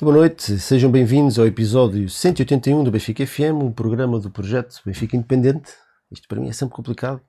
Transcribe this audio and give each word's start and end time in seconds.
Boa 0.00 0.14
noite, 0.14 0.60
sejam 0.60 0.92
bem-vindos 0.92 1.40
ao 1.40 1.46
episódio 1.46 2.08
181 2.08 2.84
do 2.84 2.90
Benfica 2.90 3.26
FM, 3.26 3.60
um 3.60 3.72
programa 3.72 4.20
do 4.20 4.30
projeto 4.30 4.80
Benfica 4.86 5.16
Independente. 5.16 5.72
Isto 6.08 6.28
para 6.28 6.40
mim 6.40 6.48
é 6.48 6.52
sempre 6.52 6.76
complicado. 6.76 7.20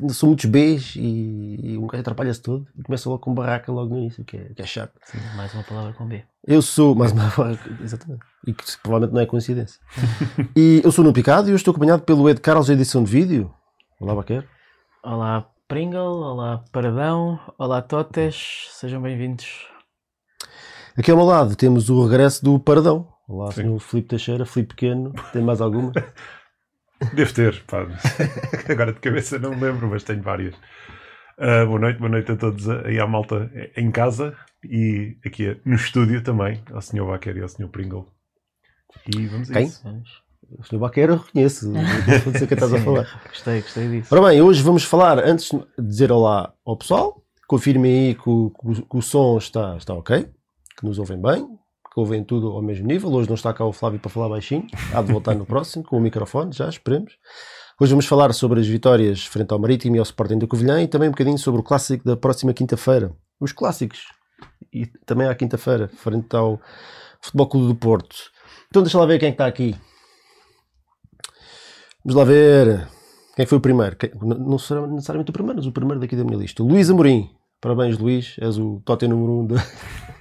Ainda 0.00 0.12
São 0.12 0.28
muitos 0.28 0.46
Bs 0.46 0.96
e, 0.96 1.60
e 1.62 1.78
um 1.78 1.86
gajo 1.86 2.00
atrapalha-se 2.00 2.42
todo 2.42 2.66
e 2.76 2.82
começa 2.82 3.08
logo 3.08 3.22
com 3.22 3.32
barraca 3.32 3.70
logo 3.70 3.94
no 3.94 4.00
início, 4.00 4.24
que 4.24 4.38
é, 4.38 4.44
que 4.52 4.60
é 4.60 4.66
chato. 4.66 4.92
Sim, 5.04 5.18
mais 5.36 5.54
uma 5.54 5.62
palavra 5.62 5.92
com 5.92 6.04
B. 6.04 6.24
Eu 6.44 6.60
sou, 6.60 6.96
mais 6.96 7.12
uma 7.12 7.30
exatamente, 7.80 8.22
e 8.44 8.52
que 8.52 8.64
provavelmente 8.82 9.14
não 9.14 9.20
é 9.20 9.26
coincidência. 9.26 9.80
e 10.56 10.80
eu 10.82 10.90
sou 10.90 11.02
o 11.02 11.04
Nuno 11.04 11.14
Picado 11.14 11.48
e 11.48 11.52
eu 11.52 11.56
estou 11.56 11.70
acompanhado 11.70 12.02
pelo 12.02 12.28
Ed 12.28 12.40
Carlos, 12.40 12.68
edição 12.68 13.04
de 13.04 13.10
vídeo. 13.10 13.54
Olá, 14.00 14.16
Baquer. 14.16 14.44
Olá 15.04 15.48
Pringle, 15.68 16.00
olá 16.00 16.64
Paradão, 16.72 17.38
olá 17.56 17.80
Totes, 17.80 18.66
sejam 18.72 19.00
bem-vindos. 19.00 19.69
Aqui 21.00 21.10
ao 21.10 21.16
meu 21.16 21.24
lado 21.24 21.56
temos 21.56 21.88
o 21.88 22.04
regresso 22.04 22.44
do 22.44 22.60
Paradão. 22.60 23.08
Olá, 23.26 23.50
senhor 23.52 23.78
Filipe 23.80 24.10
Teixeira, 24.10 24.44
Filipe 24.44 24.74
Pequeno, 24.74 25.14
tem 25.32 25.40
mais 25.40 25.62
alguma? 25.62 25.92
Devo 27.14 27.32
ter, 27.32 27.64
pá. 27.64 27.86
Agora 28.68 28.92
de 28.92 29.00
cabeça 29.00 29.38
não 29.38 29.54
me 29.56 29.62
lembro, 29.62 29.88
mas 29.88 30.04
tenho 30.04 30.20
várias. 30.22 30.54
Ah, 31.38 31.64
boa 31.64 31.78
noite, 31.78 31.98
boa 31.98 32.10
noite 32.10 32.30
a 32.32 32.36
todos 32.36 32.68
aí 32.68 33.00
à 33.00 33.06
malta 33.06 33.50
em 33.78 33.90
casa 33.90 34.36
e 34.62 35.16
aqui 35.24 35.58
no 35.64 35.74
estúdio 35.76 36.22
também, 36.22 36.62
ao 36.70 36.82
Sr. 36.82 37.06
Baquer 37.06 37.34
e 37.38 37.40
ao 37.40 37.48
Sr. 37.48 37.68
Pringle. 37.68 38.06
E 39.16 39.26
vamos 39.26 39.50
a 39.50 39.54
Quem? 39.54 39.64
isso. 39.64 39.80
Vamos. 39.82 40.10
O 40.58 40.64
senhor 40.66 40.80
Baquer 40.82 41.08
eu 41.08 41.16
reconheço, 41.16 41.70
não 41.72 42.32
sei 42.34 42.42
o 42.44 42.46
que 42.46 42.52
estás 42.52 42.74
a 42.74 42.78
Sim, 42.78 42.84
falar. 42.84 43.22
Gostei, 43.26 43.62
gostei 43.62 43.88
disso. 43.88 44.14
Ora 44.14 44.28
bem, 44.28 44.42
hoje 44.42 44.62
vamos 44.62 44.84
falar, 44.84 45.18
antes 45.24 45.48
de 45.50 45.64
dizer 45.82 46.12
olá 46.12 46.52
ao 46.62 46.76
pessoal, 46.76 47.22
confirmem 47.48 48.08
aí 48.08 48.14
que 48.14 48.28
o, 48.28 48.50
que 48.50 48.68
o- 48.82 48.86
que 48.86 48.96
o 48.98 49.00
som 49.00 49.38
está, 49.38 49.76
está 49.78 49.94
ok, 49.94 50.28
que 50.80 50.86
nos 50.86 50.98
ouvem 50.98 51.20
bem, 51.20 51.46
que 51.92 52.00
ouvem 52.00 52.24
tudo 52.24 52.48
ao 52.48 52.62
mesmo 52.62 52.86
nível. 52.86 53.12
Hoje 53.12 53.28
não 53.28 53.34
está 53.34 53.52
cá 53.52 53.64
o 53.66 53.72
Flávio 53.72 54.00
para 54.00 54.10
falar 54.10 54.30
baixinho, 54.30 54.66
há 54.94 55.02
de 55.02 55.12
voltar 55.12 55.34
no 55.34 55.44
próximo, 55.44 55.84
com 55.84 55.98
o 55.98 56.00
microfone, 56.00 56.52
já 56.52 56.68
esperemos. 56.68 57.12
Hoje 57.78 57.92
vamos 57.92 58.06
falar 58.06 58.32
sobre 58.32 58.60
as 58.60 58.66
vitórias 58.66 59.24
frente 59.26 59.52
ao 59.52 59.58
Marítimo 59.58 59.96
e 59.96 59.98
ao 59.98 60.02
Sporting 60.02 60.38
da 60.38 60.46
Covilhã 60.46 60.82
e 60.82 60.88
também 60.88 61.08
um 61.08 61.12
bocadinho 61.12 61.38
sobre 61.38 61.60
o 61.60 61.64
clássico 61.64 62.04
da 62.04 62.16
próxima 62.16 62.54
quinta-feira. 62.54 63.14
Os 63.38 63.52
clássicos. 63.52 64.06
E 64.72 64.86
também 65.04 65.28
à 65.28 65.34
quinta-feira, 65.34 65.88
frente 65.88 66.34
ao 66.34 66.58
Futebol 67.20 67.48
Clube 67.48 67.68
do 67.68 67.74
Porto. 67.74 68.16
Então 68.68 68.82
deixa 68.82 68.98
lá 68.98 69.04
ver 69.04 69.18
quem 69.18 69.28
é 69.28 69.32
está 69.32 69.46
aqui. 69.46 69.76
Vamos 72.02 72.16
lá 72.16 72.24
ver. 72.24 72.88
Quem 73.36 73.44
foi 73.44 73.58
o 73.58 73.60
primeiro? 73.60 73.96
Não 74.22 74.58
será 74.58 74.86
necessariamente 74.86 75.30
o 75.30 75.34
primeiro, 75.34 75.58
mas 75.58 75.66
o 75.66 75.72
primeiro 75.72 76.00
daqui 76.00 76.16
da 76.16 76.24
minha 76.24 76.38
lista. 76.38 76.62
Luís 76.62 76.88
Amorim. 76.88 77.30
Parabéns, 77.60 77.98
Luís. 77.98 78.36
És 78.40 78.58
o 78.58 78.80
totem 78.84 79.08
número 79.08 79.32
um. 79.32 79.46
De... 79.46 79.54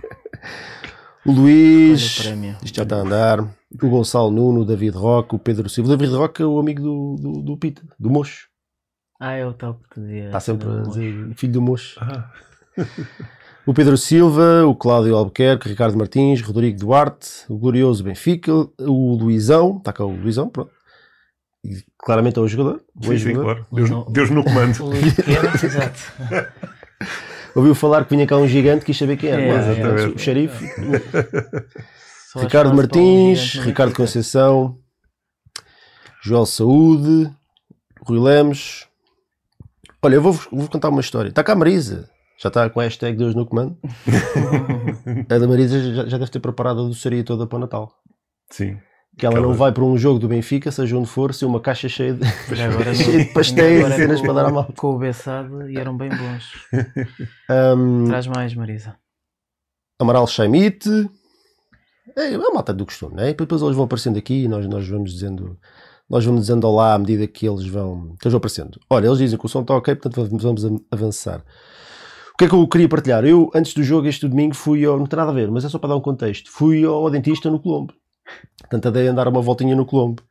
o 1.26 1.32
Luís. 1.32 2.20
Isto 2.64 2.76
já 2.76 2.84
está 2.84 2.98
a 2.98 3.02
andar. 3.02 3.42
O 3.82 3.90
Gonçalo 3.90 4.32
Nuno, 4.32 4.62
o 4.62 4.66
David 4.66 4.98
Roque, 4.98 5.36
o 5.36 5.40
Pedro 5.40 5.70
Silva. 5.70 5.94
O 5.94 5.98
David 5.98 6.16
Roque 6.16 6.42
é 6.42 6.46
o 6.46 6.60
amigo 6.60 6.82
do, 6.82 7.16
do, 7.20 7.42
do 7.44 7.58
Pita, 7.58 7.84
do 8.00 8.10
Mocho. 8.10 8.48
Ah, 9.20 9.34
é 9.34 9.46
o 9.46 9.54
tal 9.54 9.76
que 9.76 9.96
te 9.96 10.00
dizia. 10.00 10.26
Está 10.28 10.40
sempre 10.40 10.68
a 10.70 10.82
dizer 10.82 11.36
filho 11.36 11.54
do 11.54 11.62
Mocho. 11.62 12.00
Ah, 12.02 12.32
O 13.70 13.74
Pedro 13.74 13.96
Silva, 13.98 14.66
o 14.66 14.74
Cláudio 14.74 15.16
Albuquerque, 15.16 15.68
o 15.68 15.70
Ricardo 15.70 15.96
Martins, 15.96 16.42
Rodrigo 16.42 16.80
Duarte, 16.80 17.30
o 17.48 17.56
glorioso 17.56 18.04
Benfica, 18.04 18.52
o 18.52 19.16
Luizão. 19.16 19.78
Está 19.78 19.94
cá 19.94 20.04
o 20.04 20.10
Luizão, 20.10 20.50
pronto. 20.50 20.72
E 21.64 21.84
claramente 22.00 22.40
é 22.40 22.42
o 22.42 22.48
jogador. 22.48 22.82
O 22.96 23.04
sim, 23.04 23.08
sim, 23.10 23.12
ex-jogador. 23.12 23.44
claro. 23.44 23.68
Deus. 23.72 24.12
Deus 24.12 24.30
no 24.32 24.44
comando. 24.44 24.76
Exato. 25.64 26.00
Ouviu 27.56 27.74
falar 27.74 28.04
que 28.06 28.16
vinha 28.16 28.28
cá 28.28 28.38
um 28.38 28.48
gigante, 28.48 28.86
quis 28.86 28.98
saber 28.98 29.18
quem 29.18 29.30
era. 29.30 29.42
É, 29.42 29.54
Mas, 29.54 29.68
exatamente. 29.68 30.16
o 30.16 30.20
xerife. 30.20 30.66
Ricardo 32.38 32.76
Martins, 32.76 33.40
gigante, 33.40 33.68
Ricardo. 33.70 33.96
Conceição, 33.96 34.78
Joel 36.22 36.46
Saúde, 36.46 37.32
Rui 38.02 38.20
Lemos. 38.20 38.88
Olha, 40.02 40.16
eu 40.16 40.22
vou-vos 40.22 40.48
vou 40.52 40.68
contar 40.70 40.90
uma 40.90 41.02
história. 41.02 41.30
Está 41.30 41.44
cá 41.44 41.54
a 41.54 41.56
Marisa. 41.56 42.10
Já 42.42 42.48
está 42.48 42.70
com 42.70 42.80
a 42.80 42.84
hashtag 42.84 43.18
Deus 43.18 43.36
no 43.36 43.46
comando. 43.46 43.78
A 45.30 45.38
da 45.38 45.46
Marisa 45.48 45.94
já, 45.94 46.06
já 46.06 46.18
deve 46.18 46.32
ter 46.32 46.40
preparado 46.40 46.80
a 46.80 46.88
doçaria 46.88 47.22
toda 47.22 47.46
para 47.46 47.58
o 47.58 47.60
Natal. 47.60 47.92
Sim. 48.50 48.78
Que 49.18 49.26
ela 49.26 49.40
não 49.42 49.54
vai 49.54 49.72
para 49.72 49.84
um 49.84 49.98
jogo 49.98 50.18
do 50.18 50.30
Benfica, 50.30 50.72
seja 50.72 50.96
onde 50.98 51.10
for, 51.10 51.34
ser 51.34 51.46
uma 51.46 51.60
caixa 51.60 51.90
cheia 51.90 52.14
de, 52.14 52.26
cheia 52.96 53.26
de 53.26 53.34
pastéis 53.34 53.86
e 53.88 53.92
cenas 53.96 54.20
com- 54.22 54.26
para 54.28 54.34
dar 54.36 54.46
à 54.46 54.52
malta. 54.52 54.74
Com 54.78 54.96
o 54.96 54.98
Bessado 54.98 55.70
e 55.70 55.78
eram 55.78 55.98
bem 55.98 56.10
bons. 56.10 56.54
Ahm, 57.50 58.06
Traz 58.08 58.28
mais, 58.28 58.54
Marisa. 58.56 58.96
Amaral 60.00 60.26
Chaimite. 60.28 60.90
É, 62.18 62.32
é 62.32 62.36
a 62.36 62.54
malta 62.54 62.74
do 62.74 62.86
costume, 62.86 63.16
né? 63.16 63.30
E 63.30 63.34
depois 63.34 63.62
eles 63.62 63.76
vão 63.76 63.86
aparecendo 63.86 64.18
aqui 64.18 64.44
e 64.44 64.48
nós, 64.48 64.66
nós 64.68 64.88
vamos 64.88 65.12
dizendo. 65.14 65.58
Nós 66.10 66.26
vamos 66.26 66.42
dizendo 66.42 66.66
olá 66.68 66.94
à 66.96 66.98
medida 67.00 67.28
que 67.28 67.46
eles 67.48 67.68
vão, 67.68 68.16
que 68.20 68.26
eles 68.26 68.32
vão 68.32 68.38
aparecendo. 68.38 68.80
Olha, 68.90 69.06
eles 69.08 69.20
dizem 69.20 69.38
que 69.38 69.46
o 69.46 69.50
som 69.50 69.62
está 69.62 69.76
ok, 69.76 69.96
portanto 69.96 70.28
vamos, 70.40 70.66
a- 70.66 70.70
avançar. 70.92 71.44
O 72.34 72.38
que 72.38 72.46
é 72.46 72.48
que 72.48 72.56
eu 72.56 72.68
queria 72.68 72.88
partilhar? 72.90 73.26
Eu, 73.26 73.52
antes 73.54 73.74
do 73.74 73.84
jogo, 73.84 74.08
este 74.08 74.28
domingo, 74.28 74.56
fui 74.56 74.84
ao. 74.86 74.98
Não 74.98 75.06
tem 75.06 75.18
nada 75.18 75.30
a 75.32 75.34
ver, 75.34 75.52
mas 75.52 75.66
é 75.66 75.70
só 75.70 75.78
para 75.78 75.90
dar 75.90 75.98
um 75.98 76.02
contexto. 76.02 76.50
Fui 76.50 76.84
ao 76.86 77.10
dentista 77.12 77.50
no 77.52 77.60
Colombo. 77.60 77.94
Portanto, 78.60 78.86
andei 78.88 79.08
a 79.08 79.12
andar 79.12 79.28
uma 79.28 79.42
voltinha 79.42 79.76
no 79.76 79.86
Colombo. 79.86 80.24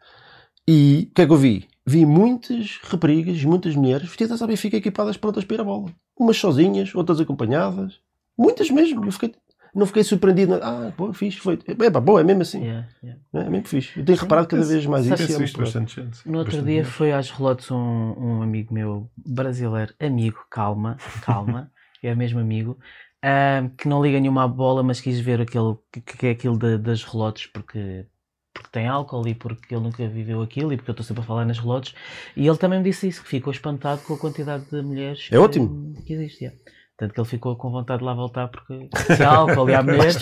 E 0.66 1.09
o 1.10 1.14
que 1.14 1.22
é 1.22 1.26
que 1.26 1.32
eu 1.32 1.36
vi? 1.36 1.66
Vi 1.86 2.04
muitas 2.04 2.78
raparigas, 2.82 3.42
muitas 3.42 3.75
mulheres 3.75 4.06
vestidas 4.06 4.42
à 4.42 4.47
Benfica 4.47 4.76
equipadas 4.76 5.16
prontas 5.16 5.44
para 5.44 5.56
ir 5.56 5.60
à 5.60 5.64
bola. 5.64 5.91
Umas 6.19 6.37
sozinhas, 6.37 6.94
outras 6.94 7.20
acompanhadas. 7.20 8.00
Muitas 8.37 8.70
mesmo. 8.70 9.04
Eu 9.04 9.12
fiquei, 9.12 9.34
não 9.75 9.87
fiquei 9.87 10.04
surpreendido. 10.04 10.54
Ah, 10.62 10.92
pô, 10.97 11.12
fixe, 11.12 11.38
foi. 11.38 11.58
É 11.66 11.91
pá, 11.91 12.00
boa, 12.00 12.20
é 12.20 12.25
mesmo 12.25 12.42
assim. 12.42 12.62
Yeah, 12.62 12.88
yeah. 13.03 13.20
É 13.32 13.48
mesmo 13.48 13.66
fixe. 13.66 13.98
Eu 13.98 14.04
tenho 14.04 14.19
reparado 14.19 14.48
cada 14.48 14.64
vez 14.64 14.84
mais 14.87 15.06
isso. 15.06 15.32
É 15.32 15.38
visto 15.38 15.58
bastante 15.58 15.97
gente. 15.97 16.28
No 16.28 16.38
outro 16.38 16.53
Bastante 16.53 16.70
dia 16.70 16.84
gente. 16.84 16.92
foi 16.92 17.12
às 17.12 17.31
relotes 17.31 17.70
um, 17.70 17.76
um 17.76 18.42
amigo 18.42 18.75
meu 18.75 19.10
brasileiro, 19.16 19.94
amigo, 19.98 20.38
calma, 20.50 20.97
calma, 21.22 21.70
é 22.03 22.14
mesmo 22.14 22.38
amigo, 22.38 22.78
ah, 23.22 23.68
que 23.76 23.88
não 23.88 24.02
liga 24.02 24.18
nenhuma 24.20 24.44
à 24.44 24.48
bola, 24.48 24.82
mas 24.82 25.00
quis 25.00 25.18
ver 25.20 25.40
aquele, 25.40 25.74
que, 25.92 26.00
que 26.00 26.26
é 26.26 26.30
aquilo 26.30 26.56
da- 26.58 26.76
das 26.76 27.02
relotes 27.04 27.46
porque, 27.46 28.06
porque 28.54 28.70
tem 28.72 28.86
álcool 28.86 29.26
e 29.28 29.34
porque 29.34 29.74
ele 29.74 29.82
nunca 29.84 30.06
viveu 30.08 30.40
aquilo 30.42 30.72
e 30.72 30.76
porque 30.76 30.90
eu 30.90 30.92
estou 30.92 31.04
sempre 31.06 31.22
a 31.22 31.26
falar 31.26 31.44
nas 31.44 31.58
relotes. 31.58 31.94
E 32.36 32.46
ele 32.46 32.56
também 32.58 32.78
me 32.78 32.84
disse 32.84 33.08
isso, 33.08 33.22
que 33.22 33.28
ficou 33.28 33.52
espantado 33.52 34.00
com 34.02 34.14
a 34.14 34.18
quantidade 34.18 34.64
de 34.70 34.82
mulheres 34.82 35.26
É 35.26 35.30
que, 35.30 35.36
ótimo. 35.38 35.94
que 36.06 36.12
existe. 36.12 36.46
é. 36.46 36.52
Tanto 36.96 37.14
que 37.14 37.20
ele 37.20 37.28
ficou 37.28 37.54
com 37.54 37.70
vontade 37.70 38.00
de 38.00 38.04
lá 38.04 38.12
voltar 38.12 38.48
porque 38.48 38.88
se 39.14 39.22
há 39.22 39.30
álcool 39.30 39.70
e 39.70 39.74
há 39.74 39.80
mulheres, 39.84 40.16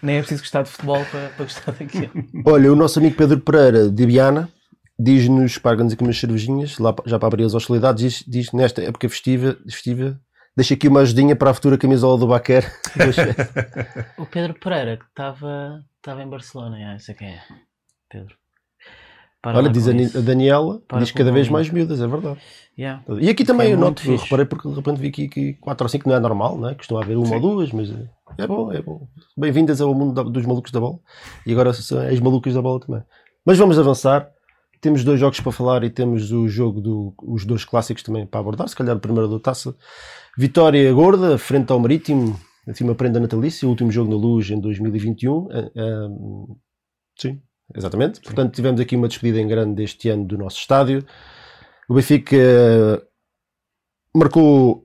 nem 0.00 0.16
é 0.16 0.20
preciso 0.20 0.42
gostar 0.42 0.62
de 0.62 0.70
futebol 0.70 1.04
para, 1.10 1.28
para 1.30 1.44
gostar 1.44 1.72
daquilo. 1.72 2.10
Olha, 2.46 2.72
o 2.72 2.76
nosso 2.76 3.00
amigo 3.00 3.16
Pedro 3.16 3.40
Pereira, 3.40 3.90
de 3.90 4.06
Biana, 4.06 4.48
diz-nos, 4.96 5.58
paga-nos 5.58 5.92
aqui 5.92 6.04
umas 6.04 6.16
cervejinhas, 6.18 6.78
lá, 6.78 6.94
já 7.04 7.18
para 7.18 7.26
abrir 7.26 7.42
as 7.44 7.54
hostilidades, 7.54 8.00
diz, 8.04 8.24
diz 8.28 8.52
nesta 8.52 8.80
época 8.80 9.08
festiva, 9.08 9.56
festiva, 9.68 10.20
deixa 10.56 10.74
aqui 10.74 10.88
uma 10.88 11.00
ajudinha 11.00 11.34
para 11.36 11.50
a 11.50 11.54
futura 11.54 11.78
camisola 11.78 12.18
do 12.18 12.26
Baquer. 12.26 12.70
O 14.18 14.26
Pedro 14.26 14.54
Pereira, 14.54 14.96
que 14.96 15.04
estava 15.04 15.84
estava 15.96 16.22
em 16.22 16.28
Barcelona, 16.28 16.78
já, 16.78 16.98
sei 16.98 17.14
quem 17.14 17.28
é. 17.28 17.40
Pedro. 18.08 18.34
Para 19.42 19.56
Olha, 19.58 19.70
diz 19.70 19.88
a, 19.88 19.92
a 19.92 20.20
Daniela, 20.20 20.82
Para 20.86 20.98
diz 20.98 21.12
cada 21.12 21.32
vez 21.32 21.48
mais 21.48 21.70
miúdas, 21.70 22.00
é 22.00 22.06
verdade. 22.06 22.38
Yeah. 22.78 23.02
E 23.20 23.28
aqui 23.30 23.42
também 23.42 23.70
eu 23.72 23.78
noto, 23.78 24.02
eu 24.06 24.16
reparei 24.16 24.44
porque 24.44 24.68
de 24.68 24.74
repente 24.74 25.00
vi 25.00 25.08
aqui, 25.08 25.24
aqui 25.26 25.54
4 25.54 25.84
ou 25.84 25.88
5 25.88 26.08
não 26.08 26.16
é 26.16 26.20
normal, 26.20 26.58
não 26.58 26.68
é? 26.68 26.74
Costuma 26.74 27.02
haver 27.02 27.16
uma 27.16 27.26
Sim. 27.26 27.34
ou 27.36 27.40
duas, 27.40 27.72
mas 27.72 27.90
é 28.38 28.46
bom, 28.46 28.70
é 28.70 28.82
bom. 28.82 29.08
Bem-vindas 29.36 29.80
ao 29.80 29.94
mundo 29.94 30.12
da- 30.12 30.28
dos 30.30 30.44
malucos 30.44 30.70
da 30.70 30.78
bola. 30.80 30.98
E 31.46 31.52
agora 31.52 31.72
são 31.72 32.00
as 32.06 32.20
malucas 32.20 32.52
da 32.52 32.60
bola 32.60 32.80
também. 32.80 33.02
Mas 33.44 33.56
vamos 33.56 33.78
avançar. 33.78 34.28
Temos 34.78 35.04
dois 35.04 35.18
jogos 35.20 35.40
para 35.40 35.52
falar 35.52 35.84
e 35.84 35.90
temos 35.90 36.32
o 36.32 36.46
jogo 36.48 36.80
do, 36.80 37.14
os 37.22 37.44
dois 37.46 37.64
clássicos 37.64 38.02
também 38.02 38.26
para 38.26 38.40
abordar. 38.40 38.68
Se 38.68 38.76
calhar 38.76 38.96
o 38.96 39.00
primeiro 39.00 39.28
do 39.28 39.40
taça. 39.40 39.74
Vitória 40.38 40.92
gorda, 40.92 41.36
frente 41.38 41.70
ao 41.72 41.78
Marítimo, 41.78 42.38
assim 42.68 42.84
uma 42.84 42.94
prenda 42.94 43.18
natalícia, 43.20 43.66
o 43.66 43.70
último 43.70 43.90
jogo 43.90 44.10
na 44.10 44.16
luz 44.16 44.50
em 44.50 44.60
2021. 44.60 45.48
Ah, 45.50 45.70
ah, 45.76 46.08
sim, 47.18 47.40
exatamente. 47.74 48.20
Portanto, 48.20 48.54
tivemos 48.54 48.80
aqui 48.80 48.96
uma 48.96 49.08
despedida 49.08 49.40
em 49.40 49.48
grande 49.48 49.74
deste 49.74 50.08
ano 50.08 50.24
do 50.24 50.38
nosso 50.38 50.58
estádio. 50.58 51.04
O 51.88 51.94
Benfica 51.94 52.36
eh, 52.36 53.02
marcou, 54.14 54.84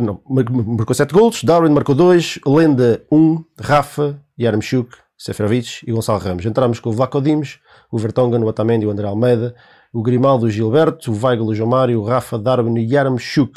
não, 0.00 0.22
mar- 0.28 0.50
marcou 0.50 0.94
7 0.94 1.12
golos, 1.12 1.44
Darwin 1.44 1.70
marcou 1.70 1.94
2, 1.94 2.40
Lenda 2.46 3.04
1, 3.12 3.44
Rafa, 3.60 4.20
Yaramchuk, 4.40 4.96
Seferovic 5.18 5.80
e 5.86 5.92
Gonçalo 5.92 6.18
Ramos. 6.18 6.46
Entramos 6.46 6.80
com 6.80 6.88
o 6.88 6.92
Vlaco 6.92 7.20
Dimos, 7.20 7.60
o 7.92 7.98
Vertonghen, 7.98 8.42
o 8.42 8.46
Otamendi, 8.46 8.86
o 8.86 8.90
André 8.90 9.06
Almeida, 9.06 9.54
o 9.92 10.02
Grimaldo, 10.02 10.46
o 10.46 10.50
Gilberto, 10.50 11.12
o 11.12 11.26
Weigl, 11.26 11.44
o 11.46 11.54
João 11.54 11.68
Mário, 11.68 12.00
o 12.00 12.04
Rafa, 12.04 12.38
Darwin 12.38 12.78
e 12.78 12.90
Yaramchuk. 12.94 13.52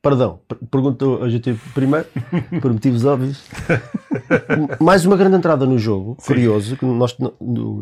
Perdão, 0.00 0.40
per- 0.46 0.58
perguntou 0.70 1.22
a 1.24 1.28
gente 1.28 1.52
primeiro, 1.74 2.06
por 2.62 2.72
motivos 2.72 3.04
óbvios. 3.04 3.44
Mais 4.80 5.04
uma 5.04 5.16
grande 5.16 5.36
entrada 5.36 5.66
no 5.66 5.78
jogo, 5.78 6.16
curioso, 6.16 6.76
que 6.76 6.84
nós, 6.86 7.16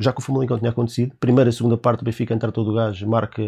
já 0.01 0.13
que 0.13 0.21
o 0.21 0.23
Famalicão 0.23 0.59
tinha 0.59 0.71
acontecido, 0.71 1.15
primeira 1.21 1.51
e 1.51 1.53
segunda 1.53 1.77
parte 1.77 2.01
o 2.01 2.05
Benfica 2.05 2.33
entra 2.35 2.51
todo 2.51 2.71
o 2.71 2.75
gás, 2.75 3.01
marca 3.03 3.43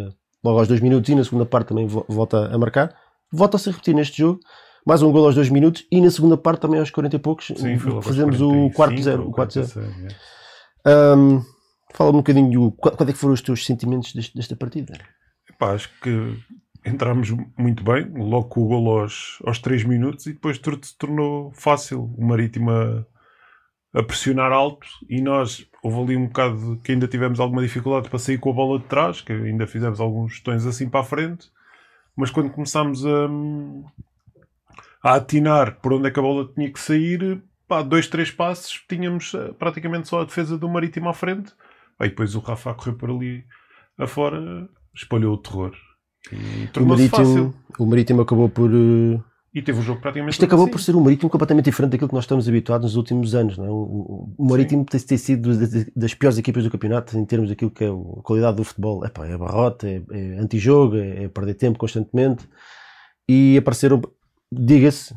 logo 0.44 0.58
aos 0.58 0.68
dois 0.68 0.80
minutos 0.80 1.08
e 1.10 1.14
na 1.14 1.24
segunda 1.24 1.46
parte 1.46 1.68
também 1.68 1.86
vo- 1.86 2.04
volta 2.08 2.46
a 2.54 2.58
marcar. 2.58 2.94
Volta 3.32 3.56
a 3.56 3.60
se 3.60 3.70
repetir 3.70 3.94
neste 3.94 4.18
jogo, 4.18 4.40
mais 4.86 5.02
um 5.02 5.10
gol 5.12 5.26
aos 5.26 5.34
2 5.34 5.50
minutos 5.50 5.84
e 5.92 6.00
na 6.00 6.10
segunda 6.10 6.36
parte 6.36 6.60
também 6.60 6.78
aos 6.80 6.90
40 6.90 7.16
e 7.16 7.18
poucos 7.18 7.46
Sim, 7.46 7.78
fazemos 8.02 8.40
o 8.40 8.70
45, 8.70 8.74
quarto 8.74 9.02
zero. 9.02 9.22
O 9.22 9.26
ou 9.26 9.32
quarto 9.32 9.52
zero. 9.54 9.68
46, 9.68 10.12
é. 10.86 10.90
Ahm, 10.90 11.40
Fala-me 11.94 12.16
um 12.18 12.20
bocadinho, 12.20 12.70
qual 12.72 12.94
é 13.00 13.04
que 13.06 13.12
foram 13.14 13.32
os 13.32 13.40
teus 13.40 13.64
sentimentos 13.64 14.12
deste- 14.12 14.34
desta 14.36 14.54
partida? 14.54 14.92
Epá, 15.50 15.72
acho 15.72 15.88
que 16.02 16.36
entramos 16.88 17.30
muito 17.56 17.84
bem, 17.84 18.10
logo 18.14 18.48
com 18.48 18.62
o 18.62 18.68
gol 18.68 19.00
aos, 19.00 19.38
aos 19.44 19.58
3 19.58 19.84
minutos 19.84 20.26
e 20.26 20.32
depois 20.32 20.58
tudo 20.58 20.84
se 20.84 20.96
tornou 20.96 21.52
fácil. 21.52 22.12
O 22.16 22.24
Marítimo 22.24 22.70
a, 22.70 23.04
a 23.94 24.02
pressionar 24.02 24.52
alto 24.52 24.86
e 25.08 25.20
nós, 25.20 25.66
houve 25.82 26.00
ali 26.00 26.16
um 26.16 26.26
bocado 26.26 26.80
que 26.82 26.92
ainda 26.92 27.08
tivemos 27.08 27.40
alguma 27.40 27.62
dificuldade 27.62 28.08
para 28.08 28.18
sair 28.18 28.38
com 28.38 28.50
a 28.50 28.54
bola 28.54 28.78
de 28.78 28.86
trás, 28.86 29.20
que 29.20 29.32
ainda 29.32 29.66
fizemos 29.66 30.00
alguns 30.00 30.40
tons 30.40 30.66
assim 30.66 30.88
para 30.88 31.00
a 31.00 31.04
frente, 31.04 31.50
mas 32.16 32.30
quando 32.30 32.50
começámos 32.50 33.04
a, 33.06 33.28
a 35.02 35.14
atinar 35.14 35.76
por 35.80 35.92
onde 35.92 36.08
é 36.08 36.10
que 36.10 36.18
a 36.18 36.22
bola 36.22 36.50
tinha 36.54 36.70
que 36.72 36.80
sair, 36.80 37.42
pá, 37.66 37.82
dois, 37.82 38.08
três 38.08 38.30
passos, 38.30 38.82
tínhamos 38.88 39.34
eh, 39.34 39.52
praticamente 39.58 40.08
só 40.08 40.22
a 40.22 40.24
defesa 40.24 40.58
do 40.58 40.68
Marítimo 40.68 41.08
à 41.08 41.14
frente. 41.14 41.52
Aí 41.98 42.08
depois 42.08 42.34
o 42.34 42.40
Rafa 42.40 42.70
a 42.70 42.74
correr 42.74 42.94
por 42.94 43.10
ali 43.10 43.44
afora, 43.96 44.68
espalhou 44.94 45.34
o 45.34 45.38
terror. 45.38 45.72
O. 46.76 46.84
Marítimo, 46.84 47.54
o 47.78 47.86
Marítimo 47.86 48.20
acabou 48.22 48.48
por. 48.48 48.70
eh, 48.70 49.20
E 49.54 49.62
teve 49.62 49.78
o 49.78 49.82
jogo 49.82 50.00
praticamente 50.00 50.32
Isto 50.34 50.44
acabou 50.44 50.64
assim. 50.66 50.72
por 50.72 50.80
ser 50.80 50.94
um 50.96 51.00
Marítimo 51.00 51.30
completamente 51.30 51.64
diferente 51.66 51.92
daquilo 51.92 52.08
que 52.08 52.14
nós 52.14 52.24
estamos 52.24 52.48
habituados 52.48 52.84
nos 52.86 52.96
últimos 52.96 53.34
anos. 53.34 53.56
Não 53.56 53.64
é? 53.64 53.70
O, 53.70 54.34
o- 54.38 54.44
Marítimo 54.48 54.84
tem, 54.84 55.00
tem 55.00 55.16
sido 55.18 55.56
das, 55.56 55.86
das 55.94 56.14
piores 56.14 56.36
equipas 56.38 56.64
do 56.64 56.70
campeonato 56.70 57.16
em 57.16 57.24
termos 57.24 57.48
daquilo 57.48 57.70
que 57.70 57.84
é 57.84 57.88
a 57.88 58.22
qualidade 58.22 58.56
do 58.58 58.64
futebol. 58.64 59.04
Epá, 59.04 59.26
é 59.26 59.36
barrota, 59.38 59.88
é, 59.88 60.02
é 60.10 60.38
antijogo, 60.38 60.96
é, 60.96 61.24
é 61.24 61.28
perder 61.28 61.54
tempo 61.54 61.78
constantemente. 61.78 62.46
E 63.28 63.56
apareceram, 63.58 64.00
diga-se, 64.52 65.14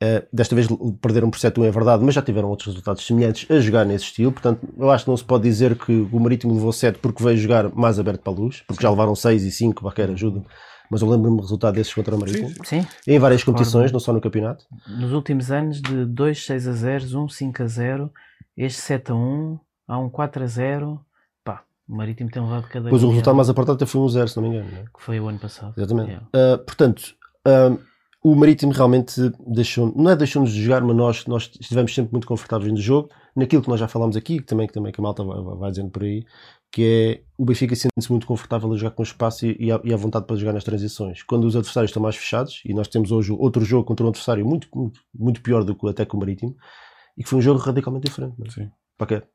eh, 0.00 0.24
desta 0.32 0.54
vez 0.54 0.68
perderam 1.00 1.30
por 1.30 1.38
7-1, 1.38 1.64
é 1.66 1.70
verdade, 1.70 2.04
mas 2.04 2.14
já 2.14 2.22
tiveram 2.22 2.48
outros 2.48 2.68
resultados 2.68 3.04
semelhantes 3.06 3.50
a 3.50 3.58
jogar 3.60 3.84
nesse 3.84 4.04
estilo. 4.04 4.32
Portanto, 4.32 4.66
eu 4.78 4.90
acho 4.90 5.04
que 5.04 5.10
não 5.10 5.16
se 5.16 5.24
pode 5.24 5.42
dizer 5.44 5.76
que 5.76 5.92
o 6.12 6.20
Marítimo 6.20 6.54
levou 6.54 6.72
7 6.72 6.98
porque 7.00 7.22
veio 7.22 7.36
jogar 7.36 7.74
mais 7.74 7.98
aberto 7.98 8.20
para 8.22 8.32
a 8.32 8.36
luz, 8.36 8.62
porque 8.66 8.82
já 8.82 8.90
levaram 8.90 9.14
6 9.14 9.42
e 9.44 9.50
5, 9.50 9.80
qualquer 9.82 10.08
ajuda. 10.10 10.42
Mas 10.90 11.02
eu 11.02 11.08
lembro-me 11.10 11.36
do 11.36 11.42
resultado 11.42 11.74
desses 11.74 11.92
contra 11.92 12.14
o 12.16 12.18
Marítimo. 12.18 12.50
Sim, 12.64 12.86
Em 13.06 13.18
várias 13.18 13.44
competições, 13.44 13.92
não 13.92 14.00
só 14.00 14.12
no 14.12 14.20
campeonato. 14.20 14.64
nos 14.88 15.12
últimos 15.12 15.50
anos 15.50 15.82
de 15.82 16.04
2 16.06 16.46
6 16.46 16.66
a 16.68 16.72
0, 16.72 17.24
1 17.24 17.28
5 17.28 17.62
a 17.62 17.66
0, 17.66 18.12
este 18.56 18.80
7 18.80 19.12
a 19.12 19.14
1, 19.14 19.58
há 19.86 19.98
um 19.98 20.08
4 20.08 20.44
a 20.44 20.46
0. 20.46 21.00
Pá, 21.44 21.62
o 21.86 21.94
Marítimo 21.94 22.30
tem 22.30 22.42
levado 22.42 22.68
cada 22.68 22.84
Depois 22.84 23.02
o 23.02 23.08
resultado 23.08 23.34
mais 23.34 23.50
apertado 23.50 23.76
até 23.76 23.84
foi 23.84 24.00
um 24.00 24.08
0, 24.08 24.28
se 24.28 24.36
não 24.36 24.44
me 24.44 24.48
engano. 24.56 24.70
não 24.72 24.78
é? 24.78 24.84
que 24.84 25.02
foi 25.02 25.20
o 25.20 25.28
ano 25.28 25.38
passado. 25.38 25.74
Exatamente. 25.76 26.08
Yeah. 26.08 26.26
Ah, 26.32 26.58
portanto, 26.58 27.02
ah, 27.44 27.76
o 28.22 28.34
Marítimo 28.34 28.72
realmente 28.72 29.14
deixou, 29.46 29.92
não 29.94 30.10
é 30.10 30.16
deixou-nos 30.16 30.52
de 30.52 30.62
jogar, 30.62 30.82
mas 30.82 30.96
nós, 30.96 31.26
nós 31.26 31.50
estivemos 31.60 31.94
sempre 31.94 32.12
muito 32.12 32.26
confortáveis 32.26 32.72
no 32.72 32.80
jogo, 32.80 33.10
naquilo 33.34 33.62
que 33.62 33.68
nós 33.68 33.78
já 33.78 33.86
falámos 33.86 34.16
aqui, 34.16 34.38
que 34.38 34.44
também, 34.44 34.66
que 34.66 34.72
também 34.72 34.92
que 34.92 35.00
a 35.00 35.02
malta 35.02 35.22
vai, 35.22 35.40
vai- 35.56 35.70
dizendo 35.70 35.90
por 35.90 36.02
aí, 36.02 36.24
que 36.72 36.82
é 36.84 37.22
o 37.38 37.44
Benfica 37.44 37.74
sente-se 37.76 38.10
muito 38.10 38.26
confortável 38.26 38.70
a 38.72 38.76
jogar 38.76 38.90
com 38.90 39.02
espaço 39.02 39.46
e, 39.46 39.56
e, 39.58 39.72
à, 39.72 39.80
e 39.84 39.94
à 39.94 39.96
vontade 39.96 40.26
para 40.26 40.36
jogar 40.36 40.52
nas 40.52 40.64
transições. 40.64 41.22
Quando 41.22 41.44
os 41.44 41.54
adversários 41.56 41.90
estão 41.90 42.02
mais 42.02 42.16
fechados, 42.16 42.60
e 42.64 42.74
nós 42.74 42.88
temos 42.88 43.12
hoje 43.12 43.32
outro 43.32 43.64
jogo 43.64 43.84
contra 43.84 44.04
um 44.04 44.08
adversário 44.08 44.44
muito, 44.44 44.68
muito, 44.74 45.00
muito 45.14 45.40
pior 45.40 45.64
do 45.64 45.74
que 45.74 45.88
até 45.88 46.04
com 46.04 46.16
o 46.16 46.20
Marítimo, 46.20 46.56
e 47.16 47.22
que 47.22 47.28
foi 47.28 47.38
um 47.38 47.42
jogo 47.42 47.60
radicalmente 47.60 48.06
diferente. 48.08 48.34
Não 48.38 48.46
é? 48.46 48.50
sim. 48.50 48.70
Para 48.96 49.06
quê? 49.06 49.26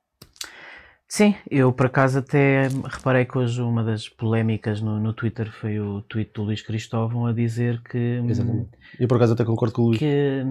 Sim, 1.13 1.35
eu 1.47 1.71
por 1.71 1.85
acaso 1.85 2.17
até 2.17 2.69
reparei 2.85 3.23
que 3.23 3.37
hoje 3.37 3.61
uma 3.61 3.83
das 3.83 4.09
polémicas 4.09 4.81
no, 4.81 4.99
no 4.99 5.13
Twitter 5.13 5.51
foi 5.51 5.79
o 5.79 6.01
tweet 6.01 6.31
do 6.33 6.41
Luís 6.41 6.63
Cristóvão 6.63 7.27
a 7.27 7.31
dizer 7.31 7.79
que, 7.83 8.19
hum, 8.19 8.31
Exatamente. 8.31 8.71
Eu 8.99 9.07
por 9.07 9.17
acaso 9.17 9.33
até 9.33 9.45
concordo 9.45 9.75
com 9.75 9.83
o 9.83 9.85
Luís. 9.89 9.99
que, 9.99 10.41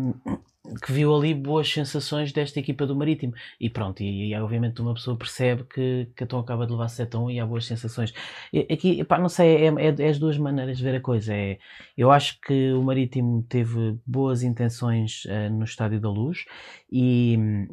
que 0.81 0.93
viu 0.93 1.13
ali 1.17 1.35
boas 1.35 1.69
sensações 1.69 2.33
desta 2.33 2.61
equipa 2.61 2.87
do 2.87 2.95
Marítimo. 2.95 3.33
E 3.61 3.69
pronto, 3.69 4.05
e, 4.05 4.29
e 4.29 4.35
obviamente 4.37 4.81
uma 4.81 4.95
pessoa 4.95 5.17
percebe 5.17 5.65
que, 5.65 6.07
Tom 6.27 6.39
acaba 6.39 6.65
de 6.65 6.71
levar 6.71 6.87
7 6.87 7.17
a 7.17 7.19
1 7.19 7.31
e 7.33 7.41
há 7.41 7.45
boas 7.45 7.67
sensações. 7.67 8.15
E- 8.53 8.69
Aqui, 8.73 9.01
epá, 9.01 9.19
não 9.19 9.29
sei, 9.29 9.67
é, 9.67 9.67
é, 9.67 9.95
é 9.99 10.09
as 10.09 10.21
duas 10.21 10.39
maneiras 10.39 10.79
de 10.79 10.85
ver 10.85 10.95
a 10.95 11.01
coisa. 11.01 11.35
É, 11.35 11.59
eu 11.99 12.13
acho 12.13 12.41
que 12.41 12.73
o 12.73 12.85
Marítimo 12.85 13.45
teve 13.49 13.99
boas 14.07 14.45
intenções 14.45 15.25
eh, 15.27 15.49
no 15.49 15.65
Estádio 15.65 15.99
da 15.99 16.09
Luz 16.09 16.45
e, 16.89 17.67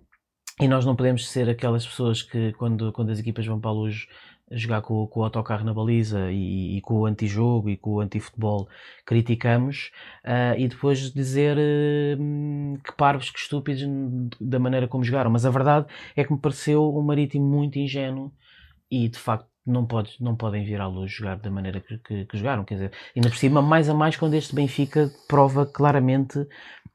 e 0.59 0.67
nós 0.67 0.85
não 0.85 0.95
podemos 0.95 1.29
ser 1.29 1.49
aquelas 1.49 1.85
pessoas 1.85 2.21
que 2.21 2.53
quando, 2.53 2.91
quando 2.91 3.11
as 3.11 3.19
equipas 3.19 3.45
vão 3.45 3.59
para 3.59 3.71
a 3.71 3.73
luz 3.73 4.07
jogar 4.51 4.81
com, 4.81 4.95
o- 5.03 5.07
com 5.07 5.19
o 5.19 5.23
autocarro 5.23 5.63
na 5.63 5.73
baliza 5.73 6.31
e, 6.31 6.77
e 6.77 6.81
com 6.81 6.95
o 6.95 7.05
antijogo 7.05 7.69
e 7.69 7.77
com 7.77 7.91
o 7.91 7.99
antifutebol 8.01 8.67
criticamos 9.05 9.91
ah, 10.23 10.57
e 10.57 10.67
depois 10.67 11.11
dizer 11.13 11.55
hum, 12.19 12.77
que 12.83 12.91
parvos, 12.95 13.29
que 13.29 13.39
estúpidos 13.39 13.83
da 14.41 14.59
maneira 14.59 14.87
como 14.87 15.03
jogaram. 15.03 15.29
Mas 15.31 15.45
a 15.45 15.49
verdade 15.51 15.85
é 16.15 16.23
que 16.23 16.31
me 16.33 16.39
pareceu 16.39 16.83
o 16.83 17.01
Marítimo 17.03 17.45
muito 17.45 17.77
ingênuo 17.79 18.31
e 18.91 19.07
de 19.09 19.19
facto 19.19 19.47
não, 19.65 19.85
pode, 19.85 20.15
não 20.19 20.35
podem 20.35 20.63
vir 20.65 20.81
à 20.81 20.87
luz 20.87 21.11
jogar 21.11 21.37
da 21.37 21.51
maneira 21.51 21.79
que, 21.79 21.97
que- 21.99 22.25
que 22.25 22.37
jogaram. 22.37 22.65
Quer 22.65 22.73
dizer, 22.75 22.91
ainda 23.15 23.29
por 23.29 23.37
cima, 23.37 23.61
mais 23.61 23.87
a 23.89 23.93
mais 23.93 24.17
quando 24.17 24.33
este 24.33 24.55
Benfica 24.55 25.11
prova 25.27 25.65
claramente 25.65 26.39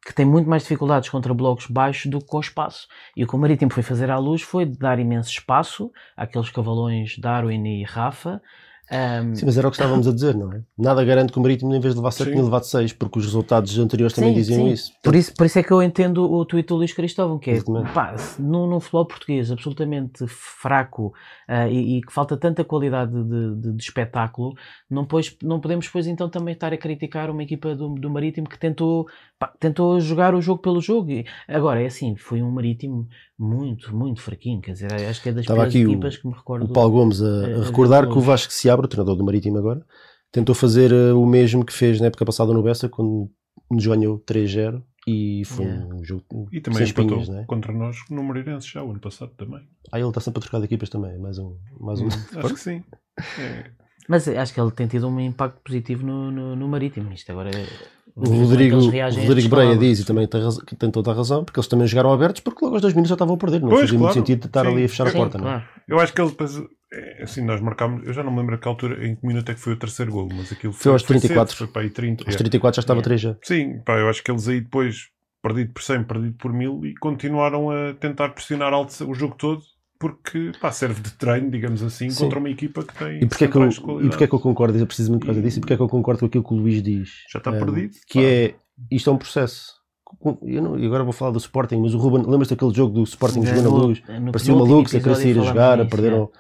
que 0.04 0.14
tem 0.14 0.26
muito 0.26 0.48
mais 0.48 0.62
dificuldades 0.62 1.08
contra 1.08 1.32
blocos 1.32 1.66
baixos 1.66 2.10
do 2.10 2.18
que 2.18 2.26
com 2.26 2.38
espaço. 2.38 2.86
E 3.16 3.24
o 3.24 3.26
que 3.26 3.34
o 3.34 3.38
Marítimo 3.38 3.72
foi 3.72 3.82
fazer 3.82 4.10
à 4.10 4.18
luz 4.18 4.42
foi 4.42 4.66
dar 4.66 4.98
imenso 4.98 5.30
espaço 5.30 5.90
àqueles 6.16 6.50
cavalões 6.50 7.18
Darwin 7.18 7.80
e 7.80 7.84
Rafa. 7.84 8.42
Ahm, 8.90 9.34
Sim, 9.34 9.46
mas 9.46 9.56
era 9.56 9.66
o 9.66 9.70
que 9.70 9.76
estávamos 9.76 10.06
a 10.06 10.12
dizer, 10.12 10.34
não 10.36 10.52
é? 10.52 10.60
Nada 10.76 11.02
garante 11.04 11.32
que 11.32 11.38
o 11.38 11.42
Marítimo, 11.42 11.74
em 11.74 11.80
vez 11.80 11.94
de 11.94 12.00
levar 12.00 12.10
7, 12.10 12.26
Sim. 12.26 12.32
tinha 12.32 12.44
levado 12.44 12.64
6, 12.64 12.92
porque 12.92 13.18
os 13.18 13.24
resultados 13.24 13.78
anteriores 13.78 14.14
também 14.14 14.30
Sim, 14.30 14.36
diziam 14.36 14.66
sim. 14.66 14.72
isso. 14.72 14.92
Por 15.02 15.14
isso, 15.14 15.32
por 15.34 15.46
isso 15.46 15.58
é 15.58 15.62
que 15.62 15.72
eu 15.72 15.82
entendo 15.82 16.30
o 16.30 16.44
tweet 16.44 16.68
do 16.68 16.76
Luís 16.76 16.92
Cristóvão, 16.92 17.38
que 17.38 17.50
é 17.50 17.60
pá, 17.94 18.14
num, 18.38 18.66
num 18.66 18.80
futebol 18.80 19.06
português 19.06 19.50
absolutamente 19.50 20.26
fraco 20.28 21.12
ah, 21.48 21.68
e, 21.68 21.98
e 21.98 22.02
que 22.02 22.12
falta 22.12 22.36
tanta 22.36 22.62
qualidade 22.62 23.12
de, 23.12 23.54
de- 23.56 23.72
de 23.72 23.82
espetáculo, 23.82 24.54
não, 24.90 25.04
pois, 25.04 25.34
não 25.42 25.60
podemos 25.60 25.86
depois 25.86 26.06
então 26.06 26.28
também 26.28 26.52
estar 26.54 26.72
a 26.72 26.76
criticar 26.76 27.30
uma 27.30 27.42
equipa 27.42 27.74
do, 27.74 27.88
do 27.94 28.10
Marítimo 28.10 28.48
que 28.48 28.58
tentou, 28.58 29.06
pá, 29.38 29.48
tentou 29.58 29.98
jogar 30.00 30.34
o 30.34 30.42
jogo 30.42 30.60
pelo 30.60 30.80
jogo. 30.80 31.10
E 31.10 31.24
agora 31.48 31.82
é 31.82 31.86
assim, 31.86 32.16
foi 32.16 32.42
um 32.42 32.50
Marítimo 32.50 33.08
muito, 33.38 33.94
muito 33.96 34.20
fraquinho, 34.22 34.60
quer 34.60 34.72
dizer, 34.72 34.92
acho 34.92 35.22
que 35.22 35.28
é 35.28 35.32
das 35.32 35.42
Estava 35.42 35.64
aqui 35.64 35.84
o- 35.84 35.90
equipas 35.90 36.16
que 36.16 36.26
me 36.28 36.34
recordo. 36.34 36.64
O 36.66 36.68
Paulo 36.72 36.90
Gomes 36.92 37.20
a, 37.22 37.26
a- 37.26 37.60
a 37.60 37.64
recordar 37.64 38.06
que 38.08 38.16
o. 38.16 38.20
Vasco 38.20 38.52
Seabra, 38.52 38.86
o 38.86 38.88
treinador 38.88 39.16
do 39.16 39.24
Marítimo 39.24 39.58
agora, 39.58 39.84
tentou 40.32 40.54
fazer 40.54 40.92
eh, 40.92 41.12
o 41.12 41.26
mesmo 41.26 41.64
que 41.64 41.72
fez 41.72 42.00
na 42.00 42.06
época 42.06 42.24
passada 42.24 42.52
no 42.52 42.62
Bessa, 42.62 42.88
quando 42.88 43.30
nos 43.70 43.86
ganhou 43.86 44.18
3-0 44.20 44.82
e 45.06 45.42
foi 45.46 45.64
Yeah. 45.66 45.86
um 45.94 46.04
jogo 46.04 46.48
E 46.52 46.60
também 46.60 46.78
sem 46.80 46.88
empatou 46.90 47.18
espinhas, 47.20 47.28
não 47.28 47.40
é? 47.40 47.44
contra 47.46 47.72
nós 47.72 47.96
no 48.10 48.22
Moreirense 48.22 48.68
já 48.68 48.82
o 48.82 48.90
ano 48.90 49.00
passado 49.00 49.32
também. 49.36 49.60
Ah, 49.92 49.98
ele 49.98 50.08
está 50.08 50.20
sempre 50.20 50.38
a 50.38 50.42
trocar 50.42 50.58
de 50.60 50.64
equipas 50.64 50.88
também, 50.88 51.18
mais 51.18 51.38
um. 51.38 51.56
Mais 51.80 52.00
um. 52.00 52.06
Acho 52.38 52.54
que 52.54 52.60
sim. 52.60 52.82
É. 53.38 53.70
Mas 54.08 54.28
acho 54.28 54.52
que 54.52 54.60
ele 54.60 54.70
tem 54.70 54.86
tido 54.86 55.08
um 55.08 55.18
impacto 55.18 55.60
positivo 55.62 56.04
no, 56.06 56.30
no, 56.30 56.54
no 56.56 56.68
Marítimo. 56.68 57.10
Isto 57.12 57.32
agora 57.32 57.50
é- 57.50 57.66
O 58.16 58.24
Rodrigo, 58.44 58.76
a 58.76 59.26
Rodrigo 59.26 59.48
Breia 59.48 59.76
diz 59.76 59.98
e 59.98 60.04
também 60.06 60.28
tem, 60.28 60.40
tem 60.78 60.90
toda 60.90 61.10
a 61.10 61.14
razão, 61.14 61.44
porque 61.44 61.58
eles 61.58 61.66
também 61.66 61.86
jogaram 61.86 62.12
abertos, 62.12 62.40
porque 62.42 62.64
logo 62.64 62.76
aos 62.76 62.82
dois 62.82 62.94
minutos 62.94 63.08
já 63.08 63.14
estavam 63.16 63.34
a 63.34 63.38
perder, 63.38 63.60
não 63.60 63.68
Pois, 63.70 63.80
fazia 63.82 63.98
muito 63.98 64.12
claro. 64.12 64.14
sentido 64.20 64.40
de 64.42 64.46
estar 64.46 64.64
Sim. 64.64 64.72
ali 64.72 64.84
a 64.84 64.88
fechar 64.88 65.06
a 65.08 65.10
Sim, 65.10 65.18
porta, 65.18 65.38
não 65.38 65.48
é? 65.48 65.50
claro. 65.50 65.64
Eu 65.88 65.98
acho 65.98 66.12
que 66.12 66.20
ele 66.20 66.30
depois, 66.30 66.62
é, 66.92 67.22
assim, 67.24 67.44
nós 67.44 67.60
marcámos, 67.60 68.06
eu 68.06 68.12
já 68.12 68.22
não 68.22 68.30
me 68.30 68.38
lembro 68.38 68.54
a 68.54 68.58
que 68.58 68.68
altura, 68.68 69.04
em 69.04 69.16
que 69.16 69.26
minuto 69.26 69.50
é 69.50 69.54
que 69.54 69.60
foi 69.60 69.72
o 69.72 69.76
terceiro 69.76 70.12
gol, 70.12 70.28
mas 70.32 70.52
aquilo 70.52 70.72
Foi 70.72 70.92
aos 70.92 71.02
cedo, 71.02 71.08
34. 71.08 71.56
foi 71.56 71.66
para 71.66 71.82
aí 71.82 71.90
30. 71.90 72.24
Aos 72.24 72.34
é. 72.36 72.38
34 72.38 72.76
já 72.76 72.80
estava 72.80 72.98
Yeah. 73.00 73.04
3 73.04 73.20
já. 73.20 73.36
Sim, 73.42 73.80
pá, 73.84 73.94
eu 73.98 74.08
acho 74.08 74.22
que 74.22 74.30
eles 74.30 74.46
aí 74.46 74.60
depois, 74.60 75.08
perdido 75.42 75.72
por 75.72 75.82
100, 75.82 76.04
perdido 76.04 76.34
por 76.38 76.52
1000, 76.52 76.86
e 76.86 76.94
continuaram 76.94 77.70
a 77.70 77.94
tentar 77.94 78.28
pressionar 78.28 78.72
alto 78.72 78.92
o 79.10 79.12
jogo 79.14 79.34
todo, 79.36 79.60
porque 79.98 80.52
pá, 80.60 80.70
serve 80.72 81.00
de 81.00 81.12
treino, 81.12 81.50
digamos 81.50 81.82
assim, 81.82 82.10
Sim. 82.10 82.24
contra 82.24 82.38
uma 82.38 82.50
equipa 82.50 82.82
que 82.82 82.94
tem. 82.94 83.22
E 83.22 83.26
porque, 83.26 83.44
é 83.44 83.48
que 83.48 83.56
eu, 83.56 83.68
de 83.68 83.76
e 83.76 84.08
porque 84.08 84.24
é 84.24 84.26
que 84.26 84.34
eu 84.34 84.40
concordo, 84.40 84.76
eu 84.78 84.86
preciso 84.86 85.10
muito 85.10 85.22
por 85.22 85.26
causa 85.28 85.40
disso, 85.42 85.58
e 85.58 85.60
porque 85.60 85.72
é 85.74 85.76
que 85.76 85.82
eu 85.82 85.88
concordo 85.88 86.20
com 86.20 86.26
aquilo 86.26 86.44
que 86.44 86.52
o 86.52 86.56
Luís 86.56 86.82
diz? 86.82 87.10
Já 87.32 87.38
está 87.38 87.50
Ehm, 87.52 87.58
perdido, 87.64 87.94
Que 88.06 88.18
pá. 88.18 88.24
é, 88.24 88.54
isto 88.90 89.10
é 89.10 89.12
um 89.12 89.16
processo. 89.18 89.72
Eu 90.42 90.62
não, 90.62 90.78
e 90.78 90.86
agora 90.86 91.02
vou 91.02 91.12
falar 91.12 91.30
do 91.32 91.38
Sporting, 91.38 91.76
mas 91.76 91.92
o 91.94 91.98
Ruben, 91.98 92.22
lembras-te 92.26 92.54
daquele 92.54 92.72
jogo 92.74 92.94
do 92.94 93.02
Sporting 93.04 93.40
que 93.42 93.46
É, 93.48 93.56
jogou 93.56 93.62
na 93.62 93.70
no- 93.78 93.86
luz? 93.86 94.02
no 94.20 94.32
Parecia 94.32 94.54
um 94.54 94.58
maluco, 94.58 94.88
sem 94.88 95.00
querer 95.02 95.16
sair 95.16 95.38
a 95.38 95.42
jogar, 95.42 95.72
a 95.80 95.84
disso, 95.84 95.90
perderam. 95.96 96.30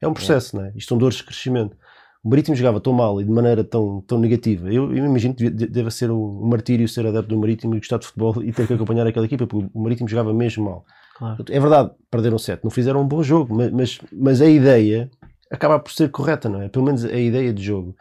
É 0.00 0.06
um 0.08 0.12
processo, 0.14 0.56
não 0.56 0.64
é? 0.64 0.72
Isto 0.76 0.88
são 0.90 0.98
dores 0.98 1.16
de 1.16 1.24
crescimento. 1.24 1.76
O 2.22 2.28
Marítimo 2.30 2.56
jogava 2.56 2.80
tão 2.80 2.92
mal 2.92 3.20
e 3.20 3.24
de 3.24 3.30
maneira 3.30 3.62
tão, 3.64 4.00
tão 4.06 4.18
negativa. 4.18 4.72
Eu, 4.72 4.94
eu 4.96 5.04
imagino 5.04 5.34
que 5.34 5.48
devia- 5.50 5.66
deve 5.68 5.90
ser 5.90 6.10
um 6.10 6.42
um 6.44 6.48
martírio 6.48 6.88
ser 6.88 7.06
adepto 7.06 7.28
do 7.28 7.38
Marítimo 7.38 7.74
e 7.74 7.78
gostar 7.78 7.98
de 7.98 8.06
futebol 8.06 8.34
e 8.44 8.52
ter 8.52 8.66
que 8.66 8.72
acompanhar 8.74 9.06
aquela 9.06 9.26
equipa, 9.26 9.46
porque 9.46 9.68
o 9.74 9.82
Marítimo 9.82 10.08
jogava 10.08 10.32
mesmo 10.32 10.64
mal. 10.64 10.84
Claro. 11.16 11.44
É 11.48 11.60
verdade, 11.60 11.90
perderam 12.10 12.38
7, 12.38 12.64
não 12.64 12.70
fizeram 12.70 13.00
um 13.00 13.06
bom 13.08 13.22
jogo, 13.22 13.54
mas, 13.54 13.70
mas, 13.70 14.00
mas 14.12 14.40
a 14.42 14.46
ideia 14.46 15.10
acaba 15.50 15.78
por 15.78 15.92
ser 15.92 16.10
correta, 16.10 16.48
não 16.48 16.60
é? 16.62 16.68
Pelo 16.68 16.84
menos 16.84 17.04
a 17.04 17.16
ideia 17.16 17.52
de 17.52 17.62
jogo. 17.62 17.94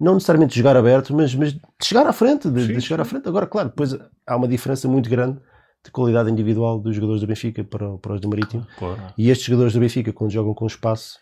Não 0.00 0.14
necessariamente 0.14 0.52
de 0.52 0.58
jogar 0.58 0.76
aberto, 0.76 1.14
mas, 1.14 1.34
mas 1.34 1.52
de 1.54 1.60
chegar 1.82 2.06
à 2.06 2.12
frente, 2.12 2.50
de, 2.50 2.60
Sim, 2.66 2.74
de 2.74 2.80
chegar 2.82 2.96
sim. 2.96 3.02
à 3.02 3.04
frente. 3.04 3.28
Agora, 3.28 3.46
claro, 3.46 3.68
depois 3.70 3.96
há 4.26 4.36
uma 4.36 4.46
diferença 4.48 4.86
muito 4.88 5.08
grande 5.08 5.38
de 5.84 5.90
qualidade 5.90 6.30
individual 6.30 6.78
dos 6.80 6.94
jogadores 6.94 7.20
do 7.20 7.26
Benfica 7.26 7.62
para, 7.64 7.96
para 7.98 8.14
os 8.14 8.20
do 8.20 8.28
Marítimo. 8.28 8.66
Claro. 8.78 9.00
E 9.16 9.30
estes 9.30 9.46
jogadores 9.46 9.72
do 9.72 9.80
Benfica, 9.80 10.12
quando 10.12 10.30
jogam 10.32 10.52
com 10.54 10.66
espaço, 10.66 11.18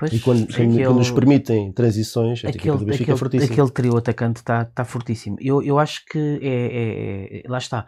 Pois, 0.00 0.12
E 0.12 0.20
quando, 0.20 0.46
quando- 0.46 0.52
aquele- 0.52 0.84
quando 0.84 0.98
nos 0.98 1.10
permitem 1.10 1.72
transições, 1.72 2.44
a 2.44 2.50
equipa 2.50 2.66
do 2.68 2.74
aquele, 2.74 2.84
Benfica 2.84 3.02
é 3.02 3.04
aquele, 3.06 3.18
fortíssima. 3.18 3.52
aquele 3.52 3.70
trio 3.72 3.96
atacante 3.96 4.36
está 4.36 4.64
tá 4.64 4.84
fortíssimo. 4.84 5.36
Eu, 5.40 5.60
eu 5.60 5.76
acho 5.76 6.04
que 6.06 6.38
é, 6.40 6.46
é- 6.46 7.38
é- 7.40 7.42
Lá 7.48 7.58
está. 7.58 7.84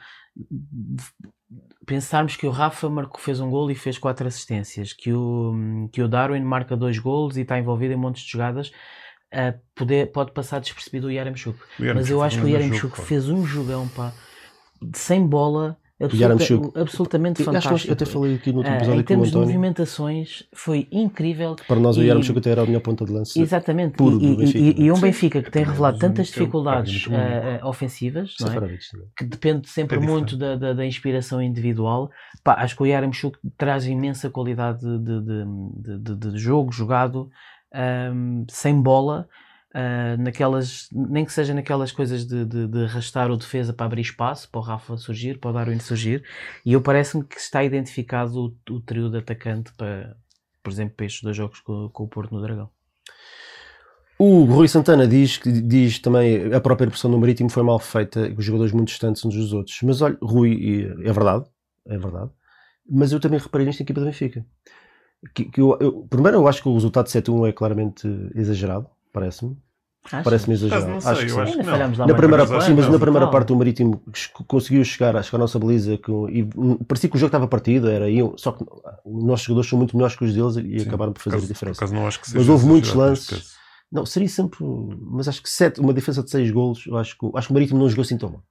Pensarmos 1.87 2.37
que 2.37 2.47
o 2.47 2.51
Rafa 2.51 2.89
marcou, 2.91 3.21
fez 3.21 3.41
um 3.41 3.51
gol 3.51 3.71
e 3.71 3.75
fez 3.75 3.99
quatro 3.99 4.27
assistências, 4.27 4.93
que 4.93 5.13
o, 5.13 5.89
que 5.93 6.03
o 6.03 6.09
Darwin 6.09 6.43
marca 6.43 6.77
dois 6.77 6.99
golos 6.99 7.37
e 7.37 7.41
está 7.41 7.59
envolvido 7.59 7.95
em 7.95 7.97
montes 7.97 8.23
de 8.23 8.31
jogadas, 8.31 8.71
ah, 9.33 9.55
poder, 9.75 10.13
pode 10.13 10.33
passar 10.33 10.61
despercebido 10.61 11.07
o 11.07 11.11
Yaremchuk. 11.11 11.59
Mas 11.79 12.11
eu 12.11 12.23
acho 12.23 12.39
que 12.39 12.45
o 12.45 12.49
Yaremchuk 12.49 13.01
fez 13.01 13.29
um 13.29 13.47
jogão, 13.47 13.89
pá, 13.89 14.13
sem 14.95 15.27
bola, 15.27 15.79
absoluta- 16.05 16.17
Yaremchuk. 16.45 16.79
absolutamente 16.79 17.43
Eu 17.43 17.51
acho 17.51 17.59
que 17.61 17.63
fantástico. 17.69 17.91
eu 17.91 17.93
até 17.95 18.05
falei 18.07 18.35
aqui 18.37 18.53
no 18.53 18.59
último 18.59 18.75
Ah, 18.75 18.77
episódio 18.79 19.01
em 19.01 19.03
com 19.03 19.05
o 19.05 19.07
termos 19.07 19.31
de 19.31 19.37
movimentações, 19.37 20.45
foi 20.53 20.89
incrível. 20.91 21.57
Para 21.69 21.81
nós, 21.81 21.97
o 21.97 22.03
Yarmchuk 22.03 22.39
até 22.39 22.51
era 22.51 22.63
a 22.63 22.67
minha 22.67 22.81
ponta 22.81 23.05
de 23.05 23.13
lança. 23.13 23.39
Exatamente, 23.41 23.97
puro 23.97 24.17
e, 24.17 24.19
do 24.21 24.27
e- 24.27 24.37
Benfica. 24.37 24.59
e- 24.81 24.85
e 24.85 24.93
um. 24.93 25.01
Benfica 25.01 25.43
que 25.43 25.51
tem 25.51 25.65
revelado 25.65 25.95
é 25.95 25.99
um 25.99 26.01
tantas 26.01 26.27
é 26.27 26.31
um 26.31 26.33
dificuldades 26.33 27.09
ah, 27.11 27.59
ah, 27.63 27.69
ofensivas, 27.69 28.35
não 28.41 28.49
é? 28.53 28.79
Que 29.17 29.25
depende 29.25 29.69
sempre 29.69 29.97
É 29.97 30.01
muito 30.01 30.37
da, 30.37 30.57
da, 30.57 30.73
da 30.73 30.87
inspiração 30.87 31.43
individual. 31.43 32.11
Pá, 32.43 32.55
acho 32.55 32.77
que 32.77 32.83
o 32.83 32.87
Yaremchuk 32.87 33.39
traz 33.59 33.87
imensa 33.87 34.31
qualidade 34.31 34.81
de, 34.81 34.99
de, 34.99 35.45
de, 35.77 35.99
de- 36.17 36.33
de 36.33 36.39
jogo 36.39 36.73
jogado 36.73 37.31
ahm, 37.73 38.45
sem 38.49 38.81
bola. 38.81 39.29
Ah, 39.75 40.17
naquelas, 40.19 40.89
nem 40.93 41.25
que 41.25 41.33
seja 41.33 41.55
naquelas 41.55 41.93
coisas 41.93 42.27
de, 42.27 42.45
de, 42.45 42.67
de 42.69 42.85
arrastar 42.85 43.31
o 43.31 43.37
defesa 43.37 43.73
para 43.73 43.87
abrir 43.87 44.03
espaço, 44.03 44.49
para 44.51 44.61
o 44.61 44.63
Rafa 44.63 44.97
surgir, 44.97 45.39
para 45.39 45.51
o 45.51 45.53
Darwin 45.55 45.79
surgir, 45.81 46.25
e 46.65 46.73
eu 46.73 46.81
parece-me 46.83 47.25
que 47.25 47.39
está 47.39 47.63
identificado 47.65 48.57
o, 48.69 48.75
o 48.75 48.81
trio 48.81 49.11
de 49.11 49.19
atacante 49.19 49.73
para, 49.77 50.17
por 50.63 50.71
exemplo, 50.73 50.95
para 50.97 51.07
estes 51.07 51.23
dois 51.23 51.37
jogos 51.37 51.61
com, 51.61 51.89
com 51.91 52.05
o 52.05 52.09
Porto 52.09 52.35
no 52.35 52.43
Dragão. 52.43 52.71
O 54.19 54.45
Rui 54.45 54.69
Santana 54.69 55.07
diz, 55.09 55.39
que 55.39 55.51
diz 55.51 55.99
também 55.99 56.53
a 56.53 56.61
própria 56.61 56.87
pressão 56.89 57.11
no 57.11 57.19
Marítimo 57.19 57.49
foi 57.49 57.63
mal 57.63 57.79
feita, 57.79 58.31
os 58.37 58.45
jogadores 58.45 58.73
muito 58.73 58.89
distantes 58.89 59.25
uns 59.25 59.35
dos 59.35 59.53
outros. 59.55 59.79
Mas 59.83 60.03
olha, 60.03 60.19
Rui, 60.21 60.85
é 61.05 61.13
verdade, 61.13 61.47
é 61.87 61.97
verdade. 61.97 62.31
Mas 62.89 63.13
eu 63.13 63.21
também 63.21 63.39
reparei 63.41 63.67
nisto 63.67 63.81
na 63.81 63.85
equipa 63.85 64.01
do 64.01 64.07
Benfica. 64.07 64.45
Que, 65.35 65.47
que 65.47 65.61
eu, 65.61 65.77
eu- 65.81 66.07
primeiro, 66.11 66.39
eu 66.39 66.49
acho 66.49 66.63
que 66.63 66.69
o 66.69 66.75
resultado 66.75 67.07
de 67.07 67.13
7-1 67.13 67.47
é 67.47 67.53
claramente 67.53 68.07
exagerado, 68.35 68.89
parece-me. 69.13 69.57
Parece-me 70.25 70.55
Mas 70.55 70.63
exagerado. 70.63 70.91
não 70.93 71.01
sei, 71.01 71.11
acho 71.13 71.21
que 71.21 71.29
sim. 71.31 71.41
acho 71.41 71.57
que 71.59 71.63
falhamos 71.65 71.99
lá 71.99 72.07
não. 72.07 72.13
Na 72.15 72.19
primeira, 72.19 72.45
uma 72.45 72.61
sim, 72.63 72.73
mas 72.73 72.87
não, 72.87 72.93
na 72.93 72.99
primeira 72.99 73.27
total. 73.27 73.31
parte 73.33 73.53
o 73.53 73.57
Marítimo 73.57 74.03
conseguiu 74.47 74.83
chegar, 74.83 75.15
acho 75.15 75.29
que 75.29 75.37
à 75.37 75.39
nossa 75.39 75.59
baliza 75.59 75.99
com, 75.99 76.27
e 76.31 76.43
parecia 76.89 77.11
que 77.11 77.17
o 77.17 77.19
jogo 77.19 77.29
estava 77.29 77.47
partido, 77.47 77.87
era 77.91 78.09
iam, 78.09 78.33
só 78.39 78.53
que 78.53 78.65
os 79.05 79.25
nossos 79.25 79.45
jogadores 79.45 79.69
são 79.69 79.79
muito 79.79 79.95
melhores 79.95 80.17
que 80.17 80.25
os 80.25 80.33
deles 80.33 80.57
e 80.57 80.81
Sim, 80.81 80.89
acabaram 80.89 81.13
por 81.13 81.21
fazer 81.21 81.37
Por 81.37 81.45
a 81.45 81.49
diferença. 81.49 81.85
por 81.87 81.93
não 81.95 82.07
acho 82.07 82.19
que 82.19 82.27
Mas 82.29 82.33
seja 82.41 82.51
houve 82.53 82.65
muitos 82.67 82.95
lances. 82.95 83.29
caso. 83.29 83.45
Não, 83.93 84.07
seria 84.07 84.29
sempre. 84.29 84.59
Mas 84.63 85.29
acho 85.29 85.43
que 85.43 85.51
sete, 85.51 85.81
uma 85.81 85.93
defesa 85.93 86.23
de 86.23 86.31
6 86.31 86.51
golos, 86.51 86.87
eu 86.87 86.97
acho 86.97 87.19
que, 87.19 87.31
acho 87.35 87.47
que 87.49 87.53
o 87.53 87.55
Marítimo 87.55 87.79
não 87.81 87.89
jogou 87.89 88.05
tão 88.19 88.31
mal. 88.31 88.43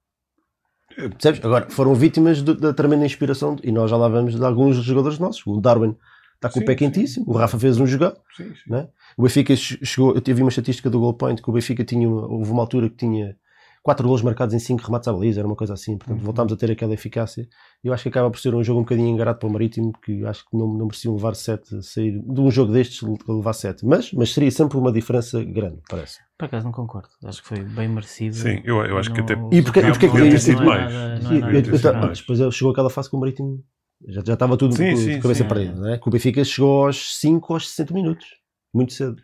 É. 0.98 1.10
Percebes? 1.10 1.44
Agora, 1.44 1.68
foram 1.70 1.96
vítimas 1.96 2.44
de- 2.44 2.54
da 2.56 2.74
tremenda 2.74 3.06
inspiração, 3.06 3.56
e 3.64 3.72
nós 3.72 3.90
já 3.90 3.98
lá 3.98 4.08
vamos 4.08 4.36
de 4.36 4.46
alguns 4.46 4.76
jogadores 4.78 5.18
nossos. 5.18 5.42
O 5.48 5.60
Darwin 5.60 5.96
está 6.40 6.48
com 6.50 6.60
Sim, 6.60 6.64
o 6.64 6.66
pé 6.66 6.72
sim. 6.74 6.78
quentíssimo, 6.78 7.26
o 7.28 7.34
Rafa 7.34 7.60
fez 7.60 7.80
um 7.80 7.86
jogão. 7.86 8.14
Sim, 8.36 8.46
sim. 8.56 8.72
Né? 8.72 8.88
O 9.18 9.24
Benfica 9.24 9.54
che- 9.56 9.80
chegou, 9.84 10.16
eu 10.16 10.22
tive 10.22 10.42
uma 10.42 10.50
estatística 10.50 10.90
do 10.90 11.00
goal 11.00 11.14
point 11.14 11.42
que 11.42 11.50
o 11.50 11.54
Benfica 11.54 11.84
tinha, 11.84 12.08
uma- 12.08 12.28
houve 12.28 12.50
uma 12.52 12.62
altura 12.62 12.90
que 12.90 12.96
tinha 12.96 13.36
4 13.84 14.06
golos 14.06 14.22
marcados 14.22 14.54
em 14.54 14.60
5 14.60 14.84
remates 14.86 15.08
à 15.08 15.14
baliza, 15.14 15.40
era 15.40 15.48
uma 15.48 15.56
coisa 15.56 15.74
assim, 15.74 15.98
portanto 15.98 16.18
Uhum. 16.20 16.24
voltámos 16.26 16.52
a 16.54 16.56
ter 16.58 16.70
aquela 16.72 16.94
eficácia. 16.94 17.48
Eu 17.84 17.94
acho 17.94 18.04
que 18.04 18.10
acaba 18.10 18.30
por 18.30 18.40
ser 18.40 18.54
um 18.54 18.64
jogo 18.64 18.80
um 18.80 18.84
bocadinho 18.84 19.08
engarado 19.10 19.38
para 19.40 19.48
o 19.48 19.52
Marítimo, 19.52 19.92
que 20.04 20.24
acho 20.26 20.44
que 20.50 20.56
não, 20.58 20.68
não 20.68 20.86
mereciam 20.86 21.14
levar 21.16 21.34
7, 21.36 21.82
sair 21.84 22.20
de 22.22 22.42
um 22.42 22.52
jogo 22.52 22.72
destes 22.74 23.02
levar 23.28 23.54
7, 23.54 23.86
mas, 23.86 24.12
mas 24.14 24.34
seria 24.34 24.52
sempre 24.52 24.78
uma 24.78 24.92
diferença 24.92 25.44
grande, 25.44 25.80
parece. 25.90 26.20
Por 26.38 26.46
acaso 26.46 26.66
não 26.66 26.72
concordo. 26.74 27.10
Acho 27.26 27.42
que 27.42 27.48
foi 27.50 27.64
bem 27.64 27.88
merecido. 27.90 28.36
Sim, 28.36 28.62
eu, 28.64 28.78
eu 28.86 28.98
acho 28.98 29.12
que 29.14 29.20
até. 29.22 29.36
Não- 29.36 29.50
E 29.52 29.62
porque- 29.62 29.82
não- 29.82 29.92
porque 29.92 30.06
é 30.06 30.10
que 30.10 30.18
não 30.18 30.26
é 30.26 30.30
disse 30.30 30.52
nada- 30.54 30.66
mais? 30.66 30.94
não 31.24 32.12
depois 32.14 32.56
chegou 32.56 32.72
aquela 32.72 32.90
fase 32.90 33.10
com 33.10 33.18
o 33.18 33.20
Marítimo, 33.20 33.62
já, 34.08 34.22
já 34.26 34.34
estava 34.34 34.56
tudo 34.58 34.76
Sim, 34.76 34.92
com- 34.92 34.98
sim, 34.98 35.10
de 35.16 35.20
cabeça 35.20 35.44
sim. 35.44 35.48
perdida, 35.50 35.80
né? 35.82 35.98
que 35.98 36.08
o 36.08 36.12
Benfica 36.12 36.44
chegou 36.44 36.86
aos 36.86 37.18
5 37.20 37.54
aos 37.54 37.70
60 37.70 37.94
minutos, 37.94 38.26
muito 38.74 38.94
cedo. 38.94 39.22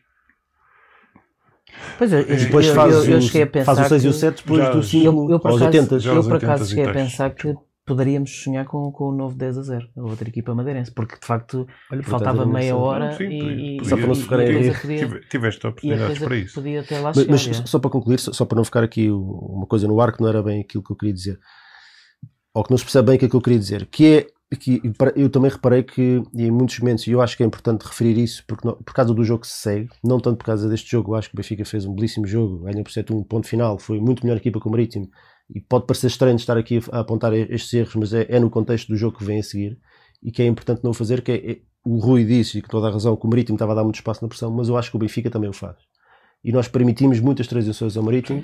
Pois 1.98 2.12
é, 2.14 2.22
eu, 2.22 2.34
E 2.36 2.38
depois 2.38 2.66
eu, 2.68 2.74
faz, 2.76 2.94
eu, 2.94 3.06
eu 3.12 3.18
o, 3.18 3.22
cheguei 3.22 3.44
a 3.44 3.48
pensar 3.48 3.76
faz 3.76 3.88
o 3.88 3.90
6 3.90 4.04
e 4.04 4.08
o 4.08 4.12
que- 4.12 4.18
7 4.18 4.38
depois 4.44 4.64
Já- 4.64 4.70
do 4.72 4.78
eu, 4.78 4.84
5 4.84 5.32
eu 5.32 5.40
por 5.40 5.52
aos 5.52 5.62
acaso, 5.62 5.78
80. 5.78 6.00
Já 6.00 6.12
eu 6.14 6.24
por 6.24 6.34
80 6.34 6.46
acaso 6.54 6.70
cheguei 6.70 6.86
a 6.86 6.94
pensar 6.94 7.30
que 7.36 7.56
poderíamos 7.86 8.32
sonhar 8.44 8.66
com, 8.66 8.92
com 8.92 9.10
o 9.10 9.12
novo 9.16 9.36
10 9.38 9.58
a 9.58 9.62
0, 9.62 9.88
a 9.98 10.02
outra 10.02 10.28
equipa 10.28 10.56
madeirense, 10.56 10.92
porque 10.92 11.16
de 11.20 11.26
facto 11.26 11.68
Olha, 11.92 12.02
faltava 12.04 12.46
meia 12.46 12.74
não 12.74 12.80
hora 12.80 13.16
Sim, 13.18 13.26
e, 13.30 13.78
e- 13.82 13.86
Só 13.86 13.96
para 13.98 14.08
não 14.08 14.16
ficar 14.16 14.40
aí- 14.40 14.72
Tiveste 15.30 15.68
oportunidades 15.68 16.20
para 16.20 16.36
isso. 16.38 16.56
podia 16.56 16.82
até 16.82 16.98
lá 17.00 17.10
Mas, 17.10 17.18
chegar. 17.18 17.32
mas 17.32 17.42
já. 17.42 17.66
só 17.66 17.78
para 17.80 17.92
concluir, 17.92 18.20
só, 18.20 18.34
só 18.34 18.46
para 18.46 18.56
não 18.58 18.64
ficar 18.64 18.84
aqui 18.84 19.10
uma 19.12 19.68
coisa 19.68 19.88
no 19.88 20.00
ar 20.02 20.12
que 20.14 20.22
não 20.22 20.30
era 20.30 20.42
bem 20.42 20.62
aquilo 20.62 20.84
que 20.84 20.92
eu 20.92 20.96
queria 20.96 21.14
dizer, 21.14 21.40
ou 22.54 22.64
que 22.64 22.72
não 22.72 22.78
se 22.78 22.84
percebe 22.86 23.08
bem 23.08 23.16
aquilo 23.18 23.30
que 23.30 23.36
eu 23.38 23.42
queria 23.42 23.60
dizer, 23.60 23.86
que 23.86 24.06
é 24.18 24.28
que 24.60 24.82
eu 25.16 25.30
também 25.30 25.50
reparei 25.50 25.82
que 25.84 26.22
em 26.34 26.52
muitos 26.52 26.80
momentos, 26.80 27.08
e 27.08 27.12
eu 27.12 27.22
acho 27.22 27.36
que 27.36 27.44
é 27.44 27.46
importante 27.46 27.84
referir 27.84 28.18
isso 28.18 28.44
porque 28.48 28.68
não- 28.68 28.76
por 28.76 28.94
causa 28.94 29.14
do 29.14 29.24
jogo 29.24 29.42
que 29.42 29.48
se 29.48 29.58
segue, 29.58 29.90
não 30.04 30.20
tanto 30.20 30.38
por 30.38 30.46
causa 30.46 30.70
deste 30.70 30.90
jogo, 30.92 31.12
eu 31.12 31.16
acho 31.16 31.30
que 31.30 31.36
o 31.36 31.38
Benfica 31.38 31.66
fez 31.66 31.86
um 31.86 31.94
belíssimo 31.94 32.28
jogo, 32.28 32.60
ganha 32.64 32.84
por 32.84 32.92
7 32.92 33.12
um 33.12 33.24
ponto 33.24 33.48
final, 33.48 33.80
foi 33.80 34.00
muito 34.00 34.24
melhor 34.24 34.38
equipa 34.38 34.60
que 34.60 34.68
o 34.68 34.72
Marítimo, 34.72 35.10
e 35.50 35.60
pode 35.60 35.86
parecer 35.88 36.08
estranho 36.08 36.36
estar 36.36 36.58
aqui 36.58 36.80
a 36.92 37.00
apontar 37.00 37.34
estes 37.34 37.74
erros, 37.74 37.96
mas 37.96 38.14
é, 38.14 38.26
é 38.30 38.40
no 38.40 38.50
contexto 38.50 38.88
do 38.88 38.96
jogo 38.96 39.18
que 39.18 39.24
vem 39.26 39.40
a 39.40 39.44
seguir, 39.44 39.78
e 40.22 40.32
que 40.32 40.42
é 40.42 40.46
importante 40.46 40.84
não 40.84 40.94
fazer, 40.94 41.22
que 41.22 41.32
é, 41.32 41.52
é- 41.52 41.60
o 41.84 41.98
Rui 42.00 42.24
disse, 42.24 42.58
e 42.60 42.62
com 42.62 42.68
toda 42.70 42.88
a 42.88 42.92
razão, 42.92 43.16
que 43.16 43.26
o 43.26 43.30
Marítimo 43.30 43.56
estava 43.56 43.74
a 43.74 43.76
dar 43.76 43.84
muito 43.84 43.96
espaço 43.96 44.24
na 44.24 44.28
pressão, 44.28 44.52
mas 44.52 44.70
eu 44.70 44.78
acho 44.78 44.90
que 44.90 44.96
o 44.96 45.00
Benfica 45.00 45.30
também 45.30 45.50
o 45.50 45.54
faz. 45.54 45.76
E 46.44 46.52
nós 46.52 46.68
permitimos 46.68 47.20
muitas 47.20 47.48
transições 47.48 47.96
ao 47.98 48.04
Marítimo, 48.04 48.44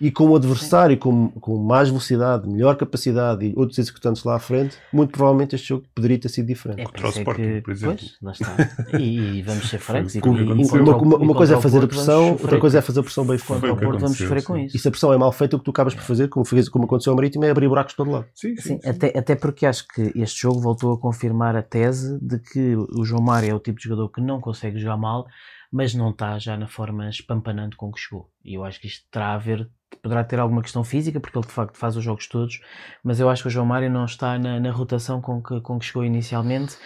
e 0.00 0.10
com 0.10 0.28
o 0.28 0.36
adversário 0.36 0.96
com, 0.96 1.28
com 1.30 1.58
mais 1.58 1.88
velocidade, 1.88 2.48
melhor 2.48 2.76
capacidade 2.76 3.44
e 3.46 3.52
outros 3.56 3.78
executantes 3.78 4.22
lá 4.24 4.36
à 4.36 4.38
frente, 4.38 4.76
muito 4.92 5.10
provavelmente 5.10 5.54
este 5.56 5.68
jogo 5.68 5.84
poderia 5.94 6.18
ter 6.18 6.28
sido 6.28 6.46
diferente. 6.46 6.80
É, 6.80 6.84
Contra 6.84 7.02
o 7.06 7.06
é 7.06 7.10
Sporting, 7.10 7.42
que- 7.42 7.60
por 7.62 7.70
exemplo. 7.72 7.96
Pois, 7.98 8.16
lá 8.22 8.32
está. 8.32 8.56
E, 8.98 9.38
e 9.38 9.42
vamos 9.42 9.68
ser 9.68 9.78
francos. 9.78 10.14
e, 10.14 10.18
e- 10.18 10.22
contra 10.22 10.36
uma, 10.82 10.96
uma- 10.96 11.02
uma 11.02 11.18
contra 11.18 11.34
coisa 11.34 11.56
é 11.56 11.60
fazer 11.60 11.82
a 11.84 11.86
pressão, 11.88 12.30
outra 12.32 12.58
coisa 12.60 12.78
é 12.78 12.80
fazer 12.82 13.00
a 13.00 13.02
pressão 13.02 13.24
bem 13.26 13.38
Contra 13.38 13.54
feita. 13.60 13.60
Foi 13.60 13.70
o 13.70 13.76
Porto 13.90 14.00
vamos 14.00 14.18
sofrer 14.18 14.42
com 14.44 14.56
isso. 14.56 14.76
E 14.76 14.80
se 14.80 14.88
a 14.88 14.90
pressão 14.90 15.12
é 15.12 15.18
mal 15.18 15.32
feita, 15.32 15.56
o 15.56 15.58
que 15.58 15.64
tu 15.64 15.70
acabas 15.70 15.94
por 15.94 16.02
fazer, 16.04 16.28
como, 16.28 16.44
fez, 16.44 16.68
como 16.68 16.84
aconteceu 16.84 17.12
ao 17.12 17.16
Marítimo, 17.16 17.44
é 17.44 17.50
abrir 17.50 17.68
buracos 17.68 17.92
de 17.92 17.96
todo 17.96 18.10
lado. 18.10 18.26
Sim, 18.34 18.54
sim. 18.56 18.62
Sim, 18.62 18.80
sim. 18.82 18.88
até, 18.88 19.18
até 19.18 19.34
porque 19.34 19.66
acho 19.66 19.86
que 19.88 20.12
este 20.14 20.42
jogo 20.42 20.60
voltou 20.60 20.92
a 20.92 20.98
confirmar 20.98 21.56
a 21.56 21.62
tese 21.62 22.18
de 22.20 22.38
que 22.38 22.76
o 22.76 23.04
João 23.04 23.22
Mário 23.22 23.50
é 23.50 23.54
o 23.54 23.58
tipo 23.60 23.78
de 23.78 23.84
jogador 23.84 24.08
que 24.10 24.20
não 24.20 24.40
consegue 24.40 24.78
jogar 24.78 24.96
mal, 24.96 25.26
mas 25.72 25.94
não 25.94 26.10
está 26.10 26.38
já 26.38 26.56
na 26.56 26.66
forma 26.66 27.08
espampanante 27.10 27.76
com 27.76 27.90
que 27.92 28.00
chegou. 28.00 28.30
E 28.44 28.54
eu 28.54 28.64
acho 28.64 28.80
que 28.80 28.86
isto 28.86 29.04
terá 29.10 29.34
a 29.34 29.38
ver, 29.38 29.68
poderá 30.02 30.22
ter 30.24 30.38
alguma 30.38 30.62
questão 30.62 30.82
física, 30.84 31.18
porque 31.20 31.36
ele 31.38 31.46
de 31.46 31.52
facto 31.52 31.76
faz 31.76 31.96
os 31.96 32.04
jogos 32.04 32.26
todos, 32.26 32.60
mas 33.02 33.20
eu 33.20 33.28
acho 33.28 33.42
que 33.42 33.48
o 33.48 33.50
João 33.50 33.66
Mário 33.66 33.90
não 33.90 34.04
está 34.04 34.38
na, 34.38 34.58
na 34.60 34.70
rotação 34.70 35.20
com 35.20 35.42
que, 35.42 35.60
com 35.60 35.78
que 35.78 35.84
chegou 35.86 36.04
inicialmente. 36.04 36.76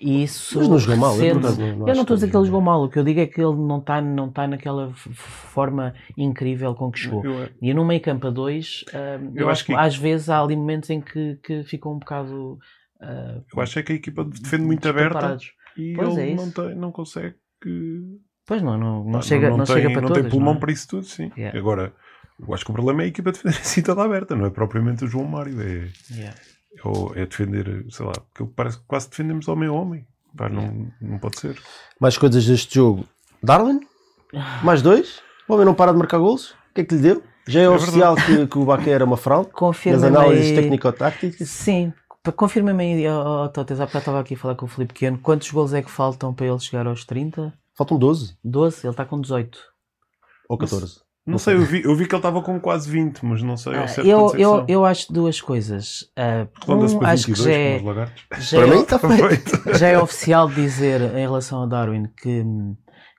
E 0.00 0.24
isso 0.24 0.58
Mas 0.58 0.68
não 0.68 0.78
jogou 0.78 0.96
mal, 0.96 1.14
eu, 1.14 1.20
ressente- 1.22 1.38
acaso, 1.38 1.60
não- 1.60 1.66
não 1.76 1.88
eu 1.88 1.94
não 1.94 2.02
estou 2.02 2.14
a 2.14 2.16
dizer 2.16 2.30
que 2.30 2.36
ele 2.36 2.44
jogou 2.46 2.60
mal, 2.60 2.82
o 2.82 2.88
que 2.88 2.98
eu 2.98 3.04
digo 3.04 3.20
é 3.20 3.26
que 3.26 3.40
ele 3.40 3.54
não 3.56 3.78
está 3.78 4.00
não 4.00 4.30
tá 4.32 4.48
naquela 4.48 4.90
forma 4.94 5.94
incrível 6.16 6.74
com 6.74 6.90
que 6.90 6.98
chegou. 6.98 7.24
Eu- 7.24 7.48
E 7.60 7.72
no 7.72 7.84
meio 7.84 8.00
campo 8.00 8.26
a 8.26 8.30
dois, 8.30 8.84
ah, 8.92 9.18
eu, 9.34 9.42
Eu 9.42 9.48
acho 9.50 9.64
que 9.64 9.72
que- 9.72 9.78
às 9.78 9.96
vezes 9.96 10.28
há 10.28 10.40
ali 10.42 10.56
momentos 10.56 10.90
em 10.90 11.00
que, 11.00 11.36
que 11.42 11.62
ficam 11.64 11.92
um 11.92 11.98
bocado 11.98 12.58
ah, 13.00 13.40
Eu 13.54 13.62
acho 13.62 13.78
é 13.78 13.82
que 13.82 13.92
a 13.92 13.94
equipa 13.96 14.24
defende 14.24 14.64
muito 14.64 14.88
aberta 14.88 15.36
e 15.76 15.92
Pois 15.94 16.16
é 16.18 16.26
ele 16.26 16.34
não, 16.34 16.44
isso. 16.44 16.52
tem, 16.62 16.74
não 16.74 16.92
consegue. 16.92 17.34
que- 17.62 18.02
Pois 18.44 18.60
não, 18.60 18.76
não, 18.76 19.04
não 19.04 19.12
Pá, 19.12 19.22
chega, 19.22 19.50
não, 19.50 19.58
tem, 19.58 19.66
chega 19.66 19.90
para 19.92 20.00
não 20.02 20.08
todas. 20.08 20.22
tem 20.24 20.30
pulmão 20.30 20.52
não 20.54 20.58
é? 20.58 20.60
para 20.60 20.72
isso 20.72 20.88
tudo, 20.88 21.04
sim. 21.04 21.30
Yeah. 21.36 21.56
Agora, 21.56 21.92
eu 22.46 22.54
acho 22.54 22.64
que 22.64 22.70
o 22.70 22.74
problema 22.74 23.02
é 23.02 23.04
a 23.04 23.08
equipa 23.08 23.32
defender 23.32 23.56
assim 23.60 23.82
toda 23.82 24.02
aberta, 24.02 24.34
não 24.36 24.46
é 24.46 24.50
propriamente 24.50 25.04
o 25.04 25.08
João 25.08 25.24
Mário. 25.26 25.60
É, 25.60 25.88
Yeah. 26.10 26.36
é 27.16 27.22
é 27.22 27.26
defender, 27.26 27.84
sei 27.90 28.06
lá, 28.06 28.12
porque 28.12 28.52
parece 28.56 28.78
que 28.78 28.84
quase 28.86 29.08
defendemos 29.10 29.46
homem 29.48 29.68
a 29.68 29.72
homem. 29.72 30.06
Pá, 30.36 30.48
não, 30.48 30.90
não 31.00 31.18
pode 31.18 31.38
ser. 31.38 31.60
Mais 32.00 32.16
coisas 32.16 32.44
deste 32.46 32.76
jogo. 32.76 33.04
Darwin? 33.42 33.80
Mais 34.64 34.80
dois? 34.80 35.20
O 35.46 35.52
homem 35.52 35.66
não 35.66 35.74
para 35.74 35.92
de 35.92 35.98
marcar 35.98 36.18
golos? 36.18 36.52
O 36.70 36.74
que 36.74 36.80
é 36.80 36.84
que 36.84 36.94
lhe 36.94 37.02
deu? 37.02 37.22
Já 37.46 37.60
é, 37.60 37.64
É 37.64 37.68
oficial 37.68 38.14
que, 38.16 38.46
que 38.46 38.58
o 38.58 38.64
Baquer 38.64 38.94
era 38.94 39.04
uma 39.04 39.16
fraude? 39.18 39.48
Nas 39.48 39.58
Confirma-me 39.58 40.06
análises 40.06 40.46
aí- 40.50 40.54
técnico-táticas? 40.56 41.48
Sim, 41.50 41.92
confirma-me 42.36 42.82
aí, 43.04 43.04
Totes, 43.52 43.78
há 43.80 43.84
bocado 43.86 43.98
estava 43.98 44.20
aqui 44.20 44.34
a 44.34 44.38
falar 44.38 44.54
com 44.54 44.64
o 44.64 44.68
Filipe 44.68 44.94
Pequeno. 44.94 45.18
Quantos 45.18 45.50
gols 45.50 45.74
é 45.74 45.82
que 45.82 45.90
faltam 45.90 46.32
para 46.32 46.46
ele 46.46 46.58
chegar 46.60 46.86
aos 46.86 47.04
30? 47.04 47.52
Faltam 47.76 47.98
12 47.98 48.36
12? 48.44 48.86
Ele 48.86 48.90
está 48.92 49.04
com 49.04 49.20
18. 49.20 49.58
ou 50.48 50.56
14. 50.56 51.00
Não 51.24 51.38
sei, 51.38 51.54
eu 51.54 51.60
vi, 51.62 51.82
eu 51.84 51.94
vi 51.94 52.06
que 52.08 52.14
ele 52.14 52.18
estava 52.18 52.42
com 52.42 52.58
quase 52.58 52.90
20, 52.90 53.24
mas 53.24 53.42
não 53.44 53.56
sei 53.56 53.76
ao 53.76 53.84
Ah, 53.84 53.88
certo 53.88 54.08
eu, 54.08 54.34
é 54.34 54.40
eu, 54.40 54.64
eu 54.66 54.84
acho 54.84 55.12
duas 55.12 55.40
coisas. 55.40 56.10
Ronda-se 56.64 56.96
um, 56.96 57.04
acho 57.04 57.26
que 57.26 57.32
22 57.32 57.44
já 57.44 57.52
é, 57.60 57.78
já 58.40 58.58
Para 58.58 58.66
é- 58.66 58.70
mim 58.74 58.82
está 58.82 58.98
feito. 58.98 59.62
já 59.78 59.86
é 59.88 59.98
oficial 60.02 60.48
dizer 60.48 61.00
em 61.00 61.20
relação 61.20 61.62
a 61.62 61.66
Darwin 61.66 62.08
que, 62.20 62.42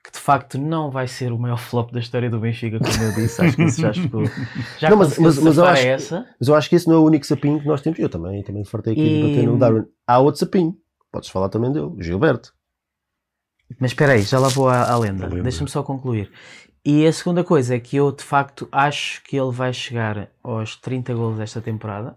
que 0.04 0.12
de 0.12 0.18
facto 0.18 0.58
não 0.58 0.90
vai 0.90 1.08
ser 1.08 1.32
o 1.32 1.38
maior 1.38 1.56
flop 1.56 1.92
da 1.92 1.98
história 2.00 2.28
do 2.28 2.38
Benfica, 2.38 2.78
como 2.78 2.92
eu 3.02 3.12
disse. 3.14 3.40
Acho 3.40 3.56
que 3.56 3.62
isso 3.64 3.80
já 3.80 3.94
ficou. 3.94 4.24
Já 4.78 4.90
Não, 4.90 4.98
mas- 4.98 5.18
mas- 5.18 5.38
mas 5.38 5.56
eu 5.56 5.64
acho 5.64 5.86
essa. 5.86 6.26
Mas 6.38 6.48
eu 6.48 6.54
acho 6.54 6.68
que 6.68 6.76
esse 6.76 6.86
não 6.86 6.96
é 6.96 6.98
o 6.98 7.04
único 7.04 7.24
sapinho 7.24 7.58
que 7.58 7.66
nós 7.66 7.80
temos. 7.80 7.98
Eu 7.98 8.10
também, 8.10 8.42
também 8.42 8.64
fartei 8.66 8.92
aqui 8.92 9.02
de 9.02 9.08
E- 9.16 9.22
bater 9.22 9.46
no 9.46 9.56
Darwin. 9.58 9.84
Há 10.06 10.18
outro 10.18 10.40
sapinho. 10.40 10.76
Podes 11.10 11.30
falar 11.30 11.48
também 11.48 11.72
dele, 11.72 11.90
Gilberto. 12.00 12.52
Mas 13.80 13.92
espera 13.92 14.12
aí, 14.12 14.20
já 14.22 14.38
lá 14.38 14.48
vou 14.48 14.68
à, 14.68 14.82
à 14.92 14.98
lenda. 14.98 15.26
Deixa-me 15.26 15.70
só 15.70 15.82
concluir. 15.82 16.30
E 16.84 17.06
a 17.06 17.12
segunda 17.12 17.42
coisa 17.42 17.74
é 17.74 17.80
que 17.80 17.96
eu, 17.96 18.12
de 18.12 18.22
facto, 18.22 18.68
acho 18.70 19.22
que 19.24 19.36
ele 19.36 19.50
vai 19.50 19.72
chegar 19.72 20.28
aos 20.42 20.76
30 20.76 21.14
golos 21.14 21.40
esta 21.40 21.60
temporada. 21.60 22.16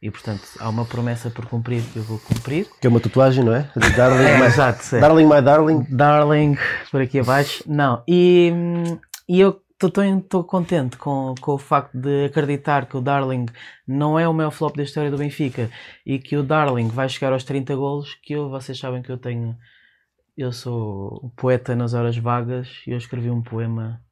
E, 0.00 0.10
portanto, 0.10 0.42
há 0.60 0.68
uma 0.68 0.84
promessa 0.84 1.30
por 1.30 1.46
cumprir 1.46 1.82
que 1.82 1.96
eu 1.96 2.02
vou 2.02 2.18
cumprir. 2.18 2.68
Que 2.80 2.86
é 2.86 2.90
uma 2.90 3.00
tatuagem, 3.00 3.42
não 3.42 3.54
é? 3.54 3.70
Darling, 3.96 4.22
É, 4.24 4.38
my, 4.38 4.44
exato. 4.46 4.96
é. 4.96 5.00
darling, 5.00 5.24
my 5.24 5.40
darling. 5.42 5.86
Darling, 5.88 6.58
por 6.90 7.00
aqui 7.00 7.18
abaixo. 7.18 7.64
Não, 7.66 8.04
e, 8.06 8.52
e 9.26 9.40
eu 9.40 9.60
estou 9.82 10.44
contente 10.44 10.96
com, 10.96 11.34
com 11.40 11.52
o 11.52 11.58
facto 11.58 11.96
de 11.98 12.26
acreditar 12.26 12.86
que 12.86 12.96
o 12.96 13.00
Darling 13.00 13.46
não 13.88 14.18
é 14.18 14.28
o 14.28 14.32
maior 14.34 14.50
flop 14.50 14.76
da 14.76 14.82
história 14.82 15.10
do 15.10 15.18
Benfica 15.18 15.70
e 16.06 16.18
que 16.18 16.36
o 16.36 16.42
Darling 16.42 16.88
vai 16.88 17.08
chegar 17.08 17.32
aos 17.32 17.42
30 17.42 17.74
golos, 17.74 18.14
que 18.22 18.34
eu, 18.34 18.48
vocês 18.48 18.78
sabem 18.78 19.02
que 19.02 19.10
eu 19.10 19.18
tenho... 19.18 19.56
Eu 20.36 20.52
sou 20.52 21.32
poeta 21.36 21.74
nas 21.74 21.94
horas 21.94 22.16
vagas 22.18 22.68
e 22.86 22.90
eu 22.90 22.98
escrevi 22.98 23.30
um 23.30 23.40
poema 23.42 24.03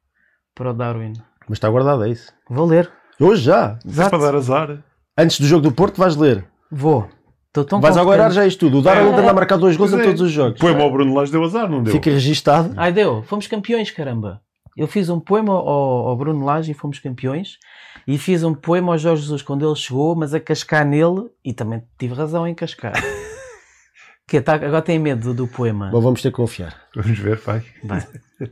para 0.55 0.71
o 0.71 0.73
Darwin. 0.73 1.13
Mas 1.47 1.57
está 1.57 1.69
guardado, 1.69 2.03
é 2.03 2.09
isso. 2.09 2.31
Vou 2.49 2.65
ler. 2.65 2.89
Hoje 3.19 3.43
já. 3.43 3.77
É 3.85 4.09
para 4.09 4.17
dar 4.17 4.35
azar. 4.35 4.83
Antes 5.17 5.39
do 5.39 5.45
jogo 5.45 5.61
do 5.61 5.71
Porto, 5.71 5.97
vais 5.97 6.15
ler. 6.15 6.45
Vou. 6.71 7.07
Estou 7.47 7.63
tão 7.63 7.79
vais 7.79 7.95
aguardar 7.97 8.31
já 8.31 8.47
isto 8.47 8.61
tudo. 8.61 8.79
O 8.79 8.81
Darling 8.81 9.09
É. 9.09 9.13
anda 9.13 9.29
a 9.29 9.33
marcar 9.33 9.57
dois 9.57 9.77
gols 9.77 9.93
em 9.93 9.99
é. 9.99 10.03
todos 10.03 10.21
os 10.21 10.31
jogos. 10.31 10.59
Poema 10.59 10.81
ao 10.81 10.91
Bruno 10.91 11.13
Lage 11.13 11.31
deu 11.31 11.43
azar, 11.43 11.69
não 11.69 11.83
deu? 11.83 11.93
Fica 11.93 12.09
registado. 12.09 12.73
Ai 12.75 12.91
deu, 12.91 13.21
fomos 13.23 13.45
campeões, 13.45 13.91
caramba. 13.91 14.41
Eu 14.75 14.87
fiz 14.87 15.07
um 15.07 15.19
poema 15.19 15.53
ao, 15.53 16.07
ao 16.07 16.17
Bruno 16.17 16.43
Lage 16.43 16.71
e 16.71 16.73
fomos 16.73 16.97
campeões. 16.97 17.59
E 18.07 18.17
fiz 18.17 18.43
um 18.43 18.55
poema 18.55 18.93
ao 18.93 18.97
Jorge 18.97 19.21
Jesus 19.21 19.43
quando 19.43 19.67
ele 19.67 19.75
chegou, 19.75 20.15
mas 20.15 20.33
a 20.33 20.39
cascar 20.39 20.83
nele, 20.83 21.29
e 21.45 21.53
também 21.53 21.83
tive 21.97 22.15
razão 22.15 22.47
em 22.47 22.55
cascar. 22.55 22.93
que 24.27 24.41
tá, 24.41 24.55
agora 24.55 24.81
tem 24.81 24.97
medo 24.97 25.33
do, 25.33 25.45
do 25.45 25.47
poema. 25.47 25.89
Bom, 25.91 26.01
vamos 26.01 26.23
ter 26.23 26.31
que 26.31 26.35
confiar. 26.37 26.75
Vamos 26.95 27.19
ver, 27.19 27.37
vai. 27.37 27.63
Vai. 27.83 28.05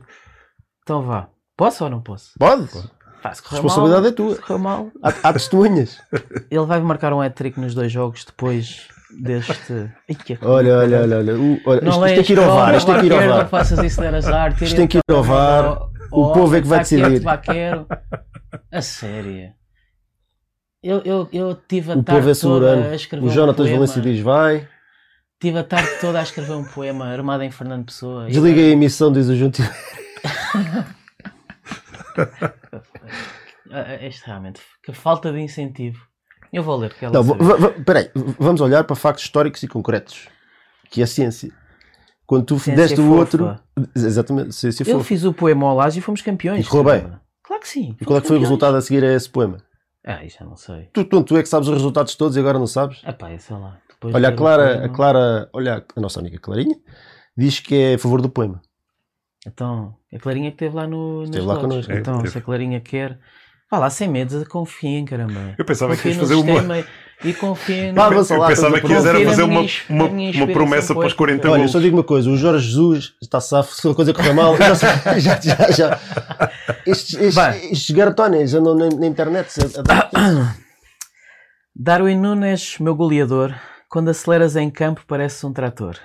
Então 0.84 1.00
vá. 1.02 1.28
Posso 1.62 1.84
ou 1.84 1.90
não 1.90 2.00
posso? 2.00 2.32
Pode. 2.36 2.68
Pá, 3.22 3.32
se 3.32 3.40
correr 3.40 3.62
Responsabilidade 3.62 4.02
mal, 4.02 4.10
é 4.10 4.12
tua. 4.12 4.34
Se 4.34 4.40
correr 4.42 4.58
mal, 4.58 4.90
Há, 5.00 5.28
há 5.28 5.32
testemunhas. 5.32 5.96
ele 6.50 6.66
vai 6.66 6.80
marcar 6.80 7.12
um 7.12 7.20
hat-trick 7.20 7.60
nos 7.60 7.72
dois 7.72 7.92
jogos 7.92 8.24
depois 8.24 8.88
deste. 9.22 9.72
Ai, 10.08 10.14
que 10.16 10.36
Olha, 10.42 10.78
olha, 10.78 11.02
olha. 11.02 11.18
olha. 11.18 11.38
O- 11.38 11.60
olha, 11.64 11.80
Não 11.82 11.90
isto, 11.90 12.06
isto 12.06 12.14
tem 12.16 12.24
que 12.24 12.32
ir 12.32 12.38
ao 12.40 12.52
VAR. 12.52 12.74
Isto 12.74 12.90
tem 12.90 13.00
que 13.00 13.06
ir 13.06 13.12
ao 13.12 13.18
VAR. 13.20 13.38
Não 13.44 13.48
faças 13.48 13.78
isso 13.78 14.00
de 14.00 14.06
azar. 14.08 14.60
Isto 14.60 14.74
tem 14.76 14.86
que 14.88 14.98
ir 14.98 15.02
ao 15.08 15.22
VAR. 15.22 15.82
O 16.10 16.32
povo 16.32 16.56
é 16.56 16.60
que 16.62 16.66
vai 16.66 16.80
decidir. 16.80 17.20
Vaqueiro. 17.20 17.86
A 18.72 18.82
sério. 18.82 19.52
Eu, 20.82 20.98
eu, 21.04 21.28
eu 21.32 21.54
tive 21.54 21.92
a 21.92 21.96
O 21.96 22.02
tarde 22.02 22.28
é 22.28 22.34
toda 22.34 22.90
a 22.90 22.94
escrever 22.96 23.24
O 23.24 23.28
um 23.28 23.30
Jonatas 23.30 23.56
poema. 23.66 23.74
Valência 23.76 24.02
diz 24.02 24.18
vai. 24.20 24.68
Tive 25.40 25.58
a 25.58 25.62
tarde 25.62 25.90
toda 26.00 26.18
a 26.18 26.22
escrever 26.24 26.54
um 26.54 26.64
poema 26.64 27.06
armado 27.06 27.44
em 27.44 27.52
Fernando 27.52 27.84
Pessoa. 27.84 28.26
Desliga 28.26 28.60
a 28.60 28.64
emissão, 28.64 29.12
diz 29.12 29.28
o 29.28 29.36
Junto. 29.36 29.62
Ah, 32.18 32.52
ah, 33.70 34.04
Este 34.04 34.26
realmente, 34.26 34.60
que 34.82 34.92
falta 34.92 35.32
de 35.32 35.40
incentivo. 35.40 36.00
Eu 36.52 36.62
vou 36.62 36.76
ler, 36.76 36.94
Não, 37.12 37.24
peraí. 37.84 38.10
Vamos 38.38 38.60
olhar 38.60 38.84
para 38.84 38.94
factos 38.94 39.24
históricos 39.24 39.62
e 39.62 39.68
concretos. 39.68 40.28
Que 40.90 41.00
é 41.00 41.04
a 41.04 41.06
ciência. 41.06 41.50
Quando 42.26 42.44
tu 42.44 42.58
Ciência 42.58 42.76
deste 42.82 43.00
o 43.00 43.04
fofa. 43.04 43.18
outro. 43.18 43.60
Exatamente, 43.96 44.54
ciência 44.54 44.82
Eu 44.82 44.96
fofa. 44.98 45.04
fiz 45.04 45.24
o 45.24 45.32
poema 45.32 45.66
ao 45.66 45.76
Laje 45.76 45.98
e 45.98 46.02
fomos 46.02 46.20
campeões. 46.20 46.66
E 46.66 46.68
correu 46.68 46.84
bem? 46.84 47.12
Claro 47.42 47.62
que 47.62 47.68
sim. 47.68 47.96
E 48.00 48.04
qual 48.04 48.18
é 48.18 48.20
que 48.20 48.28
foi 48.28 48.36
o 48.36 48.40
resultado 48.40 48.76
a 48.76 48.82
seguir 48.82 49.02
a 49.02 49.12
esse 49.14 49.28
poema? 49.28 49.58
Ah, 50.06 50.20
eu 50.24 50.46
não 50.46 50.56
sei. 50.56 50.90
Tu, 50.92 51.04
tu, 51.04 51.22
tu 51.22 51.36
é 51.36 51.42
que 51.42 51.48
sabes 51.48 51.68
os 51.68 51.74
resultados 51.74 52.14
todos 52.14 52.36
e 52.36 52.40
agora 52.40 52.58
não 52.58 52.66
sabes? 52.66 53.00
Ah 53.04 53.12
pá, 53.12 53.36
sei 53.38 53.56
lá. 53.56 53.78
Depois 53.88 54.14
Olha, 54.14 54.28
a 54.28 54.32
o 54.32 54.36
Clara, 54.36 54.84
a 54.84 54.88
Clara, 54.88 55.48
olha, 55.52 55.84
a 55.94 56.00
nossa 56.00 56.20
amiga 56.20 56.38
Clarinha, 56.38 56.76
diz 57.36 57.60
que 57.60 57.74
é 57.74 57.94
a 57.94 57.98
favor 57.98 58.20
do 58.20 58.28
poema. 58.28 58.60
Então, 59.46 59.94
a 60.14 60.18
Clarinha 60.18 60.50
que 60.50 60.56
esteve 60.56 60.76
lá 60.76 60.86
no. 60.86 61.24
Esteve 61.24 61.44
nos 61.44 61.54
lá 61.54 61.60
connosco. 61.60 61.92
É, 61.92 61.98
Então, 61.98 62.18
teve. 62.18 62.30
se 62.30 62.38
a 62.38 62.40
Clarinha 62.40 62.80
quer. 62.80 63.18
Vá 63.70 63.78
lá, 63.78 63.88
sem 63.90 64.06
medo, 64.06 64.44
confiem, 64.48 65.04
caramba. 65.04 65.54
Eu 65.56 65.64
pensava 65.64 65.92
que 65.96 66.02
Confiem 66.02 66.12
ias 66.12 66.30
no 66.30 66.36
fazer 66.44 66.52
uma. 66.62 66.84
E 67.24 67.32
confiem 67.32 67.92
Vá, 67.94 68.10
no. 68.10 68.16
Eu 68.16 68.38
lá, 68.38 68.48
pensava 68.48 68.52
estás 68.52 68.74
a 68.74 68.80
que 68.80 68.92
ias 68.92 69.06
era 69.06 69.24
fazer 69.24 69.42
uma, 69.44 69.60
uma, 69.88 70.04
uma 70.06 70.46
promessa 70.48 70.94
para 70.94 71.06
os 71.06 71.14
poética. 71.14 71.16
40 71.16 71.50
Olha, 71.50 71.58
gols. 71.60 71.70
só 71.72 71.80
digo 71.80 71.96
uma 71.96 72.04
coisa: 72.04 72.28
o 72.30 72.36
Jorge 72.36 72.66
Jesus 72.68 73.14
está 73.22 73.40
safo, 73.40 73.72
se 73.74 73.88
a 73.88 73.94
coisa 73.94 74.12
correr 74.12 74.34
mal, 74.34 74.54
já, 75.18 75.40
já, 75.40 75.70
já. 75.70 76.00
Estes, 76.86 77.14
estes, 77.14 77.34
Vai. 77.34 77.58
estes 77.66 77.90
garotones 77.90 78.52
andam 78.54 78.74
na, 78.76 78.88
na 78.90 79.06
internet. 79.06 79.48
a- 79.60 79.80
a 79.80 79.82
dar- 79.82 80.56
Darwin 81.74 82.16
Nunes, 82.18 82.76
meu 82.78 82.94
goleador, 82.94 83.54
quando 83.88 84.10
aceleras 84.10 84.54
em 84.56 84.70
campo 84.70 85.02
pareces 85.06 85.42
um 85.44 85.52
trator. 85.52 85.96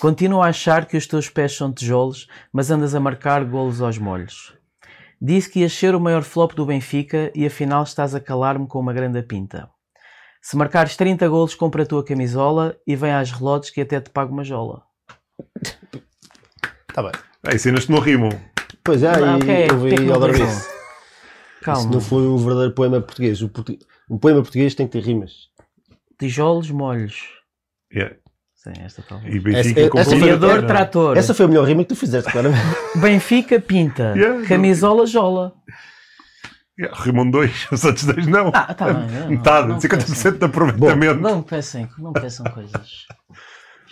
Continuo 0.00 0.42
a 0.42 0.48
achar 0.48 0.86
que 0.86 0.96
os 0.96 1.06
teus 1.06 1.28
pés 1.28 1.56
são 1.56 1.72
tijolos, 1.72 2.28
mas 2.52 2.70
andas 2.70 2.94
a 2.94 3.00
marcar 3.00 3.44
golos 3.44 3.80
aos 3.80 3.98
molhos. 3.98 4.54
Disse 5.20 5.50
que 5.50 5.60
ias 5.60 5.72
ser 5.72 5.94
o 5.94 6.00
maior 6.00 6.22
flop 6.22 6.52
do 6.54 6.64
Benfica 6.66 7.32
e 7.34 7.44
afinal 7.46 7.82
estás 7.82 8.14
a 8.14 8.20
calar-me 8.20 8.68
com 8.68 8.78
uma 8.78 8.92
grande 8.92 9.20
pinta. 9.22 9.68
Se 10.40 10.56
marcares 10.56 10.96
30 10.96 11.28
golos, 11.28 11.54
compra 11.54 11.82
a 11.82 11.86
tua 11.86 12.04
camisola 12.04 12.76
e 12.86 12.94
vem 12.94 13.12
às 13.12 13.32
relotes 13.32 13.70
que 13.70 13.80
até 13.80 14.00
te 14.00 14.10
pago 14.10 14.32
uma 14.32 14.44
jola. 14.44 14.82
Está 16.88 17.02
bem. 17.02 17.12
Ah, 17.42 17.54
e 17.54 17.58
cenas 17.58 17.86
que 17.86 17.92
não 17.92 17.98
rimam. 17.98 18.28
Pois 18.84 19.02
é, 19.02 19.08
Ah, 19.08 19.18
e 19.18 19.42
ok, 19.42 19.66
eu 19.70 19.86
é 19.86 19.90
vi 19.90 20.36
vez. 20.38 20.38
som? 20.38 20.44
Isso 20.54 20.68
Calma. 21.62 21.90
não 21.90 22.00
foi 22.00 22.22
um 22.22 22.36
verdadeiro 22.38 22.74
poema 22.74 23.00
português. 23.00 23.42
O 23.42 23.48
portu- 23.48 23.78
Um 24.08 24.18
poema 24.18 24.40
português 24.40 24.74
tem 24.74 24.86
que 24.86 24.92
ter 24.92 25.00
rimas. 25.04 25.48
Tijolos, 26.18 26.70
molhos. 26.70 27.24
Yeah. 27.92 28.16
Sim, 28.58 28.72
esta 28.84 29.02
talvez. 29.08 29.34
E 29.34 29.38
Benfica 29.38 29.80
Essa- 29.80 29.90
com 29.90 29.98
essa- 30.00 30.16
não. 30.16 30.66
trator. 30.66 31.16
Essa 31.16 31.32
foi 31.32 31.44
a 31.46 31.48
melhor 31.48 31.64
rima 31.66 31.82
que 31.84 31.88
tu 31.90 31.96
fizeste, 31.96 32.30
claramente. 32.30 32.60
Benfica, 33.00 33.60
pinta. 33.60 34.14
Yeah. 34.18 34.46
Camisola, 34.46 35.06
jola. 35.06 35.52
Yeah, 36.78 37.00
rimam 37.02 37.30
dois, 37.30 37.66
os 37.72 37.84
outros 37.84 38.04
dois 38.04 38.26
não. 38.26 38.50
Ah, 38.54 38.74
tá 38.74 38.92
bem. 38.92 39.06
não, 39.20 39.28
Metade, 39.28 39.68
não 39.68 39.78
50% 39.78 40.38
de 40.38 40.44
aproveitamento. 40.44 41.20
Não 41.20 41.42
peçam, 41.42 41.88
não 41.98 42.12
peçam 42.12 42.44
coisas. 42.46 43.06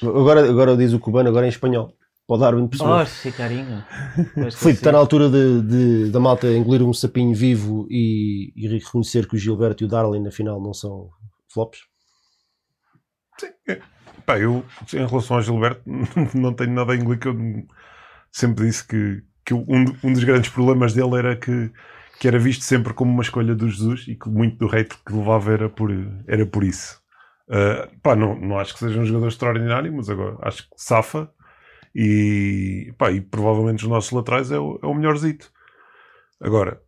Agora, 0.02 0.48
agora 0.48 0.76
diz 0.76 0.92
o 0.92 0.98
cubano, 0.98 1.28
agora 1.28 1.46
em 1.46 1.48
espanhol. 1.48 1.92
Pode 2.26 2.40
dar 2.42 2.54
um 2.56 2.66
perceber. 2.66 2.90
Oh, 2.90 3.06
sim, 3.06 3.30
carinho. 3.30 3.84
Filipe, 4.50 4.70
está 4.70 4.90
na 4.90 4.98
altura 4.98 5.28
de, 5.30 5.62
de- 5.62 6.10
da 6.10 6.18
malta 6.18 6.48
engolir 6.48 6.82
um 6.82 6.92
sapinho 6.92 7.32
vivo 7.32 7.86
e, 7.88 8.52
e 8.56 8.66
reconhecer 8.66 9.28
que 9.28 9.36
o 9.36 9.38
Gilberto 9.38 9.84
e 9.84 9.86
o 9.86 9.88
Darlin, 9.88 10.20
na 10.22 10.32
final, 10.32 10.60
não 10.60 10.74
são 10.74 11.08
flops? 11.52 11.78
Pá, 14.26 14.38
eu, 14.38 14.64
em 14.92 15.06
relação 15.06 15.36
ao 15.36 15.42
Gilberto, 15.42 15.82
não 16.34 16.52
tenho 16.52 16.72
nada 16.72 16.92
a 16.92 16.96
engolir 16.96 17.20
que 17.20 17.28
eu 17.28 17.36
sempre 18.30 18.66
disse 18.66 18.86
que, 18.86 19.22
que 19.44 19.54
um, 19.54 19.84
um 20.02 20.12
dos 20.12 20.24
grandes 20.24 20.50
problemas 20.50 20.92
dele 20.92 21.16
era 21.16 21.36
que, 21.36 21.70
que 22.18 22.26
era 22.28 22.38
visto 22.38 22.64
sempre 22.64 22.92
como 22.92 23.12
uma 23.12 23.22
escolha 23.22 23.54
do 23.54 23.68
Jesus 23.68 24.06
e 24.08 24.16
que 24.16 24.28
muito 24.28 24.58
do 24.58 24.74
hate 24.74 24.96
que 25.06 25.12
levava 25.12 25.52
era 25.52 25.68
por, 25.68 25.90
era 26.26 26.44
por 26.44 26.64
isso. 26.64 27.00
Ah, 27.48 27.88
pá, 28.02 28.16
não, 28.16 28.38
não 28.38 28.58
acho 28.58 28.74
que 28.74 28.80
seja 28.80 29.00
um 29.00 29.04
jogador 29.04 29.28
extraordinário, 29.28 29.92
mas 29.92 30.10
agora 30.10 30.36
acho 30.42 30.62
que 30.64 30.74
safa 30.76 31.30
e, 31.94 32.92
pá, 32.98 33.10
e 33.10 33.20
provavelmente 33.20 33.84
os 33.84 33.90
nossos 33.90 34.10
laterais 34.10 34.50
é 34.50 34.58
o, 34.58 34.78
é 34.82 34.86
o 34.86 34.94
melhorzito. 34.94 35.50
Agora, 36.40 36.80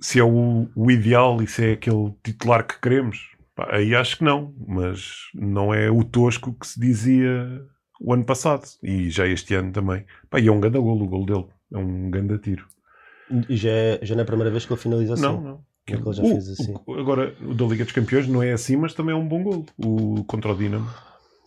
se 0.00 0.18
é 0.18 0.24
o, 0.24 0.68
o 0.74 0.90
ideal 0.90 1.42
e 1.42 1.46
se 1.46 1.64
é 1.64 1.72
aquele 1.72 2.14
titular 2.24 2.66
que 2.66 2.80
queremos, 2.80 3.36
pá, 3.58 3.68
aí 3.76 3.94
acho 3.94 4.18
que 4.18 4.24
não, 4.24 4.54
mas 4.66 5.14
não 5.34 5.74
é 5.74 5.90
o 5.90 6.04
tosco 6.04 6.54
que 6.54 6.66
se 6.66 6.78
dizia 6.80 7.60
o 8.00 8.12
ano 8.14 8.24
passado 8.24 8.62
e 8.82 9.10
já 9.10 9.26
este 9.26 9.54
ano 9.54 9.72
também. 9.72 10.04
Pá, 10.30 10.38
e 10.38 10.46
é 10.46 10.52
um 10.52 10.60
grande 10.60 10.78
golo 10.78 11.04
o 11.04 11.08
golo 11.08 11.26
dele, 11.26 11.46
é 11.74 11.78
um 11.78 12.08
grande 12.08 12.38
tiro. 12.38 12.66
E 13.48 13.56
já, 13.56 13.68
é, 13.70 13.98
já 14.02 14.14
não 14.14 14.20
é 14.20 14.22
a 14.22 14.26
primeira 14.26 14.50
vez 14.50 14.64
que 14.64 14.72
ele 14.72 14.80
finaliza 14.80 15.14
assim. 15.14 15.22
Não, 15.22 15.40
não. 15.42 15.60
Que 15.84 15.94
ele 15.94 16.12
já 16.12 16.22
O- 16.22 16.28
fez 16.28 16.48
assim. 16.50 16.74
o- 16.86 16.94
agora, 16.94 17.34
o 17.42 17.52
da 17.54 17.64
Liga 17.66 17.84
dos 17.84 17.92
Campeões 17.92 18.28
não 18.28 18.42
é 18.42 18.52
assim, 18.52 18.76
mas 18.76 18.94
também 18.94 19.14
é 19.14 19.18
um 19.18 19.26
bom 19.26 19.42
golo. 19.42 19.66
O 19.76 20.22
contra 20.24 20.52
o 20.52 20.56
Dinamo. 20.56 20.88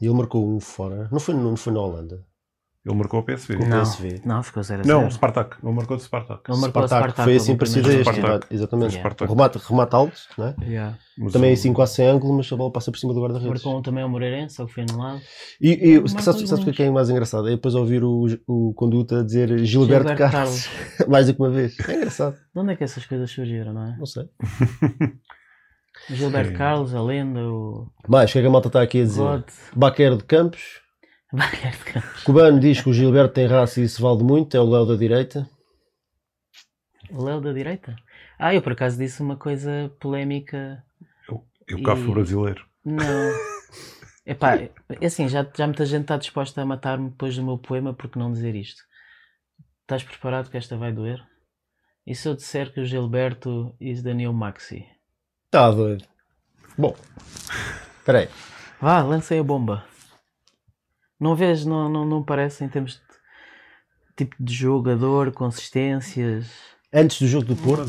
E 0.01 0.05
ele 0.05 0.13
marcou 0.15 0.47
um 0.47 0.59
fora. 0.59 1.07
Não 1.11 1.19
foi, 1.19 1.33
não 1.35 1.55
foi 1.55 1.71
na 1.73 1.79
Holanda. 1.79 2.25
Ele 2.83 2.95
marcou 2.95 3.19
o 3.19 3.23
PSV. 3.23 3.57
Com- 3.57 3.67
Não, 3.67 3.79
PSV. 3.83 4.21
não, 4.25 4.41
ficou 4.41 4.63
0 4.63 4.81
a 4.81 4.83
0. 4.83 4.99
Não, 5.01 5.07
o 5.07 5.11
Spartak. 5.11 5.55
Ele 5.63 5.71
marcou 5.71 5.97
de 5.97 6.01
Spartak. 6.03 6.41
Ele 6.51 6.59
marcou 6.59 6.81
o 6.81 6.87
Spartak, 6.87 7.11
Spartak 7.11 7.23
foi 7.23 7.35
assim 7.35 7.55
parecido 7.55 7.89
a 7.89 7.93
este. 7.93 8.03
Spartak. 8.15 8.47
Exatamente. 8.55 8.95
Yeah. 8.95 9.15
Remate, 9.27 9.59
remate 9.59 9.95
alto, 9.95 10.19
não 10.35 10.47
é? 10.47 10.55
Yeah. 10.63 10.97
Também 11.31 11.51
o- 11.51 11.53
assim 11.53 11.73
quase 11.73 11.93
sem 11.93 12.07
ângulo, 12.07 12.33
mas 12.37 12.51
a 12.51 12.55
bola 12.55 12.71
passa 12.71 12.91
por 12.91 12.97
cima 12.97 13.13
do 13.13 13.21
guarda-redes. 13.21 13.49
Marcou 13.63 13.77
um 13.77 13.81
também 13.83 14.03
o 14.03 14.09
Moreirense, 14.09 14.55
só 14.55 14.65
que 14.65 14.73
foi 14.73 14.83
anulado. 14.89 15.21
E, 15.61 15.69
e 15.73 16.09
sabes, 16.09 16.49
sabes 16.49 16.65
o 16.67 16.71
que 16.71 16.81
é 16.81 16.89
mais 16.89 17.07
engraçado? 17.11 17.47
É 17.49 17.51
depois 17.51 17.75
ouvir 17.75 18.03
o, 18.03 18.25
o 18.47 18.73
conduta 18.73 19.19
a 19.19 19.23
dizer 19.23 19.47
Gilberto, 19.63 20.07
Gilberto 20.09 20.31
Carlos. 20.31 20.67
mais 21.07 21.27
do 21.27 21.35
que 21.35 21.39
uma 21.39 21.51
vez. 21.51 21.79
É 21.87 21.95
engraçado. 21.95 22.33
De 22.33 22.59
onde 22.59 22.73
é 22.73 22.75
que 22.75 22.83
essas 22.83 23.05
coisas 23.05 23.29
surgiram, 23.29 23.73
não 23.73 23.83
é? 23.93 23.95
Não 23.95 24.07
sei. 24.07 24.23
Gilberto 26.09 26.49
Sim. 26.51 26.55
Carlos, 26.57 26.95
a 26.95 27.01
lenda, 27.01 27.41
o 27.41 27.87
Mais, 28.07 28.29
o 28.29 28.33
que 28.33 28.39
é 28.39 28.41
que 28.41 28.47
a 28.47 28.51
malta 28.51 28.69
está 28.69 28.81
aqui 28.81 29.01
a 29.01 29.03
dizer? 29.03 29.21
God. 29.21 29.43
Baquer 29.75 30.17
de 30.17 30.23
Campos. 30.23 30.80
Campos. 31.85 32.23
Cubano 32.23 32.59
diz 32.59 32.81
que 32.81 32.89
o 32.89 32.93
Gilberto 32.93 33.33
tem 33.33 33.47
raça 33.47 33.79
e 33.79 33.83
isso 33.83 34.01
vale 34.01 34.23
muito. 34.23 34.55
É 34.55 34.59
o 34.59 34.69
Léo 34.69 34.85
da 34.85 34.95
direita. 34.95 35.49
O 37.09 37.23
Léo 37.23 37.39
da 37.41 37.53
direita? 37.53 37.95
Ah, 38.37 38.53
eu 38.53 38.61
por 38.61 38.73
acaso 38.73 38.97
disse 38.97 39.21
uma 39.21 39.35
coisa 39.37 39.91
polémica. 39.99 40.83
Eu 41.67 41.81
cafo 41.83 42.09
E- 42.09 42.13
brasileiro. 42.13 42.65
Não. 42.83 43.01
Epá, 44.25 44.55
é 44.57 45.05
assim, 45.05 45.27
já, 45.27 45.45
já 45.55 45.65
muita 45.65 45.85
gente 45.85 46.03
está 46.03 46.15
disposta 46.17 46.61
a 46.61 46.65
matar-me 46.65 47.09
depois 47.09 47.35
do 47.35 47.43
meu 47.43 47.57
poema 47.57 47.93
por 47.93 48.09
que 48.09 48.19
não 48.19 48.31
dizer 48.31 48.55
isto. 48.55 48.81
Estás 49.81 50.03
preparado 50.03 50.49
que 50.49 50.57
esta 50.57 50.77
vai 50.77 50.91
doer? 50.91 51.21
E 52.05 52.13
se 52.15 52.27
eu 52.27 52.35
disser 52.35 52.71
que 52.73 52.79
o 52.81 52.85
Gilberto 52.85 53.75
is 53.79 54.03
the 54.03 54.13
new 54.13 54.31
Maxi? 54.33 54.85
Está 55.45 55.71
doido. 55.71 56.05
Bom, 56.77 56.95
espera 57.99 58.19
aí. 58.19 58.29
Vá, 58.79 59.01
lancei 59.01 59.39
a 59.39 59.43
bomba. 59.43 59.85
Não 61.21 61.35
vês, 61.35 61.63
não, 61.63 61.87
não, 61.87 62.03
não 62.03 62.23
parece 62.23 62.63
em 62.63 62.67
termos 62.67 62.93
de 62.93 62.99
tipo 64.17 64.35
de 64.39 64.51
jogador, 64.51 65.31
consistências. 65.31 66.47
Antes 66.91 67.21
do 67.21 67.27
jogo 67.27 67.45
do 67.45 67.55
Porto, 67.55 67.85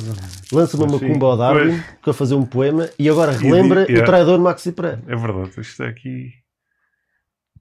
lança-me 0.53 0.85
uma 0.85 0.99
macumba 0.99 1.27
ao 1.27 1.37
Darwin 1.38 1.71
pois. 1.71 1.99
para 2.03 2.12
fazer 2.12 2.35
um 2.35 2.45
poema 2.45 2.90
e 2.99 3.09
agora 3.09 3.33
relembra 3.33 3.85
yeah. 3.85 4.03
o 4.03 4.05
traidor 4.05 4.38
Maxi 4.38 4.71
Pereira. 4.71 5.03
É 5.09 5.16
verdade, 5.16 5.51
isto 5.59 5.83
aqui 5.83 6.29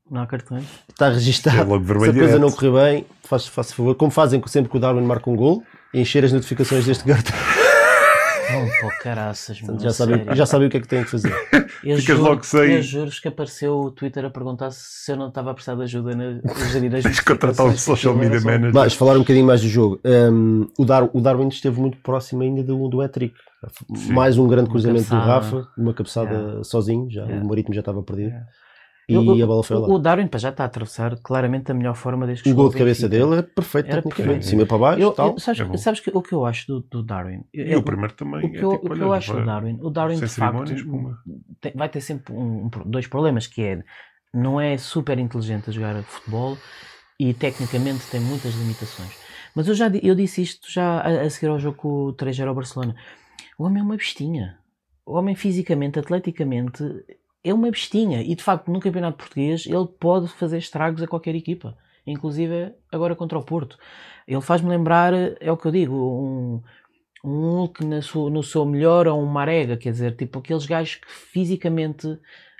Não 0.10 0.22
há 0.22 0.28
cartões? 0.28 0.66
Está 0.90 1.08
é 1.08 1.14
registado. 1.14 1.70
logo 1.70 1.86
Se 1.86 1.94
a 1.94 1.96
coisa 1.96 2.12
direto. 2.12 2.40
não 2.40 2.52
correr 2.52 2.72
bem, 2.72 3.06
faz, 3.24 3.48
faz 3.48 3.72
favor, 3.72 3.96
como 3.96 4.12
fazem 4.12 4.44
sempre 4.48 4.70
que 4.70 4.76
o 4.76 4.80
Darwin 4.80 5.06
marca 5.06 5.30
um 5.30 5.38
gol, 5.38 5.64
encher 5.94 6.26
as 6.26 6.34
notificações 6.34 6.86
deste 6.86 7.06
cartão. 7.06 7.34
Não, 8.54 8.68
pô, 8.82 8.90
caraças, 9.02 9.62
mano. 9.62 9.80
Já 9.80 9.92
sabem, 9.92 10.26
já 10.36 10.46
sabem 10.46 10.68
o 10.68 10.70
que 10.72 10.78
é 10.78 10.80
que 10.82 10.88
têm 10.88 11.04
que 11.04 11.10
fazer. 11.10 11.34
Eu 11.84 11.98
Ficas 11.98 12.04
juro, 12.04 12.22
logo 12.24 12.44
sem- 12.46 12.74
Eu 12.74 12.82
juro 12.82 13.12
que 13.12 13.28
apareceu 13.28 13.80
o 13.80 13.92
Twitter 13.92 14.26
a 14.26 14.30
perguntar 14.30 14.72
se 14.72 15.12
eu 15.12 15.16
não 15.16 15.30
estava 15.30 15.52
a 15.52 15.54
precisar 15.54 15.76
de 15.76 15.84
ajuda 15.84 16.16
na, 16.16 16.40
gerir 16.72 16.96
as 16.96 17.04
Tens 17.04 17.16
de 17.16 17.24
contratar 17.24 17.66
um 17.66 17.76
social 17.78 18.16
media 18.16 18.40
manager. 18.42 18.74
Mas 18.74 18.94
falar 18.94 19.16
um 19.16 19.20
bocadinho 19.20 19.46
mais 19.46 19.62
do 19.62 19.68
jogo. 19.68 20.00
Um, 20.06 20.68
o, 20.78 20.86
Dar, 20.86 21.04
o 21.14 21.22
Darwin 21.22 21.48
esteve 21.48 21.80
muito 21.80 21.98
próximo 21.98 22.42
ainda 22.44 22.64
do, 22.64 22.88
do 22.88 23.02
hat-trick. 23.02 23.34
Mais 24.10 24.38
um 24.38 24.48
grande 24.48 24.70
cruzamento 24.70 25.10
do. 25.10 25.16
Rafa, 25.16 25.68
uma 25.78 25.94
cabeçada 25.94 26.64
sozinho, 26.64 27.10
já 27.10 27.22
Yeah. 27.24 27.44
o 27.46 27.48
Marítimo 27.48 27.74
já 27.76 27.82
estava 27.82 28.02
perdido. 28.02 28.30
Yeah. 28.30 28.46
E 29.10 29.14
Eu- 29.14 29.22
a 29.44 29.48
bola 29.48 29.64
foi 29.64 29.78
lá. 29.78 29.88
O, 29.88 29.94
o 29.96 30.00
Darwin 30.00 30.30
já 30.38 30.50
está 30.50 30.64
a 30.64 30.68
atravessar 30.68 31.18
claramente 31.22 31.70
a 31.72 31.74
melhor 31.74 31.96
forma 31.96 32.26
desde 32.26 32.44
que 32.44 32.52
O 32.52 32.56
gol 32.56 32.70
de 32.70 32.78
cabeça 32.78 33.10
dele 33.10 33.36
é 33.40 33.42
perfeito 33.42 33.88
Era 33.88 33.96
tecnicamente. 34.02 34.16
perfeito. 34.16 34.40
De 34.44 34.46
cima 34.48 34.66
para 34.66 34.78
baixo, 34.78 35.02
Eu, 35.02 35.12
tal. 35.12 35.32
eu- 35.32 35.40
sabes 35.40 35.60
É 35.62 35.78
sabes 35.78 36.00
que, 36.00 36.12
o 36.14 36.22
que 36.22 36.34
eu 36.34 36.46
acho 36.46 36.68
do, 36.68 36.80
do 36.82 37.04
Darwin? 37.04 37.44
E 37.54 37.76
o 37.76 37.84
primeiro 37.84 38.14
também. 38.14 38.46
O 38.46 38.52
que 38.52 38.58
é 38.58 38.64
eu, 38.64 38.72
tipo, 38.72 38.86
o 38.86 38.90
que 38.90 38.94
olha, 38.94 39.02
eu 39.04 39.14
acho 39.14 39.34
do 39.34 39.46
Darwin, 39.46 39.78
o 39.82 39.90
Darwin 39.90 40.16
de 40.20 40.28
facto 40.28 40.64
tem- 41.60 41.74
vai 41.76 41.90
ter 41.90 42.02
sempre 42.02 42.34
um- 42.34 42.66
um 42.66 42.70
dois 42.86 43.08
problemas, 43.08 43.48
que 43.48 43.62
é 43.64 43.84
não 44.34 44.62
é 44.62 44.78
super 44.78 45.20
inteligente 45.20 45.70
a 45.70 45.74
jogar 45.74 46.02
futebol 46.04 46.58
e 47.20 47.34
tecnicamente 47.34 48.06
tem 48.10 48.22
muitas 48.22 48.54
limitações. 48.54 49.12
Mas 49.54 49.68
eu 49.68 49.76
já 49.76 49.88
eu 50.02 50.16
disse 50.16 50.42
isto 50.42 50.72
já 50.72 51.00
a, 51.02 51.22
a 51.24 51.30
seguir 51.30 51.48
ao 51.48 51.60
jogo 51.60 51.76
com 51.78 51.88
o 52.06 52.14
3 52.14 52.40
ao 52.40 52.56
Barcelona. 52.56 52.96
O 53.58 53.66
homem 53.66 53.82
é 53.82 53.84
uma 53.84 53.98
bestinha. 53.98 54.58
O 55.06 55.16
homem 55.16 55.36
fisicamente, 55.36 56.00
atleticamente, 56.00 56.82
é 57.44 57.54
uma 57.54 57.70
bestinha. 57.72 58.22
E 58.22 58.36
de 58.36 58.44
facto, 58.44 58.72
no 58.72 58.80
campeonato 58.80 59.18
português, 59.18 59.66
ele 59.66 59.88
pode 60.00 60.28
fazer 60.30 60.58
estragos 60.58 61.02
a 61.02 61.08
qualquer 61.08 61.36
equipa. 61.36 61.78
Inclusive 62.06 62.74
agora 62.92 63.16
contra 63.16 63.38
o 63.38 63.44
Porto. 63.44 63.78
Ele 64.28 64.42
faz-me 64.42 64.70
lembrar, 64.70 65.14
é 65.14 65.52
o 65.52 65.58
que 65.58 65.68
eu 65.68 65.72
digo, 65.72 65.96
um, 65.96 66.62
um 67.24 67.58
Hulk 67.58 67.86
na 67.86 68.02
sua- 68.02 68.30
no 68.30 68.42
seu 68.44 68.66
melhor 68.66 69.08
ou 69.08 69.22
um 69.22 69.26
Marega, 69.26 69.78
quer 69.78 69.92
dizer, 69.92 70.16
tipo 70.16 70.40
aqueles 70.40 70.66
gajos 70.66 70.96
que 70.96 71.10
fisicamente 71.12 72.08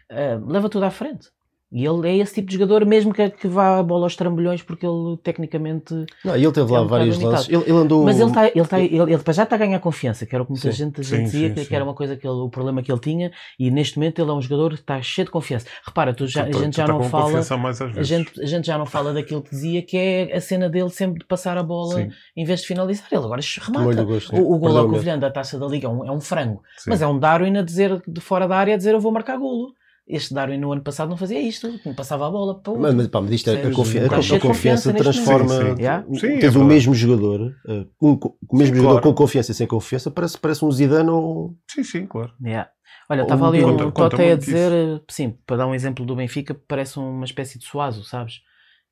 ah, 0.10 0.40
leva 0.46 0.70
tudo 0.70 0.86
à 0.86 0.92
frente. 0.92 1.30
E 1.72 1.86
ele 1.86 2.06
é 2.10 2.18
esse 2.18 2.34
tipo 2.36 2.48
de 2.50 2.56
jogador, 2.56 2.86
mesmo 2.86 3.14
que, 3.14 3.30
que 3.30 3.48
vá 3.48 3.80
a 3.80 3.84
bola 3.84 4.06
aos 4.06 4.16
trambolhões, 4.16 4.62
porque 4.62 4.86
ele 4.86 5.16
tecnicamente. 5.24 5.94
Não, 6.26 6.36
e 6.36 6.44
ele 6.44 6.52
teve 6.52 6.70
lá 6.70 6.80
É 6.80 6.82
um 6.82 6.88
vários 6.88 7.18
lances. 7.18 7.48
Ele, 7.48 7.64
ele 7.66 7.72
andou. 7.78 8.04
Mas 8.04 8.20
ele, 8.20 8.32
tá, 8.32 8.48
ele, 8.48 8.66
tá, 8.68 8.80
ele, 8.80 8.98
ele 9.14 9.22
já 9.32 9.44
está 9.44 9.56
a 9.56 9.60
ganhar 9.60 9.80
confiança, 9.80 10.26
que 10.26 10.36
era 10.36 10.44
o 10.44 10.46
que 10.46 10.52
muita 10.52 10.70
Sim. 10.72 10.78
gente, 10.78 11.04
Sim, 11.04 11.24
dizia, 11.24 11.48
sim, 11.48 11.54
que, 11.54 11.62
sim. 11.62 11.68
que 11.68 11.76
era 11.76 11.84
uma 11.86 11.94
coisa 11.94 12.18
que 12.18 12.28
ele, 12.28 12.36
o 12.36 12.50
problema 12.50 12.84
que 12.84 12.92
ele 12.92 13.00
tinha, 13.00 13.32
e 13.58 13.72
neste 13.72 13.98
momento 13.98 14.22
ele 14.22 14.30
é 14.30 14.34
um 14.34 14.42
jogador 14.42 14.72
que 14.74 14.82
está 14.82 15.02
cheio 15.02 15.26
de 15.26 15.32
confiança. 15.32 15.66
Repara, 15.86 16.14
tu 16.14 16.28
já, 16.28 16.44
a 16.44 16.52
gente 16.52 16.72
tu 16.74 16.76
já 16.78 16.86
tá 16.86 16.92
não 16.92 17.00
com 17.00 17.06
fala. 17.10 17.24
confiança 17.24 17.56
mais 17.58 17.82
às 17.82 17.90
A 17.90 17.94
vezes. 17.94 18.08
gente, 18.08 18.42
a 18.42 18.46
gente 18.46 18.68
já 18.68 18.78
não 18.78 18.86
fala 18.86 19.14
daquilo 19.14 19.42
que 19.42 19.52
dizia 19.52 19.82
que 19.82 19.96
é 19.98 20.36
a 20.36 20.42
cena 20.42 20.70
dele 20.70 20.90
sempre 20.90 21.20
de 21.20 21.26
passar 21.26 21.58
a 21.58 21.64
bola 21.64 21.96
Sim, 21.96 22.10
em 22.36 22.44
vez 22.44 22.62
de 22.62 22.68
finalizar. 22.68 23.08
Ele 23.12 23.24
agora 23.24 23.42
remata. 23.62 24.02
o 24.02 24.06
gosto. 24.06 24.36
O, 24.36 24.54
o 24.56 24.58
gol 24.58 24.78
ao. 24.78 24.90
Covilhã 24.90 25.18
da 25.18 25.32
taça 25.32 25.58
da 25.58 25.68
Liga 25.68 25.88
é 25.88 25.90
um, 25.90 26.06
é 26.06 26.12
um 26.12 26.20
frango. 26.20 26.62
sim. 26.78 26.90
Mas 26.90 27.02
é 27.02 27.08
um 27.08 27.18
Darwin 27.18 27.56
a 27.58 27.62
dizer 27.62 28.02
de 28.06 28.20
fora 28.20 28.46
da 28.46 28.58
área 28.58 28.74
a 28.74 28.78
dizer 28.78 28.94
eu 28.94 29.00
vou 29.00 29.12
marcar 29.12 29.38
golo. 29.38 29.74
Este 30.08 30.34
Darwin 30.34 30.58
no 30.58 30.72
ano 30.74 30.82
passado 30.82 31.10
não 31.10 31.16
fazia 31.16 31.40
isto, 31.40 31.80
não 31.86 31.94
passava 31.94 32.28
a 32.28 32.30
bola 32.30 32.60
para 32.60 32.74
o 32.74 32.76
Mas, 32.76 32.86
outro. 32.86 32.98
mas, 32.98 33.08
pá, 33.08 33.22
mas 33.22 33.32
isto 33.32 33.50
é, 33.50 33.54
a, 33.54 33.56
está 33.56 33.68
a, 33.68 33.72
confiança 33.76 34.40
confiança 34.40 34.94
transforma. 34.94 35.50
Sim, 35.50 35.76
sim. 35.76 35.82
Yeah. 35.82 36.06
Sim, 36.20 36.28
é 36.28 36.40
tens 36.40 36.50
o 36.50 36.60
verdade. 36.60 36.66
mesmo 36.66 36.94
jogador, 36.94 37.42
uh, 37.66 37.88
um, 38.02 38.20
o 38.50 38.58
mesmo 38.58 38.74
Sim, 38.76 38.82
jogador 38.82 39.02
claro. 39.02 39.02
com 39.02 39.14
confiança 39.14 39.52
e 39.52 39.56
sem 39.56 39.68
confiança, 39.68 40.12
parece, 40.12 40.38
parece 40.38 40.66
um 40.66 40.72
Zidane 40.72 41.10
ou. 41.10 41.56
Sim, 41.70 41.84
sim, 41.84 42.06
claro. 42.08 42.34
Yeah. 42.44 42.70
Olha, 43.10 43.22
estava 43.22 43.48
ali 43.48 43.62
conta- 43.62 43.86
um 43.86 43.92
Tote 43.92 44.22
a 44.22 44.36
dizer, 44.36 44.72
eh, 44.72 45.02
sim, 45.10 45.38
para 45.46 45.58
dar 45.58 45.68
um 45.68 45.76
exemplo 45.76 46.06
do 46.06 46.16
Benfica, 46.16 46.54
parece 46.68 46.98
uma 46.98 47.26
espécie 47.26 47.60
de 47.60 47.66
Suazo, 47.66 48.04
sabes? 48.04 48.42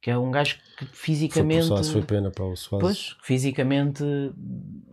Que 0.02 0.12
é 0.12 0.18
um 0.18 0.32
gajo 0.32 0.56
que 0.78 0.86
Foi, 0.86 0.88
o 0.88 0.96
fisicamente. 0.96 1.66
Soares, 1.66 1.90
foi 1.90 2.02
pena 2.04 2.32
para 2.32 2.46
o 2.46 2.56
Soares. 2.56 2.86
Pois, 2.88 3.16
fisicamente. 3.24 4.04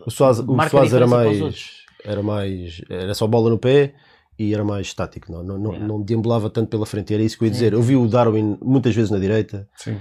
O 0.04 0.10
Soares, 0.10 0.38
o 0.40 0.68
Soares 0.68 0.92
era 0.92 1.06
mais. 1.06 1.84
Era 2.04 2.22
mais. 2.22 2.80
Era 2.88 3.14
só 3.14 3.26
bola 3.26 3.50
no 3.50 3.58
pé 3.58 3.94
e 4.38 4.52
era 4.54 4.64
mais 4.64 4.86
estático. 4.88 5.30
Não, 5.32 5.42
não, 5.42 5.58
não, 5.58 5.70
Yeah. 5.72 5.86
não 5.88 6.02
deambulava 6.02 6.50
tanto 6.50 6.68
pela 6.70 6.86
frente. 6.86 7.12
Era 7.14 7.22
isso 7.22 7.36
que 7.38 7.44
eu 7.44 7.48
ia 7.48 7.52
Sim. 7.54 7.58
dizer. 7.58 7.72
Eu 7.72 7.82
vi 7.82 7.96
o 7.96 8.06
Darwin 8.08 8.58
muitas 8.62 8.94
vezes 8.94 9.10
na 9.10 9.18
direita. 9.18 9.68
Sim. 9.76 9.98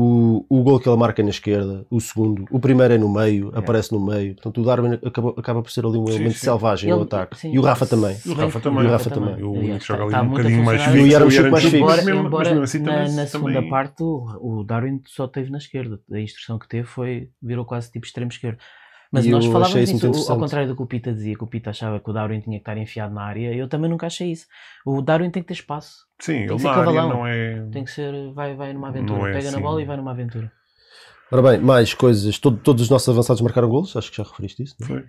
O, 0.00 0.46
o 0.48 0.62
gol 0.62 0.78
que 0.78 0.88
ele 0.88 0.96
marca 0.96 1.20
na 1.24 1.30
esquerda, 1.30 1.84
o 1.90 2.00
segundo, 2.00 2.44
o 2.52 2.60
primeiro 2.60 2.94
é 2.94 2.98
no 2.98 3.12
meio, 3.12 3.50
aparece 3.52 3.90
no 3.90 3.98
meio. 3.98 4.34
Portanto, 4.36 4.60
o 4.60 4.64
Darwin 4.64 4.92
acaba, 5.04 5.30
acaba 5.36 5.60
por 5.60 5.72
ser 5.72 5.84
ali 5.84 5.98
um 5.98 6.06
Sim, 6.06 6.12
elemento 6.14 6.34
sim. 6.34 6.44
selvagem 6.44 6.88
no 6.90 6.96
Ele- 6.98 7.02
ataque. 7.02 7.36
sim, 7.36 7.52
e 7.52 7.58
o 7.58 7.62
Rafa 7.62 7.84
também. 7.84 8.16
o 8.24 8.32
Rafa 8.32 8.60
também. 8.60 8.86
O 8.86 8.90
Rafa 8.90 9.10
também. 9.10 9.42
O 9.42 9.50
único 9.54 9.78
que 9.80 9.84
joga 9.86 10.02
ali 10.04 10.10
está 10.12 10.22
um 10.22 10.28
bocadinho 10.28 10.64
mais 10.64 10.80
funcionar. 10.84 10.96
E 10.96 11.00
o 11.00 11.02
fixo. 11.02 11.12
Yaramchuk 11.14 11.50
mais 11.50 11.64
fixo. 11.64 11.76
embora 11.78 11.96
mas 12.30 12.48
mesmo 12.48 12.62
assim 12.62 12.78
na, 12.78 12.92
também- 12.92 13.16
na 13.16 13.26
segunda 13.26 13.54
também- 13.54 13.70
parte 13.70 14.02
o, 14.04 14.26
o 14.60 14.62
Darwin 14.64 15.00
só 15.04 15.26
teve 15.26 15.50
na 15.50 15.58
esquerda. 15.58 15.98
A 16.12 16.20
instrução 16.20 16.60
que 16.60 16.68
teve 16.68 16.86
foi 16.86 17.30
virou 17.42 17.64
quase 17.64 17.90
tipo 17.90 18.06
extremo 18.06 18.30
esquerdo. 18.30 18.58
Mas 19.10 19.24
E 19.24 19.30
nós 19.30 19.46
falávamos 19.46 19.90
isso 19.90 20.30
ao 20.32 20.38
contrário 20.38 20.68
do 20.68 20.76
que 20.76 20.82
o 20.82 20.86
Pita 20.86 21.12
dizia, 21.12 21.34
que 21.34 21.42
o 21.42 21.46
Pita 21.46 21.70
achava 21.70 21.98
que 21.98 22.10
o 22.10 22.12
Darwin 22.12 22.40
tinha 22.40 22.58
que 22.58 22.62
estar 22.62 22.76
enfiado 22.76 23.14
na 23.14 23.22
área, 23.22 23.54
eu 23.54 23.66
também 23.66 23.88
nunca 23.90 24.06
achei 24.06 24.30
isso. 24.30 24.46
O 24.84 25.00
Darwin 25.00 25.30
tem 25.30 25.42
que 25.42 25.48
ter 25.48 25.54
espaço, 25.54 26.04
Sim, 26.20 26.44
que 26.46 26.52
ele 26.52 26.58
ser 26.58 26.66
na 26.66 26.74
cavalão. 26.74 27.08
não 27.08 27.26
é. 27.26 27.66
tem 27.72 27.84
que 27.84 27.90
ser, 27.90 28.32
vai, 28.34 28.54
vai 28.54 28.72
numa 28.74 28.88
aventura, 28.88 29.18
Não 29.18 29.26
é 29.26 29.32
pega 29.32 29.44
na 29.44 29.56
assim. 29.56 29.60
bola 29.62 29.80
e 29.80 29.84
vai 29.86 29.96
numa 29.96 30.10
aventura. 30.10 30.52
Ora 31.32 31.42
bem, 31.42 31.58
mais 31.60 31.94
coisas. 31.94 32.38
Todo- 32.38 32.58
todos 32.58 32.82
os 32.82 32.90
nossos 32.90 33.08
avançados 33.08 33.40
marcaram 33.42 33.68
golos, 33.68 33.96
acho 33.96 34.10
que 34.10 34.16
já 34.18 34.22
referiste 34.24 34.62
isso. 34.62 34.76
Não? 34.80 34.86
é? 34.86 34.90
Foi. 35.00 35.08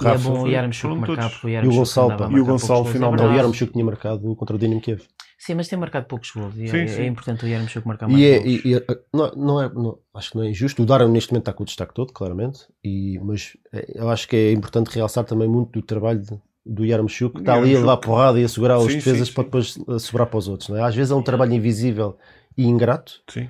E 0.00 0.04
é 0.06 0.08
Rafa 0.08 0.30
bom 0.30 0.42
o 0.42 0.72
foram 0.74 0.96
marcar, 0.96 1.30
porque 1.30 1.46
o 1.46 1.50
E 1.50 1.68
o 1.68 1.72
Gonçalo. 1.74 2.36
E 2.36 2.40
o 2.40 2.44
Gonçalo 2.44 2.88
é 2.88 2.92
finalmente- 2.92 3.00
Não, 3.00 3.08
o 3.08 3.10
verdade. 3.10 3.36
Yaramchuk 3.36 3.72
tinha 3.72 3.84
marcado 3.84 4.36
contra 4.36 4.56
o 4.56 4.58
Dinamo 4.58 4.80
Kiev. 4.80 5.02
Sim, 5.44 5.54
mas 5.56 5.66
tem 5.66 5.76
marcado 5.78 6.06
poucos 6.06 6.30
gols 6.30 6.54
e 6.56 6.68
Sim, 6.68 6.76
é, 6.76 6.86
sim. 6.86 7.02
é 7.02 7.06
importante 7.06 7.44
o 7.44 7.48
Yaramchuk 7.48 7.86
marcar 7.86 8.06
mais 8.08 8.22
E, 8.22 8.26
é, 8.26 8.38
gols. 8.38 8.46
e- 8.46 8.62
e, 8.68 8.76
uh, 8.76 8.82
não, 9.12 9.30
não 9.32 9.60
é, 9.60 9.68
não- 9.72 9.98
acho 10.14 10.30
que 10.30 10.36
não 10.36 10.44
é 10.44 10.50
injusto. 10.50 10.82
O 10.82 10.86
Darwin 10.86 11.10
neste 11.10 11.32
momento 11.32 11.42
está 11.42 11.52
com 11.52 11.64
o 11.64 11.66
destaque 11.66 11.92
todo, 11.92 12.12
claramente. 12.12 12.60
E, 12.84 13.18
mas 13.24 13.56
é, 13.72 13.92
eu 14.02 14.08
acho 14.08 14.28
que 14.28 14.36
é 14.36 14.52
importante 14.52 14.94
realçar 14.94 15.24
também 15.24 15.48
muito 15.48 15.72
do 15.80 15.82
trabalho 15.84 16.20
de- 16.20 16.40
do 16.64 16.84
Yaramchuk, 16.84 17.34
que 17.34 17.40
está 17.40 17.54
ali 17.54 17.74
a 17.74 17.80
levar 17.80 17.96
porrada 17.96 18.38
e 18.38 18.44
a 18.44 18.48
segurar 18.48 18.78
os 18.78 18.86
Sim, 18.92 18.98
defesas 18.98 19.26
sim, 19.28 19.34
para 19.34 19.42
depois 19.44 19.76
uh, 19.78 19.98
sobrar 19.98 20.28
para 20.28 20.38
os 20.38 20.46
outros. 20.46 20.68
Não 20.68 20.76
é? 20.76 20.82
Às 20.82 20.94
vezes 20.94 21.10
é 21.10 21.14
um 21.16 21.22
trabalho 21.22 21.52
invisível 21.54 22.16
e 22.56 22.64
ingrato. 22.64 23.20
Sim. 23.28 23.48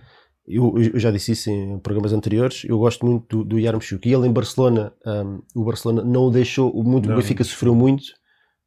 Eu, 0.48 0.74
eu 0.78 0.98
já 0.98 1.10
disse 1.10 1.32
isso 1.32 1.50
em 1.50 1.78
programas 1.78 2.14
anteriores. 2.14 2.64
Eu 2.64 2.78
gosto 2.78 3.04
muito 3.04 3.36
do, 3.38 3.44
do 3.44 3.58
Yaramchuk. 3.58 4.08
E 4.08 4.14
ele 4.14 4.26
em 4.26 4.32
Barcelona, 4.32 4.94
um, 5.06 5.42
o 5.54 5.64
Barcelona 5.64 6.02
não 6.02 6.22
o 6.22 6.30
deixou. 6.30 6.72
Muito, 6.82 7.06
Não, 7.06 7.14
o 7.16 7.18
Benfica 7.20 7.44
sofreu 7.44 7.74
muito 7.74 8.04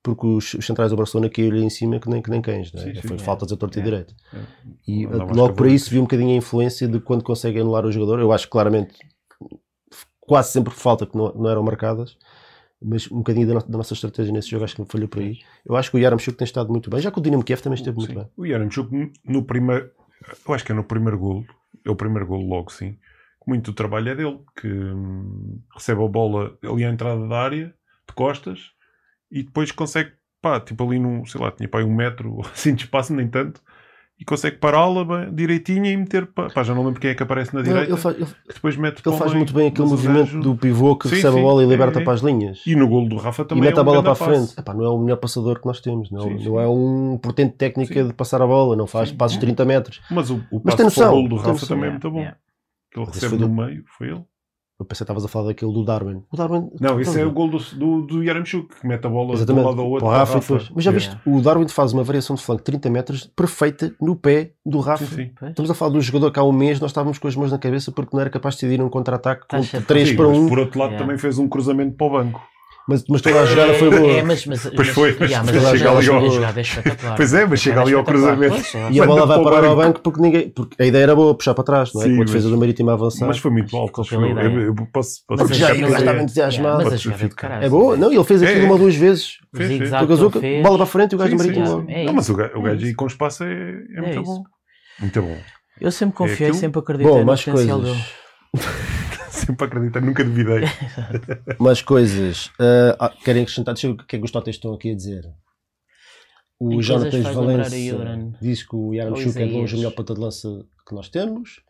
porque 0.05 0.27
os, 0.27 0.53
os 0.53 0.65
centrais 0.65 0.91
do 0.91 0.97
Barcelona 0.97 1.29
caíram 1.29 1.57
em 1.57 1.69
cima 1.69 1.99
que 1.99 2.07
nem, 2.07 2.21
que 2.21 2.29
nem 2.29 2.41
cães. 2.41 2.71
Não 2.71 2.81
é? 2.81 2.85
Sim, 2.85 2.95
sim. 3.01 3.07
Foi 3.07 3.17
É. 3.17 3.19
faltas 3.19 3.51
a 3.51 3.57
torta 3.57 3.79
e 3.79 3.81
É. 3.81 3.83
direito. 3.83 4.13
É. 4.33 4.37
E 4.87 5.05
uh, 5.07 5.21
aos 5.23 5.35
logo 5.35 5.53
por 5.55 5.65
isso 5.67 5.89
vi 5.89 5.97
um 5.97 6.03
bocadinho 6.03 6.31
a 6.33 6.37
influência 6.37 6.87
de 6.87 6.99
quando 6.99 7.23
consegue 7.23 7.59
anular 7.59 7.85
o 7.85 7.91
jogador. 7.91 8.19
Eu 8.19 8.31
acho 8.31 8.45
que 8.45 8.51
claramente 8.51 8.93
quase 10.19 10.51
sempre 10.51 10.73
falta 10.73 11.05
que 11.05 11.17
não, 11.17 11.33
não 11.33 11.49
eram 11.49 11.63
marcadas. 11.63 12.17
Mas 12.81 13.09
um 13.09 13.17
bocadinho 13.17 13.47
da, 13.47 13.53
no- 13.55 13.61
da 13.67 13.77
nossa 13.77 13.93
estratégia 13.93 14.31
nesse 14.33 14.49
jogo 14.49 14.63
acho 14.63 14.75
que 14.75 14.81
me 14.81 14.87
falhou 14.87 15.07
por 15.07 15.21
aí. 15.21 15.39
Eu 15.65 15.75
acho 15.75 15.89
que 15.89 15.97
o 15.97 15.99
Yaramchuk 15.99 16.37
tem 16.37 16.45
estado 16.45 16.69
muito 16.69 16.89
bem. 16.89 16.99
Já 16.99 17.09
que 17.09 17.17
o 17.17 17.21
Dinamo 17.21 17.43
Kiev 17.43 17.61
também 17.61 17.75
esteve 17.77 17.97
muito 17.97 18.09
Sim. 18.11 18.15
bem. 18.19 18.27
O 18.37 18.45
Yaramchuk 18.45 19.11
no 19.25 19.43
primeiro, 19.43 19.89
eu 20.47 20.53
acho 20.53 20.63
que 20.65 20.71
é 20.71 20.75
no 20.75 20.83
primeiro 20.83 21.17
golo, 21.17 21.45
é 21.85 21.89
o 21.89 21.95
primeiro 21.95 22.27
golo 22.27 22.45
logo, 22.47 22.71
sim. 22.71 22.97
Muito 23.47 23.71
do 23.71 23.75
trabalho 23.75 24.09
é 24.09 24.15
dele, 24.15 24.39
que 24.59 24.67
hum, 24.67 25.61
recebe 25.73 26.03
a 26.03 26.07
bola 26.07 26.57
ali 26.63 26.83
à 26.83 26.89
entrada 26.91 27.27
da 27.27 27.37
área, 27.39 27.73
de 28.07 28.13
costas, 28.13 28.59
e 29.35 29.43
depois 29.43 29.71
consegue, 29.71 30.11
pá, 30.41 30.59
tipo 30.59 30.83
ali 30.83 30.97
num, 30.97 31.25
sei 31.25 31.41
lá, 31.41 31.51
tinha 31.51 31.67
pá, 31.69 31.79
um 31.83 31.93
metro 31.93 32.39
assim 32.53 32.73
de 32.73 32.85
espaço, 32.85 33.13
nem 33.13 33.27
tanto, 33.27 33.61
e 34.17 34.23
consegue 34.23 34.55
pará-la 34.55 35.03
bem, 35.03 35.35
direitinha 35.35 35.91
e 35.91 35.97
meter, 35.97 36.25
pá, 36.27 36.47
pá, 36.49 36.63
já 36.63 36.73
não 36.73 36.85
lembro 36.85 37.01
quem 37.01 37.09
é 37.11 37.15
que 37.15 37.21
aparece 37.21 37.53
na 37.53 37.61
direita, 37.61 37.91
ele 37.91 37.97
faz, 37.97 38.15
ele- 38.15 38.25
que 38.25 38.53
depois 38.53 38.77
mete 38.77 39.01
ele 39.05 39.17
faz 39.17 39.33
muito 39.33 39.53
bem 39.53 39.67
aquele 39.67 39.89
mas 39.89 39.91
movimento 39.91 40.39
do 40.39 40.55
pivô 40.55 40.95
que 40.95 41.09
Sim, 41.09 41.15
recebe 41.15 41.33
sim, 41.33 41.39
a 41.41 41.43
bola 41.43 41.63
e 41.63 41.67
liberta 41.67 41.99
é, 41.99 42.01
é. 42.01 42.05
para 42.05 42.13
as 42.13 42.21
linhas. 42.21 42.61
E 42.65 42.75
no 42.77 42.87
golo 42.87 43.09
do 43.09 43.17
Rafa 43.17 43.41
e 43.41 43.45
também 43.45 43.65
mete 43.65 43.75
é 43.75 43.79
a 43.79 43.81
um 43.81 43.85
bola 43.85 44.01
para 44.01 44.13
a 44.13 44.15
frente. 44.15 44.57
Epá, 44.57 44.73
não 44.73 44.85
é 44.85 44.89
o 44.89 44.97
melhor 44.97 45.17
passador 45.17 45.59
que 45.59 45.65
nós 45.65 45.81
temos. 45.81 46.09
Não, 46.09 46.21
Sim, 46.21 46.45
não 46.45 46.57
é 46.61 46.65
um 46.69 47.17
portento 47.21 47.57
técnica 47.57 47.93
Sim. 48.01 48.07
de 48.07 48.13
passar 48.13 48.41
a 48.41 48.47
bola, 48.47 48.73
não 48.77 48.87
faz 48.87 49.09
Sim. 49.09 49.15
passos 49.17 49.37
de 49.37 49.41
30 49.45 49.65
metros. 49.65 50.01
Mas 50.09 50.29
o, 50.29 50.35
o 50.49 50.61
Mas 50.63 50.75
passe 50.75 50.77
tem 50.77 51.03
para 51.03 51.11
o 51.11 51.15
golo 51.15 51.27
do 51.29 51.35
Rafa 51.35 51.67
também 51.67 51.87
é 51.87 51.91
muito 51.91 52.09
bom. 52.09 52.19
yeah. 52.19 52.37
Que 52.91 52.99
ele 53.01 53.07
Mas 53.07 53.15
recebe 53.15 53.37
no 53.37 53.49
meio, 53.49 53.83
foi 53.97 54.07
ele. 54.07 54.23
Eu 54.77 54.85
pensei 54.85 54.99
que 54.99 55.03
estavas 55.03 55.23
a 55.23 55.29
falar 55.29 55.47
daquele 55.47 55.71
do 55.71 55.85
Darwin. 55.85 56.21
O 56.29 56.35
Darwin. 56.35 56.69
Não, 56.81 56.99
esse 56.99 57.17
é 57.17 57.25
o 57.25 57.31
gol 57.31 57.49
do, 57.49 57.57
do, 57.57 58.01
do 58.01 58.23
Yaramchuk, 58.23 58.75
que 58.81 58.85
mete 58.85 59.05
a 59.05 59.09
bola 59.09 59.27
de 59.27 59.31
um 59.31 59.35
Exatamente. 59.35 59.65
lado 59.67 59.81
ao 59.81 59.87
outro. 59.89 60.05
Para 60.05 60.15
o 60.15 60.19
Rafa 60.19 60.31
para 60.33 60.41
depois. 60.41 60.69
Mas 60.75 60.83
já 60.83 60.91
Yeah. 60.91 61.13
viste, 61.15 61.29
o 61.29 61.41
Darwin 61.41 61.67
faz 61.69 61.93
uma 61.93 62.03
variação 62.03 62.35
de 62.35 62.43
flanco 62.43 62.59
de 62.61 62.65
30 62.65 62.89
metros 62.89 63.31
perfeita 63.33 63.95
no 64.01 64.17
pé 64.17 64.51
do 64.65 64.79
Rafa. 64.79 65.05
Sim, 65.05 65.31
sim. 65.39 65.45
Estamos 65.47 65.71
a 65.71 65.73
falar 65.73 65.91
de 65.91 65.97
um 65.97 66.01
jogador 66.01 66.29
que 66.29 66.39
há 66.39 66.43
um 66.43 66.51
mês 66.51 66.79
nós 66.81 66.91
estávamos 66.91 67.17
com 67.17 67.27
as 67.29 67.35
mãos 67.37 67.51
na 67.53 67.57
cabeça 67.57 67.89
porque 67.89 68.09
não 68.13 68.19
era 68.19 68.29
capaz 68.29 68.55
de 68.55 68.61
decidir 68.65 68.83
um 68.83 68.89
contra-ataque 68.89 69.45
com 69.49 69.63
certo. 69.63 69.85
3 69.87 70.09
Sim, 70.09 70.15
para 70.17 70.27
mas 70.27 70.37
1. 70.39 70.49
por 70.49 70.59
outro 70.59 70.77
lado 70.79 70.89
Yeah. 70.89 71.05
também 71.05 71.17
fez 71.17 71.39
um 71.39 71.47
cruzamento 71.47 71.95
para 71.95 72.07
o 72.07 72.09
banco. 72.09 72.41
Mas, 72.87 73.03
mas 73.09 73.19
toda 73.19 73.41
a 73.41 73.45
jogada 73.47 73.73
foi 73.73 73.89
boa. 73.89 74.11
É, 74.11 74.21
mas, 74.21 74.45
mas, 74.45 74.61
Pois 74.61 74.75
mas, 74.77 74.89
foi, 74.89 75.17
mas 75.19 75.31
yeah, 75.31 75.43
mas 75.51 75.55
chega 75.63 75.77
jogada- 75.77 75.97
ali 75.97 76.07
ao- 76.09 76.29
jogada 76.31 76.59
é 76.59 76.61
espetacular. 76.61 77.15
Pois 77.15 77.33
é, 77.33 77.45
mas 77.47 77.59
chega 77.59 77.81
ali 77.81 77.93
ao 77.95 78.01
é 78.01 78.03
cruzamento. 78.03 78.55
É. 78.77 78.91
E 78.91 79.01
a 79.01 79.05
bola 79.07 79.25
vai 79.25 79.37
Manda 79.37 79.41
para 79.41 79.41
o 79.41 79.43
parar 79.43 79.67
ao 79.67 79.75
banco. 79.75 79.99
porque 80.01 80.21
ninguém. 80.21 80.49
Porque 80.49 80.81
a 80.81 80.85
ideia 80.85 81.01
era 81.03 81.15
boa, 81.15 81.33
puxar 81.35 81.55
para 81.55 81.63
trás, 81.63 81.91
não 81.95 82.01
é? 82.01 82.05
Sim, 82.05 82.15
Com 82.15 82.21
a 82.21 82.25
defesa 82.25 82.43
mas- 82.45 82.53
do 82.53 82.59
Marítimo 82.59 82.89
a 82.91 82.93
avançar. 82.93 83.25
Mas 83.27 83.37
foi 83.39 83.49
muito 83.49 83.71
pela 83.71 83.81
eu. 83.83 84.39
Eu, 84.43 84.61
eu 84.67 84.75
posso, 84.75 84.91
posso 84.93 85.19
Mas 85.29 85.37
Porque 85.41 85.53
já 85.55 85.67
gajo 85.69 85.79
estava 85.83 85.99
Yeah, 86.03 86.23
entusiasmado. 86.23 86.83
mas 86.83 86.93
a 86.93 86.97
jogada 86.97 87.25
é 87.25 87.27
de 87.27 87.35
caralho. 87.35 87.65
É 87.65 87.69
boa? 87.69 87.97
Não, 87.97 88.11
ele 88.13 88.23
fez 88.23 88.41
É, 88.43 88.45
aquilo 88.45 88.61
é. 88.61 88.65
uma 88.65 88.73
ou 88.73 88.79
duas 88.79 88.95
vezes. 88.95 89.37
Ele 89.57 90.61
bola 90.61 90.77
para 90.77 90.85
frente 90.85 91.11
e 91.13 91.15
o 91.15 91.17
gajo 91.17 91.31
do. 91.31 91.37
Marítimo 91.37 91.85
é 91.89 92.03
não, 92.05 92.13
mas 92.13 92.29
o 92.29 92.35
gajo, 92.35 92.67
É 92.67 92.71
aí 92.71 92.93
com 92.93 93.07
espaço 93.07 93.43
é, 93.43 93.51
é 93.97 94.01
muito 94.01 94.21
bom. 94.21 94.43
Muito 94.99 95.21
bom. 95.23 95.37
Eu 95.81 95.91
sempre 95.91 96.15
confiei, 96.15 96.53
sempre 96.53 96.79
acreditei 96.79 97.11
no 97.23 97.25
potencial 97.25 97.81
dele. 97.81 97.99
Sempre 99.35 99.65
acreditei, 99.67 100.01
nunca 100.01 100.23
duvidei. 100.23 100.61
Mais 101.59 101.81
coisas. 101.81 102.51
Ah, 102.99 103.13
querem 103.23 103.43
acrescentar? 103.43 103.73
Deixa 103.73 103.87
eu 103.87 103.95
ver 103.95 104.01
o 104.01 104.05
que 104.05 104.15
é 104.15 104.19
que 104.19 104.25
os 104.25 104.31
totes 104.31 104.55
estão 104.55 104.73
aqui 104.73 104.91
a 104.91 104.95
dizer. 104.95 105.25
O 106.59 106.73
Em 106.73 106.81
Jonathan 106.81 107.21
faz 107.21 107.35
lembrar 107.35 107.63
Valência 107.69 107.77
a 107.77 107.79
Yoran. 107.81 108.31
diz 108.41 108.63
que 108.63 108.75
o 108.75 108.93
Yaram 108.93 109.11
Ou 109.11 109.17
Chuk 109.17 109.37
é 109.37 109.45
de 109.45 109.51
longe 109.51 109.55
Isaías. 109.57 109.73
o 109.73 109.77
melhor 109.77 109.91
ponta 109.91 110.13
de 110.13 110.19
lança 110.21 110.65
que 110.87 110.95
nós 110.95 111.09
temos. 111.09 111.61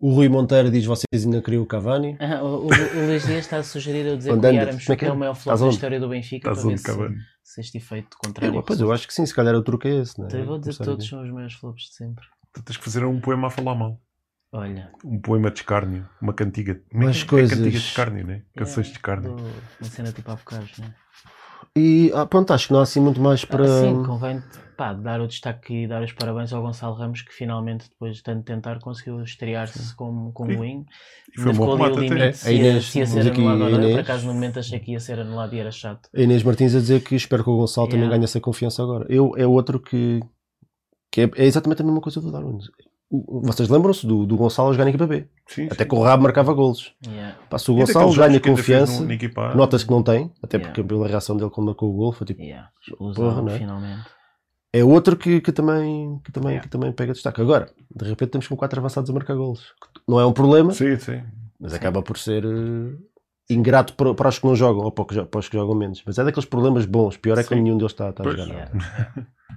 O 0.00 0.12
Rui 0.12 0.28
Monteiro 0.28 0.70
diz 0.70 0.84
vocês 0.84 1.24
ainda 1.24 1.42
queriam 1.42 1.62
o 1.62 1.66
Cavani. 1.66 2.16
Ah, 2.20 2.40
o, 2.44 2.46
o, 2.58 2.66
o 2.66 3.06
Luís 3.06 3.26
Dias 3.26 3.40
está 3.40 3.56
a 3.56 3.62
sugerir 3.64 4.06
eu 4.06 4.16
dizer 4.16 4.30
Onde 4.32 4.40
que 4.42 4.46
o 4.46 4.50
anda? 4.50 4.58
Yaram 4.58 4.78
Como 4.78 4.92
é 4.92 5.04
é 5.04 5.08
é? 5.08 5.12
o 5.12 5.16
maior 5.16 5.34
flop 5.34 5.58
da 5.58 5.68
história 5.68 5.98
do 5.98 6.08
Benfica 6.08 6.50
Estás 6.50 6.58
para 6.58 6.66
ver 6.66 6.72
onde, 6.72 6.80
se, 6.80 6.86
Cavani? 6.86 7.16
se 7.42 7.60
este 7.60 7.78
efeito 7.78 8.16
contrário. 8.22 8.54
Eu, 8.58 8.62
pois 8.62 8.78
eu 8.80 8.92
acho 8.92 9.08
que 9.08 9.14
sim, 9.14 9.26
se 9.26 9.34
calhar 9.34 9.54
o 9.56 9.62
truque 9.62 9.88
é 9.88 9.96
esse. 10.02 10.16
Não 10.18 10.26
é? 10.26 10.28
Então 10.28 10.40
eu 10.40 10.46
vou 10.46 10.58
dizer 10.58 10.76
que 10.76 10.84
todos 10.84 11.08
são 11.08 11.22
os 11.24 11.30
maiores 11.32 11.54
flops 11.54 11.84
de 11.84 11.94
sempre. 11.94 12.24
Tu 12.52 12.62
tens 12.62 12.76
que 12.76 12.84
fazer 12.84 13.04
um 13.04 13.20
poema 13.20 13.48
a 13.48 13.50
falar 13.50 13.74
mal. 13.74 14.00
Olha, 14.50 14.90
Um 15.04 15.20
poema 15.20 15.50
de 15.50 15.58
escárnio. 15.58 16.08
Uma 16.22 16.32
cantiga. 16.32 16.80
Mas 16.92 17.22
é 17.22 17.26
coisas- 17.26 17.50
cantiga 17.58 17.70
de 17.78 17.84
escárnio, 17.84 18.26
né? 18.26 18.42
Canções 18.56 18.86
de 18.86 18.92
é, 18.92 18.96
escárnio. 18.96 19.36
do- 19.36 19.42
uma 19.42 19.90
cena 19.90 20.10
tipo 20.12 20.30
avocados, 20.30 20.78
né? 20.78 20.94
E 21.76 22.10
ah, 22.14 22.24
pronto, 22.24 22.52
acho 22.52 22.66
que 22.68 22.72
não 22.72 22.80
há 22.80 22.84
assim 22.84 22.98
muito 23.00 23.20
mais 23.20 23.44
para. 23.44 23.64
Ah, 23.64 23.80
sim, 23.82 24.02
convém 24.04 24.42
pá, 24.76 24.94
dar 24.94 25.20
o 25.20 25.26
destaque 25.26 25.82
e 25.82 25.86
dar 25.88 26.02
os 26.02 26.12
parabéns 26.12 26.52
ao 26.52 26.62
Gonçalo 26.62 26.94
Ramos 26.94 27.20
que 27.22 27.32
finalmente, 27.32 27.88
depois 27.90 28.16
de 28.16 28.22
tanto 28.22 28.44
tentar, 28.44 28.78
conseguiu 28.80 29.20
estrear-se 29.22 29.94
como, 29.96 30.32
como 30.32 30.50
E- 30.52 30.56
win. 30.56 30.86
E 31.36 31.40
foi 31.40 31.52
um 31.52 31.54
bom 31.56 31.64
ficou 31.64 31.72
ali 31.74 31.82
remate 31.82 31.92
o 31.92 31.98
até. 31.98 32.08
limite 32.08 32.22
É, 32.22 32.32
se 32.32 32.52
ia, 32.54 32.58
Inês, 32.70 32.84
se 32.86 32.98
ia 33.00 33.04
vamos 33.06 33.22
ser 33.24 33.30
aqui, 33.32 33.40
anulado 33.40 33.62
ou 33.74 33.78
não. 33.80 33.90
Por 33.90 34.00
acaso, 34.00 34.26
no 34.26 34.32
momento 34.34 34.58
achei 34.58 34.78
que 34.80 34.92
ia 34.92 35.00
ser 35.00 35.18
anulado 35.20 35.54
e 35.54 35.58
era 35.58 35.70
chato. 35.70 36.08
A 36.14 36.20
Inês 36.20 36.42
Martins 36.42 36.74
a 36.74 36.78
dizer 36.80 37.02
que 37.02 37.14
espero 37.14 37.44
que 37.44 37.50
o 37.50 37.56
Gonçalo 37.58 37.86
também 37.88 38.00
Yeah. 38.02 38.16
ganhe 38.16 38.24
essa 38.24 38.40
confiança 38.40 38.82
agora. 38.82 39.04
Eu, 39.10 39.34
é 39.36 39.46
outro 39.46 39.78
que, 39.78 40.20
que 41.12 41.20
é, 41.22 41.30
é 41.36 41.44
exatamente 41.44 41.82
a 41.82 41.84
mesma 41.84 42.00
coisa 42.00 42.20
do 42.20 42.32
Darwin. 42.32 42.58
Vocês 43.10 43.68
lembram-se 43.70 44.06
do, 44.06 44.26
do 44.26 44.36
Gonçalo 44.36 44.70
jogar 44.72 44.84
na 44.84 44.90
equipa 44.90 45.06
B? 45.06 45.26
Sim, 45.46 45.66
Até 45.70 45.84
sim. 45.84 45.88
que 45.88 45.94
o 45.94 46.02
Rabo 46.02 46.24
marcava 46.24 46.52
golos. 46.52 46.92
Yeah. 47.06 47.36
Pá, 47.48 47.58
se 47.58 47.70
o 47.70 47.74
Gonçalo 47.74 48.14
ganha 48.14 48.38
confiança, 48.38 49.02
no- 49.02 49.40
A, 49.42 49.54
nota-se 49.54 49.84
que 49.86 49.90
não 49.90 50.02
tem, 50.02 50.30
até 50.42 50.58
Yeah. 50.58 50.74
porque 50.74 50.86
pela 50.86 51.08
reação 51.08 51.34
dele 51.36 51.50
quando 51.50 51.66
marcou 51.68 51.88
o 51.90 51.96
gol 51.96 52.12
foi 52.12 52.26
tipo. 52.26 52.42
Yeah. 52.42 52.68
Porra, 52.98 53.40
não 53.40 53.48
é? 53.52 53.58
finalmente. 53.58 54.06
É 54.74 54.84
outro 54.84 55.16
que, 55.16 55.40
que 55.40 55.50
também, 55.52 56.20
que, 56.22 56.30
também, 56.30 56.50
Yeah. 56.50 56.62
que 56.64 56.68
também 56.70 56.92
pega 56.92 57.14
destaque. 57.14 57.40
Agora, 57.40 57.70
de 57.96 58.04
repente 58.04 58.28
estamos 58.28 58.46
com 58.46 58.56
quatro 58.56 58.78
avançados 58.78 59.08
a 59.08 59.12
marcar 59.14 59.34
golos. 59.34 59.62
Não 60.06 60.20
é 60.20 60.26
um 60.26 60.32
problema, 60.32 60.72
Sim, 60.74 60.98
sim. 60.98 61.22
mas 61.58 61.72
acaba 61.72 62.02
por 62.02 62.18
ser 62.18 62.44
eh, 62.44 62.94
ingrato 63.48 63.94
para, 63.94 64.12
para 64.12 64.28
os 64.28 64.38
que 64.38 64.46
não 64.46 64.54
jogam 64.54 64.84
ou 64.84 64.92
para, 64.92 65.04
os 65.04 65.08
que 65.08 65.14
jo- 65.14 65.26
para 65.26 65.40
os 65.40 65.48
que 65.48 65.56
jogam 65.56 65.74
menos. 65.74 66.02
Mas 66.04 66.18
é 66.18 66.24
daqueles 66.24 66.44
problemas 66.46 66.84
bons. 66.84 67.16
Pior 67.16 67.38
é 67.38 67.42
que 67.42 67.54
Sim. 67.54 67.62
nenhum 67.62 67.78
deles 67.78 67.92
está, 67.92 68.10
está 68.10 68.22
a 68.22 68.30
jogar. 68.36 68.70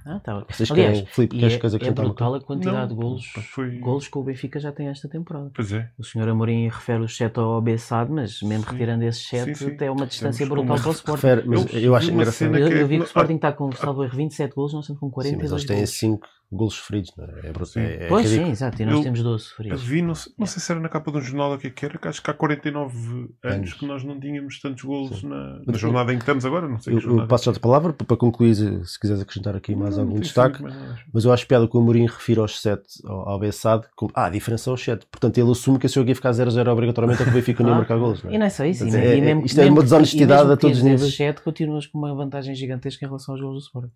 Ah, 0.06 0.20
tá. 0.20 0.44
Vocês 0.50 0.72
Aliás, 0.72 0.98
querem, 1.00 1.06
Filipe, 1.14 1.38
queres 1.38 1.54
é, 1.56 1.60
coisa 1.60 1.78
é 1.78 1.92
brutal 1.92 2.36
a 2.36 2.42
quantidade 2.42 2.90
de 2.90 2.96
Não, 2.96 3.02
golos, 3.02 3.26
foi- 3.54 3.78
golos 3.80 4.08
que 4.08 4.18
o 4.18 4.24
Benfica 4.24 4.60
já 4.60 4.72
tem 4.72 4.88
esta 4.88 5.08
temporada. 5.08 5.52
Pois 5.54 5.72
é. 5.72 5.90
O 5.98 6.04
senhor 6.04 6.28
Amorim 6.30 6.68
refere 6.70 7.04
os 7.04 7.16
7 7.16 7.40
ao 7.40 7.62
Bessado, 7.62 8.12
mas 8.12 8.42
mesmo 8.42 8.64
Sim. 8.64 8.72
retirando 8.72 9.04
esses 9.04 9.28
7, 9.28 9.46
Sim, 9.56 9.66
sim. 9.68 9.76
até 9.76 9.92
uma 9.92 10.08
distância 10.08 10.46
Temos 10.46 10.64
brutal 10.66 10.78
para 10.82 10.90
o 10.90 10.92
Sporting. 10.94 11.28
Refere, 11.28 11.48
mas 11.48 11.74
Eu 11.74 11.80
eu, 11.82 11.96
acho 11.96 12.12
engraçado. 12.12 12.56
Eu, 12.58 12.68
que- 12.70 12.74
eu 12.76 12.88
vi 12.88 12.96
que 12.96 13.02
o 13.02 13.04
Ah, 13.04 13.08
Sporting 13.08 13.36
está 13.36 13.52
com, 13.52 13.72
salvo 13.74 14.04
erro, 14.04 14.16
27 14.18 14.56
golos, 14.56 14.74
nós 14.74 14.84
estamos 14.86 15.00
com 15.00 15.08
Sim, 15.08 15.14
42 15.14 15.52
mas 15.52 15.60
eles 15.62 15.68
têm 15.68 15.78
golos. 15.78 15.90
5 15.92 16.28
golos 16.54 16.74
sofridos. 16.74 17.14
Não 17.18 17.24
é? 17.26 17.28
É, 17.30 17.34
é, 17.36 18.04
é 18.06 18.08
Pois 18.08 18.26
ridículo. 18.26 18.46
sim, 18.48 18.52
exato, 18.52 18.82
e 18.82 18.86
nós 18.86 18.96
Eu- 18.96 19.04
temos 19.04 19.24
12 19.24 19.44
Eu 19.44 19.50
sofridos. 19.50 19.84
vi, 19.84 20.02
não 20.02 20.16
sei, 20.16 20.34
não 20.38 20.46
sei 20.46 20.62
se 20.62 20.72
era 20.72 20.82
na 20.82 20.90
capa 20.90 21.12
de 21.12 21.18
um 21.18 21.22
jornal 21.22 21.50
ou 21.52 21.56
o 21.56 21.60
que 21.60 21.68
é 21.68 21.70
que 21.70 21.86
era, 21.86 21.98
que 21.98 22.08
acho 22.08 22.22
que 22.22 22.30
há 22.30 22.34
49 22.34 22.98
anos 23.44 23.56
Anos. 23.56 23.74
que 23.74 23.86
nós 23.86 24.04
não 24.04 24.20
tínhamos 24.20 24.60
tantos 24.60 24.84
golos 24.84 25.24
na, 25.24 25.62
na 25.66 25.74
jornada 25.78 26.12
em 26.14 26.18
que 26.18 26.24
estamos 26.24 26.44
agora. 26.46 26.68
Não 26.68 26.80
sei 26.80 26.96
Eu, 26.96 27.00
que 27.00 27.08
eu 27.08 27.28
passo 27.28 27.46
já 27.46 27.52
a 27.58 27.60
palavra 27.60 27.94
para 27.94 28.06
para 28.06 28.18
concluir, 28.18 28.56
se 28.56 29.00
quiseres 29.00 29.22
acrescentar 29.22 29.56
aqui 29.56 29.74
mais 29.82 29.98
algum 29.98 30.20
destaque. 30.20 30.58
sido 30.58 30.70
mais. 30.70 31.00
Mas 31.14 31.26
eu 31.26 31.34
acho 31.34 31.48
piada 31.48 31.68
que 31.68 31.76
o 31.76 31.80
Amorim 31.80 32.06
refira 32.06 32.42
aos 32.42 32.62
7 32.62 32.84
ao, 33.06 33.30
ao 33.30 33.40
Bessade. 33.40 33.88
Como, 33.96 34.12
ah, 34.16 34.26
a 34.26 34.30
diferença 34.30 34.70
é 34.70 34.72
aos 34.72 34.82
7. 34.84 35.06
Portanto, 35.12 35.38
ele 35.38 35.52
assume 35.52 35.78
que 35.80 35.86
esse 35.86 35.96
jogo 35.96 36.10
ia 36.10 36.16
ficar 36.16 36.32
0-0 36.32 36.68
obrigatoriamente, 36.72 37.22
é 37.22 37.26
que 37.26 37.32
o 37.32 37.34
Benfica 37.34 37.64
não 37.64 37.70
ia 37.72 37.76
Ah, 37.76 37.78
marcar 37.80 37.98
golos. 37.98 38.24
Não 38.24 38.32
E 38.32 38.36
é? 38.36 38.38
não 38.40 38.46
é 38.46 38.50
só 38.50 38.64
isso, 38.66 38.84
e, 38.84 38.92
Portanto, 38.92 39.04
e 39.06 39.08
é- 39.18 39.22
mesmo, 39.22 39.46
isto 39.46 39.60
é 39.60 39.64
mesmo 39.64 39.76
uma 39.76 39.82
que- 39.82 39.86
desonestidade 39.86 40.32
e 40.42 40.44
mesmo 40.44 40.54
a 40.54 40.58
todos 40.58 40.78
os 40.78 40.84
que 40.84 40.90
níveis. 40.90 41.16
7, 41.16 41.42
continuas 41.42 41.88
com 41.88 41.98
uma 41.98 42.14
vantagem 42.16 42.56
gigantesca 42.56 43.04
em 43.06 43.08
relação 43.08 43.34
aos 43.36 43.42
gols 43.42 43.54
do 43.56 43.60
Sporting. 43.62 43.92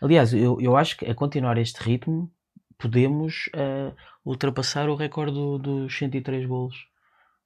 Aliás, 0.00 0.32
eu, 0.34 0.58
eu 0.60 0.76
acho 0.76 0.96
que 0.96 1.06
a 1.06 1.14
continuar 1.14 1.58
este 1.58 1.82
ritmo 1.82 2.30
podemos 2.78 3.48
eh, 3.54 3.92
ultrapassar 4.24 4.88
o 4.88 4.94
recorde 4.94 5.32
do- 5.34 5.58
dos 5.58 5.96
103 5.96 6.46
golos 6.46 6.76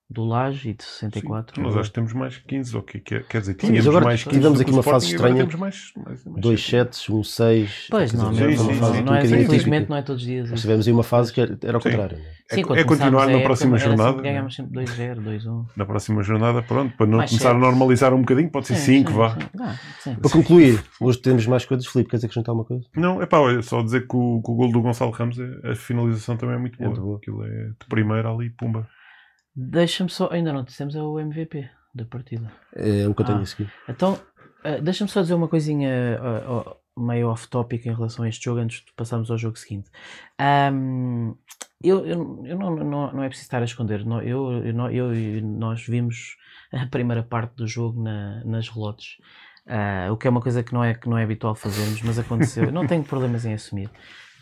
do 0.09 0.25
Laje 0.25 0.71
e 0.71 0.75
de 0.75 0.85
64. 0.85 1.57
Sim, 1.57 1.63
nós 1.63 1.77
acho 1.77 1.89
que 1.91 1.95
temos 1.97 2.13
mais 2.13 2.39
15, 2.39 2.77
ou 2.77 2.83
que 2.83 3.01
quer, 3.01 3.25
dizer, 3.41 3.53
Sim, 3.53 3.67
tínhamos 3.67 3.89
agora 3.89 4.05
mais 4.05 4.23
15 4.23 4.37
tivemos 4.37 4.61
aqui 4.61 4.71
o 4.71 4.75
uma 4.75 4.83
fase 4.85 5.07
estranha. 5.07 5.37
Temos 5.39 5.55
mais, 5.57 5.93
mais, 5.97 6.25
mais 6.25 6.41
Dois 6.41 6.61
sete. 6.65 6.97
7, 6.97 7.13
um 7.13 7.25
6. 7.25 7.89
Pois 7.91 8.13
não, 8.13 8.33
sim, 8.33 8.41
não, 8.41 8.51
sim, 8.51 8.57
sim, 8.57 8.75
sim. 8.75 8.79
é, 9.35 9.37
Um 9.37 9.41
infelizmente 9.43 9.91
não 9.91 9.97
é 9.97 10.03
todos 10.03 10.23
os 10.23 10.29
dias. 10.29 10.43
Nós 10.49 10.59
isso. 10.61 10.63
tivemos 10.63 10.87
aí 10.87 10.93
uma 10.93 11.03
fase 11.03 11.33
que 11.33 11.41
era, 11.41 11.55
Sim. 11.57 11.73
contrário. 11.73 12.19
não 12.19 12.25
é? 12.25 12.37
É, 12.79 12.81
é 12.81 12.85
continuar 12.85 13.27
na 13.27 13.41
próxima 13.41 13.77
sempre- 13.79 13.97
jornada. 13.97 14.23
Ganhámos 14.23 14.55
sempre 14.55 14.73
2-0, 14.85 15.21
2-1. 15.21 15.67
Na 15.77 15.85
próxima 15.85 16.23
jornada, 16.23 16.63
pronto, 16.63 16.97
para 16.97 17.07
não 17.07 17.19
Mais 17.19 17.31
começar 17.31 17.49
sete. 17.49 17.57
a 17.57 17.61
normalizar 17.61 18.15
um 18.15 18.21
bocadinho, 18.21 18.49
pode 18.49 18.69
ser 18.69 18.77
5, 18.77 19.11
vá. 19.13 19.31
sim. 19.35 19.41
Ah, 19.61 19.75
sim. 19.99 20.15
Para 20.15 20.31
concluir, 20.31 20.81
hoje 21.01 21.19
temos 21.19 21.45
mais 21.49 21.65
coisas. 21.65 21.85
Filipe, 21.85 22.11
queres 22.11 22.23
acrescentar 22.23 22.55
uma 22.55 22.65
coisa? 22.65 22.85
Não, 22.95 23.21
é 23.21 23.27
pá, 23.27 23.39
olha, 23.41 23.61
só 23.63 23.83
dizer 23.83 24.03
que 24.07 24.17
o, 24.17 24.41
que 24.41 24.51
o 24.53 24.55
gol 24.55 24.71
do 24.71 24.81
Gonçalo 24.81 25.11
Ramos, 25.11 25.37
é- 25.41 25.73
a 25.73 25.75
finalização 25.75 26.37
também 26.37 26.55
é 26.55 26.59
É 26.59 26.61
muito 26.61 27.01
boa. 27.01 27.17
Aquilo 27.17 27.45
é 27.45 27.49
de 27.71 27.87
primeira 27.89 28.31
ali, 28.31 28.51
pumba. 28.51 28.87
Deixa-me 29.57 30.11
só, 30.11 30.29
ainda 30.31 30.53
não 30.53 30.63
dissemos 30.63 30.95
é 30.95 31.03
o 31.03 31.19
MVP 31.19 31.69
da 31.95 32.05
partida. 32.05 32.53
É 32.75 33.09
um 33.09 33.15
que 33.15 33.23
eu 33.23 33.27
tenho 33.27 33.39
Ah. 33.39 33.43
a 33.43 33.47
seguir. 33.47 33.73
Então, 33.89 34.19
eh, 34.63 34.81
deixa-me 34.83 35.09
só 35.11 35.23
dizer 35.23 35.33
uma 35.35 35.49
coisinha 35.49 35.89
eh, 35.89 36.45
ó, 36.47 36.75
meio 36.99 37.29
off-topic 37.29 37.87
em 37.87 37.95
relação 37.95 38.25
a 38.25 38.29
este 38.29 38.45
jogo 38.45 38.61
antes 38.61 38.85
de 38.85 38.93
passarmos 38.93 39.31
ao 39.31 39.39
jogo 39.39 39.59
seguinte. 39.59 39.91
Ahm, 40.39 41.35
eu 41.83 42.05
eu, 42.07 42.43
eu 42.47 42.59
não, 42.59 42.75
não, 42.77 43.13
não 43.13 43.23
é 43.23 43.29
preciso 43.29 43.47
estar 43.47 43.63
a 43.63 43.65
esconder. 43.65 44.05
Nó- 44.05 44.21
Eu, 44.23 44.63
eu, 44.65 44.75
nó- 44.75 44.91
eu 44.91 45.15
e 45.15 45.41
nós 45.41 45.87
vimos 45.87 46.37
a 46.73 46.87
primeira 46.87 47.23
parte 47.23 47.55
do 47.57 47.67
jogo 47.67 48.03
na, 48.03 48.45
nas 48.45 48.69
relotes. 48.69 49.17
Ah, 49.67 50.09
o 50.13 50.17
que 50.17 50.27
é 50.27 50.31
uma 50.31 50.41
coisa 50.41 50.63
que 50.63 50.73
não 50.75 50.85
é, 50.85 50.95
que 50.95 51.09
não 51.09 51.17
é 51.19 51.23
habitual 51.25 51.55
fazermos, 51.55 52.01
mas 52.03 52.19
aconteceu. 52.19 52.65
Eu 52.65 52.73
não 52.73 52.87
tenho 52.87 53.03
problemas 53.03 53.45
em 53.47 53.55
assumir. 53.55 53.91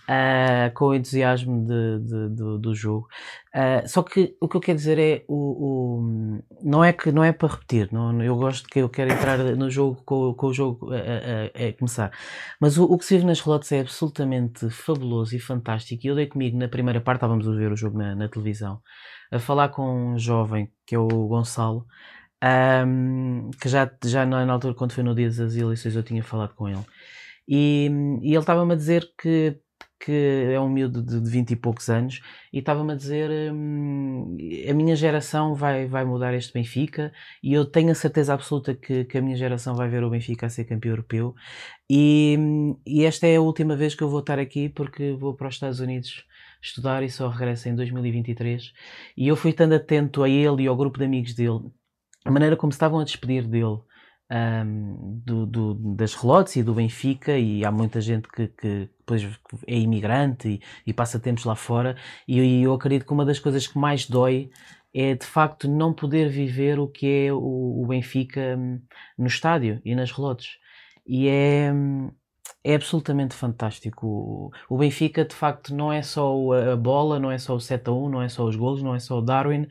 Ah, 0.06 0.70
com 0.74 0.86
o 0.88 0.94
entusiasmo 0.94 1.64
de, 1.66 1.98
de- 2.00 2.28
do, 2.36 2.58
do 2.58 2.74
jogo. 2.74 3.08
Ah, 3.54 3.82
só 3.86 4.02
que 4.02 4.36
o 4.40 4.46
que 4.48 4.56
eu 4.56 4.60
quero 4.60 4.76
dizer 4.76 4.98
é 4.98 5.24
o, 5.28 5.98
o- 6.02 6.42
não 6.62 6.84
é 6.84 6.92
que 6.92 7.10
não 7.10 7.24
é 7.24 7.32
para 7.32 7.48
repetir. 7.54 7.88
Não, 7.92 8.22
eu 8.22 8.36
gosto 8.36 8.68
que 8.68 8.80
eu 8.80 8.88
quero 8.90 9.12
entrar 9.12 9.38
no 9.38 9.70
jogo 9.70 10.02
com, 10.04 10.34
com 10.34 10.46
o 10.48 10.52
jogo 10.52 10.92
a, 10.92 10.96
a- 10.98 11.68
a- 11.68 11.72
começar. 11.78 12.12
Mas 12.60 12.76
o, 12.76 12.84
o 12.84 12.98
que 12.98 13.04
se 13.06 13.14
vive 13.14 13.26
nas 13.26 13.40
relotes 13.40 13.72
é 13.72 13.80
absolutamente 13.80 14.68
fabuloso 14.70 15.34
e 15.36 15.40
fantástico. 15.40 16.04
E 16.06 16.08
eu 16.10 16.14
dei 16.14 16.26
comigo 16.26 16.58
na 16.58 16.68
primeira 16.68 17.00
parte, 17.00 17.18
estávamos 17.18 17.48
a 17.48 17.52
ver 17.52 17.72
o 17.72 17.76
jogo 17.76 17.96
na, 17.98 18.14
na 18.14 18.28
televisão, 18.28 18.80
a 19.32 19.38
falar 19.38 19.70
com 19.70 20.14
um 20.14 20.18
jovem 20.18 20.70
que 20.86 20.94
é 20.94 20.98
o 20.98 21.08
Gonçalo. 21.28 21.86
ahm, 22.42 23.50
que 23.60 23.68
já, 23.68 23.90
já 24.04 24.26
na, 24.26 24.44
na 24.46 24.52
altura, 24.54 24.74
quando 24.74 24.92
foi 24.92 25.02
no 25.04 25.14
dia 25.14 25.28
das 25.28 25.56
eleições, 25.56 25.96
eu 25.96 26.02
tinha 26.02 26.22
falado 26.22 26.54
com 26.54 26.68
ele, 26.68 26.84
e, 27.48 27.90
e 28.22 28.28
ele 28.30 28.38
estava-me 28.38 28.72
a 28.72 28.76
dizer 28.76 29.06
que 29.20 29.58
que 30.04 30.12
é 30.52 30.60
um 30.60 30.68
miúdo 30.68 31.02
de, 31.02 31.18
de 31.20 31.30
20 31.30 31.52
e 31.52 31.56
poucos 31.56 31.88
anos, 31.88 32.20
e 32.52 32.58
estava-me 32.58 32.92
a 32.92 32.96
dizer: 32.96 33.30
hum, 33.52 34.36
a 34.68 34.74
minha 34.74 34.94
geração 34.94 35.54
vai, 35.54 35.86
vai 35.86 36.04
mudar 36.04 36.34
este 36.34 36.52
Benfica, 36.52 37.12
e 37.42 37.54
eu 37.54 37.64
tenho 37.64 37.90
a 37.90 37.94
certeza 37.94 38.34
absoluta 38.34 38.74
que, 38.74 39.04
que 39.06 39.16
a 39.18 39.22
minha 39.22 39.36
geração 39.36 39.74
vai 39.74 39.88
ver 39.88 40.04
o 40.04 40.10
Benfica 40.10 40.46
a 40.46 40.50
ser 40.50 40.64
campeão 40.64 40.92
europeu. 40.92 41.34
E, 41.88 42.36
hum, 42.38 42.76
e 42.86 43.04
esta 43.04 43.26
é 43.26 43.36
a 43.36 43.40
última 43.40 43.76
vez 43.76 43.94
que 43.94 44.02
eu 44.02 44.10
vou 44.10 44.20
estar 44.20 44.38
aqui, 44.38 44.68
porque 44.68 45.12
vou 45.12 45.34
para 45.34 45.48
os 45.48 45.54
Estados 45.54 45.80
Unidos 45.80 46.26
estudar 46.60 47.02
e 47.02 47.10
só 47.10 47.28
regresso 47.28 47.68
em 47.68 47.74
2023. 47.74 48.72
E 49.16 49.28
eu 49.28 49.36
fui 49.36 49.50
estando 49.52 49.74
atento 49.74 50.22
a 50.22 50.28
ele 50.28 50.64
e 50.64 50.66
ao 50.66 50.76
grupo 50.76 50.98
de 50.98 51.04
amigos 51.04 51.34
dele, 51.34 51.70
a 52.24 52.30
maneira 52.30 52.56
como 52.56 52.72
estavam 52.72 53.00
a 53.00 53.04
despedir 53.04 53.46
dele. 53.46 53.78
Hum, 54.30 55.20
do, 55.24 55.46
do- 55.46 55.74
das 55.96 56.14
relotes 56.14 56.56
e 56.56 56.62
do 56.62 56.74
Benfica 56.74 57.36
e 57.38 57.64
há 57.64 57.70
muita 57.70 58.00
gente 58.00 58.28
que, 58.28 58.48
que 58.48 58.88
depois 58.98 59.22
é 59.66 59.76
imigrante 59.78 60.48
e, 60.48 60.60
e 60.86 60.92
passa 60.92 61.18
tempos 61.20 61.44
lá 61.44 61.54
fora 61.56 61.96
e, 62.26 62.40
e 62.40 62.62
eu 62.62 62.72
acredito 62.74 63.06
que 63.06 63.12
uma 63.12 63.24
das 63.24 63.38
coisas 63.38 63.66
que 63.66 63.78
mais 63.78 64.06
dói 64.06 64.50
é 64.92 65.14
de 65.14 65.26
facto 65.26 65.68
não 65.68 65.92
poder 65.92 66.28
viver 66.28 66.78
o 66.78 66.86
que 66.88 67.26
é 67.26 67.32
o, 67.32 67.82
o 67.82 67.86
Benfica 67.86 68.56
hum, 68.56 68.80
no 69.18 69.26
estádio 69.26 69.80
e 69.84 69.94
nas 69.94 70.10
relotes. 70.12 70.58
E 71.06 71.28
é, 71.28 71.72
hum, 71.72 72.10
é 72.62 72.74
absolutamente 72.74 73.34
fantástico. 73.34 74.50
O, 74.68 74.78
Benfica, 74.78 75.24
de 75.24 75.34
facto, 75.34 75.74
não 75.74 75.92
é 75.92 76.02
só 76.02 76.34
a 76.72 76.76
bola, 76.76 77.18
não 77.18 77.30
é 77.30 77.38
só 77.38 77.54
o 77.54 77.60
7 77.60 77.88
a 77.88 77.92
1, 77.92 78.08
não 78.08 78.22
é 78.22 78.28
só 78.28 78.44
os 78.44 78.56
golos, 78.56 78.82
não 78.82 78.94
é 78.94 78.98
só 78.98 79.18
o 79.18 79.22
Darwin, 79.22 79.66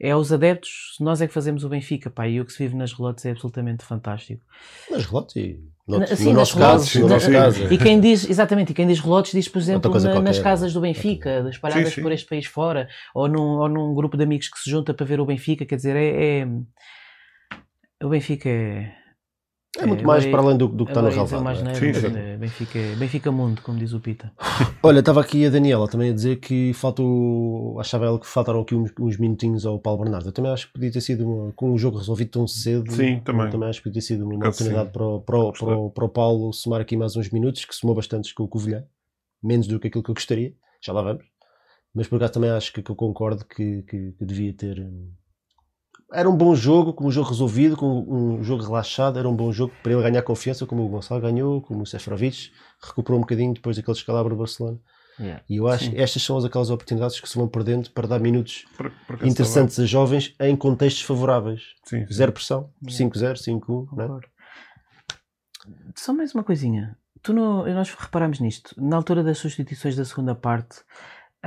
é 0.00 0.14
os 0.16 0.32
adeptos. 0.32 0.96
Nós 1.00 1.20
é 1.20 1.26
que 1.26 1.32
fazemos 1.34 1.64
o 1.64 1.68
Benfica, 1.68 2.10
pá, 2.10 2.26
e 2.26 2.40
o 2.40 2.44
que 2.44 2.52
se 2.52 2.58
vive 2.62 2.74
nas 2.76 2.92
relotes 2.92 3.24
é 3.26 3.30
absolutamente 3.32 3.84
fantástico. 3.84 4.42
Nas 4.90 5.04
relotes 5.06 5.36
e 5.36 5.60
no, 5.86 5.98
Na- 6.00 6.06
no 6.06 6.16
sim, 6.16 6.32
nosso 6.32 6.58
nas 6.58 6.66
caso, 6.68 6.98
relotes, 6.98 7.00
no 7.00 7.08
nosso 7.08 7.30
caso. 7.32 7.72
E 7.72 7.78
quem 7.78 7.98
diz, 8.00 8.28
exatamente, 8.28 8.72
e 8.72 8.74
quem 8.74 8.86
diz 8.86 9.00
relotes 9.00 9.32
diz, 9.32 9.48
por 9.48 9.58
exemplo, 9.58 9.90
na- 10.00 10.20
nas 10.20 10.38
casas 10.38 10.72
do 10.72 10.80
Benfica, 10.80 11.46
espalhadas 11.50 11.88
Sim, 11.88 11.94
sim. 11.96 12.02
por 12.02 12.12
este 12.12 12.26
país 12.28 12.46
fora, 12.46 12.88
ou 13.14 13.26
num, 13.28 13.58
ou 13.58 13.68
num 13.68 13.94
grupo 13.94 14.16
de 14.16 14.22
amigos 14.24 14.48
que 14.48 14.58
se 14.58 14.70
junta 14.70 14.92
para 14.92 15.04
ver 15.06 15.20
o 15.20 15.26
Benfica, 15.26 15.64
quer 15.66 15.76
dizer, 15.76 15.96
é. 15.96 16.40
é- 16.40 16.48
o 18.04 18.08
Benfica 18.08 18.48
é. 18.48 18.92
É 19.76 19.86
muito 19.86 20.02
É, 20.02 20.06
mais 20.06 20.24
para 20.26 20.40
além 20.40 20.56
do, 20.56 20.66
do 20.68 20.84
que 20.84 20.90
está 20.90 21.02
no 21.02 21.08
relevado. 21.10 21.44
mais 21.44 21.60
é? 21.60 21.64
neiro, 21.64 21.78
Sim, 21.78 21.94
sim. 21.94 22.16
é, 22.16 22.36
Benfica, 22.36 22.78
é- 22.78 22.96
Benfica 22.96 23.30
Mundo, 23.32 23.62
como 23.62 23.78
diz 23.78 23.92
o 23.92 24.00
Pita. 24.00 24.32
Olha, 24.82 25.00
estava 25.00 25.20
aqui 25.20 25.44
a 25.44 25.50
Daniela 25.50 25.86
também 25.88 26.10
a 26.10 26.14
dizer 26.14 26.36
que 26.40 26.72
faltou, 26.72 27.78
achava 27.78 28.06
ela 28.06 28.18
que 28.18 28.26
faltaram 28.26 28.60
aqui 28.60 28.74
uns, 28.74 28.90
uns 28.98 29.16
minutinhos 29.18 29.66
ao 29.66 29.78
Paulo 29.78 30.02
Bernardo. 30.02 30.28
Eu 30.28 30.32
também 30.32 30.50
acho 30.50 30.68
que 30.68 30.72
podia 30.72 30.90
ter 30.90 31.00
sido, 31.00 31.26
uma- 31.26 31.52
com 31.52 31.72
o 31.72 31.78
jogo 31.78 31.98
resolvido 31.98 32.30
tão 32.30 32.46
cedo, 32.46 32.90
Sim, 32.90 33.20
também. 33.20 33.52
eu 33.52 33.64
acho 33.64 33.80
que 33.80 33.84
podia 33.84 34.00
ter 34.00 34.06
sido 34.06 34.22
uma 34.24 34.30
Por 34.38 34.46
acaso, 34.46 34.56
oportunidade 34.64 34.86
sim. 34.88 34.92
para 34.92 35.06
o, 35.06 35.20
para, 35.20 35.38
o, 35.38 35.52
para, 35.52 35.76
o, 35.78 35.90
para 35.90 36.04
o 36.04 36.08
Paulo 36.08 36.52
somar 36.52 36.80
aqui 36.80 36.96
mais 36.96 37.14
uns 37.16 37.30
minutos, 37.30 37.64
que 37.64 37.74
somou 37.74 37.94
bastantes 37.94 38.32
com 38.32 38.44
o 38.44 38.48
Covilhã, 38.48 38.84
menos 39.42 39.66
do 39.66 39.78
que 39.78 39.88
aquilo 39.88 40.02
que 40.02 40.10
eu 40.10 40.14
gostaria, 40.14 40.54
já 40.80 40.92
lá 40.92 41.02
vamos. 41.02 41.24
Mas 41.94 42.06
por 42.08 42.16
acaso 42.16 42.34
também 42.34 42.50
acho 42.50 42.72
que, 42.72 42.82
que 42.82 42.90
eu 42.90 42.96
concordo 42.96 43.44
que, 43.44 43.82
que, 43.82 44.12
que 44.12 44.24
devia 44.24 44.52
ter. 44.54 44.88
Era 46.12 46.28
um 46.28 46.36
bom 46.36 46.54
jogo, 46.54 46.92
com 46.94 47.06
um 47.06 47.10
jogo 47.10 47.28
resolvido, 47.28 47.76
com 47.76 48.00
um 48.08 48.42
jogo 48.42 48.62
relaxado, 48.62 49.18
era 49.18 49.28
um 49.28 49.36
bom 49.36 49.52
jogo 49.52 49.72
para 49.82 49.92
ele 49.92 50.02
ganhar 50.02 50.22
confiança, 50.22 50.64
como 50.66 50.82
o 50.84 50.88
Gonçalo 50.88 51.20
ganhou, 51.20 51.60
como 51.60 51.82
o 51.82 51.86
Seferovic 51.86 52.50
recuperou 52.82 53.18
um 53.18 53.20
bocadinho 53.20 53.52
depois 53.52 53.76
daquele 53.76 53.96
escalabro 53.96 54.34
do 54.34 54.38
Barcelona. 54.38 54.78
E 55.50 55.56
eu 55.56 55.66
acho 55.66 55.84
Sim. 55.86 55.90
que 55.90 56.00
estas 56.00 56.22
são 56.22 56.36
as- 56.38 56.44
aquelas 56.44 56.70
oportunidades 56.70 57.20
que 57.20 57.28
se 57.28 57.36
vão 57.36 57.48
perdendo 57.48 57.90
para 57.90 58.06
dar 58.06 58.20
minutos 58.20 58.64
Por- 58.76 58.90
por 59.06 59.16
acaso 59.16 59.28
interessantes 59.30 59.78
a 59.80 59.84
jovens 59.84 60.32
em 60.40 60.54
contextos 60.56 61.02
favoráveis. 61.02 61.60
Sim, 61.84 62.06
sim. 62.06 62.12
Zero 62.14 62.32
pressão, 62.32 62.70
Yeah. 62.82 62.96
5-0, 62.96 63.36
5-1, 63.36 63.88
né? 63.96 64.20
Só 65.96 66.12
mais 66.12 66.32
uma 66.34 66.44
coisinha. 66.44 66.96
Tu 67.20 67.32
no, 67.32 67.66
nós 67.74 67.90
reparamos 67.92 68.38
nisto. 68.38 68.74
Na 68.80 68.96
altura 68.96 69.24
das 69.24 69.38
substituições 69.38 69.96
da 69.96 70.04
segunda 70.04 70.34
parte, 70.36 70.76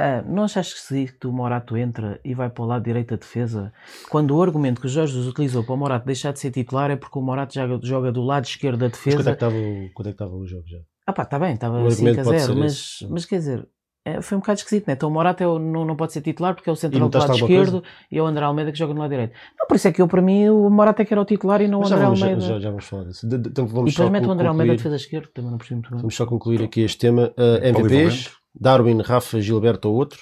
ah, 0.02 0.24
não 0.28 0.44
achas 0.44 0.74
que 0.74 0.80
se 0.80 1.14
o 1.26 1.32
Morato 1.32 1.78
entra 1.78 2.20
e 2.26 2.34
vai 2.34 2.50
para 2.50 2.64
o 2.64 2.68
lado 2.68 2.84
direito 2.84 3.10
da 3.12 3.16
defesa, 3.18 3.72
quando 4.10 4.36
o 4.36 4.42
argumento 4.42 4.82
que 4.82 4.88
o 4.88 4.90
Jorge 4.90 5.14
Jesus 5.14 5.30
utilizou 5.32 5.64
para 5.64 5.74
o 5.74 5.78
Morato 5.78 6.06
deixar 6.06 6.34
de 6.34 6.40
ser 6.40 6.52
titular 6.52 6.90
é 6.92 6.96
porque 6.96 7.18
o 7.18 7.22
Morato 7.22 7.54
joga, 7.54 7.80
joga 7.84 8.12
do 8.12 8.22
lado 8.22 8.46
esquerdo 8.46 8.78
da 8.80 8.88
Mas 8.88 8.98
quando 8.98 9.08
é 9.08 9.12
que 9.12 9.18
defesa? 9.18 9.32
estava 9.32 9.56
o, 9.56 9.90
quando 9.94 10.08
é 10.08 10.12
que 10.12 10.16
estava 10.16 10.36
o 10.36 10.46
jogo 10.48 10.64
já? 10.68 10.80
Ah 11.08 11.14
pá, 11.14 11.24
está 11.24 11.40
bem, 11.40 11.54
estava 11.54 11.82
O 11.82 11.90
5 11.90 12.08
a 12.08 12.10
argumento 12.12 12.24
pode 12.24 12.40
0, 12.40 12.54
ser 12.54 12.60
mas, 12.60 12.98
mas 13.10 13.26
quer 13.26 13.36
dizer, 13.38 13.68
é, 14.06 14.22
foi 14.22 14.36
um 14.38 14.42
bocado 14.42 14.58
esquisito, 14.60 14.88
né? 14.88 14.94
Então 14.94 15.10
o 15.10 15.12
Morato 15.12 15.44
é 15.44 15.48
o- 15.48 15.60
não, 15.60 15.86
não 15.86 15.96
pode 15.96 16.12
ser 16.14 16.22
titular 16.22 16.56
porque 16.56 16.70
é 16.70 16.74
o 16.74 16.76
central 16.76 17.08
do 17.10 17.18
lado 17.20 17.36
esquerdo 17.36 17.84
e 18.12 18.18
é 18.18 18.22
o 18.22 18.26
André 18.26 18.44
Almeida 18.46 18.72
que 18.72 18.78
joga 18.80 18.94
no 18.94 19.00
lado 19.02 19.12
direito. 19.12 19.34
Não, 19.60 19.68
por 19.68 19.76
isso 19.76 19.88
é 19.88 19.92
que 19.92 20.02
eu, 20.02 20.08
para 20.08 20.22
mim, 20.22 20.50
o 20.50 20.70
Morato 20.70 21.02
é 21.02 21.06
que 21.06 21.14
era 21.14 21.22
o 21.22 21.26
titular 21.26 21.62
e 21.62 21.68
não 21.68 21.80
o 21.80 21.82
Mas 21.82 21.90
já 21.90 21.96
André 21.96 22.06
vamos, 22.06 22.20
já, 22.20 22.26
Almeida. 22.28 22.48
já- 22.48 22.60
já 22.60 22.70
vamos 22.70 22.86
falar 22.86 23.04
disso. 23.06 23.28
De- 23.28 23.38
de- 23.38 23.50
então 23.50 23.66
E 23.66 23.68
vamos, 23.68 23.92
depois 23.94 24.08
só 24.08 24.10
mete 24.12 24.28
o 24.28 24.32
André 24.32 24.48
Almeida 24.48 24.74
concluir, 24.74 24.78
defesa 24.78 24.96
esquerda, 24.96 25.30
também 25.34 25.52
não 25.52 25.58
percebi 25.60 25.76
muito 25.76 25.90
bem. 25.92 26.00
vamos 26.00 26.16
só 26.16 26.26
concluir 26.26 26.64
aqui 26.64 26.82
este 26.82 26.98
tema. 26.98 27.34
Uh, 27.38 27.58
MVPs, 27.64 27.74
Polivalente. 27.74 28.41
Darwin, 28.54 29.02
Rafa, 29.02 29.40
Gilberto 29.40 29.90
ou 29.90 29.96
outro? 29.96 30.20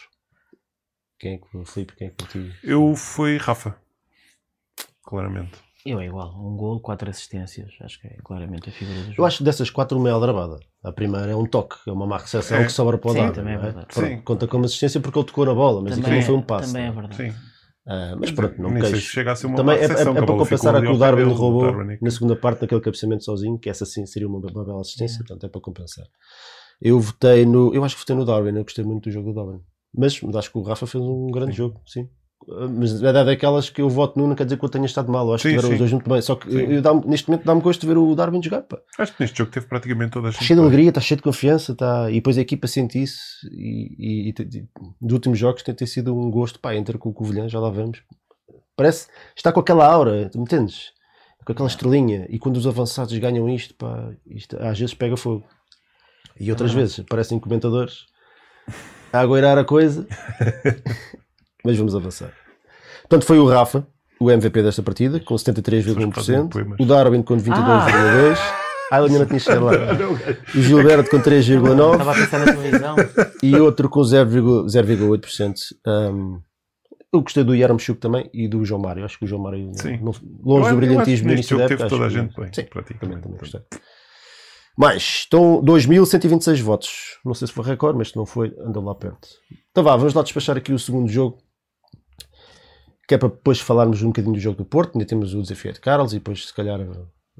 Quem 1.17 1.33
é 1.33 1.37
que 1.37 1.57
o 1.57 1.65
Filipe, 1.65 1.95
quem 1.95 2.07
é 2.07 2.09
que 2.11 2.15
por 2.15 2.27
ti? 2.27 2.51
Eu 2.63 2.95
fui 2.95 3.37
Rafa. 3.37 3.75
Claramente. 5.03 5.57
Eu 5.85 5.99
é 5.99 6.05
igual, 6.05 6.29
um 6.37 6.55
gol, 6.57 6.79
quatro 6.81 7.09
assistências, 7.09 7.71
acho 7.81 7.99
que 8.01 8.07
é 8.07 8.17
claramente 8.23 8.69
a 8.69 8.71
figura 8.71 8.99
do 8.99 9.05
jogo. 9.05 9.15
Eu 9.17 9.25
acho 9.25 9.37
que 9.39 9.43
dessas 9.45 9.69
quatro, 9.69 9.97
uma 9.97 10.09
é 10.09 10.11
aldrabada. 10.11 10.59
A 10.83 10.91
primeira 10.91 11.31
é 11.31 11.35
um 11.35 11.45
toque, 11.45 11.77
é 11.87 11.91
uma 11.91 12.05
má 12.05 12.17
recepção 12.17 12.57
É. 12.57 12.65
que 12.65 12.71
sobra 12.71 12.97
para 12.97 13.09
o 13.09 13.13
Sim, 13.13 13.19
Darwin. 13.19 13.33
também 13.33 13.53
é 13.53 13.55
não 13.55 13.63
verdade. 13.63 13.87
Pronto, 13.87 14.07
Sim. 14.07 14.21
Conta 14.21 14.47
como 14.47 14.65
assistência 14.65 14.99
porque 14.99 15.17
ele 15.17 15.25
tocou 15.27 15.45
na 15.45 15.53
bola, 15.53 15.81
mas 15.81 15.97
aquilo 15.97 16.15
não 16.15 16.21
foi 16.21 16.35
um 16.35 16.39
é- 16.39 16.43
passo. 16.43 16.67
também 16.73 16.87
é 16.87 16.91
verdade. 16.91 17.15
Sim. 17.15 17.33
Ah, 17.87 18.15
mas 18.19 18.31
pronto, 18.31 18.61
não 18.61 18.73
queixo. 18.73 18.97
chega 18.97 19.31
a 19.31 19.35
ser 19.35 19.47
uma 19.47 19.55
Também 19.55 19.77
é, 19.77 19.79
é, 19.79 19.83
é 19.85 20.01
a 20.01 20.13
para 20.13 20.25
compensar 20.27 20.75
a 20.75 20.81
que 20.81 20.87
o 20.87 20.97
Darwin 20.97 21.23
roubou 21.33 21.81
é 21.81 21.97
na 21.99 22.11
segunda 22.11 22.35
parte 22.35 22.61
naquele 22.61 22.81
cabeceamento 22.81 23.23
sozinho, 23.23 23.57
que 23.57 23.69
essa 23.69 23.85
sim 23.85 24.05
seria 24.05 24.27
uma, 24.27 24.37
uma 24.37 24.65
bela 24.65 24.81
assistência, 24.81 25.19
portanto 25.19 25.45
é 25.45 25.49
para 25.49 25.61
compensar. 25.61 26.05
Eu 26.81 26.99
votei 26.99 27.45
no. 27.45 27.73
Eu 27.73 27.83
acho 27.83 27.95
que 27.95 28.01
votei 28.01 28.15
no 28.15 28.25
Darwin, 28.25 28.55
eu 28.55 28.63
gostei 28.63 28.83
muito 28.83 29.09
do 29.09 29.11
jogo 29.11 29.31
do 29.31 29.35
Darwin. 29.35 29.61
Mas, 29.95 30.21
mas 30.21 30.35
acho 30.35 30.51
que 30.51 30.57
o 30.57 30.61
Rafa 30.61 30.85
fez 30.87 31.03
um 31.03 31.27
grande 31.27 31.51
Sim. 31.51 31.57
jogo, 31.57 31.81
sim. 31.85 32.07
Ah, 32.47 32.67
Mas 32.67 33.01
é 33.01 33.11
daquelas 33.11 33.69
que 33.69 33.81
eu 33.81 33.89
voto 33.89 34.17
no, 34.17 34.27
não 34.27 34.35
quer 34.35 34.45
dizer 34.45 34.57
que 34.57 34.63
eu 34.63 34.69
tenha 34.69 34.85
estado 34.85 35.11
mal. 35.11 35.27
Eu 35.27 35.33
acho 35.33 35.43
Sim, 35.43 35.49
que 35.49 35.55
tiveram 35.55 35.73
os 35.73 35.79
dois 35.79 35.91
muito 35.91 36.09
bem. 36.09 36.21
Só 36.21 36.35
que 36.35 36.47
eu, 36.47 36.71
eu 36.71 37.01
neste 37.05 37.29
momento 37.29 37.45
dá-me 37.45 37.61
gosto 37.61 37.81
de 37.81 37.87
ver 37.87 37.97
o 37.97 38.15
Darwin 38.15 38.41
jogar. 38.41 38.61
Pá. 38.61 38.79
Acho 38.97 39.15
que 39.15 39.21
neste 39.21 39.37
jogo 39.37 39.51
teve 39.51 39.65
praticamente 39.65 40.11
todas 40.11 40.29
as 40.29 40.35
Está 40.35 40.45
cheio 40.45 40.59
de 40.59 40.65
alegria, 40.65 40.89
está 40.89 41.01
cheio 41.01 41.17
de 41.17 41.23
confiança. 41.23 41.73
Está... 41.73 42.09
E 42.09 42.15
depois 42.15 42.37
a 42.37 42.41
equipa 42.41 42.67
sente 42.67 43.01
isso. 43.01 43.19
E, 43.51 43.95
e, 43.97 44.29
e, 44.29 44.67
dos 45.01 45.13
últimos 45.13 45.37
jogos 45.37 45.63
tem, 45.63 45.75
tem 45.75 45.87
sido 45.87 46.15
um 46.15 46.31
gosto. 46.31 46.59
Pá, 46.59 46.75
entre 46.75 46.97
com 46.97 47.09
o 47.09 47.13
Covilhã, 47.13 47.47
já 47.49 47.59
lá 47.59 47.69
vamos. 47.69 48.01
Parece 48.75 49.07
está 49.35 49.51
com 49.51 49.59
aquela 49.59 49.85
aura, 49.85 50.29
tu 50.29 50.37
me 50.37 50.43
entendes? 50.43 50.93
Com 51.45 51.51
aquela 51.51 51.67
estrelinha. 51.67 52.25
E 52.29 52.39
quando 52.39 52.57
os 52.57 52.65
avançados 52.65 53.17
ganham 53.17 53.49
isto, 53.49 53.75
pá, 53.75 54.11
isto 54.25 54.57
às 54.57 54.79
vezes 54.79 54.93
pega 54.93 55.17
fogo. 55.17 55.45
E 56.39 56.49
outras 56.51 56.71
verdade. 56.71 56.93
vezes 56.95 57.05
parecem 57.09 57.39
comentadores 57.39 58.05
a 59.11 59.19
agoirar 59.19 59.57
a 59.57 59.63
coisa. 59.65 60.07
Mas 61.63 61.77
vamos 61.77 61.95
avançar. 61.95 62.31
Portanto, 63.01 63.25
foi 63.25 63.39
o 63.39 63.45
Rafa, 63.47 63.85
o 64.19 64.29
MVP 64.31 64.61
desta 64.63 64.81
partida, 64.83 65.19
com 65.19 65.35
Pessoas 65.35 65.43
que 65.43 65.71
fazem 66.13 66.35
73,1%. 66.43 66.49
poemas. 66.49 66.79
O 66.79 66.85
Darwin 66.85 67.21
com 67.23 67.35
22,2%. 67.35 68.37
Ah, 68.91 68.97
ele 68.99 69.07
ainda 69.07 69.19
não 69.19 69.25
tinha 69.25 69.39
chegado 69.39 69.65
lá. 69.65 69.71
O 70.55 70.61
Gilberto 70.61 71.09
com 71.11 71.19
3,9% 71.19 71.91
Estava 71.91 72.11
a 72.11 72.15
pensar 72.15 72.39
na 72.39 72.45
televisão. 72.53 72.95
e 73.43 73.55
outro 73.55 73.89
com 73.89 73.99
0,- 74.01 74.65
0,8%. 74.67 75.53
Um, 75.85 76.41
eu 77.11 77.21
gostei 77.21 77.43
do 77.43 77.55
Yaramchuk 77.55 77.99
também 77.99 78.29
e 78.33 78.47
do 78.47 78.63
João 78.63 78.81
Mário. 78.81 79.03
Acho 79.03 79.17
que 79.17 79.25
o 79.25 79.27
João 79.27 79.41
Mário, 79.41 79.71
Sim. 79.75 79.99
longe 80.43 80.69
eu 80.69 80.73
do 80.73 80.77
brilhantismo 80.77 81.27
neste 81.27 81.53
início 81.53 81.57
da 81.57 81.63
jogo 81.63 81.73
época. 81.73 81.77
teve 81.77 81.89
toda 81.89 82.05
a 82.05 82.09
gente 82.09 82.35
bem, 82.35 82.45
Sim, 82.45 82.51
também, 82.51 82.69
praticamente. 82.69 83.21
também 83.21 83.37
gostei. 83.39 83.61
Mais, 84.79 85.03
estão 85.03 85.61
2.126 85.61 86.61
votos. 86.61 87.19
Não 87.25 87.33
sei 87.33 87.49
se 87.49 87.53
foi 87.53 87.65
recorde, 87.65 87.97
mas 87.97 88.11
se 88.11 88.15
não 88.15 88.25
foi, 88.25 88.55
andou 88.59 88.81
lá 88.81 88.95
perto. 88.95 89.27
Então 89.71 89.83
vá, 89.83 89.93
vamos 89.97 90.13
lá 90.13 90.23
despachar 90.23 90.55
aqui 90.55 90.71
o 90.71 90.79
segundo 90.79 91.11
jogo. 91.11 91.37
Que 93.05 93.15
é 93.15 93.17
para 93.17 93.27
depois 93.27 93.59
falarmos 93.59 94.01
um 94.01 94.07
bocadinho 94.07 94.35
do 94.35 94.39
jogo 94.39 94.57
do 94.57 94.63
Porto. 94.63 94.95
Ainda 94.95 95.05
temos 95.05 95.33
o 95.33 95.41
desafio 95.41 95.73
de 95.73 95.81
Carlos 95.81 96.13
e 96.13 96.19
depois, 96.19 96.47
se 96.47 96.53
calhar, 96.53 96.79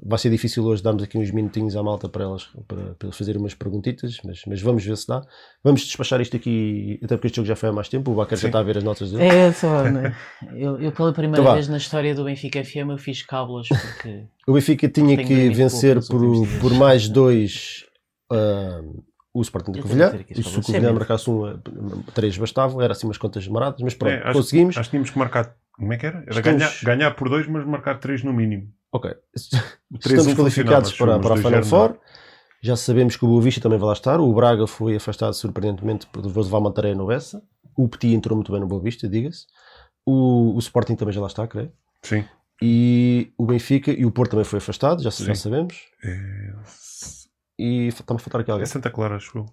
vai 0.02 0.18
ser 0.18 0.30
difícil 0.30 0.64
hoje 0.64 0.82
darmos 0.82 1.02
aqui 1.02 1.18
uns 1.18 1.30
minutinhos 1.30 1.76
à 1.76 1.82
malta 1.82 2.08
para 2.08 2.24
elas 2.24 2.44
para, 2.66 2.94
para 2.94 3.06
eles 3.08 3.16
fazerem 3.16 3.40
umas 3.40 3.54
perguntitas, 3.54 4.18
mas, 4.24 4.42
mas 4.46 4.62
vamos 4.62 4.84
ver 4.84 4.96
se 4.96 5.06
dá. 5.06 5.22
Vamos 5.62 5.82
despachar 5.82 6.20
isto 6.20 6.36
aqui, 6.36 6.98
até 7.02 7.16
porque 7.16 7.26
este 7.28 7.36
jogo 7.36 7.48
já 7.48 7.56
foi 7.56 7.68
há 7.68 7.72
mais 7.72 7.88
tempo. 7.88 8.10
O 8.10 8.14
Bacar 8.14 8.38
já 8.38 8.48
está 8.48 8.58
a 8.60 8.62
ver 8.62 8.78
as 8.78 8.84
notas 8.84 9.10
dele. 9.12 9.24
É 9.24 9.52
só, 9.52 9.82
né? 9.84 10.16
eu, 10.56 10.80
eu 10.80 10.92
pela 10.92 11.12
primeira 11.12 11.40
Então 11.40 11.44
vá. 11.44 11.54
vez 11.54 11.68
na 11.68 11.76
história 11.76 12.14
do 12.14 12.24
Benfica 12.24 12.64
FM 12.64 12.90
eu 12.90 12.98
fiz 12.98 13.22
cábulas 13.22 13.68
porque 13.68 14.24
O 14.46 14.52
Benfica 14.54 14.88
tinha 14.88 15.16
que 15.16 15.50
vencer 15.50 15.98
por, 16.06 16.20
por 16.60 16.74
mais 16.74 17.08
dois 17.10 17.84
ah, 18.30 18.80
o 19.32 19.42
Sporting 19.42 19.72
de 19.72 19.82
Covilhã. 19.82 20.12
E 20.28 20.42
se 20.42 20.58
o. 20.58 20.62
Covilhã 20.62 20.92
marcasse 20.92 21.30
um, 21.30 21.60
três 22.14 22.36
bastavam. 22.36 22.80
Era 22.80 22.92
assim 22.92 23.06
umas 23.06 23.18
contas 23.18 23.46
maradas, 23.46 23.80
mas 23.82 23.94
pronto, 23.94 24.12
É, 24.12 24.22
acho, 24.24 24.32
conseguimos. 24.32 24.76
Acho 24.76 24.88
que 24.88 24.92
tínhamos 24.92 25.10
que 25.10 25.18
marcar. 25.18 25.54
Como 25.72 25.92
é 25.92 25.96
que 25.96 26.06
era? 26.06 26.18
Era 26.26 26.30
Estamos- 26.38 26.58
ganhar, 26.62 26.72
ganhar 26.82 27.10
por 27.14 27.28
dois, 27.28 27.46
mas 27.46 27.64
marcar 27.64 27.98
três 27.98 28.22
no 28.24 28.32
mínimo. 28.32 28.68
Ok. 28.92 29.10
O 29.90 29.98
3-1 29.98 29.98
Estamos 30.18 30.34
qualificados 30.34 30.92
para, 30.92 31.18
para 31.18 31.34
a 31.34 31.36
Final. 31.36 31.64
Four. 31.64 31.98
Já 32.62 32.76
sabemos 32.76 33.16
que 33.16 33.24
o 33.24 33.28
Boa 33.28 33.40
Vista 33.40 33.60
também 33.60 33.78
vai 33.78 33.86
lá 33.86 33.92
estar. 33.94 34.20
O 34.20 34.32
Braga 34.34 34.66
foi 34.66 34.96
afastado 34.96 35.32
surpreendentemente 35.32 36.06
por 36.06 36.24
levar 36.24 36.58
uma 36.58 36.72
tarefa 36.72 36.96
no 36.96 37.06
Bessa. 37.06 37.42
O 37.76 37.88
Petit 37.88 38.14
entrou 38.14 38.36
muito 38.36 38.52
bem 38.52 38.60
no 38.60 38.66
Boa 38.66 38.82
Vista, 38.82 39.08
diga-se. 39.08 39.46
O, 40.04 40.54
o 40.54 40.58
Sporting 40.58 40.94
também 40.96 41.14
já 41.14 41.20
lá 41.20 41.28
está, 41.28 41.46
creio. 41.46 41.72
Sim. 42.02 42.24
E 42.62 43.32
o 43.38 43.46
Benfica 43.46 43.90
e 43.90 44.04
o 44.04 44.10
Porto 44.10 44.32
também 44.32 44.44
foi 44.44 44.58
afastado, 44.58 45.02
já, 45.02 45.08
já 45.08 45.34
sabemos. 45.34 45.76
É, 46.04 46.52
E 47.58 47.86
está-me 47.88 48.20
a 48.20 48.22
faltar 48.22 48.42
aqui 48.42 48.50
é 48.50 48.52
alguém. 48.52 48.66
Santa 48.66 48.90
Clara, 48.90 49.16
acho 49.16 49.38
eu, 49.38 49.46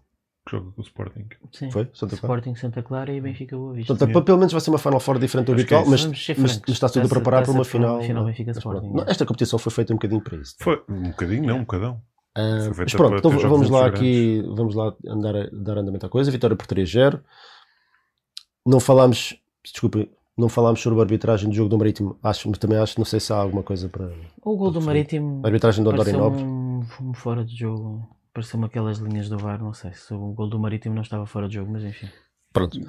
que 0.48 0.52
joga 0.58 0.72
com 0.72 0.82
o 0.82 0.84
Sporting. 0.84 1.26
sim, 1.52 1.70
Foi? 1.70 1.90
Santa 1.94 2.18
Clara? 2.18 2.40
Sporting 2.40 2.56
Santa 2.56 2.82
Clara 2.84 3.12
e 3.14 3.22
Benfica 3.22 3.58
Boa 3.58 3.74
Vista. 3.74 3.94
Portanto, 3.96 4.24
pelo 4.24 4.38
menos 4.38 4.52
vai 4.54 4.62
ser 4.62 4.70
uma 4.70 4.78
Final 4.80 5.00
Four 5.00 5.20
diferente 5.20 5.48
do 5.48 5.56
que 5.56 5.74
é 5.74 5.78
habitual, 5.78 5.86
mas, 5.86 6.06
mas, 6.38 6.62
está 6.68 6.90
tudo 6.90 7.06
a 7.06 7.10
preparar 7.10 7.44
para 7.44 7.52
uma 7.52 7.66
final. 7.66 8.02
final 8.02 8.26
Benfica. 8.26 8.52
Sporting, 8.52 8.90
Não, 8.94 9.04
é. 9.04 9.12
esta 9.12 9.26
competição 9.26 9.60
foi 9.60 9.72
feita 9.72 9.94
um 9.94 9.98
bocadinho 9.98 10.22
para 10.22 10.38
isso. 10.38 10.56
Foi 10.60 10.82
um 10.90 11.10
bocadinho, 11.10 11.46
não, 11.46 11.58
um 11.58 11.62
bocadão. 11.62 12.02
Foi 12.36 12.74
feita 12.74 12.84
mas 12.84 12.94
pronto, 12.94 13.18
então 13.18 13.32
vamos 13.32 13.70
lá 13.70 13.88
aqui, 13.88 14.44
vamos 14.56 14.76
lá 14.76 14.94
andar 15.08 15.36
a, 15.36 15.50
dar 15.52 15.78
andamento 15.80 16.06
à 16.06 16.10
coisa. 16.10 16.32
Vitória 16.32 16.56
por 16.56 16.68
3-0. 16.68 17.20
Não 18.66 18.80
falámos, 18.80 19.36
desculpe, 19.64 20.12
não 20.38 20.48
falámos 20.48 20.82
sobre 20.82 21.00
a 21.00 21.02
arbitragem 21.02 21.50
do 21.50 21.56
jogo 21.56 21.70
do 21.70 21.78
Marítimo. 21.78 22.18
Acho, 22.22 22.48
mas 22.48 22.60
também 22.60 22.78
acho, 22.78 23.00
não 23.00 23.06
sei 23.06 23.20
se 23.20 23.34
há 23.34 23.38
alguma 23.38 23.64
coisa 23.64 23.90
para. 23.90 24.12
O 24.44 24.56
gol 24.56 24.72
do. 24.72 24.82
Marítimo 24.82 25.42
A 25.44 25.48
arbitragem 25.48 25.84
do 25.84 25.90
Andorra 25.90 26.12
Nobre. 26.12 26.44
um, 26.44 26.86
um 27.02 27.14
fora 27.14 27.44
de 27.44 27.56
jogo. 27.56 28.08
Pareceu-me 28.38 28.68
aquelas 28.68 29.00
linhas 29.00 29.28
do 29.30 29.36
VAR, 29.40 29.60
não 29.60 29.74
sei 29.74 29.92
se 29.94 30.14
o 30.14 30.32
gol 30.32 30.48
do 30.48 30.60
Marítimo 30.60 30.94
não 30.94 31.02
estava 31.02 31.26
fora 31.26 31.48
de 31.48 31.56
jogo, 31.56 31.72
mas 31.72 31.84
enfim. 31.84 32.08
Pronto. 32.54 32.80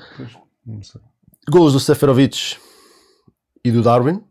Golos 1.51 1.72
do 1.72 1.80
Seferovic. 1.80 2.59
e 3.64 3.70
do 3.70 3.82
Darwin. 3.82 4.22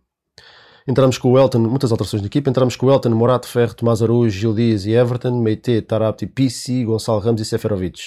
Entramos 0.88 1.18
com 1.18 1.32
o 1.32 1.40
Elton, 1.40 1.58
muitas 1.58 1.92
alterações 1.92 2.22
de 2.22 2.28
equipa. 2.28 2.52
Entramos 2.52 2.76
com 2.76 2.86
o 2.86 2.92
Elton, 2.92 3.10
Morato, 3.16 3.48
Ferro, 3.48 3.74
Tomás 3.74 4.04
Araújo, 4.04 4.30
Gil 4.30 4.54
Dias 4.54 4.86
e 4.86 4.92
Everton, 4.92 5.42
Meite, 5.42 5.82
Tarapti, 5.82 6.28
Pissi, 6.28 6.86
Gonçalo 6.86 7.18
Ramos 7.18 7.42
e 7.42 7.46
Seferovic. 7.46 8.00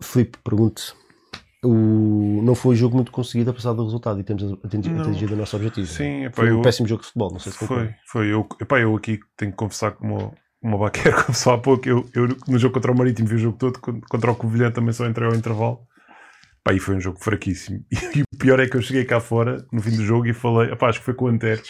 Filipe, 0.00 0.38
pergunto. 0.42 0.96
O... 1.62 2.40
Não 2.42 2.54
foi 2.54 2.72
um 2.72 2.76
jogo 2.76 2.96
muito 2.96 3.12
conseguido 3.12 3.50
apesar 3.50 3.74
do 3.74 3.84
resultado 3.84 4.18
e 4.20 4.24
temos 4.24 4.42
atingido, 4.64 5.34
o 5.34 5.36
nosso 5.36 5.54
objetivo. 5.54 5.86
Sim, 5.86 6.24
epá, 6.24 6.36
Foi 6.36 6.50
um 6.50 6.56
eu, 6.56 6.62
péssimo 6.62 6.88
jogo 6.88 7.02
de 7.02 7.08
futebol, 7.08 7.30
não 7.30 7.38
sei 7.38 7.52
se 7.52 7.58
concorda. 7.58 7.94
foi, 8.06 8.24
foi. 8.24 8.32
Eu, 8.32 8.48
epá, 8.58 8.80
eu 8.80 8.96
aqui 8.96 9.20
tenho 9.36 9.50
que 9.50 9.58
confessar 9.58 9.90
como 9.92 10.34
uma 10.62 10.78
baqueira 10.78 11.22
começou 11.24 11.52
há 11.52 11.58
pouco, 11.58 11.88
eu, 11.88 12.04
eu 12.14 12.28
no 12.48 12.58
jogo 12.58 12.74
contra 12.74 12.92
o 12.92 12.96
Marítimo 12.96 13.28
vi 13.28 13.36
o 13.36 13.38
jogo 13.38 13.56
todo, 13.58 13.78
con- 13.78 14.00
contra 14.08 14.30
o 14.30 14.36
Covilhã 14.36 14.70
também 14.70 14.92
só 14.92 15.06
entrei 15.06 15.26
ao 15.28 15.34
intervalo. 15.34 15.80
Pá, 16.62 16.74
e 16.74 16.78
foi 16.78 16.94
um 16.96 17.00
jogo 17.00 17.18
fraquíssimo. 17.18 17.82
E, 18.14 18.22
o 18.22 18.36
pior 18.42 18.58
é 18.60 18.66
que 18.66 18.76
eu 18.76 18.82
cheguei 18.82 19.04
cá 19.04 19.20
fora 19.20 19.64
no 19.72 19.80
fim 19.82 19.90
do 19.96 20.02
jogo 20.04 20.26
e 20.26 20.32
falei, 20.34 20.70
epá, 20.72 20.88
acho 20.88 20.98
que 20.98 21.04
foi 21.06 21.14
com 21.14 21.26
o 21.26 21.28
Anter. 21.28 21.62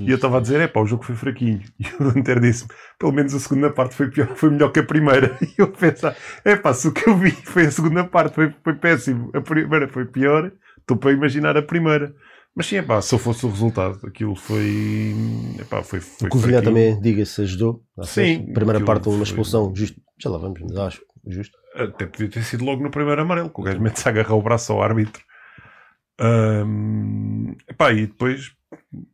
E 0.00 0.10
eu 0.10 0.16
estava 0.16 0.38
a 0.38 0.40
dizer, 0.40 0.60
é 0.60 0.68
pá, 0.68 0.80
o 0.80 0.86
jogo 0.86 1.04
foi 1.04 1.14
fraquinho. 1.16 1.60
E 1.78 2.02
o 2.02 2.08
Anter 2.08 2.40
disse 2.40 2.66
pelo 2.98 3.12
menos 3.12 3.34
a 3.34 3.40
segunda 3.40 3.70
parte 3.70 3.94
foi, 3.94 4.10
pior, 4.10 4.28
foi 4.36 4.50
melhor 4.50 4.70
que 4.70 4.80
a 4.80 4.84
primeira. 4.84 5.36
E 5.42 5.54
eu 5.58 5.68
pensar, 5.68 6.16
é 6.44 6.56
pá, 6.56 6.72
se 6.74 6.88
o 6.88 6.92
que 6.92 7.08
eu 7.08 7.16
vi 7.16 7.30
foi 7.30 7.66
a 7.66 7.70
segunda 7.70 8.04
parte, 8.04 8.34
foi, 8.34 8.52
foi 8.64 8.74
péssimo. 8.74 9.30
A 9.34 9.40
primeira 9.40 9.88
foi 9.88 10.04
pior, 10.06 10.50
estou 10.78 10.96
para 10.96 11.12
imaginar 11.12 11.56
a 11.56 11.62
primeira. 11.62 12.12
Mas 12.54 12.66
sim, 12.66 12.76
é 12.76 12.82
pá, 12.82 13.00
se 13.00 13.14
eu 13.14 13.18
fosse 13.18 13.46
o 13.46 13.48
resultado, 13.48 14.06
aquilo 14.06 14.34
foi. 14.36 15.14
Epá, 15.58 15.82
foi, 15.82 16.00
foi 16.00 16.28
O 16.28 16.30
Covilhã 16.30 16.62
também, 16.62 17.00
diga-se, 17.00 17.40
ajudou. 17.42 17.82
Sim, 18.04 18.50
a 18.50 18.54
Primeira 18.54 18.84
parte, 18.84 19.08
uma 19.08 19.16
foi- 19.16 19.24
expulsão, 19.24 19.74
justo. 19.74 20.00
Já 20.18 20.28
lá 20.30 20.38
vamos, 20.38 20.60
mas 20.60 20.76
acho 20.76 21.02
justo. 21.26 21.56
Até 21.74 22.04
podia 22.06 22.28
ter 22.28 22.44
sido 22.44 22.64
logo 22.64 22.82
no 22.82 22.90
primeiro 22.90 23.22
amarelo, 23.22 23.48
que 23.48 23.60
o 23.60 23.64
gajo 23.64 23.80
mete-se 23.80 24.06
a 24.06 24.10
agarrar 24.10 24.34
o 24.34 24.42
braço 24.42 24.72
ao 24.72 24.82
árbitro. 24.82 25.22
Ahm, 26.20 27.56
epá, 27.68 27.92
e 27.92 28.06
depois 28.06 28.52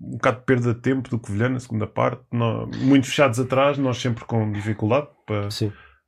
um 0.01 0.13
bocado 0.17 0.39
de 0.41 0.45
perda 0.45 0.75
de 0.75 0.81
tempo 0.81 1.09
do 1.09 1.19
Covilhã 1.19 1.49
na 1.49 1.61
segunda 1.61 1.87
parte, 1.87 2.23
nó- 2.33 2.67
muito 2.67 3.07
fechados 3.07 3.39
atrás, 3.39 3.79
nós 3.79 3.99
sempre 3.99 4.25
com 4.25 4.51
dificuldade 4.53 5.09
para, 5.27 5.49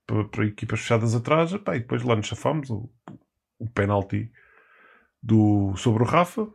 para, 0.06 0.24
para 0.24 0.46
equipas 0.46 0.80
fechadas 0.80 1.14
atrás, 1.14 1.52
epá, 1.52 1.76
e 1.76 1.80
depois 1.80 2.02
lá 2.02 2.16
nos 2.16 2.26
chafámos 2.26 2.68
o, 2.70 2.90
o 3.58 3.68
penalti 3.70 4.30
do, 5.22 5.74
sobre 5.76 6.02
o 6.02 6.06
Rafa. 6.06 6.48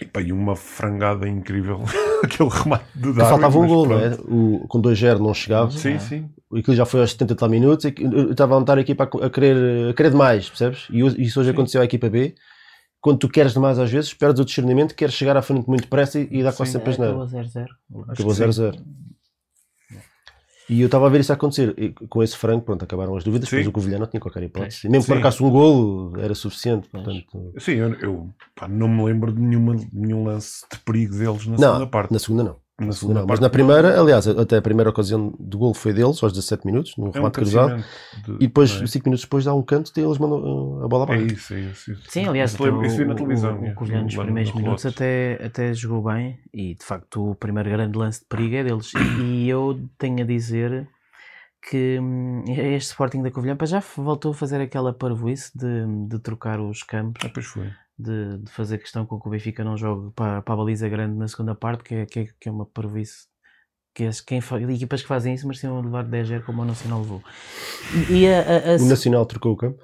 Epá, 0.00 0.22
e 0.22 0.32
uma 0.32 0.56
frangada 0.56 1.28
incrível, 1.28 1.80
aquele 2.24 2.48
remate 2.48 2.84
de 2.94 3.12
Darwin. 3.12 3.30
Faltava 3.30 3.58
um 3.58 3.66
gol, 3.66 3.86
não 3.86 3.98
é? 3.98 4.10
pronto. 4.10 4.34
O, 4.34 4.66
com 4.68 4.80
2-0 4.80 5.18
não 5.18 5.34
chegava. 5.34 5.70
Sim, 5.70 5.98
sim. 5.98 6.30
Aquilo 6.56 6.74
já 6.74 6.86
foi 6.86 7.00
aos 7.00 7.10
70 7.12 7.32
e 7.32 7.36
tal 7.36 7.48
minutos. 7.48 7.84
e 7.84 7.94
Eu 8.00 8.30
estava 8.32 8.56
a 8.56 8.60
notar 8.60 8.78
a 8.78 8.80
equipa 8.80 9.04
a, 9.04 9.26
a 9.26 9.30
querer, 9.30 9.90
a 9.90 9.94
querer 9.94 10.10
demais, 10.10 10.48
percebes? 10.48 10.86
E 10.90 11.00
isso 11.22 11.40
hoje 11.40 11.50
Sim. 11.50 11.54
aconteceu 11.54 11.80
à 11.82 11.84
equipa 11.84 12.08
B. 12.08 12.34
Quando 13.00 13.18
tu 13.18 13.28
queres 13.28 13.52
demais 13.52 13.78
às 13.78 13.90
vezes, 13.90 14.14
perdes 14.14 14.40
o 14.40 14.44
discernimento, 14.44 14.94
queres 14.94 15.14
chegar 15.14 15.36
à 15.36 15.42
frente 15.42 15.66
muito 15.68 15.82
depressa 15.82 16.20
e, 16.20 16.28
e 16.30 16.42
dá 16.42 16.52
quase 16.52 16.72
sempre 16.72 16.90
a 16.90 16.94
Acabou 16.94 17.26
geneira. 17.26 17.48
0-0. 17.48 17.66
Acabou 18.08 18.32
que 18.32 18.38
sim. 18.38 18.44
0-0. 18.44 18.82
E 20.68 20.80
eu 20.80 20.86
estava 20.86 21.06
a 21.06 21.08
ver 21.08 21.20
isso 21.20 21.32
acontecer. 21.32 21.74
E 21.76 21.90
com 21.90 22.22
esse 22.22 22.36
frango, 22.36 22.62
pronto, 22.62 22.84
acabaram 22.84 23.16
as 23.16 23.24
dúvidas. 23.24 23.48
Sim. 23.48 23.56
Depois 23.56 23.68
o 23.68 23.72
Covilhã 23.72 23.98
não 23.98 24.06
tinha 24.06 24.20
qualquer 24.20 24.42
hipótese. 24.44 24.88
Mesmo 24.88 25.04
que 25.04 25.10
marcasse 25.10 25.42
um 25.42 25.50
golo, 25.50 26.18
era 26.18 26.34
suficiente. 26.34 26.88
Pois. 26.90 27.04
Portanto, 27.04 27.52
Sim, 27.58 27.72
eu, 27.72 27.94
eu, 27.94 28.30
pá, 28.54 28.68
não 28.68 28.88
me 28.88 29.04
lembro 29.04 29.32
de 29.32 29.40
nenhuma, 29.40 29.76
nenhum 29.92 30.24
lance 30.24 30.64
de 30.72 30.78
perigo 30.78 31.16
deles 31.16 31.46
na 31.46 31.52
não, 31.52 31.58
segunda 31.58 31.86
parte. 31.86 32.12
na 32.12 32.18
segunda 32.18 32.44
não. 32.44 32.61
Na 32.80 32.92
segunda 32.92 33.20
não. 33.20 33.26
Mas 33.26 33.38
parte 33.38 33.42
na 33.42 33.50
primeira, 33.50 34.00
aliás, 34.00 34.26
até 34.26 34.56
a 34.56 34.62
primeira 34.62 34.90
ocasião 34.90 35.32
de 35.38 35.56
golo 35.56 35.74
foi 35.74 35.92
deles, 35.92 36.22
aos 36.22 36.32
17 36.32 36.66
minutos, 36.66 36.96
num 36.96 37.06
é 37.06 37.08
um 37.08 37.12
remate 37.12 37.34
cruzado. 37.34 37.68
cabeceamento 37.68 38.28
de- 38.38 38.44
E 38.44 38.46
depois, 38.48 38.74
não 38.76 38.82
é? 38.82 38.86
5 38.86 39.04
minutos 39.04 39.24
depois, 39.24 39.44
dá 39.44 39.54
um 39.54 39.62
canto 39.62 39.92
e 39.96 40.00
eles 40.00 40.18
mandam 40.18 40.38
uh, 40.80 40.84
a 40.84 40.88
bola 40.88 41.04
É 41.04 41.14
abaixo. 41.16 41.34
isso, 41.34 41.54
é 41.54 41.60
isso. 41.60 41.94
Sim, 42.08 42.26
aliás, 42.26 42.52
isso, 42.54 42.62
lembro, 42.62 42.78
até 42.80 42.88
isso 42.88 43.04
na 43.04 43.12
o- 43.12 43.16
televisão. 43.16 43.60
O, 43.60 43.66
é, 43.66 43.70
o 43.70 43.74
Covilhã 43.74 44.02
nos 44.02 44.16
primeiros 44.16 44.52
minutos 44.54 44.86
até, 44.86 45.38
até 45.44 45.74
jogou 45.74 46.02
bem 46.02 46.38
e 46.52 46.74
de 46.74 46.84
facto 46.84 47.30
o 47.30 47.34
primeiro 47.34 47.68
grande 47.70 47.96
lance 47.96 48.20
de 48.20 48.26
perigo 48.26 48.56
é 48.56 48.64
deles. 48.64 48.90
E 49.22 49.48
eu 49.48 49.78
tenho 49.98 50.22
a 50.22 50.26
dizer 50.26 50.88
que 51.70 51.98
hum, 52.00 52.42
este 52.48 52.88
Sporting 52.90 53.22
da 53.22 53.30
Covilhã 53.30 53.56
já 53.64 53.80
voltou 53.96 54.32
a 54.32 54.34
fazer 54.34 54.60
aquela 54.60 54.92
parvoíce 54.92 55.56
de, 55.56 56.08
de 56.08 56.18
trocar 56.18 56.58
os 56.58 56.82
campos, 56.82 57.24
Ah, 57.24 57.30
pois 57.32 57.46
foi. 57.46 57.70
De, 58.02 58.38
de 58.38 58.50
fazer 58.50 58.78
questão 58.78 59.06
com 59.06 59.20
que 59.20 59.28
o 59.28 59.30
Benfica 59.30 59.62
não 59.64 59.76
jogue 59.76 60.12
para, 60.14 60.42
para 60.42 60.54
a 60.54 60.56
baliza 60.56 60.88
grande 60.88 61.16
na 61.16 61.28
segunda 61.28 61.54
parte, 61.54 61.84
que 61.84 61.94
é, 61.94 62.06
que 62.06 62.18
é, 62.20 62.26
que 62.40 62.48
é 62.48 62.52
uma 62.52 62.66
parvoíce. 62.66 63.26
Que 63.94 64.04
as, 64.04 64.20
quem 64.20 64.40
fa- 64.40 64.60
equipas 64.60 65.02
que 65.02 65.08
fazem 65.08 65.34
isso 65.34 65.46
mereciam 65.46 65.80
levar 65.80 66.04
10 66.04 66.28
0 66.28 66.44
como 66.44 66.62
o 66.62 66.64
Nacional 66.64 67.00
levou. 67.00 67.22
E, 68.10 68.20
e 68.22 68.28
a, 68.28 68.40
a- 68.40 68.72
a- 68.74 68.82
O 68.82 68.88
Nacional 68.88 69.26
trocou 69.26 69.52
o 69.52 69.56
campo. 69.56 69.82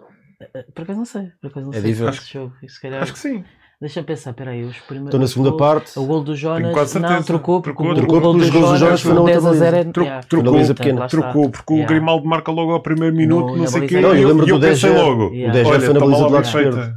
por 0.75 0.83
acaso 0.83 0.99
não 0.99 1.05
sei, 1.05 1.31
por 1.41 1.49
acaso 1.51 1.67
não 1.67 1.73
É 1.75 1.81
sei 1.81 1.91
esse 1.91 2.33
jogo. 2.33 2.55
Se 2.67 2.81
calhar, 2.81 3.03
Acho 3.03 3.13
que 3.13 3.19
sim. 3.19 3.45
Deixa-me 3.81 4.05
pensar, 4.09 4.33
peraí, 4.33 4.65
os 4.65 4.77
primeiros. 4.81 5.07
Então 5.11 5.21
na 5.21 5.29
segunda 5.29 5.51
gols- 5.51 5.61
parte, 5.61 5.97
O 5.97 6.05
gol 6.05 6.25
do 6.25 6.35
Jonas 6.35 6.95
não 6.97 7.23
trocou 7.23 7.63
porque 7.63 7.77
Trocou, 7.77 7.93
o, 7.93 7.95
trocou 7.95 8.17
o 8.17 8.21
gol 8.21 8.33
porque 8.33 8.51
do 8.51 8.57
os 8.57 8.61
gols 8.61 8.71
do 8.73 8.77
Jonas 8.77 9.01
foi 9.01 9.13
na 9.15 9.21
outra 9.21 9.35
10 9.35 9.47
a 9.47 9.53
0 9.55 9.65
é, 9.65 9.71
baliza. 9.71 9.93
Tro- 9.93 10.03
yeah. 10.03 10.27
trocou, 10.27 10.53
Portanto, 10.53 10.77
pequena. 10.77 11.07
Trocou, 11.07 11.51
porque 11.51 11.73
o 11.73 11.77
Yeah. 11.77 11.95
Grimaldo 11.95 12.27
marca 12.27 12.51
logo 12.51 12.73
ao 12.73 12.83
primeiro 12.83 13.15
minuto, 13.15 13.47
No- 13.47 13.53
não 13.57 13.63
na 13.63 13.67
sei 13.69 13.85
o 13.85 13.87
quê. 13.87 13.99
e 13.99 14.01
Não, 14.01 14.17
eu 14.17 14.29
lembro 14.31 14.47
e 14.49 14.51
eu 14.51 14.57
do 14.57 14.61
10 14.63 14.81
pensei 14.81 14.99
logo. 14.99 15.33
Yeah. 15.33 15.49
o 15.49 15.53
10 15.53 15.67
Olha, 15.69 15.81
foi 15.81 15.95
na 15.95 16.01
baliza 16.01 16.25
do 16.25 16.29
lado 16.29 16.45
esquerdo. 16.45 16.95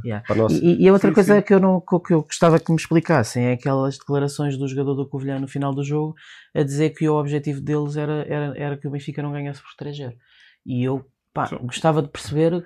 E, 0.60 0.82
e 0.84 0.88
a 0.88 0.92
outra 0.92 1.08
Sim, 1.10 1.14
coisa 1.14 1.36
sim. 1.36 1.42
que 1.42 1.54
eu, 1.54 1.60
não, 1.60 1.80
que 1.80 2.12
eu 2.14 2.22
gostava 2.22 2.58
que 2.58 2.72
me 2.72 2.76
explicassem 2.76 3.44
é 3.44 3.52
aquelas 3.52 3.96
declarações 3.96 4.56
do 4.58 4.66
jogador 4.66 4.94
do 4.94 5.08
Covilhã 5.08 5.38
no 5.38 5.46
final 5.46 5.72
do 5.72 5.84
jogo 5.84 6.16
a 6.52 6.64
dizer 6.64 6.90
que 6.90 7.08
o 7.08 7.14
objetivo 7.14 7.60
deles 7.60 7.96
era, 7.96 8.26
era, 8.28 8.54
era 8.56 8.76
que 8.76 8.88
o 8.88 8.90
Benfica 8.90 9.22
não 9.22 9.30
ganhasse 9.30 9.60
por 9.62 9.70
3-0. 9.86 10.14
E 10.66 10.82
eu 10.82 11.04
pá, 11.32 11.48
gostava 11.62 12.02
de 12.02 12.08
perceber 12.08 12.64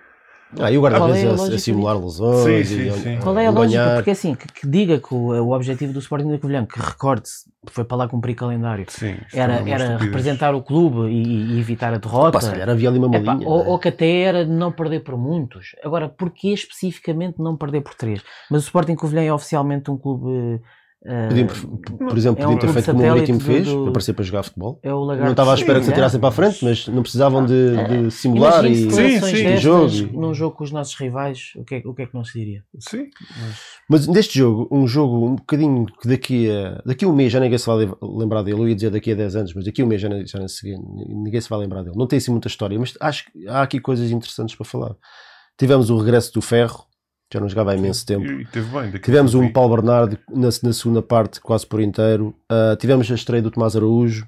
Ah, 0.59 0.71
e 0.71 0.79
o 0.79 0.81
Qual 0.81 0.93
é 0.93 0.97
a 0.97 0.99
guarda-redes 0.99 1.63
simular 1.63 1.99
lesões. 1.99 2.69
Sim, 2.69 2.77
sim, 2.77 2.89
e, 2.89 2.93
sim. 2.93 3.19
Qual 3.21 3.37
é 3.37 3.47
a 3.47 3.51
lógica? 3.51 3.83
ganhar. 3.83 3.97
Porque 3.97 4.11
assim, 4.11 4.35
que, 4.35 4.47
que 4.47 4.67
diga 4.67 4.99
que 4.99 5.13
o, 5.13 5.33
o 5.33 5.53
objetivo 5.53 5.93
do 5.93 5.99
Sporting 5.99 6.31
da 6.31 6.39
Covilhã, 6.39 6.65
que 6.65 6.79
recorde-se, 6.79 7.51
foi 7.67 7.85
para 7.85 7.97
lá 7.97 8.09
cumprir 8.09 8.35
calendário, 8.35 8.87
Sim, 8.89 9.17
era, 9.35 9.61
é 9.61 9.71
era 9.71 9.97
representar 9.97 10.55
o 10.55 10.63
clube 10.63 11.11
e, 11.11 11.55
e 11.55 11.59
evitar 11.59 11.93
a 11.93 11.99
derrota. 11.99 12.39
Pá, 12.39 12.41
se 12.41 12.51
calhar 12.51 12.71
havia 12.71 12.89
ali 12.89 12.99
uma 12.99 13.15
Epá, 13.17 13.35
malinha. 13.35 13.49
ou, 13.49 13.59
né? 13.59 13.65
ou 13.67 13.79
que 13.79 13.89
até 13.89 14.21
era 14.21 14.45
não 14.45 14.71
perder 14.71 15.01
por 15.01 15.17
muitos. 15.19 15.75
Agora, 15.85 16.09
porquê 16.09 16.49
especificamente 16.51 17.41
não 17.41 17.57
perder 17.57 17.81
por 17.81 17.95
três? 17.95 18.23
Mas 18.49 18.63
o 18.63 18.67
Sporting 18.67 18.95
Covilhã 18.95 19.25
é 19.25 19.33
oficialmente 19.33 19.91
um 19.91 19.99
clube. 19.99 20.61
Podiam, 21.29 21.47
por, 21.47 22.09
por 22.09 22.19
exemplo, 22.19 22.41
é 22.43 22.47
podiam 22.47 22.57
um 22.57 22.59
ter 22.59 22.73
feito 22.73 22.91
como 22.91 23.05
o 23.05 23.09
Marítimo 23.09 23.41
fez, 23.41 23.67
do- 23.67 23.89
aparecer 23.89 24.13
para 24.13 24.25
jogar 24.25 24.43
futebol. 24.43 24.81
é 24.83 24.89
Não 24.91 25.31
estava 25.31 25.53
à 25.53 25.55
espera 25.55 25.79
que 25.79 25.85
se 25.85 25.87
Sim, 25.87 25.93
atirassem 25.93 26.19
para 26.21 26.29
a 26.29 26.33
frente, 26.33 26.65
mas 26.65 26.89
não 26.89 27.03
precisavam 27.03 27.47
de, 27.47 27.77
de 28.07 28.11
simular 28.11 28.65
e. 28.65 28.91
Sim, 28.91 29.21
sim. 29.21 29.57
Jogo. 29.57 30.21
num 30.21 30.35
jogo 30.35 30.57
com 30.57 30.65
os 30.65 30.73
nossos 30.73 30.95
rivais, 30.95 31.53
o 31.57 31.65
que 31.65 31.77
é, 31.77 31.83
o 31.85 31.95
que, 31.95 32.03
é 32.03 32.07
que 32.07 32.15
não 32.15 32.25
se 32.25 32.39
diria? 32.39 32.63
Sim, 32.81 33.07
Mas 33.89 34.07
neste 34.07 34.39
jogo, 34.39 34.69
um 34.71 34.87
jogo 34.87 35.27
um 35.27 35.37
bocadinho 35.37 35.87
que 35.87 36.09
daqui 36.09 36.51
a, 36.51 36.83
daqui 36.85 37.05
a 37.05 37.09
um 37.09 37.15
mês 37.15 37.33
já 37.33 37.39
ninguém 37.41 37.59
se 37.59 37.67
vai 37.67 37.77
lem- 37.77 37.95
lembrar 38.03 38.43
dele. 38.43 38.61
Eu 38.61 38.69
ia 38.69 38.75
dizer 38.75 38.91
daqui 38.91 39.13
a 39.13 39.15
10 39.15 39.37
anos, 39.37 39.55
mas 39.55 39.65
daqui 39.65 39.83
a 39.83 39.85
um 39.85 39.89
mês 39.89 40.01
já, 40.01 40.09
já 40.25 40.39
ninguém 41.09 41.41
se 41.41 41.49
vai 41.49 41.59
lembrar 41.61 41.83
dele. 41.83 41.97
Não 41.97 42.07
tem 42.07 42.17
assim 42.17 42.31
muita 42.31 42.49
história, 42.49 42.79
mas 42.79 42.95
acho 43.01 43.31
que 43.31 43.47
há 43.49 43.63
aqui 43.63 43.79
coisas 43.81 44.11
interessantes 44.11 44.55
para 44.57 44.67
falar. 44.67 44.95
Tivemos 45.59 45.89
o 45.89 45.97
regresso 45.99 46.33
do 46.35 46.43
Ferro, 46.43 46.85
já 47.33 47.41
não 47.41 47.49
jogava 47.49 47.73
há 47.73 47.77
imenso 47.77 48.05
tempo. 48.07 48.25
e, 48.25 48.43
e 48.43 48.47
teve 48.47 48.69
bem. 48.71 48.91
Tivemos 49.01 49.35
um. 49.35 49.51
Paulo 49.53 49.75
Bernardo 49.77 50.19
na, 50.31 50.49
na 50.63 50.73
segunda 50.73 51.03
parte, 51.03 51.41
quase 51.41 51.67
por 51.67 51.81
inteiro. 51.81 52.35
Ah, 52.49 52.77
tivemos 52.79 53.11
a 53.11 53.15
estreia 53.15 53.43
do 53.43 53.51
Tomás 53.51 53.75
Araújo 53.77 54.27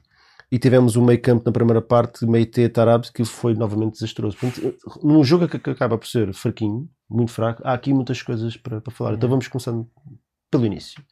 e 0.51 0.59
tivemos 0.59 0.97
o 0.97 1.03
meio 1.03 1.21
campo 1.21 1.43
na 1.47 1.53
primeira 1.53 1.81
parte, 1.83 2.25
Meite 2.27 2.69
Tarab, 2.71 3.05
que 3.13 3.25
foi 3.25 3.55
novamente 3.55 3.93
desastroso. 3.95 4.37
Portanto, 4.37 4.75
num 5.03 5.23
jogo 5.23 5.47
que, 5.47 5.59
que 5.59 5.71
acaba 5.71 5.97
por 5.99 6.07
ser 6.09 6.33
fraquinho, 6.33 6.89
muito 7.09 7.31
fraco, 7.33 7.63
há 7.65 7.73
aqui 7.75 7.93
muitas 7.93 8.23
coisas 8.23 8.57
para, 8.57 8.81
para 8.81 8.93
falar. 8.93 9.15
Então 9.15 9.29
vamos 9.29 9.47
começando 9.47 9.87
pelo 10.51 10.65
início. 10.67 11.03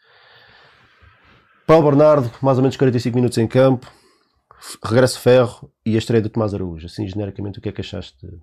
Paulo 1.67 1.85
Bernardo, 1.91 2.31
mais 2.41 2.59
ou 2.59 2.63
menos 2.63 2.77
45 2.77 3.15
minutos 3.17 3.39
em 3.39 3.47
campo, 3.47 3.91
regresso 4.85 5.19
Ferro 5.21 5.71
e 5.85 5.95
a 5.97 5.99
estreia 5.99 6.23
do 6.23 6.29
Tomás 6.31 6.55
Araújo. 6.55 6.87
Assim, 6.87 7.07
genericamente, 7.07 7.59
o 7.59 7.63
que 7.63 7.69
é 7.69 7.73
que 7.73 7.81
achaste 7.81 8.17
de- 8.27 8.39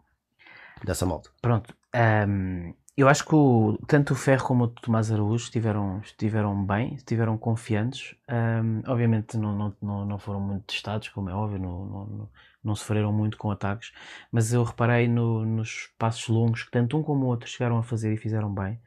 dessa 0.86 1.06
malta? 1.06 1.30
Pronto. 1.42 1.74
ahm, 1.94 2.74
eu 2.96 3.10
acho 3.10 3.26
que 3.26 3.34
o- 3.36 3.78
tanto 3.88 4.14
o 4.14 4.16
Ferro 4.16 4.46
como 4.46 4.66
o 4.66 4.68
Tomás 4.68 5.12
Araújo 5.12 5.46
estiveram, 5.46 6.00
estiveram 6.02 6.64
bem, 6.66 6.94
estiveram 6.96 7.38
confiantes. 7.38 8.16
Ahm, 8.28 8.82
obviamente 8.88 9.38
não, 9.38 9.76
não, 9.82 10.06
não, 10.06 10.20
foram 10.20 10.40
muito 10.40 10.66
testados, 10.68 11.10
como 11.10 11.30
é 11.30 11.34
óbvio, 11.34 11.60
não, 11.60 11.86
não, 11.86 12.30
não, 12.64 12.76
sofreram 12.76 13.12
muito 13.12 13.38
com 13.38 13.50
ataques, 13.52 13.92
mas 14.32 14.54
eu 14.54 14.64
reparei 14.64 15.08
no- 15.08 15.46
nos 15.46 15.88
passos 15.98 16.28
longos 16.28 16.64
que 16.64 16.72
tanto 16.72 16.98
um 16.98 17.04
como 17.04 17.26
o 17.26 17.28
outro 17.30 17.50
chegaram 17.50 17.78
a 17.80 17.84
fazer 17.84 18.14
e 18.14 18.18
fizeram 18.18 18.54
bem. 18.54 18.80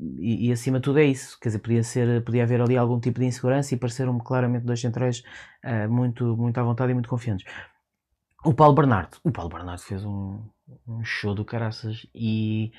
E, 0.00 0.48
e 0.48 0.52
acima 0.52 0.78
de 0.78 0.84
tudo 0.84 1.00
é 1.00 1.04
isso, 1.04 1.36
quer 1.40 1.48
dizer, 1.48 1.58
podia, 1.58 1.82
ser, 1.82 2.22
podia 2.24 2.44
haver 2.44 2.60
ali 2.60 2.76
algum 2.76 3.00
tipo 3.00 3.18
de 3.18 3.26
insegurança 3.26 3.74
e 3.74 3.78
pareceram-me 3.78 4.22
claramente 4.22 4.64
dois 4.64 4.80
centrais 4.80 5.24
ah, 5.62 5.88
muito, 5.88 6.36
muito 6.36 6.56
à 6.58 6.62
vontade 6.62 6.92
e 6.92 6.94
muito 6.94 7.08
confiantes. 7.08 7.44
O 8.44 8.54
Paulo 8.54 8.74
Bernardo, 8.74 9.18
o 9.24 9.32
Paulo 9.32 9.50
Bernardo 9.50 9.82
fez 9.82 10.04
um, 10.04 10.42
um 10.86 11.04
show 11.04 11.34
do 11.34 11.44
caraças 11.44 12.06
e, 12.14 12.72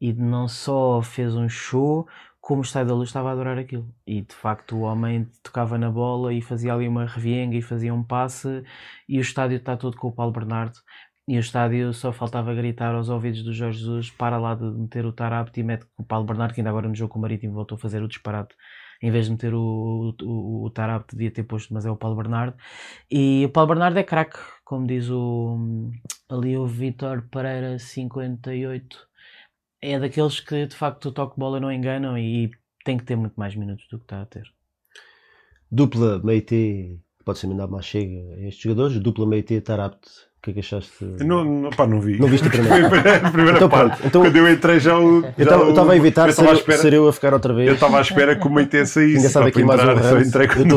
e 0.00 0.12
não 0.12 0.48
só 0.48 1.02
fez 1.02 1.34
um 1.34 1.48
show, 1.48 2.06
como 2.40 2.60
o 2.60 2.64
Estádio 2.64 2.88
da 2.88 2.94
Luz 2.94 3.08
estava 3.08 3.30
a 3.30 3.32
adorar 3.32 3.58
aquilo. 3.58 3.88
E 4.06 4.20
de 4.20 4.34
facto 4.34 4.76
o 4.76 4.80
homem 4.80 5.26
tocava 5.42 5.78
na 5.78 5.90
bola 5.90 6.32
e 6.32 6.42
fazia 6.42 6.74
ali 6.74 6.86
uma 6.86 7.06
revienga 7.06 7.56
e 7.56 7.62
fazia 7.62 7.94
um 7.94 8.02
passe 8.02 8.62
e 9.08 9.18
o 9.18 9.22
estádio 9.22 9.56
está 9.56 9.76
todo 9.76 9.96
com 9.96 10.08
o 10.08 10.12
Paulo 10.12 10.32
Bernardo. 10.32 10.78
E 11.26 11.38
o 11.38 11.40
estádio 11.40 11.94
só 11.94 12.12
faltava 12.12 12.52
gritar 12.52 12.94
aos 12.94 13.08
ouvidos 13.08 13.42
do 13.42 13.52
Jorge 13.52 13.78
Jesus 13.78 14.10
para 14.10 14.36
lá 14.36 14.54
de 14.54 14.64
meter 14.64 15.06
o 15.06 15.12
Tarapte 15.12 15.60
e 15.60 15.62
mete 15.62 15.86
o 15.96 16.04
Paulo 16.04 16.26
Bernardo, 16.26 16.52
que 16.52 16.60
ainda 16.60 16.68
agora 16.68 16.86
no 16.86 16.94
jogo 16.94 17.14
com 17.14 17.18
o 17.18 17.22
Marítimo 17.22 17.54
voltou 17.54 17.76
a 17.76 17.78
fazer 17.78 18.02
o 18.02 18.08
disparate. 18.08 18.54
Em 19.02 19.10
vez 19.10 19.24
de 19.24 19.32
meter 19.32 19.54
o, 19.54 20.14
o, 20.22 20.64
o 20.66 20.70
Tarapte, 20.70 21.16
devia 21.16 21.30
ter 21.30 21.44
posto, 21.44 21.72
mas 21.72 21.86
é 21.86 21.90
o 21.90 21.96
Paulo 21.96 22.16
Bernardo. 22.16 22.56
E 23.10 23.42
o 23.46 23.48
Paulo 23.48 23.68
Bernardo 23.68 23.98
é 23.98 24.02
craque, 24.02 24.38
como 24.64 24.86
diz 24.86 25.08
o, 25.08 25.90
ali 26.28 26.58
o 26.58 26.66
Vitor 26.66 27.22
Pereira 27.30 27.78
58. 27.78 29.13
É 29.86 29.98
daqueles 29.98 30.40
que 30.40 30.66
de 30.66 30.74
facto 30.74 31.12
toque 31.12 31.38
bola 31.38 31.60
não 31.60 31.70
enganam 31.70 32.16
e 32.16 32.50
tem 32.86 32.96
que 32.96 33.04
ter 33.04 33.16
muito 33.16 33.34
mais 33.36 33.54
minutos 33.54 33.86
do 33.90 33.98
que 33.98 34.06
está 34.06 34.22
a 34.22 34.24
ter. 34.24 34.50
Dupla 35.70 36.20
meio-T, 36.24 36.98
pode 37.22 37.38
ser 37.38 37.48
mandado 37.48 37.70
mais 37.70 37.84
chega 37.84 38.34
a 38.34 38.40
estes 38.48 38.62
jogadores. 38.62 38.98
Dupla 38.98 39.26
meio-T, 39.26 39.60
Tarapte. 39.60 40.08
Que 40.44 40.50
é 40.50 40.54
que 40.54 40.60
achaste? 40.60 40.92
Não, 41.24 41.44
não, 41.44 41.70
pá, 41.70 41.86
não 41.86 42.00
vi. 42.00 42.18
Não 42.18 42.28
viste 42.28 42.46
a 42.46 42.50
primeira? 42.50 42.86
A 43.26 43.30
primeira- 43.30 43.56
Então 43.56 43.68
parte. 43.68 43.96
pronto, 43.96 44.06
então- 44.06 44.22
Quando 44.22 44.36
eu 44.36 44.48
entrei 44.52 44.78
já 44.80 44.98
o. 44.98 45.24
Eu 45.38 45.68
estava 45.70 45.92
a 45.92 45.96
evitar 45.96 46.28
eu 46.28 46.32
ser, 46.34 46.52
espera, 46.52 46.78
ser 46.78 46.92
eu 46.92 47.08
a 47.08 47.12
ficar 47.12 47.32
outra 47.34 47.52
vez. 47.54 47.68
eu 47.68 47.74
estava 47.74 47.98
à 47.98 48.00
espera 48.00 48.36
que 48.36 48.46
o 48.46 48.50
Meite 48.50 48.84
saísse. 48.86 49.16
Ainda 49.16 49.28
sai 49.28 49.44
daqui 49.44 49.64
mais 49.64 49.80
um 49.82 49.86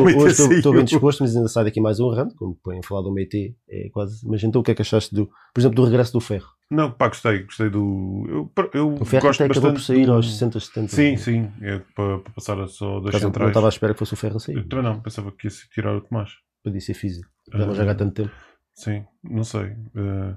Meite 0.04 0.20
Hoje 0.20 0.54
estou- 0.56 0.74
bem 0.74 0.84
disposto, 0.86 1.22
mas 1.24 1.36
ainda 1.36 1.48
sai 1.48 1.64
daqui 1.66 1.82
mais 1.82 2.00
um 2.00 2.10
rant, 2.10 2.34
como 2.36 2.58
põem 2.64 2.80
a 2.80 2.84
falar 2.84 3.02
do 3.02 3.14
Meite, 3.14 3.56
é 3.70 3.90
quase. 3.92 4.26
Mas 4.28 4.44
então 4.44 4.62
o 4.62 4.64
que 4.64 4.72
é 4.72 4.76
que 4.76 4.82
achaste 4.82 5.14
do, 5.14 5.28
por 5.54 5.60
exemplo, 5.62 5.76
do 5.76 5.86
regresso 5.86 6.14
do 6.14 6.20
Ferro? 6.20 6.48
Não, 6.70 6.92
pá, 6.92 7.08
gostei, 7.08 7.44
gostei 7.44 7.70
do. 7.70 8.26
Eu, 8.28 8.52
eu 8.74 8.94
O 9.00 9.06
Ferro 9.06 9.24
gosto 9.28 9.42
até 9.44 9.52
acabou 9.52 9.72
por 9.74 9.82
sair 9.82 10.06
do- 10.06 10.14
aos 10.14 10.30
60, 10.32 10.60
70. 10.60 10.88
Sim, 10.96 11.16
sim, 11.18 11.50
é 11.62 11.80
para, 11.96 12.20
para 12.20 12.34
passar 12.34 12.68
só 12.68 13.00
dois 13.00 13.08
acaso, 13.10 13.24
Não 13.26 13.30
centrais. 13.30 13.50
estava 13.50 13.68
à 13.68 13.70
espera 13.70 13.94
que 13.94 14.00
fosse 14.00 14.14
o 14.14 14.18
Ferro 14.18 14.36
a 14.38 14.40
sair, 14.40 14.58
Eu 14.58 14.68
também 14.68 14.84
não, 14.86 15.00
pensava 15.02 15.32
que 15.32 15.48
ia 15.48 15.52
se 15.52 15.70
tirar 15.70 15.96
o 15.96 16.02
Tomás. 16.02 16.32
para 16.64 16.80
ser 16.82 16.94
físico. 16.94 17.28
Já 17.54 17.60
não 17.66 17.72
Ah. 17.72 17.76
joga 17.76 17.92
há 17.92 17.96
tanto 17.96 18.14
tempo. 18.14 18.32
Sim, 18.78 19.06
não 19.24 19.44
sei. 19.44 19.76
Eh, 19.96 20.36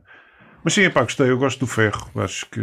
mas 0.65 0.73
sim, 0.73 0.89
pá, 0.91 1.03
gostei. 1.03 1.31
Eu 1.31 1.39
gosto 1.39 1.61
do 1.61 1.67
Ferro. 1.67 2.11
Acho 2.17 2.47
que. 2.51 2.61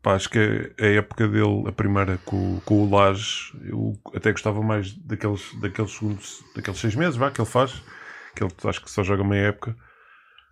Pá, 0.00 0.14
acho 0.14 0.28
que 0.28 0.38
é 0.78 0.86
a 0.86 0.90
época 0.98 1.26
dele, 1.26 1.64
a 1.66 1.72
primeira 1.72 2.18
com, 2.26 2.60
com 2.66 2.84
o 2.84 2.90
Laje, 2.90 3.52
eu 3.64 3.98
até 4.14 4.32
gostava 4.32 4.62
mais 4.62 4.92
daqueles, 4.92 5.42
daqueles 5.60 5.92
segundos, 5.92 6.44
daqueles 6.54 6.78
seis 6.78 6.94
meses 6.94 7.16
vá, 7.16 7.30
que 7.30 7.40
ele 7.40 7.48
faz, 7.48 7.82
que 8.36 8.44
ele 8.44 8.52
acho 8.64 8.82
que 8.84 8.90
só 8.90 9.02
joga 9.02 9.24
meia 9.24 9.48
época. 9.48 9.74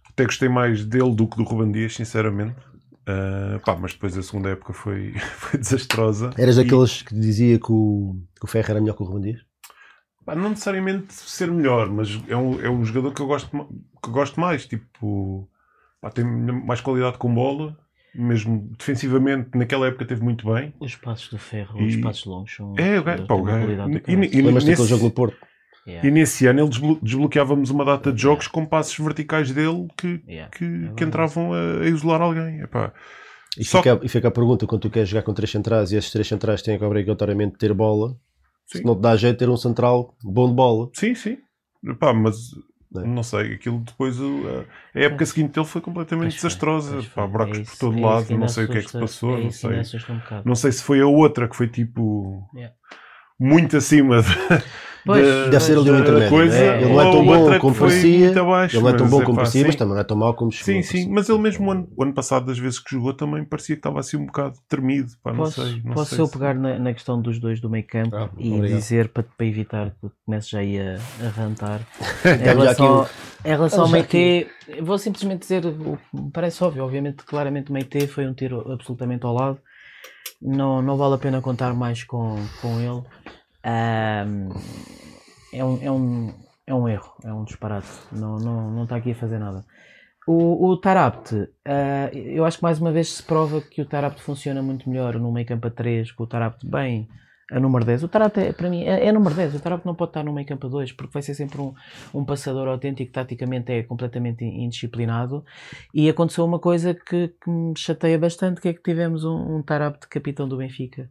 Até 0.08 0.24
gostei 0.24 0.48
mais 0.48 0.84
dele 0.84 1.14
do 1.14 1.28
que 1.28 1.36
do 1.36 1.44
Ruben 1.44 1.70
Dias, 1.70 1.94
sinceramente. 1.94 2.56
Eh, 3.06 3.58
pá, 3.64 3.76
mas 3.76 3.92
depois 3.92 4.16
a 4.16 4.22
segunda 4.22 4.48
época 4.50 4.72
foi, 4.72 5.12
foi 5.36 5.60
desastrosa. 5.60 6.30
Eras 6.38 6.56
E- 6.56 6.64
daqueles 6.64 7.02
que 7.02 7.14
dizia 7.14 7.58
que 7.58 7.70
o, 7.70 8.16
que 8.38 8.44
o 8.44 8.48
Ferro 8.48 8.70
era 8.70 8.80
melhor 8.80 8.96
que 8.96 9.02
o 9.02 9.06
Ruben 9.06 9.32
Dias? 9.32 9.44
Não 10.26 10.50
necessariamente 10.50 11.12
ser 11.12 11.50
melhor, 11.50 11.88
mas 11.90 12.20
é 12.28 12.36
um, 12.36 12.60
é 12.64 12.70
um 12.70 12.84
jogador 12.84 13.12
que 13.12 13.20
eu 13.20 13.26
gosto, 13.26 13.48
que 13.50 14.08
eu 14.08 14.12
gosto 14.12 14.40
mais. 14.40 14.66
Tipo, 14.66 15.48
pá, 16.00 16.10
tem 16.10 16.24
mais 16.24 16.80
qualidade 16.80 17.18
com 17.18 17.32
bola, 17.34 17.76
mesmo 18.14 18.70
defensivamente, 18.78 19.50
naquela 19.56 19.86
época 19.88 20.04
teve 20.04 20.22
muito 20.22 20.52
bem. 20.52 20.72
Os 20.80 20.94
passos 20.96 21.28
do 21.28 21.38
ferro, 21.38 21.80
E- 21.80 21.86
os 21.88 21.96
passos 21.96 22.24
longos 22.26 22.54
são. 22.54 22.74
É, 22.78 22.98
o 23.00 23.04
gajo, 23.04 23.26
pá, 23.26 23.34
o 23.34 23.42
gajo- 23.42 23.66
do 23.66 23.72
e- 23.72 23.76
e- 23.76 24.16
daquele 24.16 24.52
nesse- 24.52 24.86
jogo 24.86 25.04
no 25.04 25.10
Porto? 25.10 25.36
Yeah, 25.84 26.06
E 26.06 26.12
nesse 26.12 26.46
ano 26.46 26.60
ele 26.60 26.68
desblo- 26.68 26.98
desbloqueávamos 27.02 27.70
uma 27.70 27.84
data 27.84 28.12
de 28.12 28.22
jogos 28.22 28.46
com 28.46 28.64
passos 28.64 28.96
verticais 28.96 29.50
dele 29.50 29.88
que, 29.98 30.22
yeah. 30.28 30.48
que, 30.56 30.64
verdade. 30.64 30.94
que 30.94 31.04
entravam 31.04 31.52
a, 31.52 31.80
a 31.82 31.86
isolar 31.88 32.22
alguém. 32.22 32.60
Epá, 32.60 32.92
E 33.58 33.64
Só 33.64 33.82
fica, 33.82 34.00
e 34.00 34.08
fica 34.08 34.28
a 34.28 34.30
pergunta: 34.30 34.64
quando 34.64 34.82
tu 34.82 34.90
queres 34.90 35.08
jogar 35.08 35.24
com 35.24 35.34
três 35.34 35.50
centrais 35.50 35.90
e 35.90 35.96
esses 35.96 36.12
três 36.12 36.28
centrais 36.28 36.62
têm 36.62 36.78
que 36.78 36.84
obrigatoriamente 36.84 37.58
ter 37.58 37.74
bola, 37.74 38.16
Sim. 38.72 38.78
se 38.78 38.84
não 38.84 38.94
te 38.96 39.00
dá 39.02 39.16
jeito 39.16 39.38
ter 39.38 39.48
um 39.48 39.56
central 39.56 40.14
bom 40.22 40.48
de 40.48 40.54
bola. 40.54 40.90
Sim, 40.94 41.14
sim. 41.14 41.38
Epá, 41.84 42.12
mas 42.12 42.36
É. 42.94 43.00
não 43.06 43.22
sei, 43.22 43.54
aquilo 43.54 43.78
depois 43.80 44.20
o- 44.20 44.42
a, 44.94 44.98
a 44.98 45.02
época 45.02 45.24
seguinte 45.26 45.52
dele 45.54 45.66
foi 45.66 45.80
completamente 45.80 46.24
Pois 46.30 46.34
foi, 46.40 46.48
desastrosa. 46.48 46.92
pois 46.94 47.06
Pá, 47.06 47.22
foi. 47.22 47.30
buracos 47.30 47.58
É 47.58 47.60
por 47.62 47.68
isso- 47.68 47.78
todo 47.80 47.98
é 47.98 48.00
lado, 48.02 48.38
não 48.38 48.48
sei 48.48 48.64
o 48.64 48.68
que 48.68 48.78
é 48.78 48.82
que 48.82 48.90
se 48.90 48.96
assusta- 48.96 49.00
passou, 49.00 49.38
é 49.38 49.42
não 49.44 49.50
sei. 49.50 49.78
assusta 49.80 50.12
um. 50.12 50.20
Não 50.44 50.54
sei 50.54 50.72
se 50.72 50.82
foi 50.82 51.00
a 51.00 51.06
outra 51.06 51.48
que 51.48 51.56
foi 51.56 51.68
tipo 51.68 52.46
Yeah. 52.54 52.74
muito 53.40 53.76
acima 53.76 54.22
de, 54.22 54.28
Pois, 55.04 55.26
da- 55.26 55.48
Deve 55.50 55.64
ser 55.64 55.78
ali 55.78 55.90
um 55.90 55.98
intermédio, 55.98 56.28
coisa. 56.28 56.56
né? 56.58 56.76
Ele 56.82 56.92
não 56.92 57.00
é 57.00 57.10
tão 57.10 57.24
bom 57.26 57.58
como 57.58 57.74
parecia, 57.74 58.18
muito 58.26 58.40
abaixo, 58.40 58.76
Ele 58.76 58.82
não 58.84 58.90
é 58.90 58.96
tão 58.96 59.08
bom 59.08 59.16
epá, 59.16 59.24
como 59.26 59.36
parecia, 59.36 59.60
sim. 59.60 59.66
mas 59.66 59.76
também 59.76 59.94
não 59.94 60.00
é 60.00 60.04
tão 60.04 60.16
mau 60.16 60.34
como 60.34 60.52
chegou. 60.52 60.82
Sim, 60.82 60.88
sim, 60.88 61.10
mas 61.10 61.28
ele 61.28 61.38
mesmo 61.40 61.66
o 61.66 61.70
ano, 61.72 61.88
o 61.96 62.02
ano 62.04 62.12
passado, 62.12 62.46
das 62.46 62.58
vezes 62.58 62.78
que 62.78 62.90
jogou, 62.92 63.12
também 63.12 63.44
parecia 63.44 63.74
que 63.74 63.80
estava 63.80 63.98
assim 63.98 64.16
um 64.16 64.26
bocado 64.26 64.54
tremido. 64.68 65.10
Pá, 65.22 65.30
não 65.32 65.38
Posso, 65.38 65.60
sei, 65.66 65.82
não 65.84 65.92
posso 65.94 66.14
sei 66.14 66.20
eu 66.22 66.26
se- 66.26 66.32
pegar 66.32 66.54
na, 66.54 66.78
na 66.78 66.92
questão 66.92 67.20
dos 67.20 67.40
dois 67.40 67.60
do 67.60 67.68
meio 67.68 67.84
campo 67.86 68.14
Ah, 68.14 68.28
e 68.38 68.52
obrigado. 68.54 68.78
dizer 68.78 69.08
para, 69.08 69.24
para 69.24 69.46
evitar 69.46 69.90
que 70.00 70.08
comece 70.24 70.50
já 70.50 70.58
aí 70.60 70.78
a, 70.78 70.94
a 71.26 71.28
rantar 71.30 71.80
em 72.24 72.38
relação, 72.44 72.86
ao- 72.86 73.08
em 73.44 73.48
relação 73.48 73.82
ao 73.82 73.88
Meite, 73.88 74.46
vou 74.82 74.98
simplesmente 74.98 75.40
dizer, 75.40 75.66
o- 75.66 75.98
me 76.14 76.30
parece 76.32 76.62
óbvio, 76.62 76.84
obviamente, 76.84 77.24
claramente 77.24 77.70
o 77.70 77.72
Meite 77.72 78.06
foi 78.06 78.24
um 78.26 78.34
tiro 78.34 78.70
absolutamente 78.72 79.26
ao 79.26 79.34
lado, 79.34 79.58
não, 80.40 80.80
não 80.82 80.96
vale 80.96 81.14
a 81.14 81.18
pena 81.18 81.40
contar 81.40 81.74
mais 81.74 82.04
com, 82.04 82.36
com 82.60 82.78
ele. 82.80 83.02
Ahm, 83.64 84.48
é, 85.52 85.64
um, 85.64 85.82
é, 85.82 85.90
um, 85.90 86.34
é 86.66 86.74
um 86.74 86.88
erro, 86.88 87.12
é 87.24 87.32
um 87.32 87.44
disparate, 87.44 87.88
não, 88.10 88.38
não, 88.38 88.70
não 88.70 88.84
está 88.84 88.96
aqui 88.96 89.12
a 89.12 89.14
fazer 89.14 89.38
nada. 89.38 89.64
O, 90.26 90.68
o 90.68 90.76
Tarapte, 90.76 91.48
ah, 91.64 92.10
eu 92.12 92.44
acho 92.44 92.58
que 92.58 92.62
mais 92.62 92.80
uma 92.80 92.92
vez 92.92 93.08
se 93.08 93.22
prova 93.22 93.60
que 93.60 93.82
o 93.82 93.86
Tarapte 93.86 94.22
funciona 94.22 94.62
muito 94.62 94.88
melhor 94.88 95.18
no 95.18 95.32
meio 95.32 95.46
campo 95.46 95.66
a 95.66 95.70
3, 95.70 96.12
com 96.12 96.24
o 96.24 96.26
Tarapte 96.26 96.66
bem 96.66 97.08
a 97.52 97.60
número 97.60 97.84
10. 97.84 98.04
O 98.04 98.08
Tarapte, 98.08 98.40
é, 98.40 98.52
para 98.52 98.68
mim, 98.68 98.82
é, 98.84 99.06
é 99.06 99.12
número 99.12 99.34
10. 99.34 99.54
O 99.54 99.60
Tarapte 99.60 99.86
não 99.86 99.94
pode 99.94 100.10
estar 100.10 100.24
no 100.24 100.32
meio 100.32 100.46
campo 100.46 100.66
a 100.66 100.70
2, 100.70 100.92
porque 100.92 101.12
vai 101.12 101.22
ser 101.22 101.34
sempre 101.34 101.60
um, 101.60 101.74
um 102.14 102.24
passador 102.24 102.66
autêntico, 102.68 103.12
taticamente 103.12 103.72
é 103.72 103.82
completamente 103.82 104.44
indisciplinado. 104.44 105.44
E 105.94 106.08
aconteceu 106.08 106.44
uma 106.44 106.58
coisa 106.58 106.94
que, 106.94 107.28
que 107.28 107.50
me 107.50 107.76
chateia 107.76 108.18
bastante, 108.18 108.60
que 108.60 108.68
é 108.68 108.72
que 108.72 108.82
tivemos 108.82 109.24
um, 109.24 109.56
um 109.56 109.62
Tarapte 109.62 110.08
capitão 110.08 110.48
do 110.48 110.56
Benfica 110.56 111.08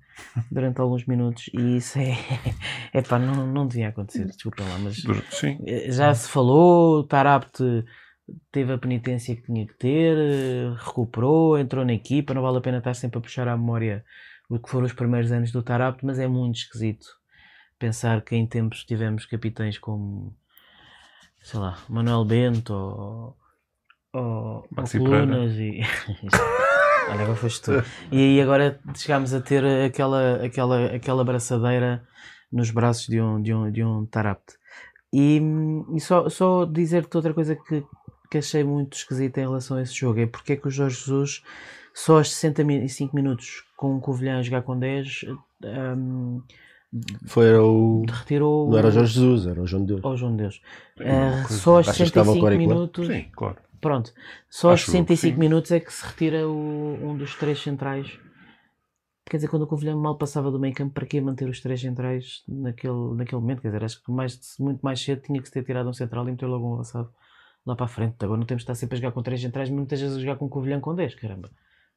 durante 0.51 0.81
alguns 0.81 1.05
minutos. 1.05 1.49
E 1.53 1.77
isso 1.77 1.99
é, 1.99 2.17
é 2.93 3.01
pá, 3.01 3.19
não, 3.19 3.45
não 3.45 3.67
devia 3.67 3.89
acontecer, 3.89 4.25
desculpa 4.25 4.63
lá, 4.63 4.77
mas 4.79 5.03
Sim, 5.29 5.59
eh, 5.65 5.91
já 5.91 6.13
se 6.13 6.29
falou, 6.29 6.99
o 6.99 7.03
Tarapte 7.03 7.63
teve 8.51 8.73
a 8.73 8.77
penitência 8.77 9.35
que 9.35 9.43
tinha 9.43 9.65
que 9.65 9.73
ter, 9.75 10.15
recuperou, 10.77 11.57
entrou 11.57 11.85
na 11.85 11.93
equipa, 11.93 12.33
não 12.33 12.41
vale 12.41 12.57
a 12.57 12.61
pena 12.61 12.77
estar 12.77 12.93
sempre 12.93 13.19
a 13.19 13.21
puxar 13.21 13.47
à 13.47 13.57
memória 13.57 14.03
o 14.51 14.59
que 14.59 14.69
foram 14.69 14.85
os 14.85 14.91
primeiros 14.91 15.31
anos 15.31 15.49
do 15.49 15.63
Tarapte, 15.63 16.05
mas 16.05 16.19
é 16.19 16.27
muito 16.27 16.57
esquisito 16.57 17.07
pensar 17.79 18.21
que 18.21 18.35
em 18.35 18.45
tempos 18.45 18.83
tivemos 18.83 19.25
capitães 19.25 19.77
como, 19.77 20.35
sei 21.41 21.57
lá, 21.57 21.77
Manuel 21.87 22.25
Bento 22.25 22.73
ou, 22.73 23.37
ou, 24.11 24.67
ou 24.77 24.83
Colunas 24.91 25.53
e... 25.53 25.79
Olha, 27.09 27.23
agora 27.23 27.35
foste 27.35 27.61
tu. 27.61 27.71
E 28.11 28.17
aí 28.17 28.41
agora 28.41 28.79
chegámos 28.93 29.33
a 29.33 29.41
ter 29.41 29.65
aquela, 29.65 30.45
aquela, 30.45 30.85
aquela 30.87 31.23
braçadeira 31.23 32.05
nos 32.51 32.69
braços 32.71 33.07
de 33.07 33.21
um, 33.21 33.41
de 33.41 33.53
um, 33.53 33.71
de 33.71 33.83
um 33.83 34.05
Tarapte. 34.05 34.55
E, 35.13 35.41
e 35.95 35.99
só, 36.01 36.29
só 36.29 36.65
dizer-te 36.65 37.15
outra 37.15 37.33
coisa 37.33 37.55
que, 37.55 37.83
que 38.29 38.37
achei 38.37 38.63
muito 38.65 38.97
esquisita 38.97 39.39
em 39.39 39.45
relação 39.45 39.77
a 39.77 39.81
esse 39.81 39.93
jogo 39.93 40.19
é 40.19 40.27
porque 40.27 40.53
é 40.53 40.55
que 40.57 40.67
o 40.67 40.71
Jorge 40.71 40.97
Jesus 40.97 41.41
só 41.93 42.17
aos 42.17 42.31
65 42.33 43.15
minutos 43.15 43.63
com 43.77 43.95
o 43.97 44.01
Covilhã 44.01 44.39
a 44.39 44.41
jogar 44.41 44.61
com 44.63 44.77
10 44.77 45.25
hum, 45.63 46.41
Foi 47.25 47.47
era 47.47 47.63
o. 47.63 48.05
retirou 48.05 48.69
Não 48.69 48.77
era 48.77 48.87
o 48.87 48.91
Jorge 48.91 49.13
Jesus, 49.13 49.47
era 49.47 49.61
o 49.61 49.67
João 49.67 49.85
de 49.85 49.93
Deus. 49.93 50.01
Oh, 50.03 50.15
João 50.15 50.31
de 50.35 50.43
Deus. 50.43 50.61
coisa. 50.97 51.47
só 51.57 51.77
aos 51.77 51.87
Achas 51.87 51.97
que 51.97 52.03
estava 52.19 52.33
65 52.33 52.39
claro 52.39 52.55
e 52.55 52.57
claro? 52.57 52.79
minutos 52.79 53.07
sim, 53.07 53.25
claro. 53.33 53.57
Pronto, 53.79 54.13
só 54.49 54.69
aos 54.69 54.81
Acho 54.81 54.91
eu 54.91 55.03
que 55.05 55.15
65 55.15 55.33
sim. 55.33 55.39
minutos 55.39 55.71
é 55.71 55.79
que 55.79 55.91
se 55.91 56.05
retira 56.05 56.47
o- 56.47 56.99
um 57.03 57.17
dos 57.17 57.35
três 57.35 57.59
centrais. 57.61 58.19
Quer 59.29 59.37
dizer, 59.37 59.47
quando 59.47 59.63
o 59.63 59.67
Covilhã 59.67 59.95
mal 59.95 60.17
passava 60.17 60.51
do 60.51 60.59
meio 60.59 60.73
campo, 60.73 60.93
para 60.93 61.05
que 61.05 61.21
manter 61.21 61.47
os 61.47 61.61
três 61.61 61.79
centrais 61.79 62.43
naquele, 62.47 63.15
naquele 63.15 63.39
momento? 63.41 63.61
Quer 63.61 63.69
dizer, 63.69 63.83
acho 63.85 64.03
que 64.03 64.11
mais, 64.11 64.37
muito 64.59 64.81
mais 64.81 64.99
cedo 65.01 65.21
tinha 65.21 65.39
que 65.41 65.47
se 65.47 65.53
ter 65.53 65.63
tirado 65.63 65.89
um 65.89 65.93
central 65.93 66.27
e 66.27 66.31
meter 66.31 66.45
logo 66.47 66.67
um 66.69 66.73
avançado 66.73 67.09
lá 67.65 67.75
para 67.75 67.85
a 67.85 67.89
frente. 67.89 68.15
Agora 68.19 68.37
não 68.39 68.45
temos 68.45 68.61
de 68.61 68.65
estar 68.65 68.75
sempre 68.75 68.97
a 68.97 69.01
jogar 69.01 69.13
com 69.13 69.23
três 69.23 69.39
centrais, 69.41 69.69
mas 69.69 69.77
muitas 69.77 70.01
vezes 70.01 70.17
a 70.17 70.19
jogar 70.19 70.35
com 70.35 70.45
o 70.45 70.49
Covilhã 70.49 70.79
com 70.81 70.93
10, 70.93 71.15
caramba. 71.15 71.49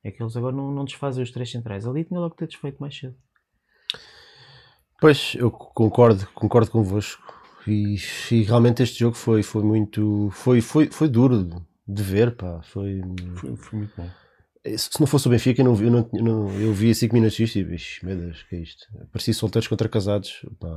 É 0.04 0.10
que 0.10 0.22
eles 0.22 0.36
agora 0.36 0.54
não, 0.54 0.70
não 0.70 0.84
desfazem 0.84 1.22
os 1.24 1.30
três 1.30 1.50
centrais. 1.50 1.86
Ali 1.86 2.04
tinha 2.04 2.20
logo 2.20 2.32
que 2.34 2.38
ter 2.38 2.46
desfeito 2.46 2.78
mais 2.80 2.96
cedo. 2.96 3.16
Pois, 5.00 5.34
eu 5.36 5.50
concordo, 5.50 6.26
concordo 6.34 6.70
convosco. 6.70 7.22
E, 7.66 7.96
e 8.30 8.42
realmente 8.42 8.82
este 8.82 8.98
jogo 9.00 9.16
foi, 9.16 9.42
foi 9.42 9.62
muito. 9.62 10.28
Foi, 10.32 10.60
foi, 10.60 10.86
foi 10.90 11.08
duro 11.08 11.64
de 11.88 12.02
ver, 12.02 12.36
pá. 12.36 12.60
Foi. 12.62 13.00
Foi, 13.36 13.56
foi 13.56 13.78
muito 13.78 13.94
bom. 13.96 14.08
Se 14.78 14.98
não 14.98 15.06
fosse 15.06 15.26
o 15.26 15.30
Benfica, 15.30 15.60
eu, 15.60 15.64
não, 15.66 15.74
vi- 15.74 15.84
eu, 15.86 15.90
não, 15.90 16.08
eu, 16.14 16.22
não, 16.24 16.50
eu 16.58 16.72
via 16.72 16.94
5 16.94 17.14
minutos 17.14 17.36
disto 17.36 17.56
e 17.58 17.64
disse, 17.64 18.04
meu 18.04 18.16
Deus, 18.16 18.42
que 18.44 18.56
é 18.56 18.60
isto? 18.60 18.86
Parecia 19.12 19.34
solteiros 19.34 19.68
contra 19.68 19.88
casados. 19.90 20.40
Pá, 20.58 20.68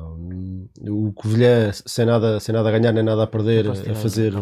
o 0.89 1.13
Covilhã, 1.13 1.71
sem 1.71 2.05
nada, 2.05 2.37
sem 2.41 2.53
nada 2.53 2.67
a 2.67 2.71
ganhar 2.77 2.91
nem 2.91 3.03
nada 3.03 3.23
a 3.23 3.27
perder, 3.27 3.69
a 3.69 3.95
fazer. 3.95 4.33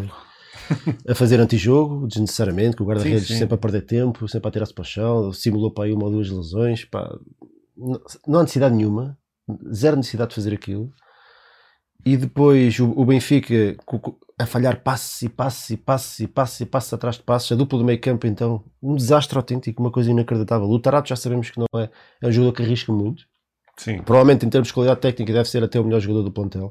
a 1.08 1.14
fazer 1.14 1.40
antijogo, 1.40 2.06
desnecessariamente, 2.06 2.76
com 2.76 2.84
o 2.84 2.86
guarda-redes 2.86 3.26
sempre 3.38 3.54
a 3.54 3.58
perder 3.58 3.82
tempo, 3.82 4.28
sempre 4.28 4.48
a 4.48 4.50
tirar-se 4.50 4.74
para 4.74 4.82
o 4.82 4.84
chão, 4.84 5.32
simulou 5.32 5.70
para 5.70 5.84
aí 5.84 5.92
uma 5.92 6.04
ou 6.04 6.10
duas 6.10 6.30
lesões. 6.30 6.84
Pá, 6.84 7.16
não, 8.26 8.38
há 8.38 8.42
necessidade 8.42 8.74
nenhuma, 8.74 9.18
zero 9.72 9.96
necessidade 9.96 10.30
de 10.30 10.34
fazer 10.34 10.54
aquilo. 10.54 10.92
e 12.04 12.16
depois 12.16 12.78
o, 12.78 12.90
o 12.90 13.04
Benfica 13.04 13.76
a 14.38 14.46
falhar 14.46 14.82
passes 14.82 15.22
e 15.22 15.28
passes 15.28 15.70
e 15.70 15.76
passes 15.76 16.20
e 16.20 16.26
passes 16.28 16.60
e 16.60 16.66
passes 16.66 16.92
atrás 16.92 17.16
de 17.16 17.22
passes, 17.22 17.50
a 17.52 17.54
dupla 17.54 17.78
do 17.78 17.84
meio 17.84 18.00
campo 18.00 18.26
então, 18.26 18.62
um 18.82 18.94
desastre 18.94 19.36
autêntico, 19.36 19.82
uma 19.82 19.90
coisa 19.90 20.10
inacreditável. 20.10 20.68
O 20.68 20.78
Tarato 20.78 21.08
já 21.08 21.16
sabemos 21.16 21.50
que 21.50 21.58
não 21.58 21.66
é, 21.80 21.88
é 22.22 22.28
um 22.28 22.32
jogador 22.32 22.52
que 22.52 22.62
arrisca 22.62 22.92
muito, 22.92 23.24
Sim. 23.78 24.02
provavelmente 24.02 24.44
em 24.44 24.50
termos 24.50 24.68
de 24.68 24.74
qualidade 24.74 25.00
técnica 25.00 25.32
deve 25.32 25.48
ser 25.48 25.64
até 25.64 25.80
o 25.80 25.84
melhor 25.84 26.00
jogador 26.00 26.22
do 26.22 26.30
plantel, 26.32 26.70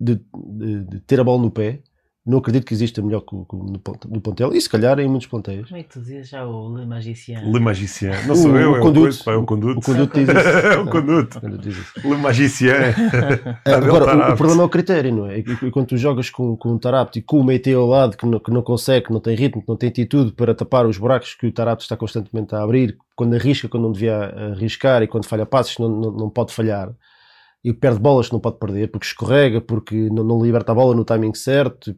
de, 0.00 0.16
de- 0.16 0.84
de 0.84 1.00
ter 1.00 1.20
a 1.20 1.24
bola 1.24 1.40
no 1.42 1.50
pé, 1.50 1.82
não 2.26 2.38
acredito 2.38 2.64
que 2.66 2.74
exista 2.74 3.00
melhor 3.00 3.20
que, 3.20 3.34
o- 3.36 3.44
que 3.44 3.54
no, 3.56 3.64
no 4.10 4.20
plantel, 4.20 4.52
e 4.52 4.60
se 4.60 4.68
calhar 4.68 4.98
em 4.98 5.06
muitos 5.08 5.26
plantéis. 5.28 5.66
Como 5.68 5.78
é 5.78 5.82
que 5.84 5.90
tu 5.90 6.00
dizes 6.00 6.28
já 6.28 6.44
o 6.44 6.74
Le 6.76 6.84
Magicien? 6.84 7.52
Le 7.52 7.60
Magicien. 7.60 8.12
Não 8.26 8.34
sou 8.34 8.50
O- 8.52 8.58
eu, 8.58 8.72
o 8.72 8.76
é 8.76 8.80
conduto. 8.80 8.98
o 8.98 9.02
coisa, 9.02 9.24
pá, 9.24 9.32
é 9.32 9.36
o 9.36 9.44
conduto. 9.44 9.78
O 9.78 9.82
conduto 9.82 10.18
diz 10.18 10.28
isso. 10.36 10.48
é 10.48 10.76
o 10.78 10.86
conduto. 10.90 11.38
O 11.38 11.40
conduto 11.40 11.62
diz 11.62 11.76
isso. 11.78 11.92
Le 12.08 12.16
Magicien. 12.16 12.72
É, 13.64 13.72
Agora, 13.74 14.30
o, 14.30 14.32
o 14.32 14.36
problema 14.36 14.62
é 14.62 14.66
o 14.66 14.68
critério, 14.68 15.14
não 15.14 15.26
é? 15.26 15.38
E 15.38 15.42
que- 15.42 15.70
Quando 15.70 15.86
tu 15.86 15.96
jogas 15.96 16.28
com, 16.30 16.56
com 16.56 16.70
o 16.74 16.78
Tarapte 16.78 17.18
e 17.18 17.22
com 17.22 17.38
o 17.40 17.44
Meite 17.44 17.72
ao 17.72 17.86
lado, 17.86 18.16
que 18.16 18.26
não, 18.26 18.38
que 18.40 18.50
não 18.50 18.62
consegue, 18.62 19.06
que 19.06 19.12
não 19.12 19.20
tem 19.20 19.36
ritmo, 19.36 19.62
que 19.62 19.68
não 19.68 19.76
tem 19.76 19.88
atitude 19.88 20.32
para 20.32 20.54
tapar 20.54 20.86
os 20.86 20.98
buracos 20.98 21.34
que 21.34 21.46
o 21.46 21.52
Tarapte 21.52 21.84
está 21.84 21.96
constantemente 21.96 22.54
a 22.54 22.62
abrir, 22.62 22.96
quando 23.14 23.34
arrisca, 23.34 23.68
quando 23.68 23.84
não 23.84 23.92
devia 23.92 24.16
arriscar 24.52 25.02
e 25.02 25.06
quando 25.06 25.26
falha 25.26 25.46
passos, 25.46 25.78
não, 25.78 25.88
não, 25.88 26.10
não 26.12 26.30
pode 26.30 26.52
falhar. 26.52 26.90
E 27.66 27.72
perde 27.72 27.98
bolas 27.98 28.28
que 28.28 28.32
não 28.32 28.38
pode 28.38 28.60
perder, 28.60 28.92
porque 28.92 29.08
escorrega, 29.08 29.60
porque 29.60 30.08
não, 30.08 30.22
não 30.22 30.40
liberta 30.40 30.70
a 30.70 30.74
bola 30.76 30.94
no 30.94 31.04
timing 31.04 31.34
certo. 31.34 31.92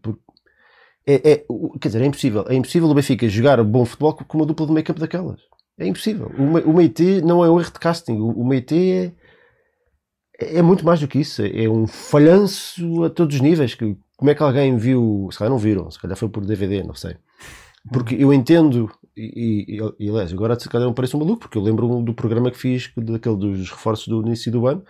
É, 1.06 1.32
é, 1.32 1.44
quer 1.78 1.88
dizer, 1.88 2.00
é 2.00 2.06
impossível. 2.06 2.46
É 2.48 2.54
impossível 2.54 2.88
o 2.88 2.94
Benfica 2.94 3.28
jogar 3.28 3.62
bom 3.62 3.84
futebol 3.84 4.14
com 4.14 4.38
uma 4.38 4.46
dupla 4.46 4.66
de 4.66 4.82
campo 4.82 4.98
daquelas. 4.98 5.42
É 5.78 5.86
impossível. 5.86 6.32
O, 6.38 6.70
o 6.70 6.74
Meite 6.74 7.20
não 7.20 7.44
é 7.44 7.50
um 7.50 7.60
erro 7.60 7.70
de 7.70 7.78
casting. 7.78 8.14
O, 8.14 8.30
o 8.30 8.46
Meite 8.46 9.14
é, 10.40 10.58
é 10.58 10.62
muito 10.62 10.86
mais 10.86 11.00
do 11.00 11.06
que 11.06 11.18
isso. 11.18 11.42
É 11.42 11.68
um 11.68 11.86
falhanço 11.86 13.04
a 13.04 13.10
todos 13.10 13.34
os 13.34 13.42
níveis. 13.42 13.74
Que, 13.74 13.94
como 14.16 14.30
é 14.30 14.34
que 14.34 14.42
alguém 14.42 14.74
viu? 14.78 15.28
Se 15.30 15.36
calhar 15.36 15.50
não 15.50 15.58
viram, 15.58 15.90
se 15.90 16.00
calhar 16.00 16.16
foi 16.16 16.30
por 16.30 16.46
DVD, 16.46 16.82
não 16.82 16.94
sei. 16.94 17.14
Porque 17.92 18.14
eu 18.14 18.32
entendo, 18.32 18.90
e, 19.14 19.76
e, 19.76 20.06
e 20.06 20.08
aliás, 20.08 20.32
agora 20.32 20.58
se 20.58 20.66
calhar 20.66 20.86
não 20.86 20.94
pareço 20.94 21.14
um 21.18 21.20
maluco, 21.20 21.40
porque 21.40 21.58
eu 21.58 21.62
lembro 21.62 22.00
do 22.02 22.14
programa 22.14 22.50
que 22.50 22.56
fiz, 22.56 22.90
daquele 22.96 23.36
dos 23.36 23.70
reforços 23.70 24.08
do 24.08 24.22
início 24.22 24.50
do 24.50 24.66
ano. 24.66 24.82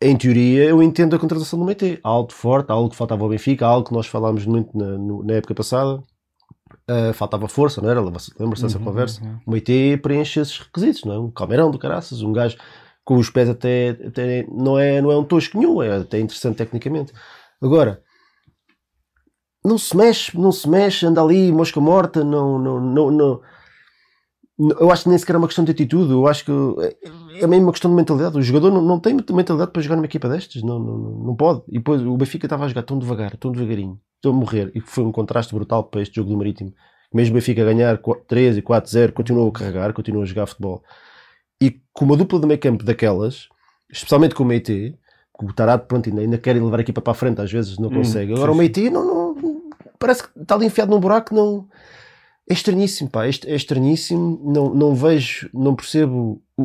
Em 0.00 0.16
teoria, 0.16 0.64
eu 0.64 0.82
entendo 0.82 1.16
a 1.16 1.18
contratação 1.18 1.58
do 1.58 1.64
Meite. 1.64 1.98
Algo 2.02 2.32
forte, 2.32 2.70
algo 2.70 2.90
que 2.90 2.96
faltava 2.96 3.22
ao 3.22 3.28
Benfica, 3.28 3.66
algo 3.66 3.86
que 3.88 3.94
nós 3.94 4.06
falámos 4.06 4.44
muito 4.44 4.76
na, 4.76 4.98
na 4.98 5.34
época 5.34 5.54
passada. 5.54 6.02
Ah, 6.86 7.12
faltava 7.14 7.48
força, 7.48 7.80
não 7.80 7.90
era? 7.90 8.00
Lembra-se 8.00 8.32
dessa 8.62 8.78
Uhum, 8.78 8.84
conversa? 8.84 9.22
uhum. 9.22 9.38
O 9.46 9.50
Meite 9.52 9.96
preenche 10.02 10.40
esses 10.40 10.58
requisitos, 10.58 11.04
não 11.04 11.14
é? 11.14 11.18
Um 11.18 11.30
calmeirão 11.30 11.70
do 11.70 11.78
caraças, 11.78 12.22
um 12.22 12.32
gajo 12.32 12.56
com 13.04 13.16
os 13.16 13.30
pés 13.30 13.48
até, 13.48 13.90
até 14.06 14.46
não, 14.50 14.78
é, 14.78 15.00
não 15.00 15.12
é 15.12 15.16
um 15.16 15.24
tosco 15.24 15.58
nenhum, 15.58 15.82
é 15.82 15.98
até 15.98 16.18
interessante 16.20 16.56
tecnicamente. 16.56 17.12
Agora, 17.62 18.02
não 19.64 19.78
se 19.78 19.96
mexe, 19.96 20.36
não 20.38 20.52
se 20.52 20.68
mexe, 20.68 21.06
anda 21.06 21.22
ali, 21.22 21.50
mosca 21.50 21.80
morta, 21.80 22.22
não, 22.22 22.58
não, 22.58 22.80
não- 22.80 23.10
não- 23.10 23.40
eu 24.58 24.90
acho 24.90 25.02
que 25.04 25.08
nem 25.08 25.18
sequer 25.18 25.34
é 25.34 25.38
uma 25.38 25.46
questão 25.48 25.64
de 25.64 25.72
atitude, 25.72 26.12
eu 26.12 26.26
acho 26.26 26.44
que 26.44 26.52
é- 26.52 27.42
é 27.42 27.46
mesmo 27.46 27.66
uma 27.66 27.72
questão 27.72 27.90
de 27.90 27.96
mentalidade. 27.96 28.38
O 28.38 28.42
jogador 28.42 28.70
não, 28.70 28.80
não 28.82 29.00
tem 29.00 29.14
mentalidade 29.14 29.70
para 29.72 29.82
jogar 29.82 29.96
numa 29.96 30.06
equipa 30.06 30.28
destas, 30.28 30.62
não, 30.62 30.78
não, 30.78 30.98
não- 30.98 31.36
pode. 31.36 31.62
E 31.68 31.78
depois 31.78 32.00
o 32.02 32.16
Benfica 32.16 32.46
estava 32.46 32.64
a 32.64 32.68
jogar 32.68 32.82
tão 32.82 32.98
devagar, 32.98 33.36
tão 33.36 33.50
devagarinho, 33.50 33.98
tão 34.22 34.32
a 34.32 34.34
morrer, 34.34 34.70
e 34.74 34.80
foi 34.80 35.02
um 35.04 35.10
contraste 35.12 35.54
brutal 35.54 35.84
para 35.84 36.02
este 36.02 36.14
jogo 36.16 36.30
do 36.30 36.36
Marítimo. 36.36 36.72
Mesmo 37.12 37.32
o 37.32 37.34
Benfica 37.34 37.62
a 37.62 37.64
ganhar 37.64 38.00
3 38.26 38.56
e 38.56 38.62
4-0, 38.62 39.12
continuou 39.12 39.48
a 39.48 39.52
carregar, 39.52 39.92
continuou 39.92 40.22
a 40.22 40.26
jogar 40.26 40.46
futebol. 40.46 40.82
E 41.60 41.80
com 41.92 42.04
uma 42.04 42.16
dupla 42.16 42.40
de 42.40 42.46
meio 42.46 42.58
campo 42.60 42.84
daquelas, 42.84 43.48
especialmente 43.90 44.34
com 44.34 44.42
o 44.42 44.46
Meite, 44.46 44.96
que 45.38 45.44
o 45.44 45.52
Tarado 45.52 45.84
pronto, 45.86 46.08
ainda, 46.08 46.20
ainda 46.20 46.38
quer 46.38 46.54
levar 46.54 46.78
a 46.78 46.82
equipa 46.82 47.00
para 47.00 47.10
a 47.12 47.14
frente, 47.14 47.40
às 47.40 47.50
vezes 47.50 47.78
não 47.78 47.88
Hum, 47.88 47.94
consegue. 47.94 48.32
Agora 48.34 48.52
o 48.52 48.54
Meite 48.54 48.88
não, 48.90 49.34
não- 49.34 49.62
parece 49.98 50.24
que 50.24 50.40
está 50.40 50.54
ali 50.54 50.66
enfiado 50.66 50.90
num 50.90 51.00
buraco, 51.00 51.34
não. 51.34 51.66
É 52.48 52.52
estranhíssimo, 52.52 53.08
pá, 53.08 53.26
é 53.26 53.30
é 53.46 53.54
estranhíssimo. 53.54 54.40
Não, 54.44 54.74
não 54.74 54.94
vejo, 54.94 55.48
não 55.54 55.74
percebo 55.74 56.42
o, 56.56 56.62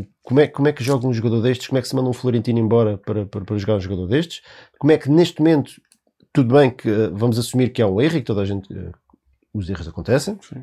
o- 0.00 0.06
como, 0.22 0.40
é, 0.40 0.46
como 0.46 0.68
é 0.68 0.72
que 0.72 0.84
joga 0.84 1.06
um 1.06 1.12
jogador 1.12 1.40
destes, 1.40 1.66
como 1.68 1.78
é 1.78 1.82
que 1.82 1.88
se 1.88 1.96
manda 1.96 2.08
um 2.10 2.12
Florentino 2.12 2.58
embora 2.58 2.98
para, 2.98 3.24
para, 3.24 3.44
para 3.44 3.56
jogar 3.56 3.76
um 3.76 3.80
jogador 3.80 4.06
destes, 4.08 4.42
como 4.78 4.92
é 4.92 4.98
que 4.98 5.08
neste 5.08 5.40
momento, 5.40 5.72
tudo 6.32 6.54
bem 6.54 6.68
que 6.70 6.88
eh, 6.88 7.08
vamos 7.12 7.38
assumir 7.38 7.70
que 7.70 7.80
é 7.80 7.86
um 7.86 7.98
erro 8.00 8.16
e 8.16 8.20
que 8.20 8.26
toda 8.26 8.42
a 8.42 8.44
gente, 8.44 8.70
eh, 8.76 8.90
os 9.54 9.70
erros 9.70 9.88
acontecem, 9.88 10.36
Sim. 10.42 10.62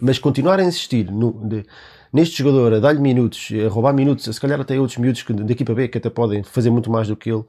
mas 0.00 0.18
continuar 0.18 0.60
a 0.60 0.64
insistir 0.64 1.10
no- 1.10 1.48
de- 1.48 1.64
neste 2.12 2.36
jogador, 2.36 2.74
a 2.74 2.80
dar-lhe 2.80 3.00
minutos, 3.00 3.48
a 3.64 3.68
roubar 3.68 3.94
minutos, 3.94 4.24
se 4.24 4.40
calhar 4.40 4.60
até 4.60 4.78
outros 4.78 4.98
miúdos 4.98 5.22
que, 5.22 5.32
da 5.32 5.50
equipa 5.52 5.72
B 5.74 5.88
que 5.88 5.96
até 5.98 6.10
podem 6.10 6.42
fazer 6.42 6.68
muito 6.70 6.90
mais 6.90 7.08
do 7.08 7.16
que 7.16 7.30
ele, 7.30 7.44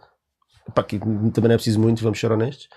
pá, 0.73 0.83
que 0.83 0.97
também 0.99 1.33
não 1.49 1.51
é 1.51 1.57
preciso 1.57 1.79
muito, 1.81 2.01
vamos 2.01 2.17
ser 2.19 2.31
honestos. 2.31 2.69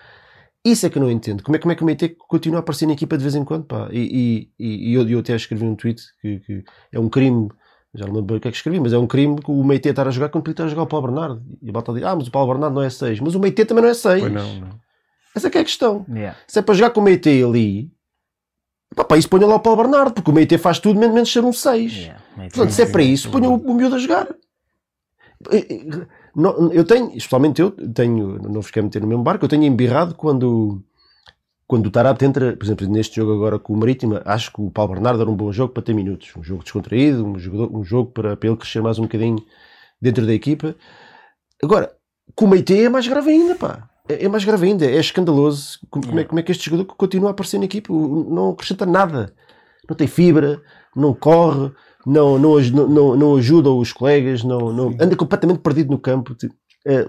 Isso 0.64 0.86
é 0.86 0.90
que 0.90 0.98
eu 0.98 1.02
não 1.02 1.10
entendo. 1.10 1.42
Como 1.42 1.56
é, 1.56 1.58
como 1.58 1.72
é 1.72 1.74
que 1.74 1.82
o 1.82 1.86
Meite 1.86 2.08
continua 2.28 2.58
a 2.58 2.60
aparecer 2.60 2.86
na 2.86 2.92
equipa 2.92 3.16
de 3.16 3.22
vez 3.22 3.34
em 3.34 3.44
quando? 3.44 3.64
Pá? 3.64 3.88
E, 3.92 4.50
e, 4.58 4.90
e 4.90 4.94
eu, 4.94 5.08
eu 5.08 5.20
até 5.20 5.34
escrevi 5.34 5.64
um 5.64 5.74
tweet 5.74 6.02
que, 6.20 6.40
que 6.40 6.64
é 6.92 6.98
um 6.98 7.08
crime, 7.08 7.48
já 7.94 8.06
não 8.06 8.14
lembro 8.14 8.36
o 8.36 8.40
que 8.40 8.48
é 8.48 8.50
que 8.50 8.56
escrevi, 8.56 8.80
mas 8.80 8.92
é 8.92 8.98
um 8.98 9.06
crime 9.06 9.40
que 9.40 9.50
o 9.50 9.64
Meite 9.64 9.88
estar 9.88 10.06
a 10.06 10.10
jogar 10.10 10.28
quando 10.28 10.44
podia 10.44 10.54
estar 10.54 10.64
a 10.64 10.68
jogar 10.68 10.82
o 10.82 10.86
Paulo 10.86 11.06
Bernardo. 11.06 11.42
E 11.62 11.70
a 11.70 11.72
balta 11.72 11.92
diz: 11.92 12.02
Ah, 12.02 12.14
mas 12.14 12.26
o 12.26 12.30
Paulo 12.30 12.52
Bernardo 12.52 12.74
não 12.74 12.82
é 12.82 12.90
6, 12.90 13.20
mas 13.20 13.34
o 13.34 13.40
Meite 13.40 13.64
também 13.64 13.82
não 13.82 13.90
é 13.90 13.94
6. 13.94 14.20
Pois 14.20 14.32
não, 14.32 14.54
não. 14.60 14.80
Essa 15.34 15.46
é 15.46 15.50
que 15.50 15.58
é 15.58 15.60
a 15.60 15.64
questão. 15.64 16.04
Yeah. 16.08 16.36
Se 16.46 16.58
é 16.58 16.62
para 16.62 16.74
jogar 16.74 16.90
com 16.90 17.00
o 17.00 17.04
Meite 17.04 17.28
ali, 17.42 17.90
pá, 18.94 19.04
pá, 19.04 19.16
isso 19.16 19.28
ponha 19.28 19.46
lá 19.46 19.54
o 19.54 19.60
Paulo 19.60 19.82
Bernardo, 19.82 20.12
porque 20.12 20.30
o 20.30 20.34
Meite 20.34 20.58
faz 20.58 20.80
tudo 20.80 20.98
menos, 20.98 21.14
menos 21.14 21.32
ser 21.32 21.44
um 21.44 21.52
6. 21.52 21.92
Yeah. 21.92 22.22
Portanto, 22.36 22.72
se 22.72 22.82
é 22.82 22.86
para 22.86 23.02
isso, 23.02 23.30
ponha 23.30 23.48
o, 23.48 23.54
o 23.54 23.74
miúdo 23.74 23.94
a 23.94 23.98
jogar. 23.98 24.28
Não, 26.38 26.72
Eu 26.72 26.84
tenho, 26.84 27.08
especialmente 27.16 27.60
eu, 27.60 27.72
tenho, 27.72 28.40
não 28.40 28.60
vos 28.60 28.70
quero 28.70 28.86
meter 28.86 29.02
no 29.02 29.08
mesmo 29.08 29.24
barco, 29.24 29.44
eu 29.44 29.48
tenho 29.48 29.64
embirrado 29.64 30.14
quando, 30.14 30.80
quando 31.66 31.88
o 31.88 31.90
Tarapte 31.90 32.24
entra, 32.24 32.56
por 32.56 32.64
exemplo, 32.64 32.86
neste 32.86 33.16
jogo 33.16 33.32
agora 33.32 33.58
com 33.58 33.72
o 33.72 33.76
Marítimo, 33.76 34.20
acho 34.24 34.52
que 34.52 34.60
o 34.60 34.70
Paulo 34.70 34.92
Bernardo 34.92 35.20
era 35.20 35.28
um 35.28 35.34
bom 35.34 35.50
jogo 35.50 35.72
para 35.72 35.82
ter 35.82 35.94
minutos, 35.94 36.30
um 36.36 36.42
jogo 36.44 36.62
descontraído, 36.62 37.26
um, 37.26 37.36
jogador, 37.40 37.76
um 37.76 37.82
jogo 37.82 38.12
para, 38.12 38.36
para 38.36 38.48
ele 38.48 38.56
crescer 38.56 38.80
mais 38.80 39.00
um 39.00 39.02
bocadinho 39.02 39.44
dentro 40.00 40.24
da 40.24 40.32
equipa. 40.32 40.76
Agora, 41.60 41.92
com 42.36 42.44
o 42.44 42.48
Meite 42.48 42.84
é 42.84 42.88
mais 42.88 43.08
grave 43.08 43.30
ainda, 43.30 43.56
pá. 43.56 43.90
É, 44.08 44.24
é 44.24 44.28
mais 44.28 44.44
grave 44.44 44.64
ainda, 44.64 44.86
é 44.86 44.94
escandaloso 44.94 45.80
como, 45.90 46.06
como 46.06 46.20
é, 46.20 46.24
como 46.24 46.38
é 46.38 46.42
que 46.44 46.52
este 46.52 46.70
jogador 46.70 46.84
continua 46.94 47.30
a 47.30 47.32
aparecer 47.32 47.58
na 47.58 47.64
equipa, 47.64 47.92
não 47.92 48.50
acrescenta 48.50 48.86
nada, 48.86 49.34
não 49.88 49.96
tem 49.96 50.06
fibra, 50.06 50.62
não 50.94 51.12
corre, 51.12 51.72
não, 52.08 52.38
não, 52.38 52.60
não, 52.88 53.16
não, 53.16 53.36
ajuda 53.36 53.70
os 53.70 53.92
colegas, 53.92 54.42
não, 54.44 54.72
não, 54.72 54.88
anda 55.00 55.14
completamente 55.16 55.60
perdido 55.60 55.90
no 55.90 55.98
campo. 55.98 56.34
Ti- 56.34 56.50
é, 56.86 57.08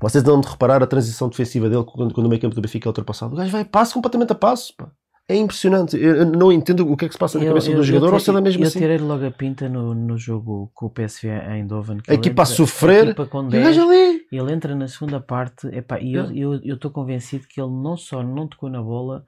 vocês 0.00 0.22
não 0.24 0.40
de 0.40 0.48
reparar 0.48 0.82
a 0.82 0.86
transição 0.86 1.28
defensiva 1.28 1.68
dele 1.68 1.84
quando, 1.84 2.12
quando 2.12 2.26
o 2.26 2.28
meio 2.28 2.40
campo 2.40 2.54
do 2.54 2.60
Benfica 2.60 2.88
é 2.88 2.90
ultrapassado. 2.90 3.32
O 3.34 3.36
gajo 3.36 3.50
vai 3.50 3.62
a 3.62 3.64
passo 3.64 3.94
completamente 3.94 4.32
a 4.32 4.34
passo. 4.34 4.74
pá. 4.76 4.88
É 5.26 5.34
impressionante. 5.36 5.96
Eu 5.96 6.16
eu 6.16 6.26
não 6.26 6.52
entendo 6.52 6.80
o 6.86 6.94
que 6.98 7.06
é 7.06 7.08
que 7.08 7.14
se 7.14 7.18
passa 7.18 7.38
na 7.38 7.46
cabeça 7.46 7.72
do 7.72 7.82
jogador 7.82 8.12
ou 8.12 8.20
se 8.20 8.30
ele 8.30 8.36
é 8.38 8.40
mesmo 8.42 8.62
eu 8.62 8.68
assim. 8.68 8.78
tirei 8.78 8.98
logo 8.98 9.24
a 9.24 9.30
pinta 9.30 9.68
no, 9.70 9.94
no 9.94 10.18
jogo 10.18 10.70
com 10.74 10.84
o 10.84 10.90
PSV 10.90 11.28
em 11.28 11.60
Eindhoven. 11.60 11.96
que 11.98 12.10
A 12.10 12.14
equipa 12.14 12.42
a 12.42 12.44
entra- 12.44 12.54
sofrer, 12.56 13.00
a 13.00 13.04
equipa 13.06 13.24
com 13.26 13.42
E 13.44 13.46
o 13.46 13.48
10, 13.48 13.64
gajo 13.64 13.88
ali. 13.88 14.20
ele 14.30 14.52
entra 14.52 14.74
na 14.74 14.86
segunda 14.86 15.20
parte 15.20 15.66
epá, 15.68 15.98
e 15.98 16.12
eu 16.12 16.30
eu- 16.30 16.60
eu 16.62 16.74
estou 16.74 16.90
convencido 16.90 17.46
que 17.48 17.58
ele 17.58 17.70
não 17.70 17.96
só 17.96 18.22
não 18.22 18.46
tocou 18.46 18.68
na 18.68 18.82
bola, 18.82 19.24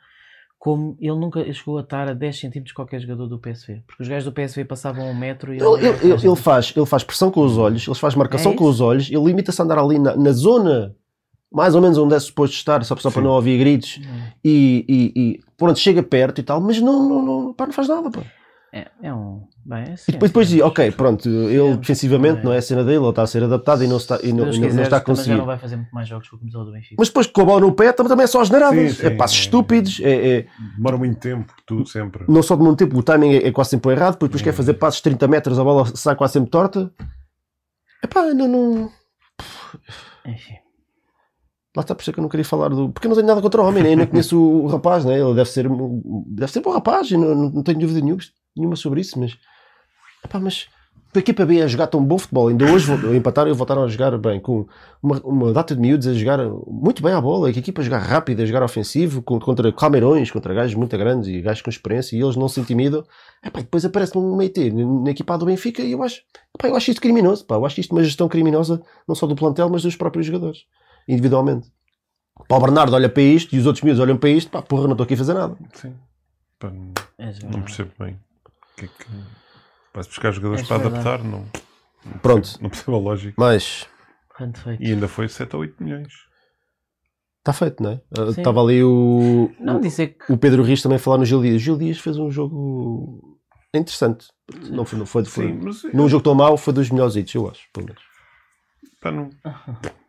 como 0.66 0.96
ele 1.00 1.14
nunca 1.14 1.52
chegou 1.52 1.78
a 1.78 1.80
estar 1.82 2.08
a 2.08 2.12
10 2.12 2.36
centímetros 2.40 2.70
de 2.70 2.74
qualquer 2.74 3.00
jogador 3.00 3.28
do 3.28 3.38
PSV. 3.38 3.82
Porque 3.86 4.02
os 4.02 4.08
gajos 4.08 4.24
do 4.24 4.32
PSV 4.32 4.64
passavam 4.64 5.08
um 5.08 5.14
metro 5.14 5.54
e 5.54 5.58
Ele, 5.58 5.86
ele- 5.86 6.12
ele- 6.12 6.26
ele 6.26 6.36
faz, 6.36 6.72
ele 6.76 6.84
faz 6.86 7.04
pressão 7.04 7.30
com 7.30 7.40
os 7.44 7.56
olhos, 7.56 7.86
ele 7.86 7.94
faz 7.96 8.16
marcação 8.16 8.50
É 8.50 8.56
com 8.56 8.64
os 8.64 8.80
olhos, 8.80 9.08
ele 9.08 9.22
limita-se 9.24 9.62
a 9.62 9.64
andar 9.64 9.78
ali 9.78 9.96
na, 9.98 10.16
na 10.16 10.32
zona 10.32 10.94
mais 11.52 11.76
ou 11.76 11.80
menos 11.80 11.96
onde 11.96 12.14
é 12.14 12.18
suposto 12.18 12.56
estar, 12.56 12.82
só, 12.84 12.96
só 12.96 13.10
para 13.10 13.22
não 13.22 13.30
ouvir 13.30 13.56
gritos 13.58 14.00
e, 14.44 14.84
e, 14.88 15.12
e 15.20 15.40
pronto, 15.56 15.78
chega 15.78 16.02
perto 16.02 16.40
e 16.40 16.42
tal, 16.44 16.60
mas 16.60 16.80
não, 16.80 17.08
não, 17.08 17.22
não, 17.24 17.54
pá, 17.54 17.66
não 17.66 17.72
faz 17.72 17.86
nada. 17.86 18.10
Pá. 18.10 18.22
É, 18.74 18.88
é 19.02 19.14
um. 19.14 19.46
Bem, 19.64 19.84
é 19.84 19.94
E 20.08 20.12
depois, 20.12 20.30
depois 20.30 20.48
diz, 20.48 20.60
ok, 20.60 20.90
pronto, 20.90 21.28
ele 21.28 21.56
É, 21.72 21.76
defensivamente 21.76 22.40
é. 22.40 22.44
não 22.44 22.52
é 22.52 22.58
a 22.58 22.62
cena 22.62 22.84
dele, 22.84 22.98
ele 22.98 23.08
está 23.08 23.22
a 23.22 23.26
ser 23.26 23.42
adaptado 23.42 23.82
e 23.82 23.86
não 23.86 23.96
está, 23.96 24.18
e 24.22 24.32
não, 24.32 24.44
não- 24.46 24.52
não 24.74 24.82
está 24.82 24.98
a 24.98 25.00
conseguir. 25.00 25.36
não 25.36 25.46
vai 25.46 25.58
fazer 25.58 25.76
muito 25.76 25.90
mais 25.92 26.06
jogos 26.08 26.28
com 26.28 26.36
o 26.36 26.38
camisola 26.40 26.66
do 26.66 26.72
Benfica. 26.72 26.96
Mas 26.98 27.08
depois 27.08 27.26
com 27.26 27.40
a 27.40 27.44
bola 27.44 27.60
no 27.60 27.72
pé 27.72 27.92
também 27.92 28.24
é 28.24 28.26
só 28.26 28.40
as 28.40 28.50
naradas, 28.50 29.02
é 29.02 29.10
passos 29.10 29.38
é. 29.38 29.40
estúpidos, 29.40 30.00
é, 30.02 30.38
é- 30.38 30.46
Demora 30.76 30.98
muito 30.98 31.18
tempo, 31.18 31.52
tudo 31.66 31.88
sempre. 31.88 32.24
não 32.28 32.42
só 32.42 32.54
de 32.54 32.62
muito 32.62 32.78
tempo, 32.78 32.98
o 32.98 33.02
timing 33.02 33.34
é, 33.36 33.46
é 33.48 33.52
quase 33.52 33.70
sempre 33.70 33.92
errado, 33.92 34.12
depois, 34.14 34.30
depois 34.30 34.42
quer 34.42 34.52
fazer 34.52 34.74
passos 34.74 34.98
de 34.98 35.04
30 35.04 35.26
metros, 35.28 35.58
a 35.58 35.64
bola 35.64 35.86
sai 35.96 36.14
quase 36.14 36.34
sempre 36.34 36.50
torta. 36.50 36.92
Epá, 38.04 38.22
não, 38.34 38.46
não, 38.48 38.90
Enfim. 40.26 40.54
Lá 41.76 41.82
está 41.82 41.94
por 41.94 42.02
isso 42.02 42.12
que 42.12 42.18
eu 42.18 42.22
não 42.22 42.28
queria 42.28 42.44
falar 42.44 42.68
do. 42.70 42.88
Porque 42.90 43.06
eu 43.06 43.10
não 43.10 43.16
tenho 43.16 43.28
nada 43.28 43.42
contra 43.42 43.60
o 43.60 43.66
homem, 43.66 43.82
né? 43.82 43.92
eu 43.92 43.96
não 43.98 44.06
conheço 44.06 44.40
o, 44.40 44.66
rapaz, 44.66 45.04
né? 45.04 45.18
ele 45.20 45.34
deve 45.34 45.50
ser, 45.50 45.68
deve 46.26 46.50
ser 46.52 46.60
bom 46.60 46.70
rapaz, 46.72 47.10
e 47.10 47.16
não, 47.18 47.34
não 47.50 47.62
tenho 47.62 47.78
dúvida 47.78 48.00
nenhuma, 48.00 48.22
nenhuma 48.56 48.76
sobre 48.76 49.00
isso, 49.00 49.18
mas. 49.18 49.36
Epá, 50.24 50.40
mas 50.40 50.66
a 51.14 51.18
equipa 51.18 51.46
B 51.46 51.62
a 51.62 51.66
jogar 51.66 51.86
tão 51.86 52.04
bom 52.04 52.18
futebol, 52.18 52.48
ainda 52.48 52.70
hoje 52.70 52.90
empataram 53.16 53.50
e 53.50 53.54
voltaram 53.54 53.82
a 53.82 53.88
jogar 53.88 54.18
bem, 54.18 54.38
com 54.38 54.66
uma, 55.02 55.18
uma 55.20 55.52
data 55.52 55.74
de 55.74 55.80
miúdos 55.80 56.06
a 56.06 56.12
jogar 56.12 56.38
muito 56.66 57.02
bem 57.02 57.12
à 57.14 57.20
bola, 57.20 57.48
a 57.48 57.50
equipa 57.50 57.80
a 57.80 57.84
jogar 57.84 58.00
rápido, 58.00 58.42
a 58.42 58.44
jogar 58.44 58.62
ofensivo, 58.62 59.22
com- 59.22 59.40
contra 59.40 59.72
calmeirões, 59.72 60.30
contra 60.30 60.52
gajos 60.52 60.74
muito 60.74 60.96
grandes 60.98 61.28
e 61.28 61.40
gajos 61.40 61.62
com 61.62 61.70
experiência, 61.70 62.14
e 62.16 62.20
eles 62.20 62.36
não 62.36 62.48
se 62.48 62.60
intimidam. 62.60 63.02
Epá, 63.42 63.60
e 63.60 63.62
depois 63.62 63.82
aparece 63.84 64.18
um 64.18 64.36
meio 64.36 64.50
T 64.50 64.70
na 64.70 65.10
equipa 65.10 65.38
do 65.38 65.46
Benfica 65.46 65.80
e 65.82 65.92
eu 65.92 66.02
acho, 66.02 66.20
epá, 66.58 66.68
eu 66.68 66.76
acho 66.76 66.90
isto 66.90 67.00
criminoso, 67.00 67.46
pá, 67.46 67.54
eu 67.54 67.64
acho 67.64 67.80
isto 67.80 67.92
uma 67.92 68.04
gestão 68.04 68.28
criminosa, 68.28 68.82
não 69.08 69.14
só 69.14 69.26
do 69.26 69.34
plantel, 69.34 69.70
mas 69.70 69.82
dos 69.84 69.96
próprios 69.96 70.26
jogadores, 70.26 70.64
individualmente. 71.08 71.72
Pá, 72.46 72.56
o 72.56 72.60
Bernardo 72.60 72.92
olha 72.94 73.08
para 73.08 73.22
isto 73.22 73.54
e 73.56 73.58
os 73.58 73.64
outros 73.64 73.82
miúdos 73.82 74.02
olham 74.02 74.18
para 74.18 74.28
isto, 74.28 74.50
pá, 74.50 74.60
porra, 74.60 74.84
não 74.84 74.92
estou 74.92 75.04
aqui 75.04 75.14
a 75.14 75.16
fazer 75.16 75.32
nada. 75.32 75.56
Sim. 75.72 75.94
Pá, 76.58 76.68
não, 76.68 76.92
não 77.18 77.32
verdade. 77.32 77.62
percebo 77.62 77.90
bem. 77.98 78.18
O 78.76 78.80
que 78.80 78.84
é 78.84 78.88
que. 78.88 79.06
Vais 79.94 80.06
buscar 80.06 80.30
jogadores 80.32 80.60
És 80.60 80.68
para 80.68 80.78
verdade. 80.78 81.08
adaptar? 81.08 81.24
Não, 81.26 81.44
Pronto, 82.20 82.48
não 82.60 82.68
percebo 82.70 82.96
a 82.96 83.00
lógica. 83.00 83.34
mas. 83.38 83.88
E 84.80 84.92
ainda 84.92 85.08
foi 85.08 85.28
7 85.28 85.56
ou 85.56 85.62
8 85.62 85.82
milhões. 85.82 86.12
está 87.38 87.54
feito, 87.54 87.82
não 87.82 87.92
é? 87.92 88.00
Ah, 88.18 88.26
Sim. 88.32 88.40
Estava 88.42 88.60
ali 88.62 88.82
o, 88.84 89.50
Não 89.58 89.80
dizer 89.80 90.08
que 90.18 90.30
o 90.32 90.36
Pedro 90.36 90.62
Rios 90.62 90.82
também 90.82 90.96
a 90.96 90.98
falar 90.98 91.16
no 91.18 91.24
Gil 91.24 91.40
Dias. 91.40 91.56
O 91.56 91.58
Gil 91.64 91.78
Dias 91.78 91.98
fez 91.98 92.18
um 92.18 92.30
jogo 92.30 93.38
interessante. 93.74 94.26
Não 94.70 94.84
foi, 94.84 94.98
não 94.98 95.06
foi, 95.06 95.24
foi 95.24 95.46
Sim, 95.48 95.60
mas 95.62 95.82
num 95.84 96.06
jogo 96.08 96.22
tão 96.24 96.34
mau, 96.34 96.56
foi 96.58 96.72
dos 96.74 96.90
melhores 96.90 97.16
hits, 97.16 97.34
eu 97.34 97.48
acho, 97.48 97.62
pelo 97.72 97.86
menos. 97.86 98.02
pá, 99.00 99.10
não, 99.10 99.30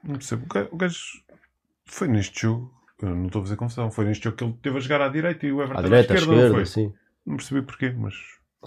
não 0.04 0.14
percebo. 0.16 0.46
O 0.72 0.78
gajo, 0.78 1.00
foi 1.86 2.08
neste 2.10 2.42
jogo. 2.42 2.70
eu 3.02 3.16
Não 3.16 3.28
estou 3.28 3.40
a 3.42 3.46
fazer 3.46 3.56
confusão. 3.56 3.90
Foi 3.92 4.04
neste 4.06 4.26
jogo 4.26 4.36
que 4.38 4.44
ele 4.44 4.54
teve 4.62 4.76
a 4.78 4.80
jogar 4.82 5.02
à 5.02 5.08
direita 5.10 5.46
e 5.46 5.52
o 5.54 5.62
Everton 5.62 5.80
À 5.80 5.84
direita, 5.84 6.14
à 6.14 6.18
à 6.18 6.20
esquerda. 6.20 6.36
não 6.36 6.48
esquerda, 6.48 6.56
foi? 6.56 6.66
sim. 6.66 6.94
Não 7.26 7.38
percebi 7.38 7.62
porquê, 7.62 7.90
mas. 7.98 8.14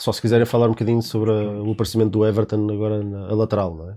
Só 0.01 0.13
se 0.13 0.21
quiserem 0.21 0.47
falar 0.47 0.67
um 0.67 0.71
bocadinho 0.71 1.03
sobre 1.03 1.31
a- 1.31 1.63
o 1.63 1.73
aparecimento 1.73 2.11
do 2.11 2.27
Everton 2.27 2.69
agora 2.73 3.03
na 3.05 3.29
a 3.29 3.35
lateral, 3.35 3.75
não 3.77 3.91
é? 3.91 3.97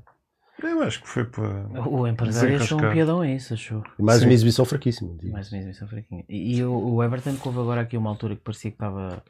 Eu 0.61 0.81
acho 0.83 1.01
que 1.01 1.09
foi 1.09 1.25
para. 1.25 1.67
o 1.89 2.07
empresário 2.07 2.55
achou 2.57 2.77
um 2.77 2.91
piadão 2.91 3.21
a 3.21 3.27
isso, 3.27 3.53
achou. 3.53 3.83
Mais 3.99 4.19
Sim. 4.19 4.27
uma 4.27 4.33
exibição 4.33 4.63
fraquíssima. 4.65 5.15
digo. 5.19 5.33
Mais 5.33 5.51
uma 5.51 5.57
exibição 5.59 5.87
fraquinha. 5.87 6.23
E, 6.29 6.57
e 6.57 6.63
o, 6.63 6.73
o 6.95 7.03
Everton 7.03 7.35
que 7.35 7.47
houve 7.47 7.59
agora 7.59 7.81
aqui 7.81 7.97
uma 7.97 8.09
altura 8.09 8.35
que 8.35 8.41
parecia 8.41 8.71
que 8.71 8.75
estava. 8.75 9.23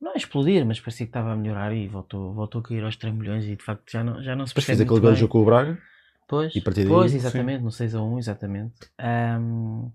Não 0.00 0.12
a 0.12 0.16
explodir, 0.16 0.64
mas 0.66 0.80
parecia 0.80 1.06
que 1.06 1.10
estava 1.10 1.32
a 1.32 1.36
melhorar 1.36 1.72
e 1.74 1.86
voltou, 1.88 2.32
voltou 2.34 2.60
a 2.60 2.64
cair 2.64 2.82
aos 2.84 2.96
3 2.96 3.14
milhões 3.14 3.44
e 3.44 3.54
de 3.56 3.62
facto 3.62 3.90
já 3.90 4.02
não, 4.02 4.22
já 4.22 4.34
não 4.34 4.46
se 4.46 4.52
Depois 4.52 4.64
percebe 4.66 4.78
fez 4.78 4.80
aquele 4.88 5.00
grande 5.00 5.20
jogo 5.20 5.32
com 5.32 5.42
o 5.42 5.44
Braga. 5.44 5.78
Pois, 6.28 6.54
E 6.56 6.60
partir 6.60 6.80
daí- 6.84 6.88
pois 6.88 7.10
Sim. 7.12 7.18
exatamente, 7.18 7.62
no 7.62 7.70
6 7.70 7.94
a 7.94 8.02
1, 8.02 8.18
exatamente. 8.18 8.74
Ahm, 8.98 9.90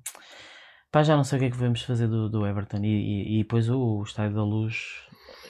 pá, 0.91 1.03
já 1.03 1.15
não 1.17 1.23
sei 1.23 1.37
o 1.37 1.39
que 1.39 1.45
é 1.47 1.49
que 1.49 1.57
devemos 1.57 1.81
fazer 1.81 2.07
do, 2.07 2.29
do 2.29 2.45
Everton. 2.45 2.77
E, 2.83 2.87
e, 2.87 3.39
e 3.39 3.43
depois 3.43 3.69
o, 3.69 3.77
o 3.99 4.03
Estádio 4.03 4.35
da 4.35 4.43
Luz, 4.43 4.75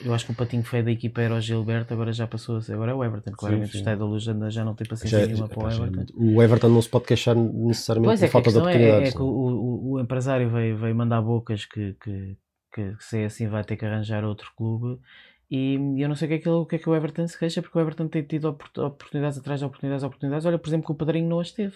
eu 0.04 0.14
acho 0.14 0.26
que 0.26 0.32
o 0.32 0.34
patinho 0.34 0.62
feio 0.62 0.84
da 0.84 0.90
equipa 0.90 1.20
era 1.20 1.34
o 1.34 1.40
Gilberto, 1.40 1.92
agora 1.94 2.12
já 2.12 2.26
passou 2.26 2.56
a 2.56 2.60
ser, 2.62 2.74
agora 2.74 2.92
é 2.92 2.94
o 2.94 3.04
Everton. 3.04 3.32
Claramente 3.32 3.72
sim. 3.72 3.78
o 3.78 3.80
Estádio 3.80 3.98
da 4.00 4.04
Luz 4.06 4.22
já, 4.22 4.50
já 4.50 4.64
não 4.64 4.74
tem 4.74 4.86
paciência 4.86 5.20
Já- 5.20 5.26
nenhuma 5.26 5.48
para 5.48 5.66
o 5.66 5.70
já- 5.70 5.86
Everton. 5.86 6.14
o 6.16 6.42
Everton 6.42 6.68
não 6.68 6.82
se 6.82 6.88
pode 6.88 7.04
queixar 7.06 7.34
necessariamente 7.36 8.08
Pois 8.10 8.22
é, 8.22 8.28
falta 8.28 8.50
de 8.50 8.54
questão 8.56 8.68
é, 8.68 8.72
é 8.74 8.76
oportunidades. 8.76 9.14
que 9.14 9.22
o, 9.22 9.26
o, 9.26 9.90
o 9.92 10.00
empresário 10.00 10.48
veio, 10.50 10.76
veio 10.76 10.94
mandar 10.94 11.20
bocas 11.22 11.64
que, 11.64 11.94
que, 12.02 12.36
que, 12.74 12.94
que 12.96 13.04
se 13.04 13.18
é 13.18 13.24
assim 13.26 13.48
vai 13.48 13.64
ter 13.64 13.76
que 13.76 13.84
arranjar 13.84 14.24
outro 14.24 14.52
clube. 14.56 15.00
E 15.50 15.74
eu 15.98 16.08
não 16.08 16.14
sei 16.14 16.26
o 16.26 16.28
que, 16.28 16.34
é 16.34 16.38
que, 16.38 16.48
o 16.48 16.66
que 16.66 16.76
é 16.76 16.78
que 16.78 16.88
o 16.90 16.94
Everton 16.94 17.26
se 17.26 17.38
queixa, 17.38 17.62
porque 17.62 17.78
o 17.78 17.80
Everton 17.80 18.06
tem 18.06 18.22
tido 18.22 18.50
opor- 18.50 18.68
oportunidades 18.84 19.38
atrás 19.38 19.58
de 19.60 19.64
oportunidades, 19.66 20.04
oportunidades. 20.04 20.44
Olha, 20.44 20.58
por 20.58 20.68
exemplo, 20.68 20.86
que 20.86 20.92
o 20.92 20.94
Padrinho 20.94 21.28
não 21.28 21.40
as 21.40 21.50
teve. 21.52 21.74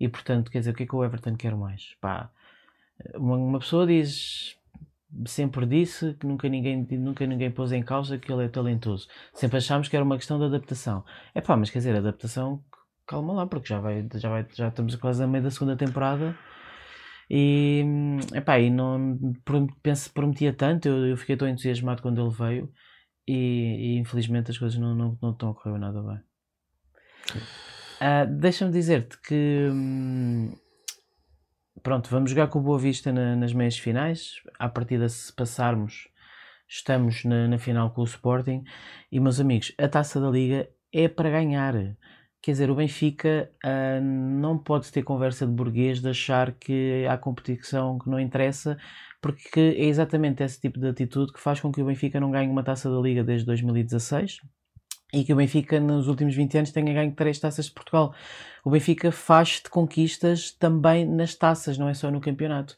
E 0.00 0.08
portanto, 0.08 0.50
quer 0.50 0.58
dizer, 0.58 0.72
o 0.72 0.74
que 0.74 0.82
é 0.82 0.86
que 0.86 0.94
o 0.96 1.04
Everton 1.04 1.36
quer 1.36 1.54
mais? 1.54 1.94
Pá, 2.00 2.28
uma, 3.14 3.36
uma 3.36 3.58
pessoa 3.60 3.86
diz, 3.86 4.56
sempre 5.26 5.66
disse 5.66 6.14
que 6.14 6.26
nunca 6.26 6.48
ninguém, 6.48 6.86
nunca 6.92 7.26
ninguém 7.26 7.50
pôs 7.50 7.72
em 7.72 7.82
causa 7.82 8.18
que 8.18 8.32
ele 8.32 8.44
é 8.44 8.48
talentoso. 8.48 9.08
Sempre 9.32 9.58
achámos 9.58 9.88
que 9.88 9.96
era 9.96 10.04
uma 10.04 10.16
questão 10.16 10.38
de 10.38 10.44
adaptação. 10.44 11.04
É 11.34 11.40
pá, 11.40 11.56
mas 11.56 11.70
quer 11.70 11.78
dizer, 11.78 11.96
adaptação, 11.96 12.62
calma 13.06 13.32
lá, 13.32 13.46
porque 13.46 13.68
já, 13.68 13.80
vai, 13.80 14.06
já, 14.14 14.28
vai, 14.28 14.46
já 14.52 14.68
estamos 14.68 14.96
quase 14.96 15.22
a 15.22 15.26
meio 15.26 15.44
da 15.44 15.50
segunda 15.50 15.76
temporada. 15.76 16.36
E, 17.28 17.84
epá, 18.34 18.58
e 18.58 18.70
não 18.70 19.18
penso, 19.82 20.12
prometia 20.12 20.52
tanto, 20.52 20.86
eu, 20.88 21.06
eu 21.06 21.16
fiquei 21.16 21.36
tão 21.36 21.48
entusiasmado 21.48 22.00
quando 22.00 22.20
ele 22.20 22.30
veio 22.30 22.72
e, 23.26 23.96
e 23.96 23.98
infelizmente 23.98 24.50
as 24.50 24.58
coisas 24.58 24.78
não, 24.78 24.94
não, 24.94 25.18
não 25.20 25.32
estão 25.32 25.50
a 25.50 25.54
correr 25.54 25.78
nada 25.78 26.00
bem. 26.02 26.20
Ah, 28.00 28.24
Deixa-me 28.24 28.70
dizer-te 28.70 29.18
que 29.20 29.68
hum, 29.72 30.52
pronto, 31.86 32.10
vamos 32.10 32.30
jogar 32.30 32.48
com 32.48 32.58
o 32.58 32.62
Boa 32.62 32.80
Vista 32.80 33.12
na- 33.12 33.36
nas 33.36 33.52
meias 33.52 33.78
finais. 33.78 34.42
À 34.58 34.68
partida, 34.68 35.08
se 35.08 35.32
passarmos, 35.32 36.08
estamos 36.68 37.22
na, 37.24 37.46
na 37.46 37.58
final 37.58 37.92
com 37.92 38.00
o 38.00 38.04
Sporting. 38.04 38.64
E 39.12 39.20
meus 39.20 39.38
amigos, 39.38 39.72
a 39.78 39.86
taça 39.86 40.20
da 40.20 40.28
Liga 40.28 40.68
é 40.92 41.06
para 41.06 41.30
ganhar. 41.30 41.74
Quer 42.42 42.50
dizer, 42.50 42.70
o 42.70 42.74
Benfica 42.74 43.52
ah, 43.64 44.00
não 44.00 44.58
pode 44.58 44.90
ter 44.90 45.04
conversa 45.04 45.46
de 45.46 45.52
burguês 45.52 46.00
de 46.00 46.08
achar 46.08 46.50
que 46.58 47.06
há 47.08 47.16
competição 47.16 48.00
que 48.00 48.10
não 48.10 48.18
interessa, 48.18 48.76
porque 49.22 49.60
é 49.78 49.84
exatamente 49.84 50.42
esse 50.42 50.60
tipo 50.60 50.80
de 50.80 50.88
atitude 50.88 51.32
que 51.32 51.38
faz 51.40 51.60
com 51.60 51.70
que 51.70 51.80
o 51.80 51.86
Benfica 51.86 52.18
não 52.18 52.32
ganhe 52.32 52.50
uma 52.50 52.64
taça 52.64 52.90
da 52.90 52.98
Liga 53.00 53.22
desde 53.22 53.46
2016 53.46 54.40
e 55.12 55.24
que 55.24 55.32
o 55.32 55.36
Benfica 55.36 55.78
nos 55.80 56.08
últimos 56.08 56.34
20 56.34 56.58
anos 56.58 56.72
tenha 56.72 56.92
ganho 56.92 57.12
três 57.12 57.38
taças 57.38 57.66
de 57.66 57.72
Portugal. 57.72 58.14
O 58.64 58.70
Benfica 58.70 59.12
faz 59.12 59.60
de 59.62 59.70
conquistas 59.70 60.50
também 60.50 61.06
nas 61.06 61.34
taças, 61.34 61.78
não 61.78 61.88
é 61.88 61.94
só 61.94 62.10
no 62.10 62.20
campeonato. 62.20 62.76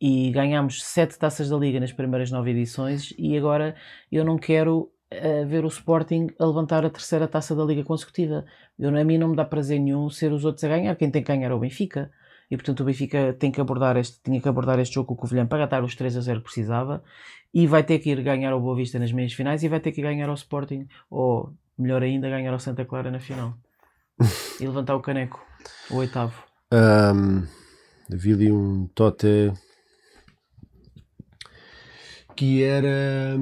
E 0.00 0.30
ganhámos 0.30 0.82
sete 0.84 1.18
taças 1.18 1.48
da 1.48 1.56
Liga 1.56 1.80
nas 1.80 1.92
primeiras 1.92 2.30
nove 2.30 2.50
edições 2.50 3.14
e 3.16 3.36
agora 3.36 3.74
eu 4.10 4.24
não 4.24 4.36
quero 4.36 4.90
eh, 5.10 5.44
ver 5.44 5.64
o 5.64 5.68
Sporting 5.68 6.28
a 6.38 6.44
levantar 6.44 6.84
a 6.84 6.90
terceira 6.90 7.28
taça 7.28 7.54
da 7.54 7.64
Liga 7.64 7.84
consecutiva. 7.84 8.44
Eu, 8.78 8.96
a 8.96 9.04
mim 9.04 9.18
não 9.18 9.28
me 9.28 9.36
dá 9.36 9.44
prazer 9.44 9.78
nenhum 9.78 10.10
ser 10.10 10.32
os 10.32 10.44
outros 10.44 10.64
a 10.64 10.68
ganhar. 10.68 10.96
Quem 10.96 11.10
tem 11.10 11.22
que 11.22 11.32
ganhar 11.32 11.50
é 11.50 11.54
o 11.54 11.58
Benfica. 11.58 12.10
E 12.50 12.56
portanto 12.56 12.80
o 12.80 12.84
Benfica 12.84 13.34
tem 13.38 13.50
que 13.50 13.60
abordar 13.60 13.96
este, 13.96 14.20
tinha 14.22 14.40
que 14.40 14.48
abordar 14.48 14.78
este 14.78 14.94
jogo 14.94 15.08
com 15.08 15.14
o 15.14 15.16
Covilhã 15.16 15.46
para 15.46 15.58
gatar 15.58 15.82
os 15.82 15.94
3 15.94 16.16
a 16.18 16.20
0 16.20 16.40
que 16.40 16.44
precisava 16.44 17.02
e 17.52 17.66
vai 17.66 17.82
ter 17.82 17.98
que 17.98 18.10
ir 18.10 18.22
ganhar 18.22 18.52
ao 18.52 18.60
Boa 18.60 18.76
Vista 18.76 18.98
nas 18.98 19.12
meias 19.12 19.32
finais 19.32 19.62
e 19.62 19.68
vai 19.68 19.80
ter 19.80 19.92
que 19.92 20.02
ganhar 20.02 20.28
ao 20.28 20.34
Sporting 20.34 20.88
ou 21.10 21.52
melhor 21.78 22.02
ainda 22.02 22.30
ganhar 22.30 22.52
ao 22.52 22.58
Santa 22.58 22.84
Clara 22.84 23.10
na 23.10 23.20
final 23.20 23.54
e 24.60 24.66
levantar 24.66 24.96
o 24.96 25.00
caneco, 25.00 25.44
o 25.90 25.96
oitavo. 25.96 26.42
Ahm, 26.70 27.46
havia 28.10 28.34
ali 28.34 28.52
um 28.52 28.86
Tote 28.94 29.52
que 32.34 32.62
era. 32.62 33.36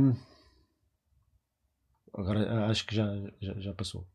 Agora 2.13 2.67
acho 2.67 2.87
que 2.87 2.95
já, 2.95 3.07
já, 3.41 3.55
já 3.55 3.73
passou. 3.73 4.07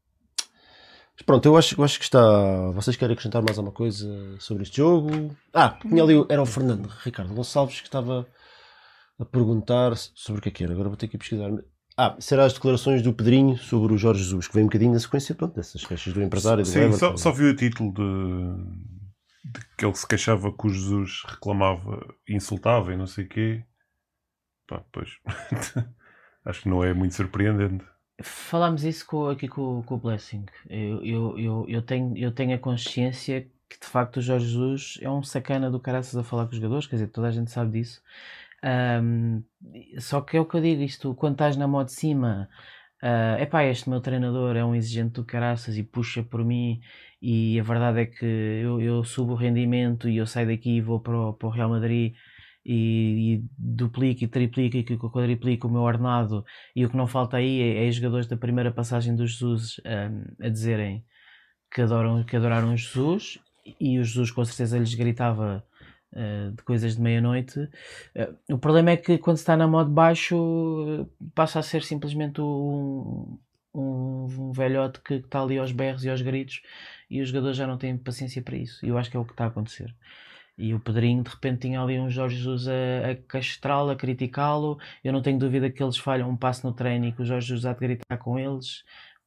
Mas 1.16 1.26
pronto, 1.26 1.46
eu 1.46 1.56
acho, 1.56 1.80
eu 1.80 1.84
acho 1.84 1.98
que 1.98 2.06
está. 2.06 2.72
Vocês 2.72 2.98
querem 2.98 3.14
acrescentar 3.14 3.42
mais 3.42 3.58
alguma 3.58 3.74
coisa 3.74 4.38
sobre 4.40 4.64
este 4.64 4.78
jogo? 4.78 5.36
Ah, 5.54 5.70
tinha 5.82 6.04
ali, 6.04 6.14
era 6.30 6.42
o 6.42 6.46
Fernando 6.46 6.88
Ricardo 7.04 7.34
Gonçalves 7.34 7.80
que 7.80 7.88
estava 7.88 8.28
a 9.20 9.26
perguntar 9.26 9.96
sobre 9.96 10.40
o 10.40 10.42
que 10.42 10.50
é 10.50 10.52
que 10.52 10.64
era. 10.64 10.74
Agora 10.74 10.90
vou 10.90 10.98
ter 10.98 11.08
que 11.08 11.16
ir 11.16 11.20
pesquisar. 11.20 11.50
Ah, 11.98 12.16
será 12.20 12.44
as 12.46 12.54
declarações 12.54 13.02
do 13.02 13.14
Pedrinho 13.14 13.58
sobre 13.58 13.94
o 13.94 13.98
Jorge 13.98 14.22
Jesus, 14.24 14.48
que 14.48 14.54
vem 14.54 14.64
um 14.64 14.68
bocadinho 14.68 14.92
na 14.94 15.00
sequência 15.00 15.34
pronto, 15.34 15.56
dessas 15.56 15.86
queixas 15.86 16.14
do 16.14 16.22
empresário. 16.22 16.64
do 16.64 16.68
Sim, 16.68 16.80
Everton. 16.80 16.98
só, 16.98 17.18
só 17.18 17.32
vi 17.32 17.46
o 17.46 17.56
título 17.56 17.94
de, 17.94 18.64
de 19.46 19.66
que 19.78 19.86
ele 19.86 19.96
se 19.96 20.06
queixava 20.06 20.52
que 20.52 20.68
o 20.68 20.70
Jesus 20.70 21.24
reclamava, 21.26 22.06
insultava 22.28 22.94
e 22.94 22.98
não 22.98 23.08
sei 23.08 23.24
o 23.26 23.30
quê. 23.30 23.64
Pá, 24.68 24.84
pois. 24.92 25.10
Acho 26.44 26.64
que 26.64 26.70
não 26.70 26.84
é 26.84 26.94
muito 26.94 27.16
surpreendente. 27.16 27.86
Falámos 28.22 28.84
isso 28.84 29.06
com- 29.06 29.30
aqui 29.30 29.48
com, 29.48 29.82
com 29.84 29.96
o 29.96 29.98
Blessing. 29.98 30.46
Eu, 30.70 31.04
eu, 31.04 31.40
eu, 31.40 31.66
eu, 31.68 31.82
tenho, 31.82 32.18
eu 32.18 32.32
tenho 32.32 32.56
a 32.56 32.60
consciência 32.60 33.50
que 33.70 33.80
de 33.80 33.86
facto 33.88 34.18
o 34.18 34.22
Jorge 34.22 34.46
Jesus 34.48 35.00
é 35.02 35.10
um 35.10 35.24
sacana 35.24 35.72
do 35.72 35.80
caraças 35.80 36.16
a 36.16 36.24
falar 36.24 36.46
com 36.46 36.52
os 36.52 36.58
jogadores, 36.58 36.88
quer 36.88 36.98
dizer, 36.98 37.08
toda 37.08 37.28
a 37.28 37.32
gente 37.32 37.52
sabe 37.52 37.72
disso. 37.80 38.02
Ahm, 38.64 39.44
só 40.00 40.22
que 40.22 40.38
é 40.38 40.40
o 40.42 40.46
que 40.46 40.56
eu 40.58 40.62
digo, 40.62 40.82
isto, 40.82 41.14
quando 41.16 41.34
estás 41.34 41.56
na 41.58 41.68
mão 41.68 41.84
de 41.84 41.92
cima, 41.92 42.50
é 43.02 43.44
epá, 43.44 43.64
este 43.66 43.90
meu 43.90 44.02
treinador 44.02 44.56
é 44.56 44.66
um 44.66 44.76
exigente 44.76 45.14
do 45.14 45.26
caraças 45.26 45.78
e 45.78 45.84
puxa 45.84 46.24
por 46.24 46.44
mim, 46.44 46.82
e 47.22 47.60
a 47.60 47.64
verdade 47.64 48.02
é 48.02 48.06
que 48.06 48.26
eu, 48.26 48.82
eu 48.82 49.04
subo 49.04 49.34
o 49.34 49.36
rendimento 49.36 50.10
e 50.10 50.18
eu 50.18 50.26
saio 50.26 50.48
daqui 50.48 50.78
e 50.78 50.82
vou 50.82 51.00
para 51.00 51.18
o, 51.18 51.34
para 51.34 51.48
o 51.48 51.52
Real 51.52 51.70
Madrid 51.70 52.16
e, 52.66 53.36
e 53.36 53.44
duplico 53.58 54.24
e 54.24 54.28
triplico 54.28 54.78
e 54.78 54.98
quadriplico 54.98 55.68
o 55.68 55.72
meu 55.72 55.82
ordenado. 55.82 56.44
E 56.76 56.86
o 56.86 56.90
que 56.90 56.98
não 56.98 57.08
falta 57.08 57.38
aí 57.38 57.62
é, 57.62 57.88
é 57.88 57.92
jogadores 57.92 58.28
da 58.28 58.38
primeira 58.38 58.72
passagem 58.72 59.16
do 59.16 59.28
Jesus 59.28 59.80
ahm, 59.86 60.24
a 60.42 60.50
dizerem 60.50 61.06
que, 61.72 61.82
adoram, 61.82 62.24
que 62.24 62.36
adoraram 62.36 62.76
Jesus 62.76 63.40
e 63.80 64.00
o 64.00 64.04
Jesus 64.04 64.32
com 64.32 64.44
certeza 64.46 64.80
lhes 64.80 64.94
gritava 64.94 65.64
ah, 66.16 66.52
de 66.56 66.64
coisas 66.64 66.96
de 66.96 67.02
meia-noite. 67.02 67.70
Ah, 68.18 68.30
o 68.50 68.58
problema 68.58 68.92
é 68.92 68.98
que 68.98 69.18
quando 69.18 69.38
está 69.38 69.58
na 69.58 69.68
modo 69.68 69.92
baixo 69.92 70.36
ah, 70.38 71.26
passa 71.34 71.60
a 71.60 71.64
ser 71.64 71.84
simplesmente 71.84 72.40
um, 72.42 73.38
um, 73.74 74.28
um 74.40 74.52
velhote 74.52 75.02
que 75.02 75.16
está 75.16 75.42
ali 75.42 75.58
aos 75.58 75.72
berros 75.72 76.06
e 76.06 76.10
aos 76.10 76.22
gritos 76.22 76.62
e 77.10 77.22
os 77.22 77.30
jogadores 77.30 77.58
já 77.58 77.68
não 77.68 77.78
têm 77.78 77.98
paciência 77.98 78.42
para 78.42 78.56
isso. 78.58 78.86
E 78.86 78.90
eu 78.90 78.98
acho 78.98 79.12
que 79.12 79.18
é 79.18 79.20
o 79.20 79.26
que 79.26 79.34
está 79.34 79.46
a 79.46 79.48
acontecer. 79.48 79.94
E 80.58 80.74
o 80.74 80.80
Pedrinho 80.80 81.22
de 81.22 81.30
repente 81.30 81.62
tinha 81.62 81.82
ali 81.82 82.00
um 82.00 82.10
Jorge 82.10 82.38
Jesus 82.38 82.68
a, 82.68 83.12
a 83.12 83.16
castrá-lo, 83.28 83.90
a 83.90 83.96
criticá-lo. 83.96 84.80
Eu 85.04 85.12
não 85.12 85.22
tenho 85.22 85.38
dúvida 85.38 85.70
que 85.70 85.84
eles 85.84 85.98
falham 85.98 86.30
um 86.30 86.38
passo 86.38 86.66
no 86.66 86.74
treino 86.74 87.08
e 87.08 87.12
que 87.12 87.22
o 87.22 87.26
Jorge 87.26 87.48
Jesus 87.48 87.66
há 87.66 87.74
de 87.74 87.80
gritar 87.80 88.18
com 88.18 88.40
eles. 88.40 88.84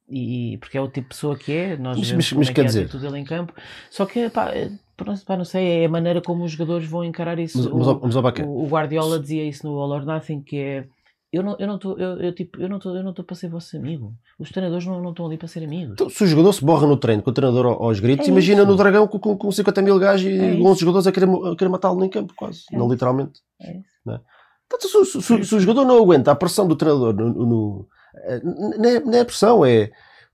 E, 0.09 0.57
porque 0.57 0.77
é 0.77 0.81
o 0.81 0.87
tipo 0.87 1.01
de 1.09 1.15
pessoa 1.15 1.35
que 1.37 1.51
é, 1.51 1.77
nós 1.77 1.97
Mas- 1.97 2.09
vemos 2.09 2.25
mas- 2.25 2.29
como 2.29 2.39
mas 2.39 2.49
é 2.49 2.53
quer 2.53 2.53
que 2.53 2.61
é 2.61 2.63
dizer- 2.65 2.81
atitude 2.83 3.03
dele 3.03 3.17
em 3.19 3.23
campo, 3.25 3.53
só 3.89 4.05
que 4.05 4.29
pá, 4.29 4.49
é, 4.51 4.69
pronto, 4.97 5.23
pá, 5.25 5.37
não 5.37 5.45
sei, 5.45 5.83
é 5.83 5.85
a 5.85 5.89
maneira 5.89 6.21
como 6.21 6.43
os 6.43 6.51
jogadores 6.51 6.87
vão 6.87 7.03
encarar 7.03 7.37
isso. 7.39 7.57
Mas, 7.57 7.67
mas, 7.73 7.87
O- 7.87 7.99
mas, 8.03 8.15
Baquer, 8.15 8.47
o, 8.47 8.63
o 8.63 8.67
Guardiola 8.67 9.19
dizia 9.19 9.45
isso 9.45 9.65
no 9.67 9.77
All 9.79 9.91
or 9.91 10.05
Nothing, 10.05 10.41
que 10.41 10.57
é 10.57 10.85
eu 11.31 11.43
não 11.43 11.55
eu 11.59 11.67
não 11.67 11.75
estou 11.75 11.95
eu, 11.99 12.19
eu, 12.21 12.33
tipo, 12.33 12.59
eu 12.59 12.67
não 12.67 12.77
estou 12.77 12.95
eu 12.95 13.03
não 13.03 13.11
estou 13.11 13.23
para 13.23 13.35
ser 13.35 13.49
vosso 13.49 13.77
amigo. 13.77 14.13
Os 14.39 14.49
treinadores 14.49 14.85
não, 14.87 14.99
não 15.01 15.11
estão 15.11 15.25
ali 15.27 15.37
para 15.37 15.47
ser 15.47 15.63
amigos. 15.63 15.93
então, 15.93 16.09
se 16.09 16.23
o 16.23 16.27
jogador 16.27 16.53
se 16.53 16.63
borra 16.65 16.87
no 16.87 16.97
treino 16.97 17.21
com 17.21 17.29
o 17.29 17.33
treinador 17.33 17.65
ao- 17.67 17.83
aos 17.83 17.99
gritos, 17.99 18.27
É 18.27 18.31
imagina 18.31 18.61
isso. 18.61 18.71
no 18.71 18.75
Dragão 18.75 19.07
com, 19.07 19.19
com, 19.19 19.37
com 19.37 19.51
50 19.51 19.81
mil 19.81 19.99
gajos 19.99 20.25
e 20.25 20.37
É 20.39 20.53
11 20.55 20.79
jogadores 20.79 21.05
a 21.05 21.11
querer, 21.11 21.29
a 21.29 21.55
querer 21.55 21.69
matá-lo 21.69 22.03
em 22.03 22.09
campo, 22.09 22.33
quase. 22.35 22.63
É 22.71 22.75
não 22.77 22.85
isso. 22.85 22.93
literalmente. 22.93 23.41
É 23.61 23.77
isso. 23.77 23.89
Portanto, 24.69 24.87
se, 25.05 25.05
se- 25.11 25.21
se- 25.21 25.45
se 25.45 25.55
o 25.55 25.59
jogador 25.59 25.83
não 25.85 25.97
aguenta 26.01 26.31
a 26.31 26.35
pressão 26.35 26.67
do 26.67 26.75
treinador, 26.75 27.13
no, 27.13 27.29
no- 27.45 27.87
eh, 27.91 27.98
não, 28.43 28.89
é, 28.89 28.99
não 28.99 29.13
é 29.13 29.23
pressão, 29.23 29.65
é. 29.65 29.91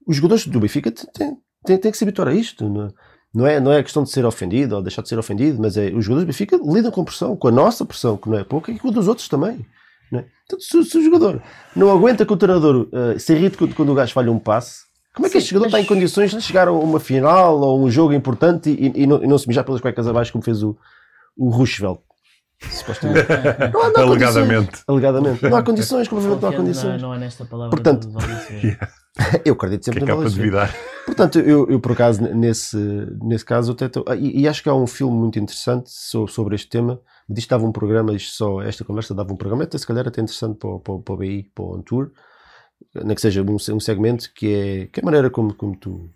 Os 0.07 0.15
jogadores 0.17 0.45
do 0.47 0.59
Benfica 0.59 0.91
têm, 0.91 1.37
têm, 1.65 1.77
têm, 1.77 1.91
que 1.91 1.97
se 1.97 2.03
habituar 2.03 2.27
a 2.27 2.33
isto. 2.33 2.67
Não 2.69 2.85
é, 2.85 2.89
não 3.33 3.47
é, 3.47 3.59
não 3.59 3.71
é 3.73 3.83
questão 3.83 4.03
de 4.03 4.09
ser 4.09 4.25
ofendido 4.25 4.75
ou 4.75 4.81
deixar 4.81 5.01
de 5.01 5.09
ser 5.09 5.17
ofendido, 5.19 5.59
mas 5.61 5.77
é. 5.77 5.87
Os 5.87 6.05
jogadores 6.05 6.23
do 6.25 6.27
Benfica 6.27 6.57
lidam 6.63 6.91
com 6.91 7.03
pressão, 7.03 7.35
com 7.35 7.47
a 7.47 7.51
nossa 7.51 7.85
pressão, 7.85 8.17
que 8.17 8.29
não 8.29 8.37
é 8.37 8.43
pouca, 8.43 8.71
e 8.71 8.79
com 8.79 8.89
a 8.89 8.91
dos 8.91 9.07
outros 9.07 9.27
também. 9.27 9.65
Não 10.11 10.19
é? 10.19 10.25
Portanto, 10.47 10.61
se, 10.61 10.83
se 10.85 10.97
o 10.97 11.03
jogador 11.03 11.41
não 11.75 11.89
aguenta 11.91 12.25
que 12.25 12.31
o 12.31 12.37
treinador 12.37 12.87
eh, 12.93 13.17
se 13.17 13.33
irrite 13.33 13.57
quando, 13.57 13.73
quando 13.73 13.91
o 13.91 13.95
gajo 13.95 14.13
falha 14.13 14.31
um 14.31 14.37
passe, 14.37 14.83
como 15.15 15.25
é 15.25 15.29
que 15.29 15.33
Sim, 15.33 15.37
este 15.39 15.49
jogador 15.51 15.71
mas- 15.71 15.79
está 15.79 15.81
em 15.81 15.85
condições 15.97 16.31
de 16.31 16.41
chegar 16.41 16.67
a 16.67 16.71
uma 16.71 16.99
final 16.99 17.59
ou 17.59 17.83
um 17.83 17.89
jogo 17.89 18.13
importante 18.13 18.69
e, 18.69 19.03
e 19.03 19.07
não, 19.07 19.23
e 19.23 19.27
não 19.27 19.37
se 19.37 19.47
mijar 19.47 19.63
pelas 19.63 19.81
cuecas 19.81 20.07
abaixo 20.07 20.31
como 20.31 20.43
fez 20.43 20.61
o, 20.61 20.77
o 21.35 21.49
Roosevelt? 21.49 21.99
Supostamente. 22.61 23.27
Não 23.73 23.81
há- 23.83 23.89
não 23.91 23.99
há. 23.99 24.01
Alegadamente. 24.01 24.83
Alegadamente. 24.87 25.43
Não 25.43 25.57
há 25.57 25.63
condições, 25.63 26.07
provavelmente 26.07 26.41
não 26.41 26.49
há 26.49 26.53
condições. 26.53 27.01
Não, 27.01 27.09
não 27.09 27.15
é 27.15 27.19
nesta 27.19 27.45
palavra 27.45 27.69
Portanto- 27.71 28.09
Valdecir. 28.09 28.79
Eu 29.45 29.53
acredito 29.53 29.83
Que 29.83 29.89
é 29.91 29.93
sempre 29.93 30.13
na 30.13 30.29
vidar. 30.29 30.75
Portanto, 31.05 31.39
eu, 31.39 31.69
eu 31.69 31.79
por 31.79 31.93
acaso, 31.93 32.21
nesse, 32.21 32.75
nesse 33.21 33.45
caso, 33.45 33.71
até 33.71 33.87
tô- 33.87 34.03
e, 34.13 34.41
e 34.41 34.47
acho 34.47 34.61
que 34.61 34.67
há 34.67 34.73
um 34.73 34.87
filme 34.87 35.15
muito 35.15 35.39
interessante 35.39 35.89
so- 35.89 36.27
sobre 36.27 36.55
este 36.55 36.67
tema. 36.69 36.99
Disto 37.29 37.49
dava 37.49 37.65
um 37.65 37.71
programa, 37.71 38.13
isto 38.13 38.33
só, 38.35 38.61
esta 38.61 38.83
conversa 38.83 39.13
dava 39.15 39.31
um 39.31 39.37
programa, 39.37 39.63
até 39.63 39.77
se 39.77 39.87
calhar 39.87 40.05
até 40.07 40.21
interessante 40.21 40.57
para, 40.57 40.69
o- 40.69 40.79
para, 40.79 40.97
para 40.99 41.13
o 41.13 41.17
BI, 41.17 41.49
para 41.55 41.63
o 41.63 41.77
On 41.77 41.81
Tour, 41.81 42.11
nem 42.93 43.15
que 43.15 43.21
seja 43.21 43.41
um, 43.41 43.55
um 43.55 43.79
segmento 43.79 44.29
que 44.35 44.53
é, 44.53 44.85
que 44.87 44.99
é 44.99 45.01
a 45.01 45.05
maneira 45.05 45.29
como, 45.29 45.53
como 45.53 45.77
tu 45.77 46.09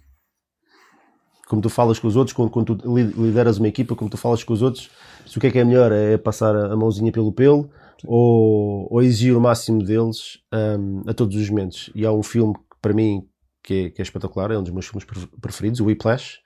como 1.50 1.62
tu 1.64 1.70
falas 1.70 1.98
com 1.98 2.08
os 2.08 2.16
outros, 2.16 2.34
quando, 2.34 2.52
quando 2.52 2.76
tu 2.76 2.96
li- 2.96 3.12
lideras 3.18 3.58
uma 3.58 3.68
equipa, 3.68 3.96
como 3.96 4.10
tu 4.10 4.18
falas 4.18 4.44
com 4.44 4.54
os 4.54 4.62
outros, 4.62 4.90
se 5.26 5.36
o 5.38 5.42
que 5.42 5.48
é 5.48 5.52
que 5.52 5.58
é 5.58 5.66
melhor 5.66 5.92
é 5.92 6.16
passar 6.16 6.56
a 6.56 6.76
mãozinha 6.78 7.12
pelo 7.12 7.34
pelo 7.34 7.70
ou, 8.06 8.88
ou 8.90 9.02
exigir 9.02 9.36
o 9.36 9.42
máximo 9.42 9.84
deles 9.84 10.40
hum, 10.54 11.02
a 11.08 11.14
todos 11.14 11.36
os 11.36 11.50
momentos. 11.50 11.90
E 11.96 12.06
há 12.06 12.12
um 12.12 12.22
filme 12.24 12.54
que, 12.54 12.62
para 12.80 12.94
mim 12.94 13.28
que 13.64 13.74
é, 13.74 13.90
que 13.90 14.02
é 14.02 14.04
espetacular, 14.04 14.52
é 14.52 14.58
um 14.60 14.64
dos 14.64 14.72
meus 14.72 14.86
filmes 14.86 15.04
pre- 15.04 15.28
preferidos, 15.42 15.80
o 15.80 15.86
Whiplash. 15.86 16.38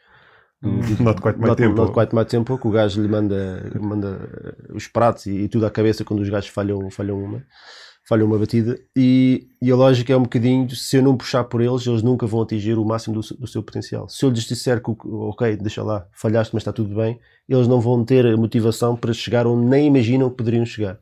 Not 0.64 1.22
quite 1.22 1.38
my 1.38 1.48
Not, 1.50 1.62
tempo. 1.62 1.76
not 1.82 1.92
quite 1.92 2.16
my 2.16 2.24
tempo, 2.26 2.58
que 2.58 2.68
o 2.68 2.72
gajo 2.72 3.02
lhe 3.02 3.08
manda, 3.10 3.70
manda 3.82 4.30
eh, 4.46 4.74
os 4.74 4.88
pratos 4.88 5.26
e, 5.26 5.32
e 5.32 5.48
tudo 5.50 5.66
à 5.66 5.70
cabeça 5.70 6.06
quando 6.06 6.22
os 6.22 6.30
gajos 6.30 6.50
falham, 6.50 6.90
falham 6.90 7.22
uma 7.22 7.44
falham 8.08 8.28
uma 8.28 8.38
batida 8.38 8.78
e, 8.96 9.48
e 9.62 9.72
a 9.72 9.76
lógica 9.76 10.12
é 10.14 10.18
um 10.18 10.24
bocadinho 10.24 10.70
se 10.76 10.98
eu 10.98 11.04
não 11.04 11.16
puxar 11.18 11.44
por 11.46 11.62
eles, 11.62 11.86
eles 11.88 12.02
nunca 12.04 12.28
vão 12.28 12.42
atingir 12.42 12.78
o 12.78 12.86
máximo 12.86 13.20
do, 13.20 13.22
do 13.38 13.48
seu 13.48 13.64
potencial. 13.64 14.10
Se 14.10 14.26
eu 14.26 14.30
lhes 14.30 14.44
disser 14.46 14.82
que 14.82 14.92
ok, 15.06 15.56
deixa 15.58 15.84
lá, 15.84 16.06
falhaste, 16.14 16.54
mas 16.54 16.62
está 16.62 16.74
tudo 16.74 16.94
bem, 16.96 17.20
eles 17.48 17.68
não 17.68 17.80
vão 17.80 18.04
ter 18.04 18.26
a 18.26 18.38
motivação 18.38 18.96
para 18.96 19.14
chegar 19.14 19.48
onde 19.48 19.66
nem 19.66 19.88
imaginam 19.88 20.30
que 20.30 20.38
poderiam 20.38 20.66
chegar. 20.66 21.00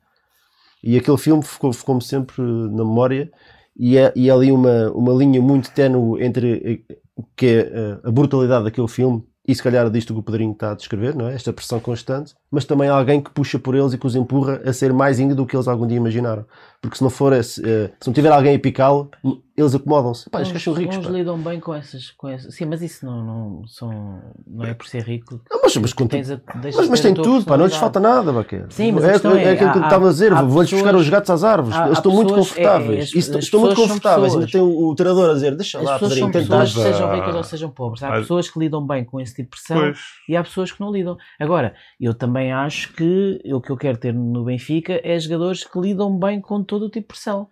E 0.84 0.98
aquele 0.98 1.18
filme 1.18 1.44
ficou- 1.44 1.74
ficou-me 1.74 2.02
sempre 2.04 2.42
na 2.42 2.84
memória 2.84 3.32
e 3.78 3.98
é, 3.98 4.12
e 4.16 4.30
é 4.30 4.34
ali 4.34 4.52
uma, 4.52 4.92
uma 4.92 5.14
linha 5.14 5.42
muito 5.42 5.72
ténue 5.72 6.24
entre 6.24 6.84
eh, 6.90 6.96
o 7.16 7.24
que 7.36 7.46
é 7.48 7.60
eh, 7.62 8.00
a 8.04 8.12
brutalidade 8.12 8.64
daquele 8.66 8.88
filme 8.88 9.24
e 9.48 9.56
se 9.56 9.62
calhar 9.64 9.90
disto 9.90 10.14
que 10.14 10.20
o 10.20 10.24
Pedrinho 10.24 10.52
está 10.54 10.72
a 10.72 10.76
descrever, 10.76 11.16
não 11.16 11.28
é? 11.28 11.34
Esta 11.36 11.54
pressão 11.54 11.80
constante, 11.80 12.34
mas 12.52 12.66
também 12.66 12.90
alguém 12.90 13.22
que 13.22 13.32
puxa 13.32 13.58
por 13.58 13.74
eles 13.76 13.94
e 13.94 13.98
que 13.98 14.06
os 14.06 14.16
empurra 14.16 14.62
a 14.66 14.74
ser 14.74 14.92
mais 14.94 15.20
ainda 15.20 15.34
do 15.34 15.46
que 15.46 15.56
eles 15.56 15.68
algum 15.68 15.88
dia 15.88 15.98
imaginaram. 15.98 16.46
Porque 16.82 16.98
se 16.98 17.04
não 17.04 17.10
for 17.12 17.32
esse, 17.32 17.62
eh, 17.64 17.92
se 18.00 18.08
não 18.08 18.14
tiver 18.14 18.32
alguém 18.32 18.56
a 18.56 18.60
picá-lo, 18.60 19.10
eles 19.56 19.76
acomodam-se. 19.76 20.28
Pá, 20.32 20.40
gajos 20.40 20.64
são 20.64 20.74
ricos. 20.74 20.98
uns 20.98 21.06
pá. 21.06 21.12
lidam 21.12 21.38
bem 21.38 21.60
com 21.60 21.76
essas, 21.76 22.10
com 22.10 22.28
essas. 22.28 22.56
Sim, 22.56 22.66
mas 22.66 22.82
isso 22.82 23.06
não, 23.06 23.24
não, 23.24 23.68
são, 23.68 24.20
não 24.48 24.66
é 24.66 24.74
por 24.74 24.88
ser 24.88 25.04
rico. 25.04 25.38
que- 25.38 25.44
Não, 25.52 25.62
mas, 25.64 25.78
mas, 25.78 25.94
tens 25.94 26.28
tudo- 26.28 26.42
a- 26.48 26.58
mas, 26.76 26.90
mas 26.90 27.00
tem 27.02 27.14
tudo, 27.14 27.46
pá, 27.46 27.56
não 27.56 27.66
lhes 27.68 27.76
falta 27.76 28.00
nada, 28.00 28.34
Baquer. 28.34 28.66
Sim, 28.72 28.94
mas 28.94 29.04
é, 29.04 29.08
é, 29.10 29.44
é 29.44 29.52
aquilo 29.52 29.72
que 29.74 29.78
eu 29.78 29.84
estava 29.84 30.08
a 30.08 30.10
dizer, 30.12 30.34
vou-lhes 30.34 30.72
buscar 30.74 30.96
os 30.96 31.08
gatos 31.08 31.30
às 31.30 31.44
árvores. 31.44 31.78
há- 31.78 31.82
eles 31.86 31.92
há 31.98 32.00
estão 32.00 32.12
muito 32.12 32.34
confortáveis. 32.34 33.00
é, 33.00 33.02
as- 33.04 33.14
Isso- 33.14 33.38
as 33.38 33.44
estão 33.44 33.60
muito 33.60 33.76
confortáveis. 33.76 34.34
Ainda 34.34 34.48
tem 34.48 34.62
o, 34.62 34.88
o 34.90 34.96
treinador 34.96 35.30
a 35.30 35.34
dizer, 35.36 35.56
deixa 35.56 35.78
As 35.78 35.84
lá, 35.86 35.94
pessoas 36.00 36.14
Pedrinho, 36.16 36.34
são 36.34 36.42
pessoas, 36.60 36.72
sejam 36.96 37.14
ricas 37.14 37.36
ou 37.36 37.44
sejam 37.44 37.70
pobres. 37.70 38.02
Há 38.02 38.12
pessoas 38.14 38.50
que 38.50 38.58
lidam 38.58 38.86
bem 38.88 39.06
com 39.06 39.22
esse 39.22 39.36
tipo 39.36 39.56
de 39.56 39.62
pressão 39.64 39.94
e 40.28 40.36
há 40.36 40.44
pessoas 40.44 40.72
que 40.72 40.82
não 40.82 40.92
lidam. 40.92 41.16
Agora, 41.40 41.76
eu 42.00 42.16
também 42.16 42.41
acho 42.50 42.94
que 42.94 43.42
o 43.46 43.60
que 43.60 43.70
eu 43.70 43.76
quero 43.76 43.98
ter 43.98 44.14
no 44.14 44.46
Benfica 44.46 45.02
é 45.04 45.20
jogadores 45.20 45.66
que 45.66 45.78
lidam 45.78 46.18
bem 46.18 46.40
com 46.40 46.64
todo 46.64 46.86
o 46.86 46.90
tipo 46.90 47.02
de 47.02 47.08
pressão. 47.08 47.50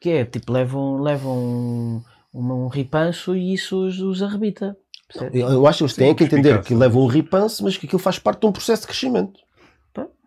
Que 0.00 0.10
é, 0.10 0.24
tipo, 0.24 0.52
levam, 0.52 1.00
levam 1.00 1.38
um, 1.38 2.02
um 2.34 2.66
ripanço 2.66 3.36
e 3.36 3.54
isso 3.54 3.86
os, 3.86 4.00
os 4.00 4.20
arrebita. 4.20 4.76
Eu 5.32 5.64
acho 5.66 5.78
que 5.78 5.84
eles 5.84 5.94
têm 5.94 6.08
Sim, 6.08 6.14
que 6.16 6.24
entender 6.24 6.42
perspicácia. 6.42 6.68
que 6.68 6.74
levam 6.74 7.02
um 7.02 7.06
ripanço, 7.06 7.62
mas 7.62 7.76
que 7.76 7.86
aquilo 7.86 8.00
faz 8.00 8.18
parte 8.18 8.40
de 8.40 8.46
um 8.46 8.52
processo 8.52 8.82
de 8.82 8.88
crescimento. 8.88 9.46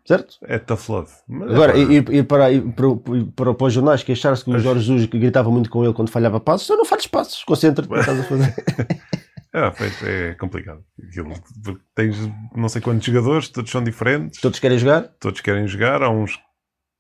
Certo? 0.10 0.38
É 0.42 0.58
tough 0.58 0.90
love. 0.90 1.12
Mas, 1.28 1.52
Agora, 1.52 1.74
pá, 1.74 1.78
ir, 1.78 2.10
ir 2.12 2.24
para, 2.24 2.52
ir 2.52 2.64
para, 2.72 2.88
para, 3.36 3.54
para 3.54 3.68
os 3.68 3.74
jornais 3.74 4.02
queixar-se 4.02 4.44
que 4.44 4.50
o 4.50 4.58
Jorge 4.58 4.84
Jesus 4.84 5.06
gritava 5.06 5.52
muito 5.52 5.70
com 5.70 5.84
ele 5.84 5.94
quando 5.94 6.10
falhava 6.10 6.40
passos, 6.40 6.68
eu 6.68 6.78
não 6.78 6.84
falhas 6.84 7.06
passos, 7.06 7.44
concentra-te 7.44 7.94
estás 7.94 8.20
a 8.20 8.24
fazer. 8.24 8.56
É, 9.54 9.70
pois, 9.72 10.04
é 10.04 10.34
complicado. 10.36 10.84
Aquilo, 11.08 11.34
porque 11.64 11.82
tens 11.96 12.16
não 12.56 12.70
sei 12.70 12.82
quantos 12.82 13.06
jogadores, 13.06 13.50
todos 13.50 13.72
são 13.72 13.84
diferentes, 13.84 14.40
Todos 14.40 14.60
querem 14.60 14.78
jogar? 14.78 15.04
todos 15.20 15.42
querem 15.42 15.68
jogar. 15.68 16.04
Há 16.04 16.10
uns 16.10 16.38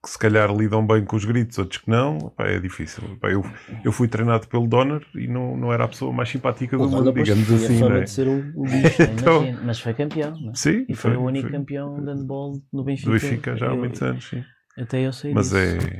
que 0.01 0.09
se 0.11 0.17
calhar 0.17 0.49
lidam 0.55 0.87
bem 0.87 1.03
com 1.03 1.15
os 1.17 1.25
gritos, 1.25 1.57
outros 1.59 1.81
que 1.83 1.89
não. 1.89 2.17
Pá, 2.35 2.47
é 2.47 2.57
difícil. 2.59 3.03
Pá, 3.19 3.29
eu, 3.29 3.43
eu 3.83 3.91
fui 3.91 4.07
treinado 4.07 4.47
pelo 4.47 4.65
Donner 4.67 5.05
e 5.13 5.27
não, 5.27 5.55
não 5.57 5.71
era 5.73 5.83
a 5.83 5.87
pessoa 5.87 6.11
mais 6.11 6.29
simpática 6.29 6.75
do 6.77 6.89
mundo, 6.89 7.11
digamos 7.13 7.51
assim. 7.51 7.79
Não 7.79 7.93
é? 7.95 8.01
de 8.05 8.09
ser 8.09 8.27
um, 8.27 8.51
um 8.55 8.63
bicho. 8.65 9.01
Então- 9.03 9.37
Imagina, 9.43 9.61
mas 9.65 9.79
foi 9.81 9.93
campeão. 9.93 10.31
não 10.39 10.51
é? 10.51 10.55
Sim, 10.55 10.85
E 10.89 10.95
foi, 10.95 11.15
o 11.17 11.21
único 11.21 11.51
campeão 11.51 11.99
de 12.03 12.11
handball 12.11 12.59
no 12.73 12.83
Benfica. 12.83 13.09
do 13.09 13.13
Benfica 13.13 13.57
já 13.57 13.69
há 13.69 13.75
muitos 13.75 14.01
anos. 14.01 14.27
Sim. 14.27 14.43
Até 14.77 15.05
eu 15.05 15.11
sei 15.13 15.33
Mas 15.33 15.49
disso. 15.51 15.57
é. 15.57 15.99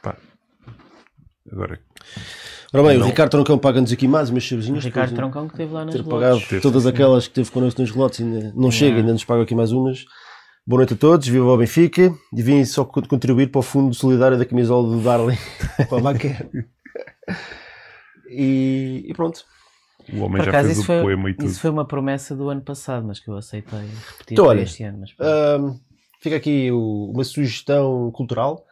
Pá. 0.00 0.16
Agora, 1.50 1.78
Ora 2.72 2.82
bem, 2.84 2.96
o 2.96 3.00
Não. 3.00 3.06
Ricardo 3.06 3.30
Troncão 3.32 3.58
paga-nos 3.58 3.92
aqui 3.92 4.08
mais 4.08 4.30
umas 4.30 4.44
O 4.44 4.48
cervejinhas. 4.48 4.84
Ricardo 4.84 5.10
depois 5.10 5.30
Troncão 5.32 5.46
que 5.48 5.54
esteve 5.54 5.72
lá 5.74 5.84
nas 5.84 5.94
ter 5.94 6.02
pagado 6.04 6.40
Teve, 6.40 6.60
todas 6.62 6.82
sim. 6.84 6.88
aquelas 6.88 7.28
que 7.28 7.34
teve 7.34 7.50
connosco 7.50 7.80
nos 7.82 7.90
relotes, 7.90 8.20
ainda 8.20 8.52
não 8.56 8.70
chega, 8.70 8.96
ainda 8.96 9.12
nos 9.12 9.24
paga 9.24 9.42
aqui 9.42 9.54
mais 9.54 9.72
umas. 9.72 10.04
Boa 10.66 10.78
noite 10.78 10.94
a 10.94 10.96
todos, 10.96 11.26
viva 11.28 11.44
o 11.44 11.56
Benfica 11.56 12.14
e 12.32 12.42
vim 12.42 12.64
só 12.64 12.84
co- 12.84 13.06
contribuir 13.06 13.48
para 13.48 13.58
o 13.58 13.62
fundo 13.62 13.94
solidário 13.94 14.38
da 14.38 14.44
camisola 14.46 14.88
do 14.96 15.02
Darling 15.02 15.36
para 15.88 15.98
a 15.98 16.00
Baquer. 16.00 16.48
E, 18.30 19.04
e 19.06 19.12
pronto. 19.14 19.44
o 20.12 20.20
homem 20.20 20.38
Por 20.38 20.44
já 20.44 20.50
acaso, 20.50 20.66
fez 20.68 20.78
isso 20.78 20.82
o 20.82 20.86
foi, 20.86 21.02
poema 21.02 21.30
e 21.30 21.34
tudo. 21.34 21.48
isso 21.50 21.60
foi 21.60 21.70
uma 21.70 21.84
promessa 21.84 22.34
do 22.34 22.48
ano 22.48 22.60
passado, 22.62 23.06
mas 23.06 23.18
que 23.20 23.28
eu 23.28 23.36
aceitei 23.36 23.80
repetir 23.80 24.32
Então, 24.32 24.46
olha, 24.46 24.62
este 24.62 24.82
ano. 24.84 25.00
Mas, 25.00 25.10
Ahm, 25.18 25.74
fica 26.20 26.36
aqui 26.36 26.70
o- 26.72 27.10
uma 27.12 27.24
sugestão 27.24 28.10
cultural. 28.12 28.64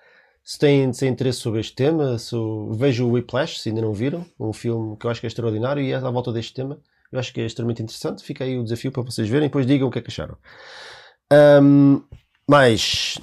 Se 0.42 0.58
têm, 0.58 0.92
se 0.92 1.00
têm 1.00 1.10
interesse 1.10 1.38
sobre 1.38 1.60
este 1.60 1.74
tema, 1.74 2.18
se 2.18 2.34
o- 2.34 2.72
vejam 2.72 3.06
o 3.08 3.12
Whiplash, 3.12 3.58
se 3.60 3.68
ainda 3.68 3.82
não 3.82 3.92
viram, 3.92 4.24
um 4.38 4.52
filme 4.52 4.96
que 4.96 5.06
eu 5.06 5.10
acho 5.10 5.20
que 5.20 5.26
é 5.26 5.28
extraordinário 5.28 5.82
e 5.82 5.92
é 5.92 5.96
à 5.96 6.10
volta 6.10 6.32
deste 6.32 6.54
tema. 6.54 6.78
Eu 7.12 7.18
acho 7.18 7.32
que 7.32 7.40
é 7.40 7.46
extremamente 7.46 7.82
interessante. 7.82 8.22
Fica 8.24 8.44
aí 8.44 8.58
o 8.58 8.62
desafio 8.64 8.90
para 8.92 9.02
vocês 9.02 9.28
verem 9.28 9.48
depois 9.48 9.66
digam 9.66 9.88
o 9.88 9.90
que 9.90 9.98
é 9.98 10.02
que 10.02 10.08
acharam. 10.08 10.36
Ahm, 11.32 12.02
mas 12.48 13.18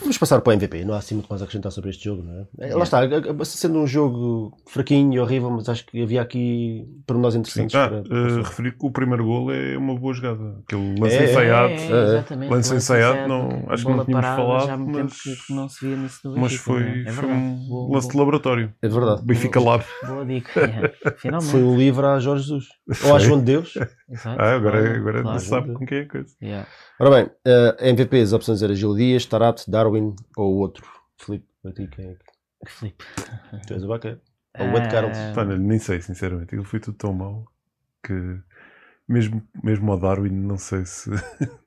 vamos 0.00 0.18
passar 0.18 0.40
para 0.40 0.50
o 0.50 0.54
MVP. 0.54 0.84
Não 0.84 0.94
há 0.94 0.98
assim 0.98 1.14
muito 1.14 1.28
mais 1.28 1.42
a 1.42 1.44
acrescentar 1.44 1.70
sobre 1.72 1.90
este 1.90 2.04
jogo, 2.04 2.22
não 2.22 2.46
é? 2.58 2.68
É, 2.70 2.74
Lá 2.74 2.82
está, 2.84 3.02
acaba 3.02 3.44
sendo 3.44 3.78
um 3.78 3.86
jogo 3.86 4.56
fraquinho 4.66 5.12
e 5.14 5.20
horrível, 5.20 5.50
mas 5.50 5.68
acho 5.68 5.84
que 5.86 6.02
havia 6.02 6.22
aqui 6.22 6.86
pormenores 7.06 7.34
Sim. 7.34 7.40
interessantes. 7.40 7.74
Ah, 7.74 7.88
para, 7.88 8.02
para 8.02 8.16
eh, 8.18 8.22
fazer. 8.28 8.42
referi 8.42 8.72
que 8.72 8.86
o 8.86 8.90
primeiro 8.90 9.24
gol 9.24 9.52
é 9.52 9.76
uma 9.76 9.94
boa 9.94 10.12
jogada. 10.14 10.58
Aquele 10.66 11.00
lance 11.00 11.16
É, 11.16 11.18
é. 11.26 11.30
ensaiado. 11.30 11.68
É, 11.72 11.74
é. 11.74 11.78
exatamente. 12.08 12.50
Lance 12.50 12.72
Lance 12.72 12.74
ensaiado, 12.74 13.28
não- 13.28 13.48
acho 13.68 13.84
que 13.86 13.92
não 13.92 14.04
tínhamos 14.04 14.12
parada, 14.26 14.36
falado, 14.42 14.66
Já 14.66 14.72
há 14.74 14.76
muito 14.78 14.98
mas- 15.04 15.22
tempo 15.22 15.42
que 15.46 15.52
não 15.54 15.68
se 15.68 15.86
via 15.86 15.96
nisso 15.96 16.34
Mas 16.36 16.54
foi, 16.54 16.82
é? 16.82 17.02
É 17.06 17.12
foi 17.12 17.28
um 17.28 17.68
Boa- 17.68 17.94
lance 17.94 18.06
de 18.08 18.12
boa- 18.12 18.24
laboratório. 18.24 18.72
É 18.82 18.88
verdade. 18.88 19.22
Benfica 19.24 19.60
Lab. 19.60 19.84
Boa 20.06 20.24
dica. 20.24 20.60
yeah. 20.60 20.90
Finalmente. 21.18 21.50
Foi 21.50 21.62
um 21.62 21.76
livro 21.76 22.06
a 22.06 22.18
Jorge 22.18 22.44
Jesus. 22.44 22.64
Ou 23.04 23.16
a 23.16 23.18
João 23.18 23.38
de 23.38 23.44
Deus. 23.46 23.74
Exato, 24.08 24.40
Ah, 24.40 24.54
agora, 24.54 24.80
claro, 24.82 24.96
agora 24.98 25.22
claro. 25.22 25.38
não 25.38 25.38
sabe 25.40 25.72
com 25.74 25.84
quem 25.86 25.98
é 25.98 26.02
a 26.02 26.08
coisa. 26.08 26.36
Yeah. 26.42 26.68
Ora 27.00 27.10
bem, 27.10 27.24
uh, 27.24 27.84
MVP, 27.84 28.20
as 28.20 28.32
opções 28.32 28.62
eram 28.62 28.74
Gil 28.74 28.94
Dias, 28.94 29.26
Tarat, 29.26 29.64
Darwin 29.68 30.14
ou 30.36 30.56
outro. 30.56 30.86
Filipe, 31.18 31.46
para 31.62 31.72
ti 31.72 31.88
quem 31.88 32.10
é 32.10 32.14
que 32.14 32.70
Filipe. 32.72 33.04
tu 33.66 33.74
és 33.74 33.82
o 33.84 33.88
Baquer? 33.88 34.20
Ou 34.58 34.66
o 34.68 34.76
Ed 34.78 34.88
Carlos. 34.90 35.18
Pá, 35.34 35.44
não, 35.44 35.58
nem 35.58 35.78
sei, 35.78 36.00
sinceramente. 36.00 36.46
Aquilo 36.46 36.64
foi 36.64 36.80
tudo 36.80 36.96
tão 36.96 37.12
mau 37.12 37.44
que 38.02 38.14
mesmo, 39.06 39.42
mesmo 39.62 39.92
ao 39.92 39.98
Darwin, 40.00 40.30
não 40.30 40.56
sei 40.56 40.84
se. 40.86 41.10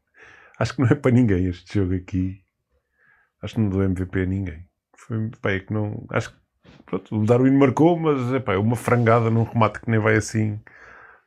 acho 0.58 0.74
que 0.76 0.82
não 0.82 0.88
é 0.90 0.96
para 0.96 1.12
ninguém 1.12 1.46
este 1.46 1.76
jogo 1.80 1.94
aqui. 1.94 2.42
Acho 3.44 3.54
que 3.56 3.62
não 3.62 3.70
dou 3.70 3.84
MVP 3.84 4.24
a 4.24 4.26
ninguém. 4.26 4.66
Foi, 4.98 5.30
pá, 5.40 5.52
é 5.52 5.60
que 5.60 5.72
não. 5.72 6.04
Acho 6.10 6.32
que 6.32 6.38
pronto, 6.86 7.16
o 7.16 7.26
Darwin 7.26 7.52
marcou, 7.52 8.00
mas 8.00 8.20
é 8.34 8.58
uma 8.58 8.76
frangada 8.76 9.30
num 9.30 9.44
remate 9.44 9.82
que 9.82 9.90
nem 9.92 10.00
vai 10.00 10.16
assim, 10.16 10.60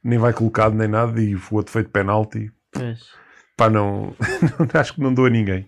nem 0.02 0.18
vai 0.18 0.32
colocado 0.32 0.74
nem 0.74 0.88
nada 0.88 1.20
e 1.20 1.34
o 1.34 1.40
outro 1.52 1.72
feito 1.72 1.90
penalti. 1.90 2.50
Pois. 2.70 3.00
Pá, 3.56 3.68
não, 3.70 4.14
acho 4.74 4.94
que 4.94 5.00
não 5.00 5.12
dou 5.12 5.26
a 5.26 5.30
ninguém. 5.30 5.66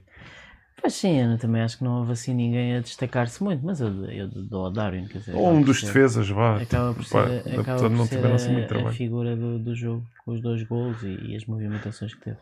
Pois 0.81 0.95
sim, 0.95 1.19
eu 1.21 1.39
também 1.39 1.63
acho 1.63 1.79
que 1.79 1.85
não 1.85 2.01
houve 2.01 2.13
assim 2.13 2.35
ninguém 2.35 2.77
a 2.77 2.81
destacar-se 2.81 3.43
muito, 3.43 3.65
mas 3.65 3.81
eu, 3.81 3.89
eu 4.11 4.29
dou 4.29 4.67
ao 4.67 4.71
Darwin, 4.71 5.07
quer 5.07 5.19
dizer. 5.19 5.35
Ou 5.35 5.51
um 5.51 5.63
dos 5.63 5.81
ser- 5.81 5.87
defesas, 5.87 6.29
vá. 6.29 6.61
Acaba 6.61 6.93
por 6.93 7.05
ser, 7.05 7.13
Pá, 7.13 7.21
acaba 7.25 7.61
apesar 7.61 7.77
por 7.79 7.89
de 7.91 7.95
não 7.97 8.05
ser 8.05 8.15
tiveram 8.17 8.35
assim 8.35 8.53
muito 8.53 8.63
a, 8.65 8.67
a 8.67 8.69
trabalho. 8.69 8.95
figura 8.97 9.37
do, 9.37 9.59
do 9.59 9.75
jogo, 9.75 10.05
com 10.25 10.33
os 10.33 10.43
dois 10.43 10.63
gols 10.65 11.03
e, 11.03 11.31
e 11.33 11.37
as 11.37 11.47
movimentações 11.47 12.13
que 12.15 12.21
teve. 12.21 12.37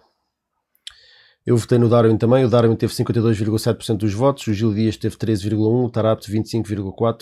Eu 1.45 1.57
votei 1.57 1.79
no 1.79 1.89
Darwin 1.89 2.17
também. 2.17 2.45
O 2.45 2.49
Darwin 2.49 2.75
teve 2.77 2.93
52,7% 2.95 3.97
dos 3.97 4.15
votos. 4.15 4.47
O 4.47 4.55
Gil 4.55 4.73
Dias 4.75 4.97
teve 4.97 5.17
13,1%. 5.17 5.85
O 5.87 5.91
Tarapte 5.91 6.31
25,4%. 6.33 7.19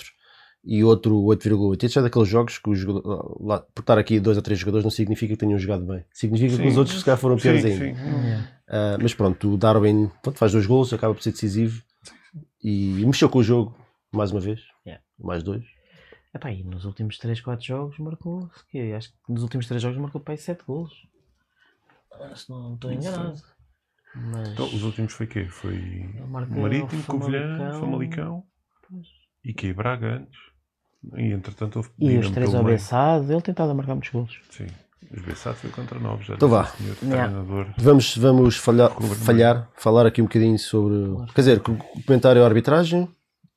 E 0.62 0.84
outro 0.84 1.14
8,8%. 1.22 1.84
Este 1.84 1.98
é 1.98 2.02
daqueles 2.02 2.28
jogos 2.28 2.58
que 2.58 2.68
o 2.68 2.74
jogador, 2.74 3.38
lá, 3.42 3.60
por 3.60 3.80
estar 3.80 3.96
aqui 3.98 4.20
dois 4.20 4.36
ou 4.36 4.42
três 4.42 4.58
jogadores 4.60 4.84
não 4.84 4.90
significa 4.90 5.32
que 5.32 5.38
tenham 5.40 5.58
jogado 5.58 5.86
bem. 5.86 6.04
Significa 6.12 6.56
que 6.56 6.62
Sim. 6.62 6.68
os 6.68 6.76
outros 6.76 6.98
se 6.98 7.04
calhar 7.04 7.18
foram 7.18 7.36
piores 7.38 7.64
ainda. 7.64 7.94
sim. 7.94 7.94
Ah, 8.68 8.98
mas 9.00 9.14
pronto, 9.14 9.54
o 9.54 9.56
Darwin 9.56 10.10
pronto, 10.22 10.38
faz 10.38 10.52
dois 10.52 10.66
gols, 10.66 10.92
acaba 10.92 11.14
por 11.14 11.22
ser 11.22 11.32
decisivo. 11.32 11.82
E 12.62 13.02
mexeu 13.06 13.30
com 13.30 13.38
o 13.38 13.42
jogo, 13.42 13.74
mais 14.12 14.30
uma 14.32 14.40
vez. 14.40 14.60
Yeah. 14.86 15.02
Mais 15.18 15.42
dois. 15.42 15.64
Epá, 16.34 16.52
e 16.52 16.62
nos 16.62 16.84
últimos 16.84 17.16
3, 17.18 17.40
4 17.40 17.64
jogos 17.66 17.98
marcou, 17.98 18.48
que 18.70 18.92
acho 18.92 19.08
que 19.10 19.32
nos 19.32 19.42
últimos 19.42 19.66
3 19.66 19.80
jogos 19.82 19.98
marcou 19.98 20.20
para 20.20 20.34
aí 20.34 20.38
7 20.38 20.62
gols. 20.66 20.92
Se 22.36 22.50
não 22.50 22.74
estou 22.74 22.92
enganado. 22.92 23.40
Mas 24.14 24.48
Então, 24.50 24.66
os 24.66 24.82
últimos 24.82 25.12
foi 25.14 25.26
quê? 25.26 25.46
Foi 25.48 26.04
marcou 26.28 26.58
Marítimo, 26.62 27.02
Covilhã, 27.04 27.56
Famalicão, 27.56 27.80
Famalicão 27.80 28.44
Pois. 28.88 29.06
e 29.44 29.54
que 29.54 29.72
Braga 29.72 30.16
antes. 30.18 30.38
E 31.16 31.32
entretanto 31.32 31.76
houve 31.76 31.90
E 31.98 32.04
os 32.18 32.26
Dinamo 32.26 32.34
3 32.34 32.50
pelo 32.50 32.58
ao. 32.58 32.64
Bessado, 32.64 33.32
ele 33.32 33.40
tentava 33.42 33.74
marcar 33.74 33.94
muitos 33.94 34.10
gols. 34.10 34.38
Sim. 34.50 34.66
Os 35.12 35.22
Bessado 35.22 35.56
foi 35.56 35.70
contra 35.70 35.98
novos. 35.98 36.26
Já 36.26 36.34
Então 36.34 36.48
vá. 36.48 36.66
senhor 36.66 36.94
treinador. 36.96 37.66
Vamos, 37.78 38.16
vamos 38.16 38.56
falhar, 38.56 38.90
falhar, 39.24 39.68
falar 39.74 40.06
aqui 40.06 40.20
um 40.20 40.26
bocadinho 40.26 40.58
sobre. 40.58 40.94
Quer 41.34 41.40
dizer, 41.40 41.58
o 41.58 41.76
comentário 42.06 42.42
à 42.42 42.46
arbitragem. 42.46 43.08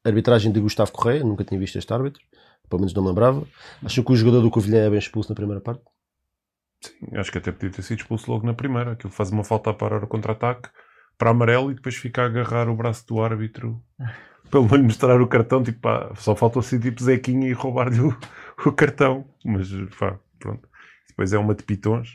Arbitragem 0.05 0.51
de 0.51 0.59
Gustavo 0.59 0.91
Correia, 0.91 1.23
nunca 1.23 1.45
tinha 1.45 1.57
visto 1.57 1.77
este 1.77 1.93
árbitro, 1.93 2.21
pelo 2.69 2.81
menos 2.81 2.93
não 2.93 3.03
me 3.03 3.07
lembrava. 3.09 3.43
Acho 3.85 4.03
que 4.03 4.11
o 4.11 4.15
jogador 4.15 4.41
do 4.41 4.49
Covilhã 4.49 4.79
é 4.85 4.89
bem 4.89 4.99
expulso 4.99 5.29
na 5.29 5.35
primeira 5.35 5.61
parte. 5.61 5.81
Sim, 6.81 7.15
acho 7.15 7.31
que 7.31 7.37
até 7.37 7.51
podia 7.53 7.69
ter 7.69 7.81
sido 7.83 7.99
expulso 7.99 8.29
logo 8.29 8.45
na 8.45 8.53
primeira. 8.53 8.91
Aquilo 8.93 9.13
faz 9.13 9.29
uma 9.31 9.45
falta 9.45 9.69
a 9.69 9.73
parar 9.73 10.03
o 10.03 10.07
contra-ataque 10.07 10.67
para 11.17 11.29
amarelo 11.29 11.71
e 11.71 11.75
depois 11.75 11.95
fica 11.95 12.23
a 12.23 12.25
agarrar 12.25 12.67
o 12.67 12.75
braço 12.75 13.07
do 13.07 13.21
árbitro 13.21 13.81
pelo 14.53 14.67
não 14.67 14.77
lhe 14.77 14.83
mostrar 14.83 15.19
o 15.21 15.27
cartão. 15.27 15.63
Tipo, 15.63 15.79
pá, 15.79 16.11
só 16.15 16.35
faltou 16.35 16.59
assim 16.59 16.79
tipo 16.79 17.01
Zequinha 17.03 17.47
e 17.49 17.53
roubar-lhe 17.53 17.99
o, 17.99 18.15
o 18.65 18.71
cartão. 18.71 19.25
Mas 19.43 19.69
pá, 19.99 20.17
pronto. 20.39 20.67
Depois 21.09 21.33
é 21.33 21.37
uma 21.37 21.53
de 21.55 21.63
pitons. 21.63 22.09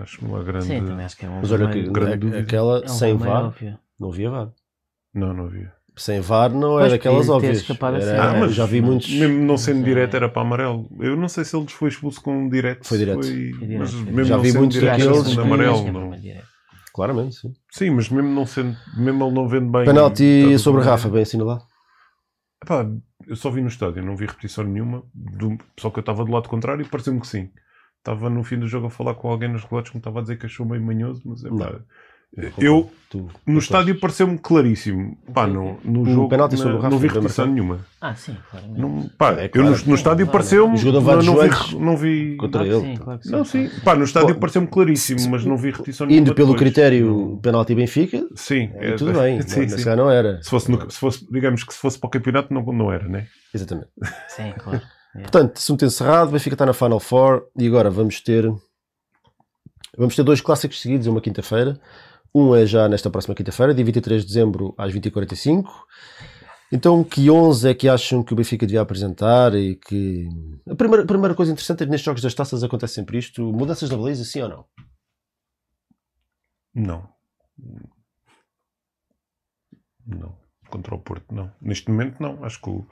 Acho 0.00 0.24
uma 0.26 0.42
grande. 0.42 0.66
Sim, 0.66 0.84
também 0.84 1.06
acho 1.06 1.16
que 1.16 1.24
é 1.24 1.28
um 1.28 1.36
Mas 1.40 1.52
olha, 1.52 1.68
que, 1.70 1.82
grande 1.90 2.36
a- 2.36 2.40
aquela 2.40 2.80
é 2.80 2.84
um 2.84 2.88
sem 2.88 3.16
VAR, 3.16 3.44
óbvio. 3.46 3.78
não 3.98 4.08
havia 4.10 4.30
VAR. 4.30 4.48
Não, 5.14 5.32
não 5.32 5.44
havia. 5.46 5.72
Sem 5.96 6.20
VAR 6.20 6.50
não 6.50 6.70
Pois, 6.78 6.90
daquelas 6.92 7.26
podia 7.26 7.30
ter 7.40 7.46
óbvias. 7.46 7.56
escapado 7.58 7.96
Era- 7.96 8.04
assim. 8.22 8.36
Ah, 8.36 8.40
mas 8.40 8.54
já 8.54 8.66
vi 8.66 8.80
muitos. 8.80 9.10
Mesmo 9.12 9.44
não 9.44 9.56
sendo 9.56 9.76
Mas 9.76 9.84
direto, 9.86 10.14
era 10.16 10.28
para 10.28 10.42
amarelo. 10.42 10.88
Eu 10.98 11.16
não 11.16 11.28
sei 11.28 11.44
se 11.44 11.56
ele 11.56 11.66
foi 11.68 11.88
expulso 11.88 12.20
com 12.20 12.36
um 12.36 12.48
direto. 12.48 12.86
Foi 12.86 12.98
direto. 12.98 13.22
Foi 13.22 13.32
Mas 13.32 13.90
direto, 13.90 13.90
foi 13.90 14.12
mesmo 14.12 14.12
direto. 14.12 14.26
Já 14.26 14.36
não 14.36 14.42
vi 14.42 14.48
sendo 14.50 14.58
muitos 14.60 14.78
direto, 14.78 14.98
daqueles 14.98 15.32
era 15.32 15.42
amarelo. 15.42 15.92
Não. 15.92 16.10
Claramente, 17.00 17.36
sim. 17.36 17.54
Sim, 17.70 17.90
mas 17.92 18.10
mesmo, 18.10 18.28
não 18.28 18.44
sendo, 18.44 18.76
mesmo 18.94 19.24
ele 19.24 19.34
não 19.34 19.48
vendo 19.48 19.70
bem. 19.70 19.86
Penalti 19.86 20.58
sobre 20.58 20.82
Rafa, 20.82 21.08
bem. 21.08 21.22
assinalado. 21.22 21.64
Epá, 22.62 22.86
eu 23.26 23.34
só 23.36 23.50
vi 23.50 23.62
no 23.62 23.68
estádio, 23.68 24.04
não 24.04 24.14
vi 24.14 24.26
repetição 24.26 24.64
nenhuma. 24.64 25.02
Do, 25.14 25.56
só 25.78 25.88
que 25.88 25.98
eu 25.98 26.02
estava 26.02 26.26
do 26.26 26.30
lado 26.30 26.46
contrário 26.46 26.84
e 26.84 26.86
pareceu-me 26.86 27.18
que 27.18 27.26
sim. 27.26 27.48
Estava 27.96 28.28
no 28.28 28.44
fim 28.44 28.58
do 28.58 28.68
jogo 28.68 28.88
a 28.88 28.90
falar 28.90 29.14
com 29.14 29.30
alguém 29.30 29.48
nos 29.48 29.64
relotes 29.64 29.90
que 29.90 29.96
me 29.96 30.00
estava 30.00 30.18
a 30.18 30.22
dizer 30.22 30.38
que 30.38 30.44
achou 30.44 30.66
meio 30.66 30.82
manhoso, 30.84 31.22
mas 31.24 31.42
epá, 31.42 31.54
Não. 31.54 31.80
Eu 32.58 32.90
Tu- 33.10 33.28
no 33.44 33.54
tu 33.54 33.58
estádio 33.58 33.98
pareceu-me 33.98 34.38
claríssimo. 34.38 35.18
Pá, 35.34 35.44
no, 35.44 35.80
no 35.84 36.04
jogo 36.04 36.28
penalti 36.28 36.52
na- 36.52 36.58
sobre 36.58 36.74
o 36.74 36.76
Rafa 36.76 36.90
não 36.90 36.98
vi 36.98 37.08
repetição 37.08 37.44
nenhuma. 37.46 37.80
Ah, 38.00 38.14
sim, 38.14 38.36
claramente. 38.48 38.80
Não, 38.80 39.10
pá, 39.18 39.32
É 39.32 39.46
eu 39.46 39.50
claro. 39.50 39.70
no, 39.70 39.84
no 39.86 39.94
estádio 39.96 40.26
Claro. 40.26 40.30
pareceu-me. 40.30 40.78
Não, 40.92 41.00
vários 41.00 41.26
não, 41.26 41.34
vi, 41.36 41.76
não 41.76 41.96
vi. 41.96 42.36
contra 42.36 42.64
Claro 42.64 42.84
ele. 42.86 42.94
sim, 42.96 43.02
claro 43.02 43.20
sim. 43.20 43.30
Não, 43.32 43.44
sim. 43.44 43.70
Pá, 43.82 43.96
no 43.96 44.04
estádio 44.04 44.36
pareceu-me 44.36 44.68
claríssimo, 44.68 45.28
mas 45.28 45.44
não 45.44 45.56
vi 45.56 45.70
repetição 45.72 46.06
nenhuma. 46.06 46.20
Indo 46.22 46.34
pelo 46.36 46.52
depois. 46.52 46.60
critério 46.62 47.06
Não- 47.32 47.36
penalti 47.38 47.74
Benfica, 47.74 48.24
Sim, 48.36 48.70
é, 48.74 48.92
tudo 48.92 49.12
bem. 49.12 49.42
Sim, 49.46 49.66
não, 49.66 49.76
calhar 49.78 49.96
não 49.96 50.08
era. 50.10 50.40
Se 50.40 50.48
fosse, 50.50 50.70
no- 50.70 50.88
se 50.88 50.98
fosse, 51.00 51.26
digamos 51.32 51.64
que 51.64 51.74
se 51.74 51.80
fosse 51.80 51.98
para 51.98 52.06
o 52.06 52.10
campeonato, 52.10 52.54
não, 52.54 52.62
não 52.62 52.92
era, 52.92 53.08
né? 53.08 53.26
Exatamente. 53.52 53.88
Sim, 54.28 54.52
claro. 54.56 54.80
É. 55.16 55.18
Portanto, 55.22 55.56
assunto 55.56 55.84
encerrado, 55.84 56.30
Benfica 56.30 56.54
está 56.54 56.64
na 56.64 56.72
Final 56.72 57.00
Four 57.00 57.42
e 57.58 57.66
agora 57.66 57.90
vamos 57.90 58.20
ter 58.20 58.48
vamos 59.98 60.14
ter 60.14 60.22
dois 60.22 60.40
clássicos 60.40 60.80
seguidos 60.80 61.08
uma 61.08 61.20
quinta-feira. 61.20 61.76
Um 62.34 62.54
é 62.54 62.64
já 62.64 62.88
nesta 62.88 63.10
próxima 63.10 63.34
quinta-feira, 63.34 63.74
dia 63.74 63.84
23 63.84 64.22
de 64.22 64.28
dezembro 64.28 64.74
às 64.78 64.92
20h45. 64.92 65.64
Então, 66.72 67.02
que 67.02 67.28
11 67.28 67.68
é 67.68 67.74
que 67.74 67.88
acham 67.88 68.22
que 68.22 68.32
o 68.32 68.36
Benfica 68.36 68.64
devia 68.64 68.80
apresentar 68.80 69.54
e 69.54 69.74
que... 69.74 70.28
A 70.70 70.74
primeira, 70.76 71.04
primeira 71.04 71.34
coisa 71.34 71.50
interessante 71.50 71.82
é 71.82 71.86
que 71.86 71.90
nestes 71.90 72.04
jogos 72.04 72.22
das 72.22 72.32
taças 72.32 72.62
acontece 72.62 72.94
sempre 72.94 73.18
isto. 73.18 73.42
Mudanças 73.52 73.90
na 73.90 73.96
baliza, 73.96 74.24
sim 74.24 74.42
ou 74.42 74.48
não? 74.48 74.64
Não. 76.72 77.08
Não. 80.06 80.38
Contra 80.68 80.94
o 80.94 81.00
Porto, 81.00 81.34
não. 81.34 81.52
Neste 81.60 81.90
momento, 81.90 82.22
não. 82.22 82.44
Acho 82.44 82.60
que 82.62 82.70
o, 82.70 82.86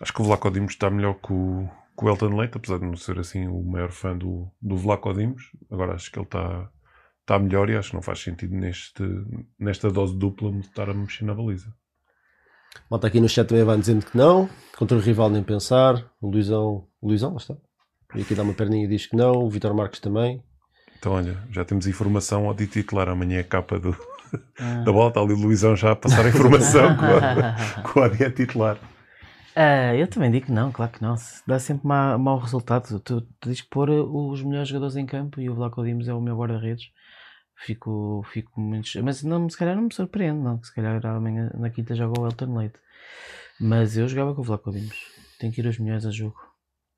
acho 0.00 0.12
que 0.12 0.22
o 0.22 0.24
Vlaco 0.24 0.50
Dimos 0.52 0.72
está 0.72 0.88
melhor 0.88 1.14
que 1.14 1.32
o, 1.32 1.68
que 1.98 2.04
o 2.04 2.08
Elton 2.08 2.36
Leite, 2.36 2.56
apesar 2.56 2.78
de 2.78 2.86
não 2.86 2.94
ser 2.94 3.18
assim 3.18 3.48
o 3.48 3.64
maior 3.64 3.90
fã 3.90 4.16
do, 4.16 4.48
do 4.62 4.76
Vlaco 4.76 5.12
Dimos. 5.12 5.42
Agora 5.68 5.94
acho 5.94 6.08
que 6.12 6.20
ele 6.20 6.26
está, 6.26 6.70
está 7.30 7.38
melhor 7.38 7.70
e 7.70 7.76
acho 7.76 7.90
que 7.90 7.94
não 7.94 8.02
faz 8.02 8.18
sentido 8.18 8.56
neste, 8.56 9.04
nesta 9.58 9.88
dose 9.88 10.16
dupla 10.16 10.50
estar 10.58 10.90
a 10.90 10.94
mexer 10.94 11.24
na 11.24 11.32
baliza. 11.34 11.72
Malta 12.90 13.06
aqui 13.06 13.20
no 13.20 13.28
chat 13.28 13.46
também 13.46 13.64
vai 13.64 13.78
dizendo 13.78 14.04
que 14.04 14.16
não. 14.16 14.48
Contra 14.76 14.96
o 14.96 15.00
rival 15.00 15.30
nem 15.30 15.42
pensar. 15.42 16.04
O 16.20 16.28
Luizão, 16.28 16.88
o 17.00 17.08
Luizão, 17.08 17.30
lá 17.30 17.36
está. 17.36 17.56
E 18.16 18.22
aqui 18.22 18.34
dá 18.34 18.42
uma 18.42 18.52
perninha 18.52 18.84
e 18.84 18.88
diz 18.88 19.06
que 19.06 19.14
não. 19.16 19.32
O 19.32 19.48
Vitor 19.48 19.72
Marques 19.74 20.00
também. 20.00 20.42
Então, 20.98 21.12
olha, 21.12 21.38
já 21.52 21.64
temos 21.64 21.86
informação 21.86 22.46
ao 22.46 22.54
de 22.54 22.66
titular. 22.66 23.08
Amanhã 23.08 23.38
é 23.38 23.40
a 23.40 23.44
capa 23.44 23.78
do, 23.78 23.96
Ah. 24.58 24.82
da 24.84 24.92
bola. 24.92 25.08
Está 25.08 25.20
ali 25.20 25.32
o 25.32 25.38
Luizão 25.38 25.76
já 25.76 25.92
a 25.92 25.96
passar 25.96 26.24
a 26.26 26.28
informação 26.28 26.96
com 26.96 27.04
a, 27.04 27.82
com 27.92 28.00
a 28.00 28.06
Adi 28.06 28.24
é 28.24 28.30
titular. 28.30 28.76
Ah, 29.54 29.94
eu 29.94 30.06
também 30.06 30.30
digo 30.30 30.46
que 30.46 30.52
não, 30.52 30.70
claro 30.70 30.92
que 30.92 31.02
não. 31.02 31.14
Dá 31.46 31.58
sempre 31.58 31.86
ma- 31.86 32.16
mau 32.18 32.38
resultado. 32.38 32.98
Tu, 33.00 33.20
tu 33.20 33.50
que 33.50 33.64
pôr 33.70 33.90
uh, 33.90 34.30
os 34.30 34.42
melhores 34.42 34.68
jogadores 34.68 34.96
em 34.96 35.06
campo 35.06 35.40
e 35.40 35.50
o 35.50 35.54
Vlaco 35.54 35.84
Dimos 35.84 36.08
é 36.08 36.14
o 36.14 36.20
meu 36.20 36.36
guarda-redes. 36.36 36.86
Fico, 37.62 38.24
fico 38.32 38.58
muito. 38.58 38.88
Mas 39.02 39.22
não, 39.22 39.48
se 39.48 39.56
calhar 39.56 39.76
não 39.76 39.82
me 39.84 39.94
surpreende, 39.94 40.40
não. 40.40 40.58
que 40.58 40.66
Se 40.66 40.74
calhar 40.74 41.04
amanhã 41.04 41.50
na 41.54 41.68
quinta 41.68 41.94
joga 41.94 42.18
o 42.18 42.26
Elton 42.26 42.56
Leite. 42.56 42.78
Mas 43.60 43.98
eu 43.98 44.08
jogava 44.08 44.34
com 44.34 44.40
o 44.40 44.44
Vlaco 44.44 44.72
Dimos. 44.72 44.96
Tem 45.38 45.50
que 45.50 45.60
ir 45.60 45.66
os 45.66 45.78
melhores 45.78 46.06
a 46.06 46.10
jogo. 46.10 46.36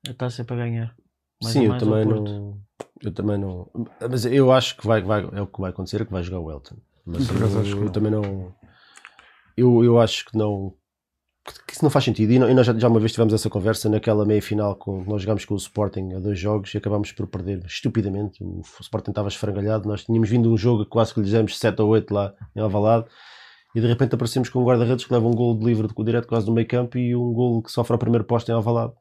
A 0.07 0.13
taça 0.13 0.41
é 0.41 0.45
para 0.45 0.55
ganhar. 0.55 0.95
Mais 1.41 1.53
Sim, 1.53 1.65
eu 1.65 1.77
também 1.77 2.05
não. 2.05 2.61
Eu 3.01 3.13
também 3.13 3.37
não. 3.37 3.69
Mas 4.09 4.25
eu 4.25 4.51
acho 4.53 4.77
que 4.77 4.87
vai, 4.87 5.01
vai, 5.01 5.27
é 5.33 5.41
o 5.41 5.47
que 5.47 5.59
vai 5.59 5.71
acontecer, 5.71 6.01
é 6.01 6.05
que 6.05 6.11
vai 6.11 6.23
jogar 6.23 6.39
o 6.39 6.49
Elton. 6.49 6.77
Mas 7.05 7.27
eu, 7.29 7.59
acho 7.59 7.71
que 7.71 7.77
eu 7.77 7.83
não. 7.83 7.91
também 7.91 8.11
não. 8.11 8.55
Eu, 9.57 9.83
eu 9.83 9.99
acho 9.99 10.25
que 10.25 10.37
não. 10.37 10.73
Que 11.67 11.73
isso 11.73 11.83
não 11.83 11.89
faz 11.89 12.05
sentido. 12.05 12.31
E, 12.31 12.39
não- 12.39 12.49
e 12.49 12.53
nós 12.53 12.65
já, 12.65 12.73
já 12.77 12.87
uma 12.87 12.99
vez 12.99 13.11
tivemos 13.11 13.33
essa 13.33 13.49
conversa 13.49 13.89
naquela 13.89 14.25
meia 14.25 14.41
final 14.41 14.75
com 14.75 15.03
nós 15.03 15.21
jogámos 15.21 15.43
com 15.43 15.53
o 15.53 15.57
Sporting 15.57 16.13
a 16.15 16.19
dois 16.19 16.39
jogos 16.39 16.73
e 16.73 16.77
acabámos 16.77 17.11
por 17.11 17.27
perder 17.27 17.63
estupidamente. 17.65 18.41
O 18.43 18.61
Sporting 18.79 19.11
estava 19.11 19.27
esfrangalhado. 19.27 19.87
Nós 19.87 20.05
tínhamos 20.05 20.29
vindo 20.29 20.51
um 20.51 20.57
jogo 20.57 20.83
que 20.85 20.89
quase 20.89 21.13
que 21.13 21.19
lhe 21.19 21.29
demos 21.29 21.57
7 21.59 21.81
ou 21.81 21.89
8 21.89 22.13
lá 22.13 22.33
em 22.55 22.61
Alvalade 22.61 23.07
e 23.75 23.81
de 23.81 23.87
repente 23.87 24.15
aparecemos 24.15 24.49
com 24.49 24.59
um 24.61 24.63
guarda-redes 24.65 25.03
que 25.05 25.13
leva 25.13 25.27
um 25.27 25.33
gol 25.33 25.57
de 25.57 25.65
livre 25.65 25.87
de 25.87 26.03
direto 26.03 26.27
quase 26.27 26.45
do 26.45 26.53
meio 26.53 26.67
campo 26.67 26.97
e 26.97 27.15
um 27.15 27.33
gol 27.33 27.61
que 27.61 27.71
sofre 27.71 27.93
ao 27.93 27.99
primeiro 27.99 28.23
posto 28.23 28.49
em 28.49 28.53
Alvalade. 28.53 28.93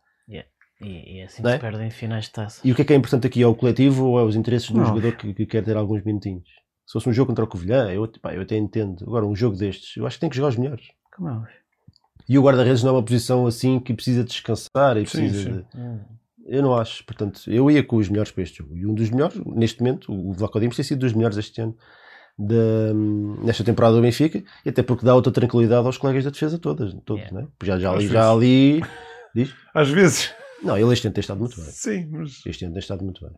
E, 0.84 1.14
e 1.14 1.20
é 1.20 1.24
assim 1.24 1.46
é? 1.46 1.52
se 1.52 1.58
perdem 1.60 1.90
finais 1.90 2.24
de 2.24 2.32
taça. 2.32 2.60
E 2.64 2.72
o 2.72 2.74
que 2.74 2.82
é 2.82 2.84
que 2.84 2.92
é 2.92 2.96
importante 2.96 3.26
aqui? 3.26 3.40
É 3.40 3.46
o 3.46 3.54
coletivo 3.54 4.04
ou 4.06 4.18
é 4.18 4.24
os 4.24 4.34
interesses 4.34 4.68
do 4.68 4.78
Não. 4.78 4.86
jogador 4.86 5.12
que, 5.16 5.32
que 5.32 5.46
quer 5.46 5.62
ter 5.62 5.76
alguns 5.76 6.02
minutinhos? 6.02 6.48
Se 6.84 6.92
fosse 6.94 7.08
um 7.08 7.12
jogo 7.12 7.28
contra 7.28 7.44
o 7.44 7.48
Covilhã, 7.48 7.88
eu, 7.92 8.10
pá, 8.20 8.34
eu 8.34 8.42
até 8.42 8.56
entendo. 8.56 9.04
Agora, 9.06 9.24
um 9.24 9.36
jogo 9.36 9.56
destes, 9.56 9.96
eu 9.96 10.04
acho 10.06 10.16
que 10.16 10.20
tem 10.22 10.28
que 10.30 10.34
jogar 10.36 10.48
os 10.48 10.56
melhores. 10.56 10.86
Como 11.14 11.28
é 11.28 11.32
óbvio. 11.32 11.61
E 12.28 12.38
o 12.38 12.42
guarda-redes 12.42 12.82
não 12.82 12.90
é 12.90 12.92
uma 12.94 13.02
posição 13.02 13.46
assim 13.46 13.78
que 13.80 13.92
precisa 13.94 14.24
descansar 14.24 14.96
e 14.96 15.06
Sim, 15.06 15.18
precisa 15.18 15.42
sim. 15.42 15.52
de- 15.56 15.66
Hum. 15.80 16.00
Eu 16.44 16.60
não 16.62 16.74
acho. 16.74 17.04
Portanto, 17.04 17.40
eu 17.46 17.70
ia 17.70 17.82
com 17.84 17.96
os 17.96 18.08
melhores 18.08 18.32
para 18.32 18.42
este 18.42 18.58
jogo. 18.58 18.76
E 18.76 18.84
um 18.84 18.94
dos 18.94 19.08
melhores, 19.10 19.40
neste 19.46 19.80
momento, 19.80 20.12
o 20.12 20.32
Vlaco 20.32 20.58
Dimos 20.58 20.74
tem 20.76 20.84
sido 20.84 20.98
dos 20.98 21.12
melhores 21.12 21.36
este 21.36 21.60
ano. 21.60 21.76
da- 22.38 22.94
nesta 23.44 23.62
temporada 23.62 23.94
do 23.94 24.00
Benfica 24.02 24.42
e 24.64 24.68
até 24.70 24.82
porque 24.82 25.04
dá 25.04 25.14
outra 25.14 25.30
tranquilidade 25.30 25.86
aos 25.86 25.98
colegas 25.98 26.24
da 26.24 26.30
defesa 26.30 26.58
todas, 26.58 26.92
todos, 27.04 27.22
Yeah. 27.24 27.42
né? 27.42 27.48
já, 27.62 27.78
já, 27.78 27.92
ali, 27.92 28.08
já 28.08 28.32
ali 28.32 28.80
diz? 29.36 29.54
Às 29.74 29.90
vezes. 29.90 30.30
Não, 30.62 30.76
ele 30.76 30.92
este 30.94 31.06
ano 31.06 31.14
tem 31.14 31.20
estado 31.20 31.38
muito 31.40 31.56
bem. 31.60 31.70
Sim, 31.70 32.06
mas. 32.10 32.40
Este 32.46 32.64
ano 32.64 32.72
tem 32.74 32.80
estado 32.80 33.04
muito 33.04 33.20
bem. 33.22 33.32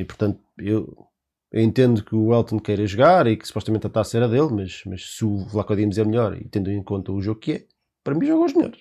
E 0.00 0.04
portanto, 0.04 0.38
eu, 0.58 1.06
eu 1.54 1.62
entendo 1.62 2.02
que 2.02 2.16
o 2.16 2.34
Elton 2.34 2.58
queira 2.58 2.84
jogar 2.84 3.28
e 3.28 3.36
que 3.36 3.46
supostamente 3.46 3.86
a 3.86 3.90
taça 3.90 4.16
era 4.16 4.28
dele, 4.28 4.48
mas, 4.50 4.82
mas 4.86 5.14
se 5.14 5.24
o 5.24 5.46
Vlaco 5.46 5.76
Dimos 5.76 5.96
é 5.96 6.04
melhor 6.04 6.36
e 6.36 6.48
tendo 6.48 6.68
em 6.68 6.82
conta 6.82 7.12
o 7.12 7.22
jogo 7.22 7.38
que 7.38 7.52
é, 7.52 7.64
para 8.02 8.12
mim 8.12 8.26
jogam 8.26 8.44
os 8.44 8.54
melhores. 8.54 8.80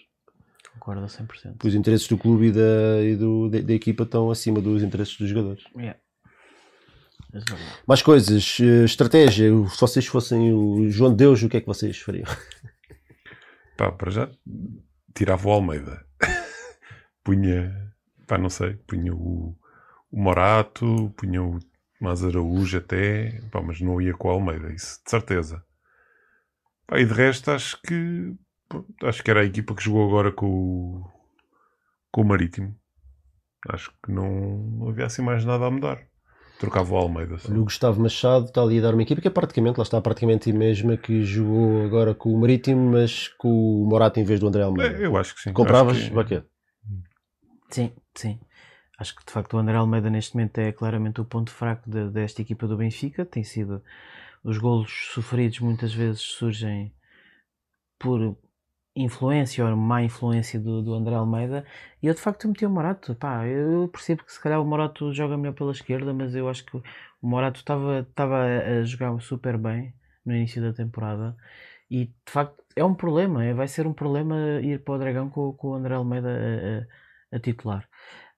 concordo 0.74 1.03
a 1.03 1.07
100%. 1.07 1.63
Os 1.63 1.76
interesses 1.76 2.07
do 2.07 2.17
clube 2.17 2.47
e 2.47 2.51
da, 2.51 3.03
e 3.03 3.15
do, 3.15 3.47
da, 3.47 3.59
da 3.61 3.74
equipa 3.74 4.01
estão 4.01 4.32
acima 4.32 4.59
dos 4.59 4.82
interesses 4.82 5.15
dos 5.15 5.30
jogadores. 5.30 5.63
Yeah. 5.78 5.99
É. 7.36 7.41
Mais 7.86 8.01
coisas, 8.01 8.57
eh, 8.59 8.86
estratégia. 8.86 9.51
Se 9.69 9.80
vocês 9.80 10.07
fossem 10.07 10.51
o 10.51 10.89
João 10.89 11.11
de 11.11 11.17
Deus, 11.17 11.43
o 11.43 11.49
que 11.49 11.57
é 11.57 11.61
que 11.61 11.67
vocês 11.67 11.95
fariam? 11.99 12.26
Pá, 13.78 13.91
para 13.91 14.09
já 14.09 14.32
tirava 15.13 15.47
o 15.47 15.51
Almeida. 15.51 16.03
punha, 17.24 17.93
pá, 18.26 18.39
não 18.39 18.49
sei, 18.49 18.74
punha 18.88 19.13
o, 19.13 19.55
o 20.11 20.19
Morato, 20.19 21.13
punha 21.15 21.43
o 21.43 21.59
Mas 22.04 22.22
Araújo 22.22 22.78
até, 22.80 23.39
pá, 23.49 23.62
mas 23.62 23.80
não 23.80 24.01
ia 24.01 24.14
com 24.14 24.28
o 24.28 24.32
Almeida, 24.32 24.74
isso 24.74 25.01
de 25.06 25.10
certeza. 25.10 25.64
Pá, 26.86 26.99
e 26.99 27.06
de 27.06 27.14
resto 27.14 27.49
acho 27.49 27.82
que 27.82 28.36
acho 29.06 29.24
que 29.24 29.32
era 29.32 29.39
a 29.39 29.45
equipa 29.45 29.74
que 29.74 29.82
jogou 29.82 30.06
agora 30.06 30.30
com 30.30 30.45
o, 30.45 31.12
com 32.12 32.22
o 32.22 32.26
Marítimo. 32.26 32.76
Acho 33.70 33.89
que 34.04 34.12
não, 34.12 34.86
havia 34.89 35.06
assim 35.06 35.22
mais 35.22 35.45
nada 35.45 35.66
a 35.66 35.72
mudar. 35.72 36.01
Trocava 36.60 36.93
o 36.93 36.97
Almeida. 36.97 37.38
só. 37.38 37.54
O 37.54 37.64
Gustavo 37.64 38.01
Machado 38.01 38.45
está 38.47 38.62
ali 38.62 38.80
a 38.80 38.82
dar 38.82 38.93
uma 38.93 39.04
equipa 39.04 39.22
que 39.22 39.28
é 39.30 39.32
praticamente, 39.32 39.78
lá 39.78 39.84
está, 39.84 40.01
praticamente 40.01 40.51
a 40.51 40.54
mesma 40.54 40.97
que 40.97 41.24
jogou 41.24 41.86
agora 41.86 42.14
com 42.14 42.34
o 42.34 42.38
Marítimo, 42.38 42.91
mas 42.91 43.30
com 43.30 43.47
o 43.84 43.86
Morato 43.88 44.20
em 44.20 44.26
vez 44.26 44.41
do 44.41 44.47
André 44.49 44.64
Almeida. 44.64 44.97
É, 45.01 45.06
eu 45.06 45.16
acho 45.16 45.36
que 45.36 45.41
sim. 45.41 45.54
Compravas? 45.54 45.95
Acho 45.97 46.10
que- 46.10 46.14
Baquete. 46.16 46.47
Sim, 47.70 47.91
sim. 48.14 48.39
Acho 48.98 49.16
que 49.16 49.24
de 49.26 49.32
facto 49.32 49.54
o 49.54 49.60
André 49.60 49.78
Almeida 49.78 50.10
neste 50.10 50.34
momento 50.36 50.58
é 50.58 50.72
claramente 50.72 51.22
o 51.22 51.26
ponto 51.26 51.52
fraco 51.52 51.88
de- 51.88 52.10
desta 52.10 52.41
equipa 52.41 52.68
do 52.68 52.76
Benfica. 52.78 53.24
Tem 53.24 53.44
sido 53.44 53.84
os 54.44 54.58
golos 54.58 54.91
sofridos 55.14 55.60
muitas 55.60 55.94
vezes 55.94 56.22
surgem 56.22 56.94
por 58.00 58.38
influência 58.96 59.66
ou 59.66 59.76
má 59.76 60.04
influência 60.04 60.60
do, 60.60 60.82
do 60.84 60.94
André 60.94 61.16
Almeida. 61.16 61.66
E 62.02 62.08
eu 62.08 62.14
de 62.14 62.22
facto 62.22 62.48
meti 62.48 62.66
o 62.66 62.70
Morato. 62.70 63.16
Pá, 63.16 63.48
eu 63.48 63.88
percebo 63.89 64.24
que 64.24 64.34
se 64.34 64.41
calhar 64.41 64.62
o 64.62 64.66
Morato 64.66 65.14
joga 65.14 65.38
melhor 65.38 65.54
pela 65.56 65.72
esquerda, 65.72 66.14
mas 66.14 66.36
eu 66.36 66.50
acho 66.50 66.66
que 66.66 66.78
o 66.78 66.84
Morato 67.22 67.60
estava 67.60 68.06
a 68.46 68.84
jogar 68.84 69.20
super 69.22 69.58
bem 69.58 69.94
no 70.26 70.36
início 70.36 70.62
da 70.62 70.74
temporada. 70.74 71.36
E 71.89 72.08
de 72.08 72.14
facto 72.32 72.64
é 72.76 72.84
um 72.86 72.96
problema, 72.96 73.44
é- 73.46 73.54
vai 73.54 73.68
ser 73.68 73.88
um 73.88 73.94
problema 73.94 74.36
ir 74.62 74.84
para 74.84 74.96
o 74.96 75.00
Dragão 75.00 75.30
com, 75.30 75.54
com 75.54 75.70
o 75.70 75.76
André 75.76 75.96
Almeida 75.96 76.30
a- 77.32 77.36
a, 77.36 77.38
a 77.38 77.39
titular. 77.39 77.88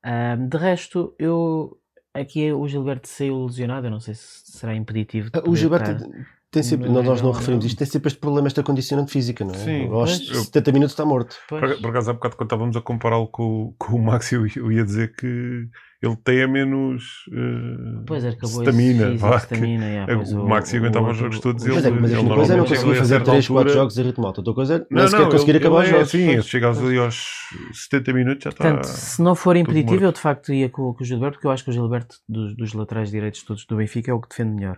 Ahm, 0.07 0.47
de 0.47 0.57
resto, 0.57 1.15
eu 1.17 1.79
aqui 2.13 2.53
o 2.53 2.67
Gilberto 2.67 3.07
saiu 3.07 3.45
lesionado, 3.45 3.87
eu 3.87 3.91
não 3.91 3.99
sei 3.99 4.13
se 4.13 4.51
será 4.51 4.75
impeditivo. 4.75 5.31
de 5.31 5.39
O 5.49 5.55
Gilberto 5.55 5.91
estar- 5.91 6.09
tem 6.55 6.63
sempre, 6.63 6.87
Não, 6.87 6.95
nós, 6.95 7.05
nós 7.05 7.21
não 7.21 7.29
não, 7.31 7.37
referimos 7.37 7.63
não. 7.63 7.67
isto, 7.67 7.77
tem 7.77 7.87
sempre 7.87 8.07
este 8.07 8.19
problema, 8.19 8.47
esta 8.47 8.63
condicionante 8.63 9.11
física, 9.11 9.45
não 9.45 9.53
é? 9.53 9.57
Sim, 9.57 9.87
Aos 9.89 10.17
pois. 10.19 10.39
70 10.45 10.71
minutos 10.71 10.93
está 10.93 11.05
morto. 11.05 11.35
Pois. 11.47 11.61
Por, 11.61 11.81
por 11.81 11.89
acaso, 11.91 12.09
há 12.09 12.13
bocado, 12.13 12.35
quando 12.35 12.47
estávamos 12.47 12.75
a 12.77 12.81
compará-lo 12.81 13.27
com, 13.27 13.43
o- 13.43 13.75
com 13.77 13.95
o 13.95 14.03
Max, 14.03 14.31
eu, 14.31 14.45
eu 14.55 14.71
ia 14.71 14.83
dizer 14.83 15.15
que 15.15 15.67
ele 16.01 16.15
tem 16.23 16.43
a 16.43 16.47
menos 16.47 17.03
uh, 17.29 18.03
Pois 18.05 18.23
é, 18.23 18.29
stamina. 18.29 19.15
vá, 19.17 19.37
stamina, 19.37 20.05
que- 20.05 20.15
pois 20.15 20.33
o, 20.33 20.45
Max 20.47 20.73
aguentava 20.75 21.09
os 21.11 21.17
jogos 21.17 21.39
todos. 21.39 21.63
o- 21.63 21.67
ele, 21.67 21.75
Mas 21.75 21.85
é, 21.85 21.89
mas 21.89 22.11
ele 22.11 22.19
uma 22.21 22.35
coisa 22.35 22.53
é 22.53 22.57
não 22.57 22.65
conseguir 22.65 22.91
a 22.91 22.95
fazer 22.95 23.07
certa 23.15 23.31
3, 23.31 23.47
4 23.47 23.57
altura- 23.69 23.73
jogos 23.79 23.97
em 23.97 24.03
ritmo 24.03 24.27
alto. 24.27 24.37
Outra 24.39 24.53
coisa 24.53 24.75
é 24.75 24.85
Não, 24.93 25.07
sequer 25.07 25.21
não, 25.23 25.29
conseguir 25.31 25.51
ele- 25.51 25.57
acabar 25.59 25.77
os 25.77 25.81
ele 25.87 25.89
é 25.89 26.05
jogos. 26.05 26.13
assim, 26.15 26.41
chegas 26.43 26.77
ali 26.83 26.97
aos 26.97 27.25
70 27.73 28.13
minutos 28.13 28.43
já 28.43 28.49
está. 28.51 28.63
Portanto, 28.65 28.85
se 28.85 29.21
não 29.21 29.33
for 29.35 29.55
impeditivo, 29.55 29.91
morto. 29.93 30.03
eu 30.05 30.11
de 30.11 30.19
facto 30.19 30.53
ia 30.53 30.69
com, 30.69 30.93
com 30.93 31.03
o 31.03 31.05
Gilberto, 31.05 31.33
porque 31.37 31.47
eu 31.47 31.51
acho 31.51 31.63
que 31.63 31.69
o 31.71 31.73
Gilberto, 31.73 32.17
dos, 32.29 32.55
dos 32.55 32.73
laterais 32.73 33.09
direitos 33.09 33.41
todos 33.43 33.65
do 33.65 33.75
Benfica, 33.77 34.11
é 34.11 34.13
o 34.13 34.19
que 34.21 34.29
defende 34.29 34.51
melhor. 34.53 34.77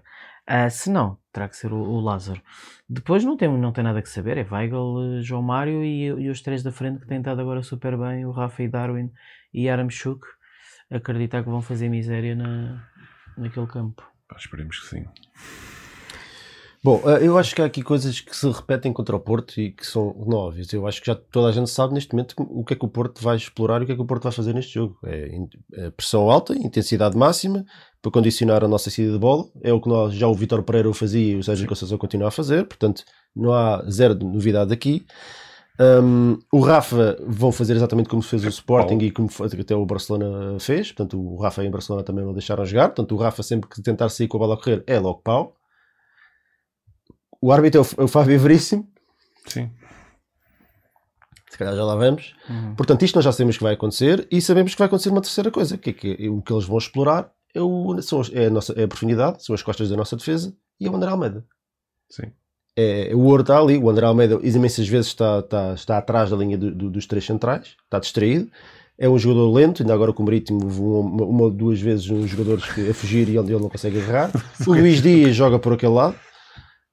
Ah, 0.49 0.69
se 0.69 0.89
não, 0.89 1.17
terá 1.33 1.49
que 1.49 1.57
ser 1.57 1.73
o, 1.73 1.77
o 1.77 1.99
Lázaro. 1.99 2.41
Depois 2.87 3.21
não 3.25 3.35
tem, 3.35 3.49
não 3.49 3.73
tem 3.73 3.83
nada 3.83 4.01
que 4.01 4.07
saber, 4.07 4.37
é 4.37 4.47
Weigl, 4.49 5.17
eh, 5.17 5.21
João 5.21 5.41
Mário 5.41 5.83
e, 5.83 6.05
e 6.05 6.29
os 6.29 6.41
três 6.41 6.63
da 6.63 6.71
frente 6.71 7.01
que 7.01 7.05
têm 7.05 7.17
estado 7.17 7.41
agora 7.41 7.61
super 7.61 7.97
bem, 7.97 8.25
o 8.25 8.31
Rafa 8.31 8.63
e 8.63 8.69
Darwin 8.69 9.11
e 9.53 9.67
Aramchuk, 9.67 10.25
acreditar 10.89 11.43
que 11.43 11.49
vão 11.49 11.61
fazer 11.61 11.89
miséria 11.89 12.33
na, 12.33 12.81
naquele 13.37 13.67
campo. 13.67 14.09
Pá, 14.29 14.37
esperemos 14.37 14.79
que 14.79 14.87
sim. 14.87 15.05
Bom, 16.87 17.01
eh, 17.05 17.27
eu 17.27 17.37
acho 17.37 17.53
que 17.53 17.61
há 17.61 17.65
aqui 17.65 17.81
coisas 17.81 18.21
que 18.21 18.33
se 18.33 18.49
repetem 18.49 18.93
contra 18.93 19.13
o 19.13 19.19
Porto 19.19 19.59
e 19.59 19.73
que 19.73 19.85
são 19.85 20.15
não 20.25 20.37
óbvias. 20.37 20.71
Eu 20.71 20.87
acho 20.87 21.01
que 21.01 21.07
já 21.07 21.15
toda 21.15 21.49
a 21.49 21.51
gente 21.51 21.69
sabe 21.69 21.93
neste 21.93 22.13
momento 22.13 22.33
o 22.37 22.63
que 22.63 22.75
é 22.75 22.77
que 22.77 22.85
o 22.85 22.87
Porto 22.87 23.21
vai 23.21 23.35
explorar 23.35 23.81
e 23.81 23.83
o 23.83 23.85
que 23.85 23.91
é 23.91 23.95
que 23.95 24.01
o 24.01 24.05
Porto 24.05 24.23
vai 24.23 24.31
fazer 24.31 24.53
neste 24.53 24.75
jogo. 24.75 24.97
É 25.03 25.29
é 25.73 25.89
pressão 25.91 26.31
alta, 26.31 26.55
intensidade 26.55 27.17
máxima, 27.17 27.65
para 28.01 28.09
condicionar 28.09 28.63
a 28.63 28.69
nossa 28.69 28.89
saída 28.89 29.11
de 29.11 29.19
bola. 29.19 29.43
É 29.61 29.73
o 29.73 29.81
que 29.81 29.89
nós, 29.89 30.13
já 30.13 30.29
o 30.29 30.33
Vitor 30.33 30.63
Pereira 30.63 30.89
o 30.89 30.93
fazia 30.93 31.33
e 31.33 31.35
o 31.35 31.43
Sérgio 31.43 31.67
Conceição 31.67 31.97
continua 31.97 32.29
a 32.29 32.31
fazer, 32.31 32.65
portanto 32.65 33.03
não 33.35 33.51
há 33.51 33.83
zero 33.91 34.15
de 34.15 34.25
novidade 34.25 34.71
aqui. 34.71 35.05
Um, 35.77 36.39
o 36.53 36.61
Rafa 36.61 37.17
vão 37.27 37.51
fazer 37.51 37.75
exatamente 37.75 38.07
como 38.07 38.21
fez 38.21 38.45
o 38.45 38.47
Sporting 38.47 38.97
e 38.99 39.11
como 39.11 39.27
até 39.41 39.75
o 39.75 39.85
Barcelona 39.85 40.57
fez. 40.57 40.93
Portanto, 40.93 41.19
o 41.21 41.35
Rafa 41.35 41.65
e 41.65 41.67
o 41.67 41.71
Barcelona 41.71 42.03
também 42.05 42.23
não 42.23 42.31
deixaram 42.31 42.65
jogar. 42.65 42.87
Portanto, 42.87 43.13
o 43.13 43.17
Rafa 43.17 43.43
sempre 43.43 43.69
que 43.69 43.81
tentar 43.81 44.07
sair 44.07 44.29
com 44.29 44.37
a 44.37 44.39
bola 44.39 44.53
a 44.53 44.57
correr 44.57 44.83
é 44.87 44.97
logo 44.97 45.19
pau. 45.21 45.56
O 47.41 47.51
árbitro 47.51 47.81
é 47.81 47.83
o, 47.83 48.01
é 48.01 48.03
o 48.03 48.07
Fábio 48.07 48.39
Veríssimo. 48.39 48.87
Sim. 49.47 49.69
Se 51.49 51.57
calhar 51.57 51.75
já 51.75 51.83
lá 51.83 51.95
vamos. 51.95 52.33
Uhum. 52.49 52.75
Portanto, 52.75 53.03
isto 53.03 53.15
nós 53.15 53.25
já 53.25 53.31
sabemos 53.31 53.57
que 53.57 53.63
vai 53.63 53.73
acontecer 53.73 54.27
e 54.31 54.41
sabemos 54.41 54.73
que 54.73 54.79
vai 54.79 54.87
acontecer 54.87 55.09
uma 55.09 55.21
terceira 55.21 55.49
coisa, 55.49 55.77
que 55.77 55.89
é 55.89 55.93
que 55.93 56.29
o 56.29 56.41
que 56.41 56.51
eles 56.53 56.65
vão 56.65 56.77
explorar 56.77 57.31
é, 57.55 57.61
o, 57.61 57.99
são 58.01 58.21
é 58.33 58.45
a, 58.45 58.49
nossa, 58.49 58.73
é 58.73 58.83
a 58.83 58.87
profundidade, 58.87 59.43
são 59.43 59.55
as 59.55 59.63
costas 59.63 59.89
da 59.89 59.95
nossa 59.95 60.15
defesa 60.15 60.53
e 60.79 60.85
é 60.85 60.89
o 60.89 60.95
André 60.95 61.09
Almeida. 61.09 61.45
Sim. 62.09 62.31
É, 62.75 63.11
o 63.15 63.21
ouro 63.21 63.41
está 63.41 63.57
ali, 63.59 63.77
o 63.77 63.89
André 63.89 64.05
Almeida 64.05 64.39
imensas 64.43 64.87
vezes 64.87 65.07
está, 65.07 65.39
está, 65.39 65.73
está 65.73 65.97
atrás 65.97 66.29
da 66.29 66.37
linha 66.37 66.57
do- 66.57 66.69
do- 66.73 66.89
dos 66.91 67.07
três 67.07 67.25
centrais, 67.25 67.75
está 67.85 67.97
distraído. 67.97 68.51
É 68.99 69.07
um 69.09 69.17
jogador 69.17 69.51
lento, 69.51 69.81
ainda 69.81 69.93
agora 69.93 70.11
com 70.13 70.21
o 70.21 70.25
Marítimo 70.25 70.59
uma, 70.59 71.23
uma 71.25 71.41
ou 71.43 71.51
duas 71.51 71.79
vezes 71.79 72.07
uns 72.09 72.29
jogadores 72.29 72.65
que, 72.71 72.89
a 72.89 72.93
fugir 72.93 73.29
e 73.29 73.37
ele, 73.37 73.51
ele 73.53 73.61
não 73.61 73.69
consegue 73.69 73.99
agarrar. 73.99 74.31
O 74.67 74.71
Luís 74.73 75.01
Dias 75.01 75.35
joga 75.35 75.57
por 75.57 75.73
aquele 75.73 75.93
lado. 75.93 76.15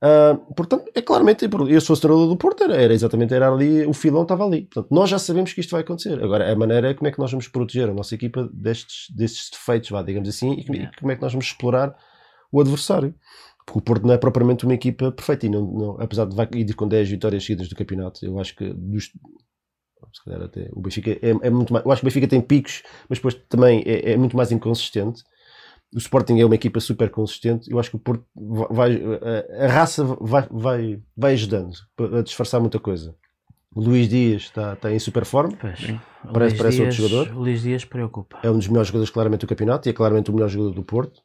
Ah, 0.07 0.37
portanto, 0.55 0.85
é 0.95 1.01
claramente, 1.01 1.49
eu 1.71 1.81
sou 1.81 1.97
treinador 1.97 2.29
do 2.29 2.37
Porto, 2.37 2.63
era, 2.63 2.77
era 2.77 2.93
exatamente, 2.93 3.33
era 3.33 3.51
ali, 3.51 3.87
o 3.87 3.95
filão 3.95 4.23
estava 4.23 4.45
ali. 4.45 4.67
Portanto, 4.67 4.89
nós 4.95 5.09
já 5.09 5.19
sabemos 5.19 5.55
que 5.55 5.61
isto 5.63 5.71
vai 5.71 5.81
acontecer. 5.81 6.23
Agora, 6.23 6.53
a 6.53 6.55
maneira 6.55 6.91
é 6.91 6.95
como 6.95 7.09
é 7.09 7.11
que 7.11 7.19
nós 7.19 7.31
vamos 7.31 7.49
proteger 7.49 7.89
a 7.89 7.95
nossa 7.95 8.15
equipa 8.15 8.47
destes, 8.53 9.07
destes 9.17 9.49
defeitos, 9.51 9.89
vá, 9.89 10.03
digamos 10.03 10.29
assim, 10.29 10.53
e 10.53 10.65
como- 10.67 10.75
e 10.77 10.81
Yeah. 10.81 10.99
como 11.01 11.11
é 11.11 11.17
que 11.17 11.23
nós 11.23 11.33
vamos 11.33 11.47
explorar 11.47 11.97
o 12.53 12.61
adversário. 12.61 13.15
Porque 13.65 13.79
o 13.79 13.83
Porto 13.83 14.07
não 14.07 14.13
é 14.13 14.19
propriamente 14.19 14.65
uma 14.67 14.75
equipa 14.75 15.11
perfeita, 15.11 15.47
e 15.47 15.49
não, 15.49 15.63
não- 15.65 15.97
apesar 15.99 16.27
de 16.27 16.59
ir 16.59 16.75
com 16.75 16.87
10 16.87 17.09
vitórias 17.09 17.43
seguidas 17.43 17.67
do 17.71 17.75
campeonato, 17.75 18.23
eu 18.27 18.39
acho 18.39 18.55
que 18.55 18.75
dos, 18.75 19.05
se 19.05 20.25
calhar 20.25 20.43
até 20.43 20.69
o 20.75 20.83
Benfica 20.83 21.13
é, 21.13 21.31
é 21.47 21.51
muito 21.51 21.73
mais, 21.73 21.83
eu 21.85 21.91
acho 21.91 22.01
que 22.03 22.07
o 22.07 22.09
Benfica 22.11 22.29
tem 22.29 22.43
picos, 22.43 22.83
mas 23.09 23.19
depois 23.19 23.35
também 23.49 23.83
é, 23.87 24.13
é 24.13 24.17
muito 24.19 24.37
mais 24.37 24.53
inconsistente. 24.53 25.23
O 25.95 25.99
Sporting 25.99 26.41
é 26.41 26.45
uma 26.45 26.55
equipa 26.57 26.81
super 26.81 27.09
consistente. 27.09 27.71
Eu 27.71 27.79
acho 27.79 27.91
que 27.91 27.97
o 27.97 28.01
Porto 28.01 28.25
vai, 28.71 29.01
a, 29.61 29.69
raça 29.69 30.03
vai, 30.21 30.47
vai, 30.51 31.01
vai 31.17 31.33
ajudando 31.35 31.73
a 32.19 32.21
disfarçar 32.23 32.61
muita 32.61 32.81
coisa. 32.81 33.15
O 33.75 33.81
Luís 33.81 34.09
Dias 34.09 34.43
está, 34.43 34.73
está 34.75 34.93
em 34.93 34.99
super 34.99 35.25
forma, 35.25 35.57
Parece- 36.33 36.57
parece 36.57 36.81
outro 36.81 36.97
jogador. 36.97 37.29
O 37.37 37.41
Luís 37.41 37.63
Dias 37.63 37.85
preocupa. 37.85 38.39
é 38.43 38.51
um 38.51 38.57
dos 38.59 38.69
melhores 38.69 38.89
jogadores 38.89 39.11
claramente 39.11 39.43
do 39.43 39.47
campeonato 39.47 39.89
e 39.89 39.91
é 39.91 39.93
claramente 39.93 40.31
o 40.31 40.35
melhor 40.35 40.49
jogador 40.49 40.75
do 40.75 40.83
Porto. 40.83 41.21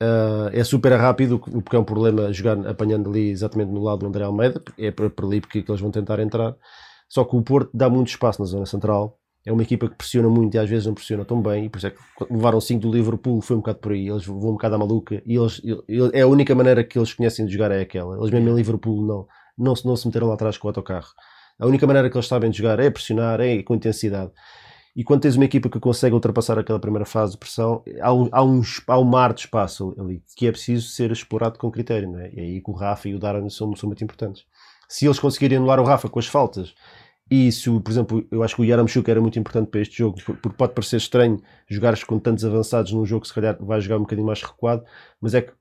Ah, 0.00 0.50
é 0.52 0.64
super 0.64 0.92
rápido, 0.92 1.40
o 1.46 1.62
que 1.62 1.76
é 1.76 1.78
um 1.78 1.84
problema 1.84 2.32
jogar 2.32 2.58
apanhando 2.66 3.08
ali 3.08 3.30
exatamente 3.30 3.70
no 3.70 3.82
lado 3.82 4.00
do 4.00 4.06
André 4.06 4.24
Almeida, 4.24 4.60
é 4.78 4.90
por, 4.90 5.08
por 5.10 5.26
ali 5.26 5.40
porque 5.40 5.62
que 5.62 5.70
eles 5.70 5.80
vão 5.80 5.90
tentar 5.90 6.18
entrar. 6.18 6.54
Só 7.08 7.24
que 7.24 7.36
o 7.36 7.42
Porto 7.42 7.70
dá 7.74 7.88
muito 7.88 8.08
espaço 8.08 8.40
na 8.40 8.46
zona 8.46 8.66
central. 8.66 9.18
É 9.44 9.52
uma 9.52 9.62
equipa 9.62 9.88
que 9.88 9.96
pressiona 9.96 10.28
muito 10.28 10.54
e 10.54 10.58
às 10.58 10.68
vezes 10.70 10.86
não 10.86 10.94
pressiona 10.94 11.24
tão 11.24 11.42
bem. 11.42 11.64
E 11.64 11.68
por 11.68 11.78
isso 11.78 11.86
é 11.88 11.90
que 11.90 11.98
levaram 12.30 12.60
5 12.60 12.80
do 12.80 12.92
Liverpool 12.92 13.40
foi 13.40 13.56
um 13.56 13.60
bocado 13.60 13.78
por 13.78 13.92
aí. 13.92 14.08
Eles 14.08 14.24
vão 14.24 14.36
um 14.36 14.52
bocado 14.52 14.74
à 14.76 14.78
maluca 14.78 15.20
e 15.26 15.34
eles, 15.36 15.60
ele- 15.88 16.10
é 16.12 16.20
a 16.20 16.26
única 16.28 16.54
maneira 16.54 16.84
que 16.84 16.98
eles 16.98 17.12
conhecem 17.12 17.44
de 17.46 17.52
jogar 17.52 17.70
é 17.72 17.80
aquela. 17.80 18.16
Eles 18.18 18.30
mesmo 18.30 18.48
em 18.50 18.54
Liverpool 18.54 19.02
não, 19.04 19.26
não, 19.58 19.74
se- 19.74 19.84
não 19.86 19.96
se 19.96 20.06
meteram 20.06 20.28
lá 20.28 20.34
atrás 20.34 20.56
com 20.56 20.68
o 20.68 20.70
autocarro. 20.70 21.08
A 21.58 21.66
única 21.66 21.86
maneira 21.86 22.08
que 22.08 22.16
eles 22.16 22.26
sabem 22.28 22.50
de 22.50 22.58
jogar 22.58 22.78
é 22.80 22.88
pressionar, 22.90 23.40
é 23.40 23.62
com 23.62 23.74
intensidade. 23.74 24.30
E 24.94 25.02
quando 25.02 25.22
tens 25.22 25.36
uma 25.36 25.44
equipa 25.46 25.68
que 25.70 25.80
consegue 25.80 26.14
ultrapassar 26.14 26.58
aquela 26.58 26.78
primeira 26.78 27.06
fase 27.06 27.32
de 27.32 27.38
pressão, 27.38 27.82
há 28.00 28.12
um, 28.12 28.28
há 28.30 28.44
um, 28.44 28.60
há 28.86 28.98
um 28.98 29.04
mar 29.04 29.32
de 29.32 29.40
espaço 29.40 29.94
ali 29.98 30.22
que 30.36 30.46
é 30.46 30.52
preciso 30.52 30.88
ser 30.88 31.10
explorado 31.10 31.58
com 31.58 31.70
critério. 31.70 32.10
Não 32.12 32.18
é? 32.18 32.30
E 32.32 32.40
aí 32.40 32.60
que 32.60 32.70
o 32.70 32.74
Rafa 32.74 33.08
e 33.08 33.14
o 33.14 33.18
Darwin 33.18 33.48
são, 33.48 33.74
são 33.74 33.86
muito 33.88 34.04
importantes. 34.04 34.44
Se 34.88 35.06
eles 35.06 35.18
conseguirem 35.18 35.56
anular 35.56 35.80
o 35.80 35.84
Rafa 35.84 36.08
com 36.10 36.18
as 36.18 36.26
faltas, 36.26 36.74
e 37.34 37.50
se, 37.50 37.70
por 37.80 37.90
exemplo, 37.90 38.26
eu 38.30 38.42
acho 38.42 38.54
que 38.56 38.62
o 38.62 38.64
Yaramchuk 38.64 39.10
era 39.10 39.20
muito 39.20 39.38
importante 39.38 39.68
para 39.70 39.80
este 39.80 39.96
jogo, 39.98 40.18
por- 40.24 40.36
porque 40.36 40.56
pode 40.56 40.74
parecer 40.74 40.96
estranho 40.96 41.40
jogares 41.68 42.04
com 42.04 42.18
tantos 42.18 42.44
avançados 42.44 42.92
num 42.92 43.06
jogo 43.06 43.22
que 43.22 43.28
se 43.28 43.34
calhar 43.34 43.56
vai 43.60 43.80
jogar 43.80 43.96
um 43.96 44.00
bocadinho 44.02 44.26
mais 44.26 44.42
recuado, 44.42 44.84
mas 45.20 45.32
é 45.34 45.40
que 45.42 45.52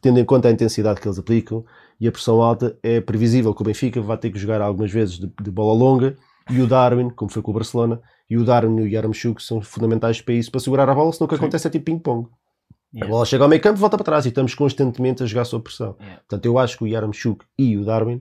tendo 0.00 0.18
em 0.20 0.24
conta 0.24 0.48
a 0.48 0.50
intensidade 0.52 1.00
que 1.00 1.06
eles 1.08 1.18
aplicam 1.18 1.64
e 2.00 2.06
a 2.08 2.12
pressão 2.12 2.40
alta, 2.40 2.78
é 2.82 3.00
previsível 3.00 3.54
que 3.54 3.62
o 3.62 3.64
Benfica 3.64 4.00
vai 4.00 4.16
ter 4.18 4.30
que 4.30 4.38
jogar 4.38 4.60
algumas 4.60 4.90
vezes 4.90 5.18
de, 5.18 5.30
de 5.42 5.50
bola 5.50 5.74
longa 5.74 6.16
e 6.50 6.60
o 6.60 6.66
Darwin, 6.66 7.10
como 7.10 7.30
foi 7.30 7.42
com 7.42 7.50
o 7.50 7.54
Barcelona, 7.54 8.00
e 8.28 8.36
o 8.36 8.44
Darwin 8.44 8.78
e 8.78 8.82
o 8.82 8.86
Yaramchuk 8.88 9.42
são 9.42 9.60
fundamentais 9.62 10.20
para 10.20 10.34
isso, 10.34 10.50
para 10.50 10.60
segurar 10.60 10.88
a 10.88 10.94
bola, 10.94 11.12
senão 11.12 11.26
o 11.26 11.28
que 11.28 11.34
Sim. 11.36 11.42
acontece 11.42 11.66
é 11.66 11.70
tipo 11.70 11.86
ping-pong. 11.86 12.28
A 12.28 12.96
Yeah. 12.96 13.10
bola 13.10 13.24
chega 13.26 13.42
ao 13.42 13.48
meio 13.50 13.60
campo, 13.60 13.80
volta 13.80 13.96
para 13.96 14.04
trás 14.04 14.24
e 14.24 14.28
estamos 14.28 14.54
constantemente 14.54 15.20
a 15.22 15.26
jogar 15.26 15.44
sob 15.44 15.64
pressão. 15.64 15.96
Yeah. 15.98 16.18
Portanto, 16.20 16.46
eu 16.46 16.56
acho 16.58 16.78
que 16.78 16.84
o 16.84 16.86
Yaramchuk 16.86 17.44
e 17.58 17.76
o 17.76 17.84
Darwin 17.84 18.20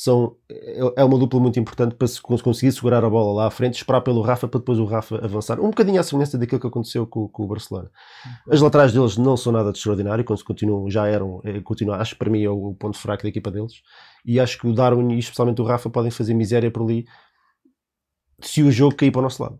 são, 0.00 0.36
é 0.48 0.78
é 0.98 1.04
uma 1.04 1.18
dupla 1.18 1.40
muito 1.40 1.58
importante 1.58 1.96
para 1.96 2.06
se 2.06 2.22
cons- 2.22 2.40
conseguir 2.40 2.70
segurar 2.70 3.04
a 3.04 3.10
bola 3.10 3.32
lá 3.34 3.46
à 3.48 3.50
frente, 3.50 3.74
esperar 3.78 4.00
pelo 4.00 4.20
Rafa 4.22 4.46
para 4.46 4.60
depois 4.60 4.78
o 4.78 4.84
Rafa 4.84 5.16
avançar. 5.24 5.58
Um 5.58 5.70
bocadinho 5.70 5.98
à 5.98 6.04
semelhança 6.04 6.38
daquilo 6.38 6.60
que 6.60 6.68
aconteceu 6.68 7.04
com, 7.04 7.26
com 7.28 7.42
o 7.42 7.48
Barcelona. 7.48 7.90
As 8.48 8.60
laterais 8.60 8.92
deles 8.92 9.16
não 9.16 9.36
são 9.36 9.52
nada 9.52 9.72
de 9.72 9.78
extraordinário, 9.78 10.24
quando 10.24 10.38
se 10.38 10.44
continuam, 10.44 10.88
já 10.88 11.08
eram, 11.08 11.40
eh, 11.44 11.60
continuam, 11.62 11.98
acho 12.00 12.12
que 12.12 12.18
para 12.20 12.30
mim 12.30 12.44
é 12.44 12.48
o 12.48 12.74
ponto 12.74 12.96
fraco 12.96 13.24
da 13.24 13.28
equipa 13.28 13.50
deles. 13.50 13.82
E 14.24 14.38
acho 14.38 14.56
que 14.58 14.68
o 14.68 14.72
Darwin 14.72 15.14
e 15.14 15.18
especialmente 15.18 15.60
o 15.60 15.64
Rafa 15.64 15.90
podem 15.90 16.12
fazer 16.12 16.32
miséria 16.32 16.70
por 16.70 16.84
ali 16.84 17.04
se 18.40 18.62
o 18.62 18.70
jogo 18.70 18.94
cair 18.94 19.10
para 19.10 19.18
o 19.18 19.22
nosso 19.22 19.42
lado. 19.42 19.58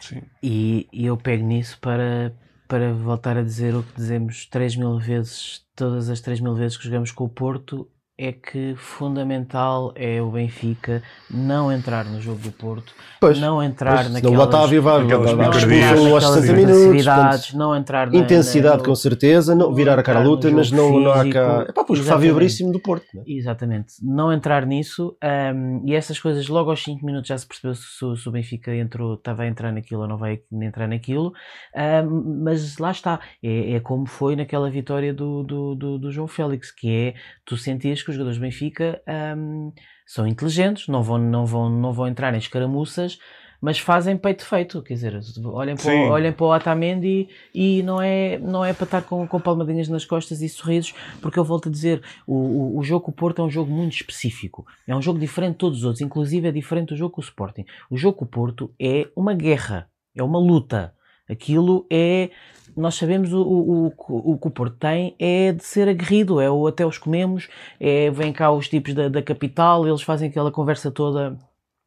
Sim. 0.00 0.22
E, 0.42 0.88
e 0.90 1.04
eu 1.04 1.16
pego 1.18 1.44
nisso 1.44 1.78
para, 1.78 2.34
para 2.66 2.94
voltar 2.94 3.36
a 3.36 3.42
dizer 3.42 3.74
o 3.74 3.82
que 3.82 3.96
dizemos 3.96 4.46
3 4.46 4.76
mil 4.76 4.98
vezes, 4.98 5.60
todas 5.74 6.08
as 6.08 6.22
3 6.22 6.40
mil 6.40 6.54
vezes 6.54 6.78
que 6.78 6.84
jogamos 6.84 7.12
com 7.12 7.24
o 7.24 7.28
Porto, 7.28 7.86
é 8.18 8.32
que 8.32 8.74
fundamental 8.76 9.92
é 9.94 10.22
o 10.22 10.30
Benfica 10.30 11.02
não 11.30 11.70
entrar 11.70 12.04
no 12.06 12.20
jogo 12.20 12.38
do 12.40 12.50
Porto, 12.50 12.94
Pois, 13.20 13.38
não 13.38 13.62
entrar 13.62 13.96
Pois, 14.04 14.10
naquelas, 14.12 14.38
lá 14.38 14.44
está 14.44 14.62
a 14.62 14.66
vivar, 14.66 15.00
naquelas 15.02 15.32
lá- 15.32 15.36
lá- 15.46 15.50
picardias. 15.52 15.84
expulsam 15.84 16.14
aos 16.14 16.24
naquelas 16.24 16.40
60 16.40 16.56
minutos. 16.60 17.04
portanto, 17.04 17.56
não 17.58 17.76
entrar 17.76 18.10
na, 18.10 18.16
intensidade 18.18 18.78
na- 18.78 18.84
com 18.84 18.94
certeza, 18.94 19.54
não, 19.54 19.66
não 19.68 19.74
virar 19.74 19.98
a 19.98 20.02
cara 20.02 20.20
à 20.20 20.22
luta, 20.22 20.50
mas 20.50 20.70
não, 20.70 20.98
não 21.00 21.10
há 21.10 21.18
físico. 21.18 21.34
cá. 21.34 21.66
Epá, 21.68 21.84
pois 21.84 22.00
Exatamente. 22.00 22.28
vibríssimo 22.28 22.72
do 22.72 22.80
Porto. 22.80 23.06
Né? 23.14 23.22
Exatamente, 23.26 23.94
não 24.02 24.32
entrar 24.32 24.64
nisso 24.66 25.16
hum, 25.54 25.82
e 25.86 25.94
essas 25.94 26.18
coisas 26.18 26.48
logo 26.48 26.70
aos 26.70 26.82
5 26.82 27.04
minutos 27.04 27.28
já 27.28 27.36
se 27.36 27.46
percebeu 27.46 27.74
se, 27.74 28.04
o- 28.04 28.16
se 28.16 28.28
o 28.28 28.32
Benfica 28.32 28.74
entrou, 28.74 29.14
estava 29.14 29.42
a 29.42 29.46
entrar 29.46 29.72
naquilo 29.72 30.02
ou 30.02 30.08
não 30.08 30.16
vai 30.16 30.40
entrar 30.62 30.86
naquilo, 30.88 31.32
hum, 31.76 32.40
mas 32.44 32.78
lá 32.78 32.90
está, 32.90 33.20
é, 33.42 33.72
é 33.74 33.80
como 33.80 34.06
foi 34.06 34.36
naquela 34.36 34.70
vitória 34.70 35.12
do, 35.12 35.42
do, 35.42 35.74
do, 35.74 35.98
do 35.98 36.10
João 36.10 36.28
Félix, 36.28 36.70
que 36.70 36.88
é 36.90 37.14
tu 37.44 37.56
sentias 37.56 38.02
que 38.06 38.10
os 38.10 38.16
jogadores 38.16 38.38
do 38.38 38.42
Benfica 38.42 39.00
hum, 39.36 39.72
são 40.06 40.26
inteligentes, 40.26 40.88
não 40.88 41.02
vão, 41.02 41.18
não, 41.18 41.44
vão, 41.44 41.68
não 41.68 41.92
vão 41.92 42.06
entrar 42.08 42.32
em 42.34 42.38
escaramuças, 42.38 43.18
mas 43.60 43.78
fazem 43.78 44.16
peito 44.18 44.44
feito, 44.44 44.82
quer 44.82 44.94
dizer, 44.94 45.18
olhem 45.44 45.74
para, 45.76 45.84
o- 46.08 46.10
olhem 46.10 46.30
para 46.32 46.44
o 46.46 46.54
Otamendi 46.54 47.28
e 47.54 47.82
não 47.82 48.00
é, 48.00 48.38
não 48.38 48.64
é 48.64 48.72
para 48.72 48.84
estar 48.84 49.02
com, 49.02 49.26
com 49.26 49.40
palmadinhas 49.40 49.88
nas 49.88 50.04
costas 50.04 50.42
e 50.42 50.48
sorrisos, 50.48 50.94
porque 51.22 51.38
eu 51.38 51.44
volto 51.44 51.68
a 51.68 51.72
dizer, 51.72 52.02
o, 52.26 52.34
o, 52.34 52.78
o 52.78 52.82
jogo 52.82 53.06
com 53.06 53.10
o 53.10 53.14
Porto 53.14 53.40
é 53.40 53.44
um 53.44 53.50
jogo 53.50 53.72
muito 53.72 53.94
específico, 53.94 54.66
é 54.86 54.94
um 54.94 55.00
jogo 55.02 55.18
diferente 55.18 55.52
de 55.52 55.58
todos 55.58 55.78
os 55.78 55.84
outros, 55.84 56.02
inclusive 56.02 56.46
é 56.48 56.52
diferente 56.52 56.88
do 56.90 56.96
jogo 56.96 57.14
com 57.14 57.20
o 57.20 57.24
Sporting. 57.24 57.64
O 57.90 57.96
jogo 57.96 58.18
com 58.18 58.24
o 58.24 58.28
Porto 58.28 58.70
é 58.80 59.08
uma 59.16 59.34
guerra, 59.34 59.88
é 60.14 60.22
uma 60.22 60.38
luta. 60.38 60.92
Aquilo 61.28 61.86
é. 61.90 62.30
Nós 62.76 62.94
sabemos 62.94 63.32
o, 63.32 63.40
o, 63.40 63.86
o, 63.86 64.32
o 64.32 64.38
que 64.38 64.48
o 64.48 64.50
Porto 64.50 64.76
tem 64.76 65.14
é 65.18 65.52
de 65.52 65.64
ser 65.64 65.88
aguerrido, 65.88 66.40
é 66.40 66.50
o 66.50 66.66
até 66.66 66.84
os 66.84 66.98
comemos, 66.98 67.48
é, 67.80 68.10
vêm 68.10 68.32
cá 68.32 68.50
os 68.50 68.68
tipos 68.68 68.92
da, 68.92 69.08
da 69.08 69.22
capital, 69.22 69.88
eles 69.88 70.02
fazem 70.02 70.28
aquela 70.28 70.52
conversa 70.52 70.90
toda 70.90 71.38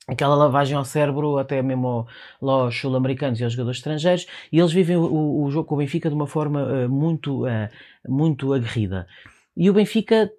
aquela 0.09 0.35
lavagem 0.35 0.75
ao 0.75 0.83
cérebro, 0.83 1.37
até 1.37 1.61
mesmo 1.61 2.07
lá 2.41 2.53
aos 2.53 2.75
sul-americanos 2.79 3.39
e 3.39 3.43
aos 3.43 3.53
jogadores 3.53 3.77
estrangeiros, 3.77 4.25
e 4.51 4.59
eles 4.59 4.73
vivem 4.73 4.97
o, 4.97 5.43
o 5.43 5.51
jogo 5.51 5.67
com 5.67 5.75
o 5.75 5.77
Benfica 5.77 6.09
de 6.09 6.15
uma 6.15 6.27
forma 6.27 6.61
eh, 6.61 6.87
muito, 6.87 7.45
eh, 7.45 7.69
muito 8.07 8.53
aguerrida. 8.53 9.07
E 9.55 9.69
o 9.69 9.73
Benfica, 9.73 10.31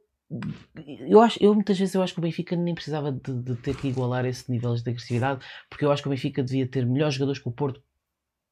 eu, 1.07 1.21
acho, 1.21 1.43
eu 1.43 1.55
muitas 1.55 1.79
vezes 1.79 1.95
eu 1.95 2.03
acho 2.03 2.15
que 2.15 2.21
o 2.21 2.23
Benfica 2.23 2.57
nem 2.57 2.75
precisava 2.75 3.13
de, 3.13 3.33
de 3.33 3.55
ter 3.57 3.77
que 3.77 3.89
igualar 3.89 4.25
esse 4.27 4.51
nível 4.51 4.75
de 4.75 4.89
agressividade, 4.89 5.41
porque 5.69 5.85
eu 5.85 5.93
acho 5.93 6.03
que 6.03 6.09
o 6.09 6.11
Benfica 6.11 6.43
devia 6.43 6.67
ter 6.67 6.85
melhores 6.85 7.15
jogadores 7.15 7.41
que 7.41 7.49
o 7.49 7.53
Porto, 7.53 7.81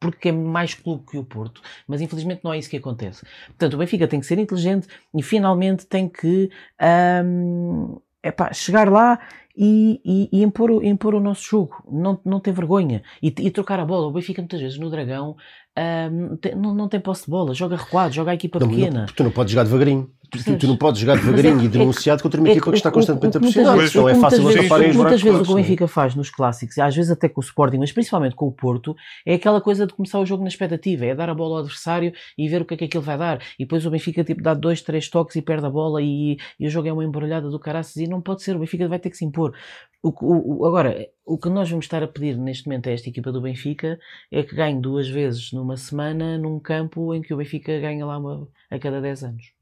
porque 0.01 0.29
é 0.29 0.33
mais 0.33 0.75
clube 0.75 1.05
que 1.11 1.19
o 1.19 1.25
Porto, 1.25 1.61
mas 1.87 2.01
infelizmente 2.01 2.41
não 2.45 2.53
é 2.53 2.59
isso 2.59 2.71
que 2.71 2.77
acontece. 2.77 3.25
Portanto, 3.49 3.75
o 3.75 3.79
Benfica 3.79 4.07
tem 4.07 4.21
que 4.21 4.27
ser 4.27 4.39
inteligente 4.39 4.87
e 5.15 5.23
finalmente 5.23 5.87
tem 5.87 6.09
que 6.09 6.51
ahm, 6.81 7.97
epá, 8.23 8.53
chegar 8.53 8.89
lá 8.91 9.19
e, 9.57 10.01
e- 10.05 10.29
e 10.33 10.43
impor, 10.43 10.71
o- 10.71 10.85
impor 10.85 11.15
o 11.15 11.21
nosso 11.21 11.43
jogo, 11.49 11.83
não, 11.91 12.21
não 12.25 12.39
ter 12.41 12.53
vergonha 12.53 13.03
e, 13.23 13.29
e 13.29 13.51
trocar 13.51 13.81
a 13.81 13.85
bola. 13.85 14.07
O 14.07 14.13
Benfica 14.13 14.41
muitas 14.41 14.61
vezes 14.61 14.79
no 14.79 14.89
Dragão 14.91 15.37
ahm, 15.77 16.37
tem- 16.37 16.55
não, 16.55 16.75
não 16.75 16.89
tem 16.89 17.01
posse 17.01 17.25
de 17.25 17.31
bola, 17.31 17.53
joga 17.55 17.77
recuado, 17.77 18.15
joga 18.15 18.31
a 18.31 18.35
equipa 18.35 18.59
Não, 18.61 18.69
pequena. 18.69 19.01
não, 19.01 19.07
tu 19.07 19.25
não 19.25 19.31
podes 19.33 19.53
jogar 19.53 19.65
devagarinho. 19.65 20.11
Tu, 20.31 20.59
tu, 20.59 20.67
não 20.67 20.77
podes 20.77 21.01
jogar 21.01 21.15
é 21.15 21.17
devagarinho 21.21 21.59
que- 21.61 21.65
e 21.65 21.69
denunciado 21.69 22.23
contra 22.23 22.39
uma 22.41 22.49
É 22.49 22.53
equipa 22.53 22.71
que 22.71 22.77
está 22.77 22.89
o- 22.89 22.93
o- 22.93 22.95
constantemente 22.95 23.37
a 23.37 23.41
o 23.41 23.43
que 23.43 23.47
pressionar. 23.47 23.77
vezes- 23.77 23.91
Então 23.95 24.09
é 24.09 24.13
o 24.13 24.15
que 24.15 24.21
fácil 24.21 24.43
muitas 24.43 24.69
vezes- 24.69 24.97
Muitas 24.97 25.23
vezes 25.23 25.41
o 25.41 25.43
que 25.43 25.49
o 25.49 25.53
não 25.53 25.59
é? 25.59 25.63
Benfica 25.63 25.89
faz 25.89 26.15
nos 26.15 26.31
clássicos, 26.31 26.77
e 26.77 26.81
às 26.83 26.95
vezes 26.95 27.11
até 27.11 27.29
com 27.29 27.41
o 27.41 27.45
Sporting, 27.45 27.79
mas 27.79 27.93
principalmente 27.93 28.35
com 28.35 28.47
o 28.47 28.53
Porto, 28.53 28.95
é 29.25 29.35
aquela 29.35 29.61
coisa 29.61 29.87
de 29.87 29.95
começar 29.95 30.19
o 30.21 30.27
jogo 30.27 30.43
na 30.43 30.49
expectativa, 30.49 31.07
é 31.07 31.15
dar 31.15 31.31
a 31.31 31.35
bola 31.35 31.55
ao 31.57 31.59
adversário 31.61 32.13
e 32.37 32.47
ver 32.49 32.61
o 32.61 32.65
que 32.67 32.75
é 32.75 32.77
que 32.77 32.85
aquilo 32.85 33.03
vai 33.03 33.17
dar. 33.17 33.41
E 33.59 33.65
depois 33.65 33.87
o 33.87 33.91
Benfica 33.91 34.23
tipo, 34.23 34.43
dá 34.43 34.53
dois, 34.55 34.83
três 34.83 35.09
toques 35.09 35.35
e 35.37 35.41
perde 35.43 35.65
a 35.67 35.71
bola 35.71 36.03
e, 36.03 36.37
e 36.61 36.67
o 36.67 36.71
jogo 36.71 36.89
é 36.89 36.93
uma 36.93 37.05
embrulhada 37.05 37.49
do 37.49 37.59
caraças 37.59 37.97
e 37.97 38.07
não 38.07 38.21
pode 38.21 38.43
ser, 38.43 38.55
o 38.55 38.59
Benfica 38.59 38.87
vai 38.87 38.99
ter 38.99 39.09
que 39.11 39.17
se 39.17 39.25
impor. 39.25 39.55
O, 40.03 40.13
que- 40.13 40.25
o- 40.25 40.59
o- 40.61 40.67
agora, 40.67 41.09
o 41.27 41.37
que 41.39 41.49
nós 41.49 41.69
vamos 41.71 41.87
estar 41.87 42.03
a 42.03 42.07
pedir 42.07 42.37
neste 42.37 42.67
momento 42.69 42.89
a 42.89 42.93
esta 42.93 43.09
equipa 43.09 43.33
do 43.33 43.41
Benfica 43.41 43.99
é 44.31 44.43
que 44.43 44.55
ganhe 44.55 44.81
duas 44.81 45.09
vezes 45.09 45.53
numa 45.53 45.77
semana 45.77 46.37
num 46.39 46.61
campo 46.61 47.13
em 47.15 47.21
que 47.23 47.33
o 47.35 47.37
Benfica 47.39 47.81
ganha 47.81 48.05
lá 48.07 48.17
uma, 48.19 48.47
a 48.71 48.79
cada 48.79 49.01
10 49.01 49.25
anos. 49.25 49.58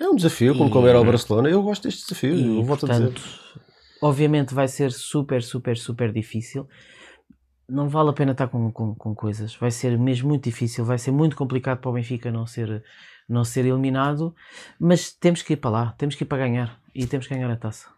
É 0.00 0.08
um 0.08 0.14
desafio, 0.16 0.54
como, 0.54 0.68
E- 0.68 0.72
como 0.72 0.86
era 0.86 1.00
o 1.00 1.04
Barcelona. 1.04 1.48
Eu 1.48 1.62
gosto 1.62 1.84
deste 1.84 2.02
desafio, 2.02 2.34
E, 2.34 2.58
eu 2.58 2.62
volto 2.64 2.86
a 2.86 2.88
dizer. 2.90 3.08
portanto, 3.12 3.40
obviamente 4.02 4.54
vai 4.54 4.68
ser 4.68 4.90
super, 4.92 5.42
super, 5.42 5.76
super 5.76 6.12
difícil. 6.12 6.68
Não 7.68 7.88
vale 7.88 8.10
a 8.10 8.12
pena 8.12 8.32
estar 8.32 8.48
com, 8.48 8.70
com, 8.70 8.94
com 8.94 9.14
coisas. 9.14 9.56
Vai 9.56 9.70
ser 9.70 9.98
mesmo 9.98 10.28
muito 10.28 10.44
difícil. 10.44 10.84
Vai 10.84 10.98
ser 10.98 11.10
muito 11.12 11.34
complicado 11.36 11.78
para 11.80 11.90
o 11.90 11.94
Benfica 11.94 12.30
não 12.30 12.46
ser, 12.46 12.82
não 13.28 13.42
ser 13.44 13.64
eliminado. 13.64 14.34
Mas 14.78 15.10
temos 15.12 15.40
que 15.42 15.54
ir 15.54 15.56
para 15.56 15.70
lá. 15.70 15.92
Temos 15.96 16.14
que 16.14 16.24
ir 16.24 16.26
para 16.26 16.38
ganhar. 16.38 16.78
E 16.94 17.06
temos 17.06 17.26
que 17.26 17.34
ganhar 17.34 17.50
a 17.50 17.56
taça. 17.56 17.88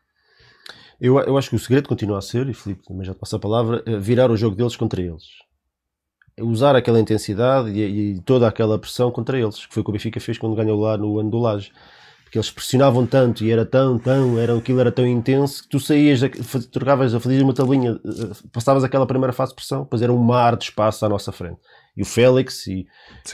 Eu, 1.01 1.19
eu 1.21 1.37
acho 1.37 1.51
que 1.51 1.57
o 1.57 1.59
segredo 1.59 1.89
continua 1.89 2.19
a 2.19 2.23
ser, 2.23 2.49
e 2.49 2.55
Filipe 2.55 2.83
também 2.87 3.05
já 3.05 3.13
te 3.13 3.19
passa 3.19 3.37
a 3.37 3.39
palavra, 3.39 3.83
eh, 3.87 3.99
virar 3.99 4.31
o 4.31 4.37
jogo 4.37 4.57
deles 4.57 4.77
contra 4.77 5.03
eles. 5.03 5.25
Usar 6.41 6.77
aquela 6.77 7.01
intensidade 7.01 7.71
e, 7.71 8.13
e 8.17 8.21
toda 8.21 8.47
aquela 8.47 8.79
pressão 8.79 9.11
contra 9.11 9.39
eles, 9.39 9.65
que 9.65 9.73
foi 9.73 9.81
o 9.81 9.85
que 9.85 9.91
o 9.91 9.93
Benfica 9.93 10.21
fez 10.21 10.37
quando 10.37 10.55
ganhou 10.55 10.79
lá 10.79 10.97
no 10.99 11.19
ano 11.19 11.31
do 11.31 11.39
Laje. 11.39 11.73
Porque 12.25 12.37
eles 12.39 12.51
pressionavam 12.51 13.07
tanto 13.07 13.45
e 13.45 13.51
era 13.53 13.65
tão, 13.65 13.99
tão, 13.99 14.39
era, 14.39 14.57
aquilo 14.57 14.81
era 14.81 14.91
tão 14.93 15.07
intenso 15.07 15.63
que 15.63 15.69
tu 15.69 15.79
saías, 15.81 16.21
trocavas, 16.73 17.13
fazias 17.15 17.41
uma 17.43 17.55
tabelinha, 17.55 18.01
eh, 18.05 18.49
passavas 18.53 18.83
aquela 18.83 19.07
primeira 19.07 19.33
fase 19.33 19.53
de 19.53 19.57
pressão, 19.57 19.85
depois 19.85 20.03
era 20.03 20.13
um 20.13 20.19
mar 20.19 20.57
de 20.57 20.65
espaço 20.65 21.07
à 21.07 21.09
nossa 21.09 21.31
frente. 21.31 21.59
E 21.97 22.03
o 22.03 22.05
Félix 22.05 22.67
e, 22.67 22.85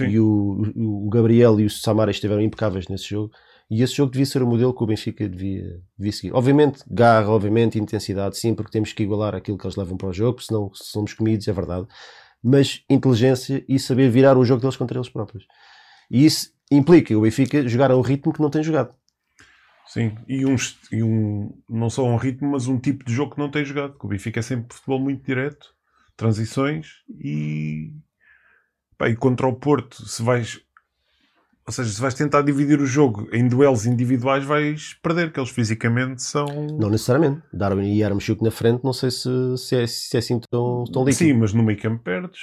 e 0.00 0.20
o, 0.20 0.62
o- 0.76 1.08
Gabriel 1.10 1.58
e 1.58 1.64
o 1.64 1.70
Samara 1.70 2.10
estiveram 2.10 2.42
impecáveis 2.42 2.86
nesse 2.88 3.08
jogo. 3.08 3.32
E 3.70 3.82
esse 3.82 3.94
jogo 3.94 4.12
devia 4.12 4.26
ser 4.26 4.42
o 4.42 4.46
modelo 4.46 4.74
que 4.74 4.84
o 4.84 4.86
Benfica 4.86 5.26
devia, 5.26 5.80
devia 5.98 6.12
seguir. 6.12 6.34
Obviamente, 6.34 6.80
garra, 6.86 7.30
obviamente, 7.30 7.78
intensidade, 7.78 8.36
sim, 8.36 8.54
porque 8.54 8.70
temos 8.70 8.92
que 8.92 9.02
igualar 9.02 9.34
aquilo 9.34 9.56
que 9.56 9.64
eles 9.66 9.76
levam 9.76 9.96
para 9.96 10.10
o 10.10 10.12
jogo, 10.12 10.42
senão 10.42 10.70
somos 10.74 11.14
comidos, 11.14 11.48
é 11.48 11.52
verdade. 11.52 11.86
Mas 12.42 12.82
inteligência 12.90 13.64
e 13.68 13.78
saber 13.78 14.10
virar 14.10 14.36
o 14.36 14.44
jogo 14.44 14.60
deles 14.60 14.76
contra 14.76 14.98
eles 14.98 15.08
próprios. 15.08 15.46
E 16.10 16.24
isso 16.24 16.52
implica 16.70 17.16
o 17.16 17.22
Benfica 17.22 17.66
jogar 17.68 17.90
a 17.90 17.96
um 17.96 18.00
ritmo 18.00 18.32
que 18.32 18.40
não 18.40 18.50
tem 18.50 18.62
jogado. 18.62 18.94
Sim, 19.86 20.16
e 20.26 20.46
um, 20.46 20.56
e 20.90 21.02
um 21.02 21.52
não 21.68 21.90
só 21.90 22.04
um 22.04 22.16
ritmo, 22.16 22.52
mas 22.52 22.66
um 22.66 22.78
tipo 22.78 23.04
de 23.04 23.12
jogo 23.12 23.34
que 23.34 23.38
não 23.38 23.50
tem 23.50 23.64
jogado. 23.64 23.96
O 24.00 24.08
Benfica 24.08 24.40
é 24.40 24.42
sempre 24.42 24.74
futebol 24.74 24.98
muito 24.98 25.24
direto, 25.24 25.74
transições 26.16 27.02
e, 27.22 27.92
pá, 28.96 29.08
e 29.08 29.16
contra 29.16 29.46
o 29.46 29.54
Porto, 29.54 30.06
se 30.06 30.22
vais, 30.22 30.60
ou 31.66 31.72
seja, 31.72 31.90
se 31.90 32.00
vais 32.00 32.14
tentar 32.14 32.42
dividir 32.42 32.80
o 32.80 32.86
jogo 32.86 33.28
em 33.32 33.46
duelos 33.46 33.86
individuais, 33.86 34.44
vais 34.44 34.94
perder, 35.02 35.32
que 35.32 35.38
eles 35.38 35.50
fisicamente 35.50 36.22
são. 36.22 36.46
Não 36.78 36.90
necessariamente. 36.90 37.42
Darwin 37.52 37.84
e 37.92 37.98
Yaramchuk 38.00 38.42
na 38.42 38.50
frente, 38.50 38.82
não 38.84 38.92
sei 38.92 39.10
se, 39.10 39.28
se, 39.58 39.76
é, 39.76 39.86
se 39.86 40.16
é 40.16 40.18
assim 40.18 40.40
tão, 40.50 40.84
tão 40.92 41.04
líquido. 41.04 41.18
Sim, 41.24 41.32
mas 41.34 41.52
no 41.52 41.62
meio 41.62 41.78
campo 41.80 42.02
perdes, 42.02 42.40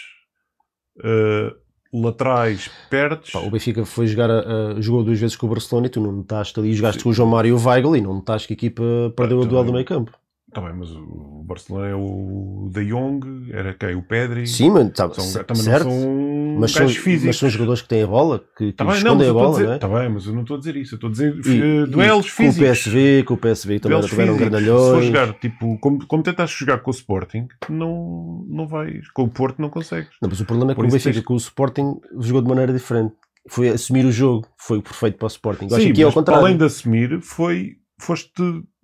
Uh, 0.97 1.55
laterais 1.93 2.69
perdes. 2.89 3.31
Pá, 3.31 3.39
o 3.39 3.49
Benfica 3.49 3.85
foi 3.85 4.05
jogar, 4.05 4.29
a- 4.29 4.75
jogou 4.81 5.01
duas 5.03 5.17
vezes 5.17 5.35
com 5.37 5.45
o 5.45 5.49
Barcelona 5.49 5.87
e 5.87 5.89
tu 5.89 6.01
não 6.01 6.11
notaste 6.11 6.59
ali, 6.59 6.73
jogaste 6.73 7.01
com 7.03 7.09
o 7.09 7.13
João 7.13 7.29
Mário 7.29 7.49
e 7.49 7.51
o 7.53 7.57
Weigl 7.67 7.95
e 7.95 8.01
não 8.01 8.15
notaste 8.15 8.47
que 8.49 8.53
a 8.53 8.57
equipa 8.57 8.83
perdeu 9.15 9.39
Ah, 9.39 9.43
o 9.43 9.45
duelo 9.45 9.65
do 9.65 9.71
meio 9.73 9.85
campo. 9.85 10.11
Tá 10.51 10.61
bem, 10.61 10.73
mas 10.73 10.89
o 10.91 11.43
Barcelona 11.45 11.87
é 11.89 11.95
o 11.95 12.69
De 12.71 12.85
Jong, 12.85 13.51
era 13.53 13.73
quem? 13.73 13.95
O 13.95 14.01
Pedri. 14.01 14.47
Sim, 14.47 14.71
mas 14.71 14.89
tá, 14.93 15.07
São, 15.13 15.43
também 15.43 15.63
certo. 15.63 15.85
não 15.85 15.91
são 15.91 16.55
mas, 16.59 16.71
são, 16.71 16.87
físicos. 16.89 17.25
mas 17.25 17.37
são 17.37 17.49
jogadores 17.49 17.81
que 17.83 17.87
têm 17.87 18.01
a 18.03 18.07
bola, 18.07 18.39
que, 18.57 18.65
que 18.67 18.73
Tá 18.73 18.83
bem, 18.83 18.93
não, 18.93 18.97
escondem 18.99 19.27
eu 19.27 19.31
a 19.39 19.41
bola, 19.43 19.51
dizer, 19.51 19.65
não 19.67 19.73
é? 19.73 19.77
tá 19.77 19.87
bem, 19.87 20.09
mas 20.09 20.25
eu 20.25 20.33
não 20.33 20.41
estou 20.41 20.55
a 20.55 20.59
dizer 20.59 20.75
isso. 20.75 20.95
Eu 20.95 20.97
estou 20.97 21.07
a 21.07 21.11
dizer 21.11 21.35
E- 21.45 21.61
eh, 21.61 21.83
e 21.83 21.85
duelos 21.85 22.25
com 22.31 22.43
físicos. 22.43 22.57
o 22.57 22.61
PSV, 22.71 23.23
com 23.25 23.33
o 23.35 23.37
PSV 23.37 23.79
também, 23.79 23.97
Duelos 23.97 24.09
também 24.11 24.25
eram 24.25 24.37
físicos. 24.37 24.57
Se 24.59 24.65
grandalhões. 24.65 24.91
for 24.95 25.03
jogar, 25.03 25.33
tipo, 25.39 25.77
como, 25.79 26.07
como 26.07 26.23
tentaste 26.23 26.59
jogar 26.59 26.79
com 26.79 26.89
o 26.89 26.93
Sporting, 26.93 27.47
não, 27.69 28.45
não 28.49 28.67
vais. 28.67 29.07
Com 29.11 29.23
o 29.23 29.29
Porto 29.29 29.61
não 29.61 29.69
consegues. 29.69 30.09
Não, 30.21 30.29
mas 30.29 30.39
o 30.39 30.45
problema 30.45 30.71
é 30.71 30.75
que 30.75 30.81
o 30.81 30.83
Benfica 30.83 31.13
tens- 31.13 31.23
com 31.25 31.33
o 31.35 31.37
Sporting 31.37 31.99
jogou 32.19 32.41
de 32.41 32.47
maneira 32.49 32.73
diferente. 32.73 33.13
Foi 33.47 33.69
assumir 33.69 34.03
o 34.05 34.11
jogo, 34.11 34.47
foi 34.57 34.79
o 34.79 34.81
perfeito 34.81 35.17
para 35.17 35.25
o 35.25 35.27
Sporting. 35.27 35.67
Eu 35.69 35.75
acho 35.77 35.85
Sim, 35.85 35.93
que 35.93 36.01
é 36.01 36.05
ao 36.05 36.11
contrário. 36.11 36.43
além 36.43 36.57
de 36.57 36.65
assumir, 36.65 37.21
foi, 37.21 37.77
foste 37.99 38.33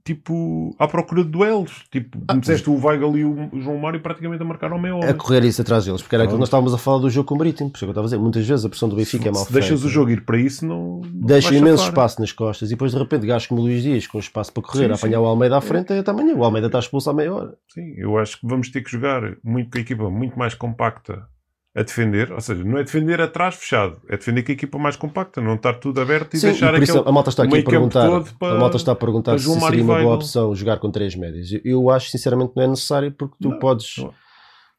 tipo 0.06 0.73
à 0.77 0.88
procura 0.88 1.23
de 1.23 1.30
duelos. 1.32 1.84
Tipo, 1.91 2.19
Ah, 2.27 2.38
disseste 2.38 2.69
o 2.69 2.80
Weigl 2.86 3.18
e 3.18 3.26
o 3.26 3.49
João 3.60 3.77
Mário 3.80 3.99
praticamente 3.99 4.41
a 4.41 4.45
marcar 4.45 4.72
ao 4.72 4.80
meio 4.80 4.98
homem. 4.98 5.10
A 5.10 5.14
correr 5.15 5.44
isso 5.44 5.61
atrás 5.61 5.84
deles, 5.86 6.02
porque 6.02 6.15
era 6.15 6.23
aquilo 6.23 6.38
que 6.38 6.41
nós 6.41 6.48
estávamos 6.48 6.73
a 6.73 6.77
falar 6.77 6.99
do 6.99 7.10
jogo 7.10 7.27
com 7.27 7.36
o 7.36 7.38
Marítimo. 7.40 7.69
Por 7.72 7.77
isso 7.77 7.86
é 7.86 7.88
que 7.88 7.90
eu 7.90 7.91
estava 7.91 8.06
a 8.06 8.10
dizer, 8.10 8.19
muitas 8.19 8.48
vezes 8.48 8.64
a 8.64 8.69
pressão 8.69 8.88
do 8.88 8.95
Benfica 8.95 9.27
é 9.27 9.32
mal 9.32 9.44
Se 9.44 9.52
deixas 9.52 9.69
feita. 9.72 9.86
o 9.88 9.90
jogo 9.90 10.11
ir 10.11 10.23
para 10.23 10.38
isso, 10.38 10.65
não. 10.65 11.02
não 11.02 11.26
Deixa 11.26 11.53
imenso 11.56 11.84
espaço 11.84 12.22
nas 12.22 12.32
costas 12.32 12.69
e 12.69 12.73
depois 12.73 12.91
de 12.91 12.99
repente 12.99 13.26
gajos 13.26 13.48
como 13.48 13.61
o 13.61 13.64
Luís 13.64 13.82
Dias 13.82 14.06
com 14.06 14.19
espaço 14.19 14.53
para 14.53 14.61
correr, 14.64 14.86
Sim, 14.86 14.91
a 14.91 14.95
apanhar 14.95 15.19
o 15.22 15.26
Almeida 15.26 15.57
à 15.57 15.61
frente 15.61 15.91
é 15.91 15.99
até 15.99 16.11
amanhã. 16.11 16.36
O 16.36 16.44
Almeida 16.44 16.68
está 16.68 16.77
expulso 16.80 17.10
há 17.10 17.14
meia 17.14 17.34
hora. 17.34 17.53
Sim, 17.73 17.94
eu 17.98 18.18
acho 18.19 18.40
que 18.40 18.45
vamos 18.48 18.69
ter 18.69 18.82
que 18.82 18.91
jogar 18.91 19.22
muito 19.44 19.72
com 19.72 19.77
a 19.80 19.82
equipa 19.82 20.10
muito 20.10 20.38
mais 20.38 20.53
compacta 20.53 21.27
a 21.76 21.81
defender. 21.84 22.31
Ou 22.31 22.39
seja, 22.39 22.64
não 22.64 22.77
é 22.77 22.84
defender 22.84 23.19
atrás 23.22 23.56
fechado, 23.56 23.99
é 24.07 24.15
defender 24.18 24.43
com 24.43 24.52
a 24.52 24.53
equipa 24.53 24.77
mais 24.80 24.95
compacta, 24.95 25.41
não 25.41 25.56
estar 25.56 25.73
tudo 25.73 25.99
aberto 26.02 26.34
e 26.35 26.39
Sim, 26.39 26.47
deixar 26.47 26.73
e 26.73 26.77
aquele. 26.84 26.99
a 27.06 27.11
malta 27.11 27.30
está 27.30 27.43
aqui 27.43 27.60
a 27.60 27.64
perguntar, 27.64 28.10
para- 28.39 28.56
a 28.56 28.60
malta 28.60 28.77
está 28.77 28.91
a 28.93 28.95
perguntar 28.95 29.38
se 29.38 29.60
seria 29.60 29.84
uma 29.84 29.99
boa 29.99 30.15
opção 30.15 30.56
jogar 30.56 30.80
com 30.80 30.89
três 30.89 31.15
médios. 31.15 31.49
Eu- 31.64 31.89
acho 31.89 32.10
sinceramente 32.10 32.52
que 32.53 32.57
não 32.57 32.64
é 32.64 32.68
necessário 32.69 33.11
porque 33.11 33.35
tu 33.41 33.49
Não, 33.49 33.60
podes 33.60 33.95
não. 33.97 34.14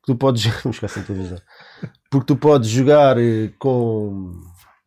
tu 0.07 0.15
podes 0.17 0.45
vamos 0.65 0.77
ficar 0.77 0.89
sem 0.89 1.03
televisão 1.03 1.39
porque 2.11 2.27
tu 2.27 2.37
podes 2.37 2.69
jogar 2.71 3.19
eh, 3.19 3.51
com 3.59 4.33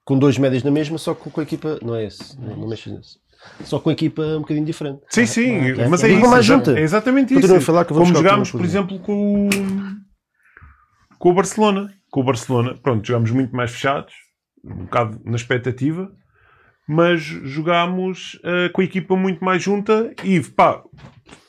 com 0.05 0.17
dois 0.17 0.37
médios 0.39 0.63
na 0.63 0.71
mesma 0.71 0.97
só 0.97 1.13
que 1.13 1.29
com 1.29 1.39
a 1.39 1.43
equipa 1.43 1.77
não 1.83 1.93
é 1.95 2.05
esse 2.05 2.39
não, 2.41 2.55
não 2.57 2.67
mexes 2.67 2.91
nisso 2.91 3.19
só 3.63 3.79
com 3.79 3.89
a 3.89 3.93
equipa 3.93 4.21
um 4.23 4.39
bocadinho 4.39 4.65
diferente 4.65 5.01
Sim, 5.09 5.25
sim, 5.25 5.71
ok. 5.73 5.87
mas 5.87 6.03
é 6.03 6.07
Diga 6.07 6.21
isso. 6.21 6.29
mais 6.31 6.45
junta. 6.45 6.77
É 6.79 6.81
exatamente 6.81 7.33
isso. 7.37 7.53
a 7.55 7.61
falar 7.61 7.85
que 7.85 7.93
vou 7.93 8.03
Como 8.03 8.15
jogámos, 8.15 8.51
por 8.51 8.63
exemplo, 8.65 8.99
com 8.99 9.47
o, 9.47 9.49
com 11.17 11.29
o 11.29 11.33
Barcelona. 11.33 11.93
Com 12.11 12.21
o 12.21 12.23
Barcelona, 12.23 12.75
pronto, 12.81 13.05
jogámos 13.05 13.31
muito 13.31 13.55
mais 13.55 13.71
fechados, 13.71 14.13
um 14.63 14.85
bocado 14.85 15.21
na 15.23 15.35
expectativa, 15.35 16.11
mas 16.87 17.21
jogámos 17.21 18.39
eh, 18.43 18.69
com 18.69 18.81
a 18.81 18.83
equipa 18.83 19.15
muito 19.15 19.45
mais 19.45 19.61
junta 19.61 20.11
e 20.23 20.39
pá, 20.41 20.81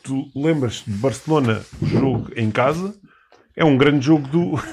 tu 0.02 0.26
lembras 0.36 0.84
de 0.86 0.92
Barcelona, 0.92 1.62
o 1.80 1.86
jogo 1.86 2.30
em 2.36 2.50
casa, 2.50 2.94
é 3.56 3.64
um 3.64 3.76
grande 3.76 4.04
jogo 4.04 4.28
do. 4.28 4.54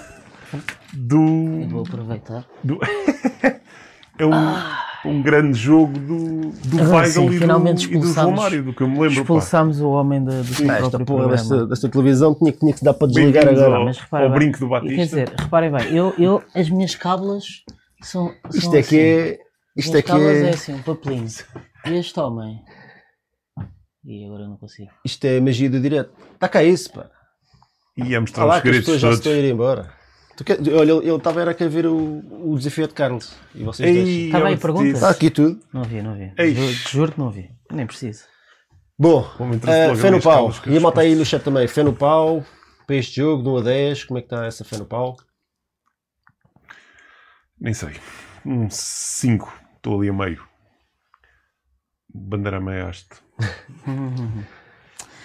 Eu 0.94 1.70
vou 1.70 1.84
do, 1.84 1.90
aproveitar. 1.90 2.46
do 2.64 2.80
é 4.18 4.26
um, 4.26 4.32
um 5.06 5.22
grande 5.22 5.58
jogo 5.58 5.98
do, 6.00 6.50
do 6.52 6.82
Agora 6.82 6.98
Weigl 7.08 7.12
sim, 7.14 7.26
e, 7.28 7.30
do, 7.30 7.38
finalmente 7.40 7.84
e 7.84 7.88
do 7.88 7.92
João 7.94 8.02
expulsámos- 8.04 8.40
Mário, 8.40 8.64
do 8.64 8.74
que 8.74 8.82
eu 8.82 8.88
me 8.88 8.94
lembro. 9.00 9.16
pá. 9.16 9.22
Expulsámos 9.22 9.80
o 9.82 9.90
homem 9.90 10.24
da- 10.24 10.42
do 10.42 10.72
Ah, 10.72 10.80
esta 10.80 11.00
porra 11.06 11.28
desta, 11.30 11.66
desta 11.68 11.90
televisão 11.90 12.36
tinha, 12.36 12.52
que- 12.52 12.60
tinha 12.60 12.74
que 12.74 12.84
dar 12.84 12.94
para 12.94 13.08
desligar 13.08 13.48
agora 13.48 13.76
ao, 13.78 13.86
mas 13.86 13.98
repara 14.00 14.24
ao 14.26 14.30
bem. 14.32 14.40
brinco 14.40 14.60
do 14.60 14.68
Batista. 14.70 14.96
Quer 14.96 15.04
dizer, 15.06 15.30
reparem 15.38 15.72
bem, 15.72 15.96
eu, 15.96 16.14
eu, 16.18 16.44
as 16.56 16.70
minhas 16.70 16.96
cábulas 16.96 17.46
são. 18.02 18.34
isto 18.54 18.62
são 18.62 18.76
é 18.76 18.80
assim. 18.80 18.90
que 18.90 19.00
é 19.00 19.40
isto 19.78 19.96
é 19.96 20.00
As 20.00 20.06
que 20.06 20.12
cábulas 20.12 20.38
é 20.38 20.46
é 20.48 20.50
assim, 20.50 20.74
um 20.74 20.82
papelinho. 20.82 21.28
E 21.86 21.94
este 21.94 22.20
homem. 22.20 22.60
E 24.06 24.26
agora 24.26 24.48
não 24.48 24.58
consigo. 24.58 24.90
isto 25.06 25.26
é 25.26 25.40
magia 25.40 25.70
do 25.70 25.80
direto 25.82 26.12
está 26.34 26.48
cá 26.48 26.64
isso 26.64 26.92
pá 26.94 27.10
E 27.98 28.02
a 28.04 28.06
Está 28.06 28.22
mostrar 28.22 28.46
lá 28.46 28.56
os 28.58 28.62
que 28.62 28.70
as 28.70 28.76
segredos 28.76 28.86
pessoas 28.86 29.02
já 29.02 29.08
se 29.08 29.22
todos. 29.22 29.26
estão 29.28 29.34
a 29.34 29.36
ir 29.46 29.52
embora 29.52 29.97
quer- 30.44 30.60
olha 30.74 30.92
ele 30.94 31.10
estava 31.16 31.42
era 31.42 31.52
a 31.52 31.54
querer 31.54 31.70
ver 31.70 31.86
o, 31.88 32.52
o 32.52 32.58
desafio 32.58 32.88
de 32.88 32.94
Carlos 32.94 33.34
e 33.56 33.64
vocês 33.64 33.92
deixam. 33.94 34.08
Ei, 34.12 34.32
Tá 34.32 34.40
bem, 34.42 34.52
eu 34.52 34.58
te 34.58 34.62
pergunta. 34.62 34.84
disse. 34.84 34.96
está 34.98 35.10
aqui 35.10 35.30
tudo 35.30 35.60
Não 35.74 35.84
vi, 35.84 36.02
não 36.02 36.16
vi. 36.16 36.34
Ei. 36.38 36.54
Juro, 36.56 36.72
juro 36.72 37.12
que 37.12 37.20
não 37.20 37.30
vi. 37.32 37.50
Nem 37.72 37.86
preciso. 37.88 38.24
bom 38.98 39.20
Uh, 39.22 39.96
fé 39.96 40.10
no 40.12 40.22
pau. 40.22 40.52
E 40.68 40.78
a 40.78 40.80
malta 40.80 41.02
aí 41.02 41.16
no 41.16 41.26
chat 41.26 41.44
também. 41.44 41.68
Fé 41.68 41.84
no 41.84 41.94
pau. 41.94 42.44
Para 42.86 42.96
este 42.96 43.18
jogo, 43.18 43.44
de 43.44 43.50
1 43.50 43.58
a 43.58 43.62
10. 43.62 44.04
Como 44.06 44.18
é 44.18 44.22
que 44.22 44.28
está 44.28 44.46
essa 44.46 44.64
fé 44.64 44.78
no 44.78 44.86
pau? 44.86 45.18
Nem 47.60 47.74
sei. 47.74 47.96
Um 48.46 48.70
5. 48.70 49.52
Estou 49.76 50.00
ali 50.00 50.10
a 50.10 50.14
meio. 50.14 50.44
Bandeira 52.14 52.60
haste. 52.88 53.10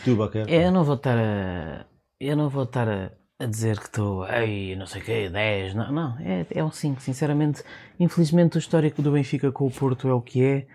Tu. 0.05 0.19
É, 0.49 0.67
Eu 0.67 0.73
não 0.73 0.83
vou 0.83 0.97
estar 0.97 1.17
a. 1.17 1.87
Eu 2.19 2.37
não 2.37 2.49
vou 2.49 2.65
estar 2.65 2.89
a, 2.89 3.13
a 3.43 3.47
dizer 3.47 3.79
que 3.79 3.87
estou. 3.87 4.27
Ei, 4.29 4.77
não 4.77 4.87
sei 4.87 5.03
o 5.03 5.05
quê, 5.05 5.29
10. 5.29 5.75
Não, 5.75 5.93
não 5.93 6.19
é, 6.21 6.47
é 6.51 6.65
um 6.65 6.71
5. 6.71 7.01
Sinceramente, 7.01 7.63
infelizmente, 7.99 8.57
o 8.57 8.59
histórico 8.59 9.03
do 9.03 9.13
Benfica 9.13 9.51
com 9.53 9.67
o 9.67 9.71
Porto 9.71 10.09
é 10.09 10.13
o 10.15 10.21
que 10.21 10.43
é. 10.45 10.67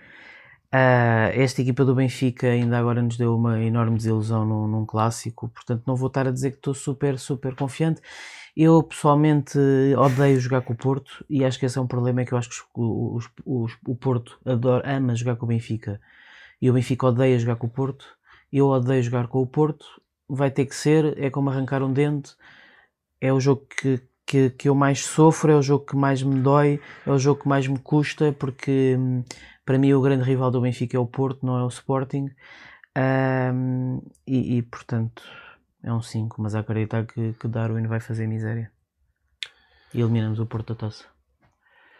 Ah, 0.72 1.32
esta 1.34 1.62
equipa 1.62 1.86
do 1.86 1.96
Benfica 1.96 2.48
ainda 2.48 2.78
agora 2.78 3.02
nos 3.02 3.18
deu 3.18 3.36
uma 3.36 3.62
enorme 3.64 3.98
desilusão 3.98 4.46
num, 4.46 4.68
num 4.68 4.86
clássico, 4.86 5.48
portanto, 5.50 5.84
não 5.88 5.96
vou 5.96 6.08
estar 6.08 6.28
a 6.28 6.32
dizer 6.32 6.52
que 6.52 6.58
estou 6.58 6.74
super, 6.74 7.18
super 7.18 7.56
confiante. 7.56 8.02
Eu 8.56 8.84
pessoalmente 8.84 9.58
odeio 9.98 10.40
jogar 10.40 10.62
com 10.62 10.74
o 10.74 10.76
Porto 10.76 11.24
e 11.30 11.46
acho 11.46 11.60
que 11.60 11.66
esse 11.66 11.78
é 11.78 11.82
um 11.82 11.88
problema. 11.88 12.22
É 12.22 12.26
que 12.26 12.34
eu 12.34 12.38
acho 12.38 12.50
que 12.50 12.56
os- 12.76 13.26
os- 13.28 13.32
os- 13.46 13.78
o 13.88 13.96
Porto 13.96 14.40
adora, 14.46 14.84
ama 14.98 15.16
jogar 15.16 15.36
com 15.38 15.46
o 15.46 15.50
Benfica 15.50 16.02
e 16.62 16.70
o 16.70 16.74
Benfica 16.74 17.08
odeia 17.08 17.38
jogar 17.40 17.56
com 17.58 17.68
o 17.68 17.70
Porto. 17.70 18.06
Eu 18.52 18.68
odeio 18.68 19.04
jogar 19.04 19.28
com 19.28 19.40
o 19.42 19.48
Porto, 19.48 19.86
vai 20.28 20.52
ter 20.52 20.66
que 20.66 20.76
ser, 20.76 21.18
é 21.22 21.30
como 21.30 21.50
arrancar 21.50 21.82
um 21.82 21.92
dente, 21.92 22.36
é 23.22 23.32
o 23.32 23.40
jogo 23.40 23.66
que, 23.66 24.02
que, 24.26 24.50
que 24.52 24.70
eu 24.70 24.76
mais 24.76 25.06
sofro, 25.06 25.52
é 25.52 25.56
o 25.56 25.62
jogo 25.62 25.86
que 25.86 25.96
mais 25.96 26.22
me 26.22 26.40
dói, 26.40 26.80
é 27.06 27.12
o 27.12 27.18
jogo 27.18 27.42
que 27.42 27.48
mais 27.48 27.68
me 27.68 27.80
custa, 27.80 28.34
porque 28.34 28.96
hum, 28.98 29.24
para 29.66 29.78
mim 29.78 29.94
o 29.94 30.02
grande 30.02 30.24
rival 30.24 30.52
do 30.52 30.62
Benfica 30.62 30.98
é 30.98 31.00
o 31.00 31.06
Porto, 31.06 31.46
não 31.46 31.58
é 31.58 31.64
o 31.64 31.68
Sporting, 31.68 32.30
Ahm, 32.98 34.00
e, 34.26 34.58
e, 34.58 34.62
portanto 34.64 35.22
é 35.84 35.94
um 35.94 36.02
5, 36.02 36.42
mas 36.42 36.56
a 36.56 36.62
acreditar 36.62 37.06
que, 37.06 37.34
que 37.34 37.48
Darwin 37.48 37.86
vai 37.86 38.00
fazer 38.00 38.26
miséria. 38.26 38.72
E 39.94 40.02
eliminamos 40.02 40.40
o 40.40 40.48
Porto 40.48 40.74
da 40.74 40.80
taça. 40.80 41.06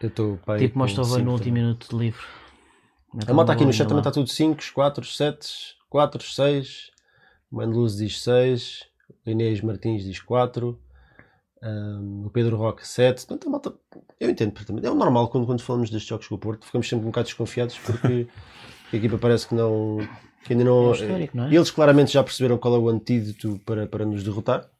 Eu 0.00 0.08
estou 0.08 0.40
Tipo, 0.58 0.76
mostra 0.78 1.04
o 1.04 1.18
no 1.18 1.32
último 1.32 1.54
minuto 1.54 1.88
de 1.90 1.96
livre. 1.96 2.26
A 3.26 3.32
malta 3.32 3.52
aqui 3.52 3.64
no 3.64 3.72
chat 3.72 3.86
também 3.86 4.00
está 4.00 4.10
tudo 4.10 4.28
5, 4.28 4.60
4, 4.74 5.04
7, 5.04 5.48
4, 5.88 6.22
6. 6.22 6.90
O 7.50 7.56
Mandeluz 7.56 7.96
diz 7.96 8.22
6. 8.22 8.84
O 9.26 9.30
Inês 9.30 9.60
Martins 9.60 10.04
diz 10.04 10.20
4. 10.20 10.78
Um, 11.62 12.26
o 12.26 12.30
Pedro 12.30 12.56
Roque 12.56 12.86
7. 12.86 13.26
Portanto, 13.26 13.50
malta, 13.50 13.74
eu 14.20 14.30
entendo 14.30 14.52
perfeitamente. 14.52 14.86
É 14.86 14.90
o 14.90 14.94
normal 14.94 15.28
quando, 15.28 15.46
quando 15.46 15.62
falamos 15.62 15.90
destes 15.90 16.08
jogos 16.08 16.28
com 16.28 16.34
o 16.34 16.38
Porto. 16.38 16.66
Ficamos 16.66 16.88
sempre 16.88 17.04
um 17.04 17.10
bocado 17.10 17.26
desconfiados 17.26 17.78
porque 17.78 18.26
a 18.92 18.96
equipa 18.96 19.18
parece 19.18 19.48
que 19.48 19.54
não. 19.54 19.98
Que 20.44 20.52
ainda 20.52 20.62
É 20.62 20.66
não 20.66 20.92
histórico, 20.92 21.36
não 21.36 21.44
é? 21.46 21.54
Eles 21.54 21.70
claramente 21.70 22.12
já 22.12 22.22
perceberam 22.22 22.58
qual 22.58 22.74
é 22.74 22.78
o 22.78 22.88
antídoto 22.88 23.60
para, 23.66 23.86
para 23.86 24.06
nos 24.06 24.22
derrotar 24.22 24.70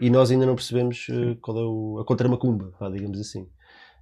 e 0.00 0.10
nós 0.10 0.30
ainda 0.30 0.46
não 0.46 0.54
percebemos 0.54 1.06
eh, 1.10 1.36
qual 1.40 1.58
é 1.58 1.64
o, 1.64 1.98
a 2.00 2.04
contramacumba, 2.04 2.72
digamos 2.92 3.18
assim, 3.18 3.48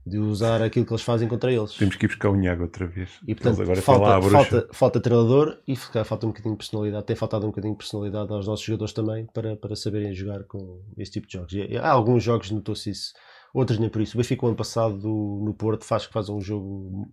de 0.06 0.18
usar 0.18 0.60
aquilo 0.62 0.84
que 0.84 0.92
eles 0.92 1.02
fazem 1.02 1.26
contra 1.26 1.50
eles. 1.50 1.74
Temos 1.74 1.96
que 1.96 2.04
ir 2.04 2.08
buscar 2.08 2.28
o 2.28 2.36
Nhago 2.36 2.64
outra 2.64 2.86
vez. 2.86 3.10
E 3.26 3.34
portanto, 3.34 3.62
agora 3.62 3.80
falta, 3.80 4.30
falta, 4.30 4.68
falta 4.72 5.00
treinador 5.00 5.58
e 5.66 5.74
falta 5.76 6.26
um 6.26 6.30
bocadinho 6.30 6.54
de 6.54 6.58
personalidade. 6.58 7.06
Tem 7.06 7.16
faltado 7.16 7.46
um 7.46 7.48
bocadinho 7.48 7.72
de 7.72 7.78
personalidade 7.78 8.30
aos 8.30 8.46
nossos 8.46 8.64
jogadores 8.64 8.92
também 8.92 9.26
para, 9.32 9.56
para 9.56 9.74
saberem 9.74 10.12
jogar 10.12 10.44
com 10.44 10.82
esse 10.98 11.12
tipo 11.12 11.26
de 11.26 11.32
jogos. 11.32 11.52
E 11.54 11.76
há 11.78 11.90
alguns 11.90 12.22
jogos, 12.22 12.50
notou-se 12.50 12.90
isso, 12.90 13.14
outros 13.54 13.78
nem 13.78 13.88
por 13.88 14.02
isso. 14.02 14.16
O 14.16 14.18
Benfica, 14.18 14.44
o 14.44 14.48
ano 14.48 14.56
passado, 14.56 14.98
no 14.98 15.54
Porto, 15.54 15.84
faz 15.84 16.06
que 16.06 16.12
faz 16.12 16.28
um 16.28 16.40
jogo 16.40 17.08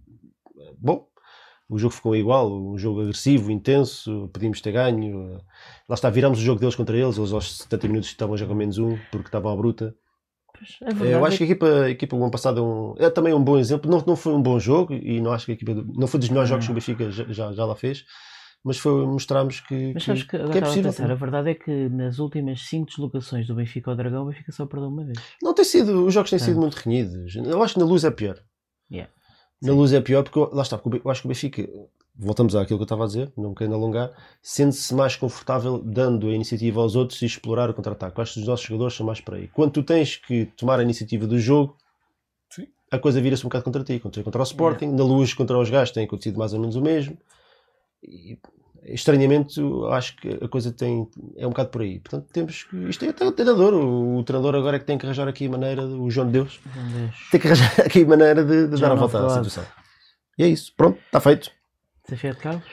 bom. 0.77 1.07
O 1.69 1.79
jogo 1.79 1.93
ficou 1.93 2.13
igual, 2.13 2.51
um 2.51 2.77
jogo 2.77 2.99
agressivo, 2.99 3.49
intenso, 3.49 4.29
podíamos 4.33 4.59
ter 4.59 4.73
ganho. 4.73 5.41
Lá 5.87 5.95
está, 5.95 6.09
viramos 6.09 6.39
o 6.39 6.41
jogo 6.41 6.59
deles 6.59 6.75
contra 6.75 6.97
eles. 6.97 7.17
Eles 7.17 7.31
aos 7.31 7.59
70 7.59 7.87
minutos 7.87 8.09
estavam 8.09 8.35
já 8.35 8.45
com 8.45 8.53
menos 8.53 8.77
um, 8.77 8.97
porque 9.09 9.29
estavam 9.29 9.53
à 9.53 9.55
bruta. 9.55 9.95
Pois, 10.61 10.77
a 10.81 10.85
verdade 10.93 11.11
Eu 11.11 11.25
é 11.25 11.27
acho 11.27 11.37
que 11.37 11.43
a 11.43 11.45
equipa, 11.47 11.65
a 11.67 11.89
equipa 11.89 12.15
do 12.15 12.21
ano 12.21 12.31
passado 12.31 12.59
é, 12.59 12.63
um- 12.63 12.95
é 13.07 13.09
também 13.09 13.33
um 13.33 13.43
bom 13.43 13.57
exemplo. 13.57 13.89
Não, 13.89 14.03
não 14.05 14.15
foi 14.15 14.33
um 14.33 14.41
bom 14.41 14.59
jogo 14.59 14.93
e 14.93 15.19
não 15.19 15.31
acho 15.33 15.45
que 15.45 15.51
a 15.51 15.55
equipa 15.55 15.73
não 15.73 16.07
foi 16.07 16.19
dos 16.19 16.29
melhores 16.29 16.49
jogos 16.49 16.65
que 16.65 16.71
o 16.71 16.75
Benfica 16.75 17.09
já, 17.11 17.51
já, 17.51 17.65
lá 17.65 17.75
fez, 17.75 18.05
mas 18.63 18.77
foi 18.77 19.05
mostrarmos 19.07 19.59
que, 19.59 19.91
Mas 19.93 20.03
que, 20.05 20.13
que 20.13 20.25
que 20.27 20.35
é 20.37 20.41
a 20.59 20.61
possível. 20.61 20.91
pensar, 20.91 21.09
a 21.09 21.15
verdade 21.15 21.49
é 21.49 21.55
que 21.55 21.89
nas 21.89 22.19
últimas 22.19 22.61
5 22.67 22.85
deslocações 22.87 23.47
do 23.47 23.55
Benfica 23.55 23.89
ao 23.89 23.97
Dragão, 23.97 24.23
o 24.23 24.25
Benfica 24.27 24.51
só 24.51 24.65
perdeu 24.67 24.89
uma 24.89 25.03
vez. 25.03 25.17
Não 25.41 25.53
tem 25.53 25.65
sido, 25.65 26.05
os 26.05 26.13
jogos 26.13 26.29
têm 26.29 26.37
Sim. 26.39 26.45
sido 26.45 26.59
muito 26.59 26.75
renhidos. 26.75 27.35
Eu 27.35 27.63
acho 27.63 27.73
que 27.73 27.79
na 27.79 27.85
luz 27.85 28.03
é 28.03 28.11
pior. 28.11 28.37
Yeah. 28.91 29.11
Na 29.61 29.73
luz 29.73 29.93
é 29.93 30.01
pior 30.01 30.23
porque 30.23 30.55
lá 30.55 30.61
está, 30.61 30.77
porque 30.77 31.01
eu 31.03 31.11
acho 31.11 31.21
que 31.21 31.27
o 31.27 31.29
Benfica, 31.29 31.67
voltamos 32.15 32.55
àquilo 32.55 32.77
que 32.77 32.83
eu 32.83 32.85
estava 32.85 33.03
a 33.03 33.07
dizer, 33.07 33.31
não 33.37 33.49
me 33.49 33.55
quero 33.55 33.73
alongar, 33.73 34.11
sente-se 34.41 34.93
mais 34.93 35.15
confortável 35.15 35.79
dando 35.79 36.27
a 36.27 36.33
iniciativa 36.33 36.81
aos 36.81 36.95
outros 36.95 37.21
e 37.21 37.25
explorar 37.25 37.69
o 37.69 37.73
contra-ataque. 37.73 38.19
Acho 38.21 38.33
que 38.35 38.39
os 38.41 38.47
nossos 38.47 38.65
jogadores 38.65 38.95
são 38.95 39.05
mais 39.05 39.21
para 39.21 39.37
aí. 39.37 39.47
Quando 39.47 39.71
tu 39.71 39.83
tens 39.83 40.17
que 40.17 40.45
tomar 40.57 40.79
a 40.79 40.83
iniciativa 40.83 41.25
do 41.25 41.39
jogo, 41.39 41.75
Sim. 42.49 42.67
a 42.91 42.99
coisa 42.99 43.21
vira-se 43.21 43.43
um 43.43 43.49
bocado 43.49 43.63
contra 43.63 43.83
ti. 43.83 43.99
Contra, 43.99 44.23
contra 44.23 44.41
o 44.41 44.43
Sporting, 44.43 44.87
na 44.87 45.03
luz 45.03 45.33
contra 45.33 45.57
os 45.57 45.69
gajos 45.69 45.93
tem 45.93 46.05
acontecido 46.05 46.37
mais 46.37 46.53
ou 46.53 46.59
menos 46.59 46.75
o 46.75 46.81
mesmo. 46.81 47.17
E, 48.03 48.37
estranhamente, 48.83 49.61
acho 49.91 50.15
que 50.17 50.29
a 50.43 50.47
coisa 50.47 50.71
tem, 50.71 51.07
é 51.37 51.45
um 51.45 51.51
bocado 51.51 51.69
por 51.69 51.81
aí. 51.81 51.99
Portanto, 51.99 52.27
temos 52.31 52.63
que. 52.63 52.75
Isto 52.89 53.05
é 53.05 53.09
até 53.09 53.25
o 53.25 53.31
treinador. 53.31 53.73
O, 53.73 54.17
o 54.17 54.23
treinador 54.23 54.55
agora 54.55 54.75
é 54.75 54.79
que 54.79 54.85
tem 54.85 54.97
que 54.97 55.05
arranjar 55.05 55.27
aqui 55.27 55.45
a 55.45 55.49
maneira, 55.49 55.85
o 55.85 56.09
João 56.09 56.27
de 56.27 56.33
Deus, 56.33 56.59
Deus. 56.65 57.29
tem 57.31 57.39
que 57.39 57.47
arranjar 57.47 57.81
aqui 57.85 58.03
a 58.03 58.07
maneira 58.07 58.43
de, 58.43 58.67
de 58.67 58.81
dar 58.81 58.91
a 58.91 58.95
volta 58.95 59.25
à 59.25 59.29
situação. 59.29 59.65
E 60.37 60.43
é 60.43 60.47
isso. 60.47 60.73
Pronto, 60.75 60.99
está 61.05 61.19
feito. 61.19 61.51
De 62.15 62.33
Carlos? 62.35 62.63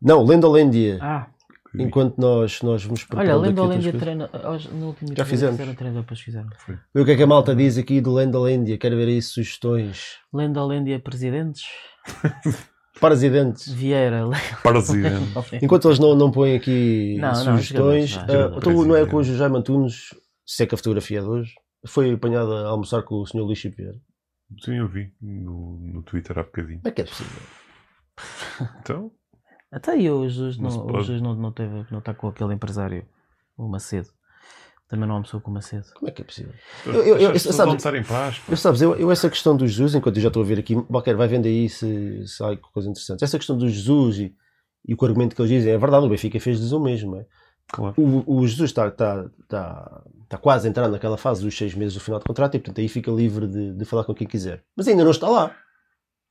Não, 0.00 0.24
Lendolândia. 0.24 0.98
Ah, 1.00 1.26
Enquanto 1.72 2.18
nós, 2.18 2.62
nós 2.62 2.82
vamos 2.82 3.00
olha, 3.02 3.06
preparando 3.08 3.40
Lendo 3.42 3.50
aqui 3.52 3.60
outras 3.60 3.84
Olândia 3.84 3.92
coisas. 3.92 4.30
treina. 4.32 4.50
hoje, 4.50 4.68
No 4.74 4.86
último 4.88 5.14
Já 5.16 5.24
fizemos. 5.24 5.56
Fizeram 5.56 5.74
treino, 5.76 6.00
depois 6.00 6.20
fizeram. 6.20 6.48
Vê 6.92 7.00
o 7.00 7.04
que 7.04 7.12
é 7.12 7.16
que 7.16 7.22
a 7.22 7.26
malta 7.28 7.54
diz 7.54 7.78
aqui 7.78 8.00
do 8.00 8.12
Lendolândia. 8.12 8.76
Quero 8.76 8.96
ver 8.96 9.06
aí 9.06 9.22
sugestões. 9.22 10.16
Lendo 10.34 10.58
Olândia 10.58 10.98
presidentes. 10.98 11.62
Presidentes. 12.98 13.72
Vieira. 13.72 14.24
Presidente. 14.62 15.32
Enquanto 15.62 15.88
eles 15.88 15.98
não, 15.98 16.14
não 16.16 16.30
põem 16.30 16.56
aqui 16.56 17.16
Não, 17.20 17.28
não, 17.28 17.34
sugestões, 17.36 18.10
jogadores, 18.10 18.14
vá, 18.14 18.20
ah, 18.22 18.26
jogadores. 18.26 18.66
então 18.68 18.84
não 18.84 18.96
é 18.96 19.06
com 19.06 19.16
o. 19.18 19.22
José 19.22 19.48
Mantunes, 19.48 20.14
se 20.44 20.62
é 20.64 20.66
que 20.66 20.74
a 20.74 20.78
fotografia 20.78 21.18
é 21.20 21.22
de 21.22 21.28
hoje, 21.28 21.54
foi 21.86 22.12
apanhado 22.12 22.52
a 22.52 22.68
almoçar 22.68 23.02
com 23.02 23.14
o 23.16 23.26
Sr. 23.26 23.38
Luís 23.42 23.62
Vieira. 23.62 23.94
Sim, 24.64 24.78
eu 24.78 24.88
vi 24.88 25.12
no, 25.20 25.78
no 25.80 26.02
Twitter 26.02 26.36
há 26.38 26.42
bocadinho. 26.42 26.80
Como 26.80 26.88
é 26.88 26.90
que 26.90 27.02
é 27.02 27.04
possível? 27.04 27.40
Então, 28.80 29.10
Até 29.70 29.92
aí 29.92 30.10
o 30.10 30.28
Jesus 30.28 30.56
Não 30.58 30.70
não, 30.70 30.86
o. 30.86 31.00
Jesus 31.00 31.22
não, 31.22 31.34
não, 31.34 31.52
teve, 31.52 31.86
não 31.90 31.98
está 32.00 32.12
com 32.14 32.28
aquele 32.28 32.54
empresário, 32.54 33.04
o 33.56 33.68
Macedo. 33.68 34.08
Também 34.88 35.06
não 35.06 35.14
almoçou 35.16 35.40
com 35.40 35.50
o 35.52 35.54
Macedo. 35.54 35.86
Como 35.94 36.08
é 36.08 36.12
que 36.12 36.22
é 36.22 36.24
possível? 36.24 36.52
eu, 36.84 36.92
eu- 36.94 37.16
eu- 37.18 37.26
as 37.28 37.32
pessoas 37.34 37.54
sabe- 37.54 37.68
vão 37.68 37.76
estar 37.76 37.94
em 37.94 38.02
paz. 38.02 38.40
Eu 38.48 38.56
sabes, 38.56 38.82
eu, 38.82 38.96
eu 38.96 39.10
essa 39.12 39.30
questão 39.30 39.56
do 39.56 39.66
Jesus, 39.66 39.94
enquanto 39.94 40.16
eu 40.16 40.22
já 40.22 40.28
estou 40.28 40.42
a 40.42 40.46
ver 40.46 40.58
aqui, 40.58 40.74
qualquer 40.82 41.14
vai 41.14 41.28
vendo 41.28 41.46
aí 41.46 41.68
se, 41.68 42.26
se 42.26 42.42
há 42.42 42.56
coisa 42.56 42.88
interessante. 42.90 43.22
Essa 43.22 43.38
questão 43.38 43.56
do 43.56 43.68
Jesus 43.68 44.18
e, 44.18 44.34
e 44.88 44.92
o 44.94 45.04
argumento 45.04 45.36
que 45.36 45.42
eles 45.42 45.50
dizem 45.52 45.72
é 45.72 45.78
verdade, 45.78 46.06
o 46.06 46.08
Benfica 46.08 46.40
fez-lhes 46.40 46.72
o 46.72 46.80
mesmo. 46.80 47.16
É? 47.16 47.26
Claro. 47.68 47.94
O, 47.96 48.38
o 48.40 48.46
Jesus 48.48 48.70
está, 48.70 48.88
está, 48.88 49.30
está, 49.42 50.02
está 50.24 50.36
quase 50.38 50.66
a 50.66 50.70
entrar 50.70 50.88
naquela 50.88 51.16
fase 51.16 51.44
dos 51.44 51.56
seis 51.56 51.72
meses 51.72 51.94
do 51.94 52.00
final 52.00 52.18
do 52.18 52.24
contrato 52.26 52.56
e, 52.56 52.58
portanto, 52.58 52.80
aí 52.80 52.88
fica 52.88 53.12
livre 53.12 53.46
de, 53.46 53.72
de 53.74 53.84
falar 53.84 54.02
com 54.02 54.12
quem 54.12 54.26
quiser. 54.26 54.64
Mas 54.76 54.88
ainda 54.88 55.04
não 55.04 55.12
está 55.12 55.28
lá. 55.28 55.54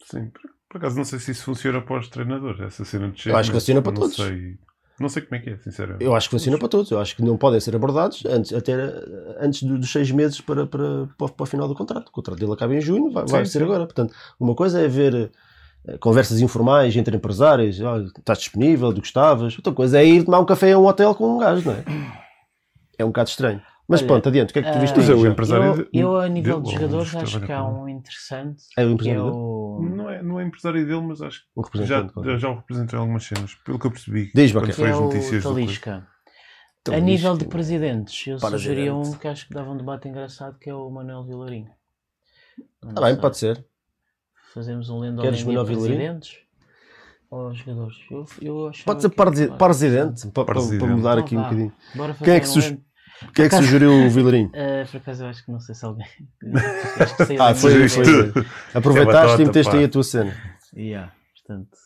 Sim, 0.03 0.29
por, 0.69 0.77
acaso 0.77 0.95
não 0.97 1.03
sei 1.05 1.19
se 1.19 1.31
isso 1.31 1.43
funciona 1.43 1.81
para 1.81 1.99
os 1.99 2.07
treinadores, 2.07 2.59
essa 2.61 2.85
cena 2.85 3.09
de 3.09 3.27
Eu 3.29 3.35
acho 3.35 3.49
que 3.49 3.55
funciona 3.57 3.81
para 3.81 3.91
não 3.91 4.01
todos. 4.01 4.15
Sei, 4.15 4.57
não 4.99 5.09
sei 5.09 5.21
como 5.23 5.35
é 5.35 5.39
que 5.39 5.49
é, 5.51 5.57
sinceramente. 5.57 6.03
Eu 6.03 6.15
acho 6.15 6.27
que 6.29 6.31
funciona 6.35 6.57
para 6.57 6.67
todos. 6.67 6.91
Eu 6.91 6.99
acho 6.99 7.15
que 7.15 7.23
não 7.23 7.37
podem 7.37 7.59
ser 7.59 7.75
abordados 7.75 8.23
antes, 8.25 8.53
até 8.53 8.73
antes 9.39 9.63
do- 9.63 9.77
dos 9.79 9.91
seis 9.91 10.11
meses 10.11 10.39
para, 10.41 10.65
para, 10.67 11.07
para, 11.17 11.25
o- 11.25 11.29
para 11.31 11.43
o 11.43 11.47
final 11.47 11.67
do 11.67 11.75
contrato. 11.75 12.09
O 12.09 12.11
contrato 12.11 12.37
dele 12.39 12.53
acaba 12.53 12.75
em 12.75 12.81
junho, 12.81 13.11
vai, 13.11 13.25
vai 13.25 13.45
Sim, 13.45 13.51
ser 13.51 13.59
sim. 13.59 13.63
agora. 13.65 13.85
Portanto, 13.85 14.13
uma 14.39 14.53
coisa 14.55 14.79
é 14.81 14.87
ver 14.87 15.31
eh, 15.87 15.97
conversas 15.97 16.41
informais 16.41 16.95
entre 16.95 17.15
empresários, 17.15 17.79
"Olha, 17.79 18.05
estás 18.17 18.39
disponível, 18.39 18.91
do 18.91 18.99
que 19.01 19.07
estavas. 19.07 19.55
Outra 19.57 19.73
coisa 19.73 19.97
é 19.99 20.05
ir 20.05 20.25
tomar 20.25 20.39
um 20.41 20.45
café 20.45 20.73
a 20.73 20.77
um 20.79 20.85
hotel 20.85 21.15
com 21.15 21.35
um 21.35 21.39
gajo, 21.39 21.65
não 21.67 21.73
é? 21.73 21.83
É 22.97 23.05
um 23.05 23.07
bocado 23.07 23.29
estranho. 23.29 23.61
Mas 23.87 24.01
Olha, 24.01 24.07
pronto, 24.07 24.29
adiante, 24.29 24.49
o 24.51 24.53
que 24.53 24.59
é 24.59 24.63
que 24.63 24.71
tu 24.71 24.77
viste 24.79 24.99
empresário 25.27 25.65
Eu, 25.65 25.75
de- 25.83 25.89
eu, 25.93 26.17
a 26.17 26.27
nível 26.27 26.61
de 26.61 26.67
ou 26.67 26.73
jogadores, 26.73 27.15
acho 27.15 27.39
que 27.39 27.51
há 27.51 27.63
um 27.65 27.87
interessante. 27.89 28.61
É 28.77 28.85
o 28.85 28.95
que 28.97 29.09
é 29.09 29.13
empresário 29.13 29.31
é, 30.19 30.23
não 30.23 30.39
é 30.39 30.43
empresário 30.45 30.85
dele, 30.85 31.01
mas 31.01 31.21
acho 31.21 31.41
que 31.41 31.47
já, 31.55 31.61
representante. 31.63 32.13
claro. 32.13 32.39
já, 32.39 32.49
o 32.49 32.55
representou 32.55 32.97
em 32.97 33.01
algumas 33.01 33.23
cenas, 33.23 33.55
pelo 33.65 33.79
que 33.79 33.87
eu 33.87 33.91
percebi. 33.91 34.31
Diz, 34.33 34.51
quando 34.51 34.71
foi 34.73 34.89
é 34.89 34.91
as 34.91 34.99
notícias 34.99 35.43
Talisca. 35.43 36.07
Então, 36.81 36.93
a 36.95 36.99
nível 36.99 37.37
de 37.37 37.45
presidentes, 37.45 38.25
eu 38.27 38.37
Para 38.37 38.51
sugeria 38.51 38.95
um 38.95 39.13
que 39.13 39.27
acho 39.27 39.47
que 39.47 39.53
dava 39.53 39.69
um 39.71 39.77
debate 39.77 40.07
engraçado, 40.07 40.57
que 40.57 40.69
é 40.69 40.73
o 40.73 40.89
Manuel 40.89 41.23
Vilarinho. 41.25 41.69
Tá 42.93 43.01
bem, 43.01 43.15
pode 43.17 43.37
ser. 43.37 43.65
Fazemos 44.53 44.89
um 44.89 44.99
lendo 44.99 45.21
Queres 45.21 45.43
Manuel 45.43 45.65
Vilarinho? 45.65 45.97
presidentes 45.97 46.37
ou 47.29 47.53
jogadores? 47.53 47.97
Eu, 48.09 48.25
eu 48.41 48.71
Pode 48.85 49.01
ser 49.01 49.09
presidente, 49.09 49.57
para, 50.31 50.45
para, 50.45 50.55
Presidente. 50.55 50.79
para 50.79 50.95
mudar 50.95 51.11
Então 51.11 51.23
aqui 51.25 51.35
um 51.35 51.41
vá. 51.41 51.43
bocadinho. 51.49 51.69
sim. 51.91 51.97
Bora 51.97 52.13
fazer 52.13 52.25
Quem 52.25 52.33
é 52.33 52.39
que 52.39 52.47
um 52.47 52.51
lendo. 53.21 53.33
Quem 53.33 53.45
é 53.45 53.49
que 53.49 53.55
sugeriu 53.55 53.91
o 53.91 54.09
Vilarinho? 54.09 54.51
Ah, 54.55 54.85
por 54.91 54.97
acaso 54.97 55.23
eu 55.23 55.29
acho 55.29 55.45
que 55.45 55.51
não 55.51 55.59
sei 55.59 55.75
se 55.75 55.85
alguém. 55.85 56.07
acho 56.99 57.15
que 57.17 57.25
saiu 57.25 57.41
Ah, 57.43 57.49
da 57.53 57.55
foi, 57.55 57.73
cabeça. 57.73 58.01
Aproveitaste 58.73 59.21
batota, 59.25 59.41
e 59.41 59.45
meteste 59.45 59.71
pá. 59.71 59.77
aí 59.77 59.83
a 59.83 59.89
tua 59.89 60.03
cena. 60.03 60.37
Yeah, 60.75 61.11
portanto, 61.35 61.77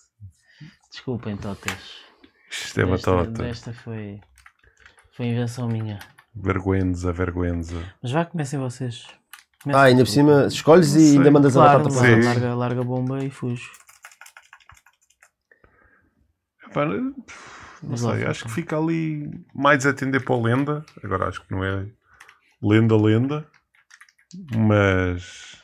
desculpem, 0.91 1.37
Totas. 1.37 2.03
Isto 2.51 2.81
é 2.81 2.85
batota. 2.85 3.43
Desta 3.43 3.73
foi, 3.73 4.19
foi 5.15 5.25
invenção 5.27 5.67
minha. 5.67 5.99
Vergüenza, 6.35 7.11
vergüenza. 7.13 7.81
Mas 8.01 8.11
vá, 8.11 8.25
comecem 8.25 8.59
vocês. 8.59 9.05
Comecem. 9.63 9.81
Ah, 9.81 9.85
ainda 9.85 10.03
por 10.03 10.09
cima, 10.09 10.45
escolhes 10.47 10.93
e 10.95 10.99
sei. 11.09 11.17
ainda 11.17 11.31
mandas 11.31 11.55
a 11.55 11.61
Claro, 11.61 11.83
batata 11.83 11.95
mas 11.95 12.01
para 12.09 12.17
lá. 12.19 12.25
larga, 12.25 12.55
larga 12.55 12.81
a 12.81 12.83
bomba 12.83 13.23
e 13.23 13.29
fujo. 13.29 13.69
Epá, 16.67 16.85
não 17.83 17.97
sei, 17.97 18.25
acho 18.25 18.45
que 18.45 18.51
fica 18.51 18.77
ali 18.77 19.29
mais 19.53 19.85
a 19.85 19.89
atender 19.91 20.23
para 20.23 20.35
o 20.35 20.41
Lenda. 20.41 20.85
Agora 21.03 21.27
acho 21.27 21.41
que 21.43 21.51
não 21.51 21.63
é 21.63 21.85
Lenda, 22.61 22.95
Lenda. 22.97 23.45
Mas, 24.55 25.57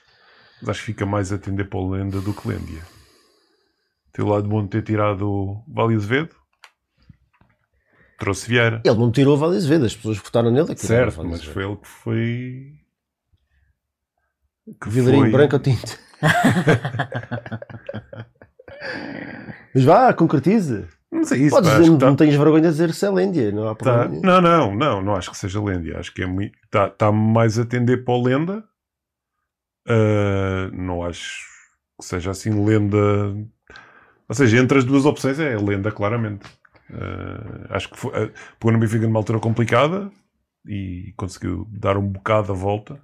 mas 0.61 0.69
acho 0.69 0.79
que 0.81 0.85
fica 0.87 1.05
mais 1.05 1.31
a 1.31 1.35
atender 1.35 1.69
para 1.69 1.79
o 1.79 1.89
Lenda 1.89 2.19
do 2.21 2.33
que 2.33 2.47
Lêndia. 2.47 2.83
Tem 4.11 4.23
o 4.25 4.27
lado 4.27 4.47
bom 4.47 4.63
de 4.63 4.69
ter 4.69 4.83
tirado 4.83 5.27
o 5.27 5.63
Vale 5.67 5.95
Azevedo. 5.95 6.35
Trouxe 8.19 8.47
Vieira. 8.49 8.81
Ele 8.83 8.97
não 8.97 9.11
tirou 9.11 9.35
o 9.35 9.39
Vale 9.39 9.55
Azevedo, 9.57 9.85
as 9.85 9.95
pessoas 9.95 10.17
votaram 10.17 10.51
nele. 10.51 10.75
Certo, 10.77 11.23
mas 11.23 11.43
foi 11.43 11.63
ele 11.63 11.77
que 11.77 11.87
foi. 11.87 12.73
Que 14.81 14.89
Vilarinho 14.89 15.23
foi- 15.23 15.31
branco 15.31 15.55
ou 15.55 15.61
tinto? 15.61 15.97
mas 19.73 19.83
vá, 19.83 20.13
concretize. 20.13 20.87
Mas 21.19 21.31
é 21.31 21.37
isso, 21.37 21.55
Podes 21.55 21.69
pá, 21.69 21.77
dizer, 21.77 21.89
não, 21.89 21.97
que 21.97 21.99
tá- 22.01 22.09
não 22.09 22.15
tens 22.15 22.35
vergonha 22.35 22.61
de 22.63 22.69
dizer 22.69 22.93
Celândia, 22.93 23.51
não 23.51 23.67
há 23.67 23.75
Tá- 23.75 23.75
problema. 23.75 24.07
nenhum. 24.09 24.21
Não, 24.21 24.41
não, 24.41 24.75
não, 24.75 25.01
não 25.01 25.15
acho 25.15 25.31
que 25.31 25.37
seja 25.37 25.61
Lêndia. 25.61 25.99
Acho 25.99 26.13
que 26.13 26.23
é 26.23 26.25
muito. 26.25 26.57
Está 26.65 26.89
tá 26.89 27.11
mais 27.11 27.57
a 27.59 27.65
tender 27.65 28.03
para 28.03 28.13
o 28.13 28.23
Lenda. 28.23 28.63
Ah, 29.87 30.69
não 30.73 31.03
acho 31.03 31.45
que 31.99 32.05
seja 32.05 32.31
assim 32.31 32.63
Lenda. 32.65 32.97
Ou 34.27 34.35
seja, 34.35 34.57
entre 34.57 34.77
as 34.77 34.83
duas 34.85 35.05
opções 35.05 35.39
é 35.39 35.57
Lenda, 35.57 35.91
claramente. 35.91 36.45
Ah, 36.91 37.75
acho 37.75 37.89
que 37.89 37.97
foi, 37.97 38.11
ah, 38.15 38.29
pegou 38.59 38.71
no 38.73 38.79
Benfica 38.79 39.05
numa 39.07 39.19
altura 39.19 39.39
complicada 39.39 40.11
e 40.65 41.13
conseguiu 41.17 41.67
dar 41.71 41.97
um 41.97 42.07
bocado 42.07 42.51
a 42.51 42.55
volta. 42.55 42.99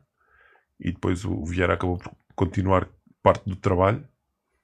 E 0.80 0.92
depois 0.92 1.24
o 1.26 1.44
Vieira 1.46 1.74
acabou 1.74 1.98
por 1.98 2.12
continuar 2.36 2.88
parte 3.24 3.50
do 3.50 3.56
trabalho. 3.56 4.04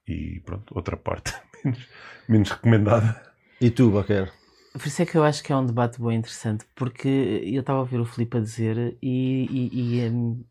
E 0.06 0.40
pronto, 0.44 0.72
outra 0.76 0.96
parte 0.96 1.32
menos, 1.64 1.88
menos 2.28 2.50
recomendada. 2.50 3.31
E 3.66 3.70
tu, 3.70 3.90
Baquer? 3.90 4.26
Por 4.72 4.86
isso 4.86 5.02
é 5.02 5.06
que 5.06 5.16
eu 5.16 5.22
acho 5.24 5.42
que 5.42 5.52
é 5.52 5.56
um 5.56 5.66
debate 5.66 6.00
bem 6.00 6.16
interessante, 6.18 6.64
porque 6.74 7.08
eu 7.44 7.60
estava 7.60 7.78
a 7.78 7.82
ouvir 7.82 8.00
o 8.00 8.04
Filipe 8.04 8.38
a 8.38 8.40
dizer 8.40 8.98
e, 9.02 9.46
e- 9.50 9.98
e, 9.98 10.42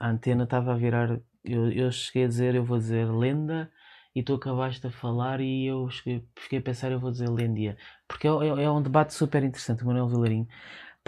a 0.00 0.08
antena 0.10 0.44
estava 0.44 0.72
a 0.72 0.76
virar. 0.76 1.20
Eu, 1.44 1.70
eu 1.72 1.90
cheguei 1.92 2.24
a 2.24 2.28
dizer, 2.28 2.54
eu 2.54 2.64
vou 2.64 2.76
dizer 2.78 3.06
lenda, 3.10 3.70
e 4.14 4.22
tu 4.22 4.34
acabaste 4.34 4.86
a 4.86 4.90
falar, 4.90 5.40
e 5.40 5.64
eu 5.66 5.88
cheguei- 5.90 6.26
fiquei 6.36 6.58
a 6.58 6.62
pensar, 6.62 6.90
eu 6.92 6.98
vou 7.00 7.10
dizer 7.12 7.28
lendia. 7.30 7.76
Porque 8.08 8.26
é, 8.26 8.30
é- 8.30 8.62
é 8.64 8.70
um 8.70 8.82
debate 8.82 9.14
super 9.14 9.42
interessante, 9.44 9.82
o 9.82 9.86
Manuel 9.86 10.08
Vilarinho. 10.08 10.48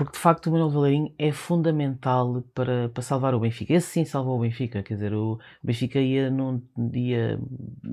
Porque 0.01 0.13
de 0.13 0.19
facto 0.19 0.47
o 0.47 0.53
Manuel 0.53 0.71
Vilarinho 0.71 1.15
é 1.19 1.31
fundamental 1.31 2.43
para, 2.55 2.89
para 2.89 3.03
salvar 3.03 3.35
o 3.35 3.39
Benfica. 3.41 3.75
Esse 3.75 3.89
sim 3.89 4.05
salvou 4.07 4.39
o 4.39 4.41
Benfica, 4.41 4.83
quer 4.83 4.95
dizer, 4.95 5.13
o 5.13 5.39
Benfica 5.63 6.01
ia 6.01 6.31
num 6.31 6.63
ia. 6.95 7.39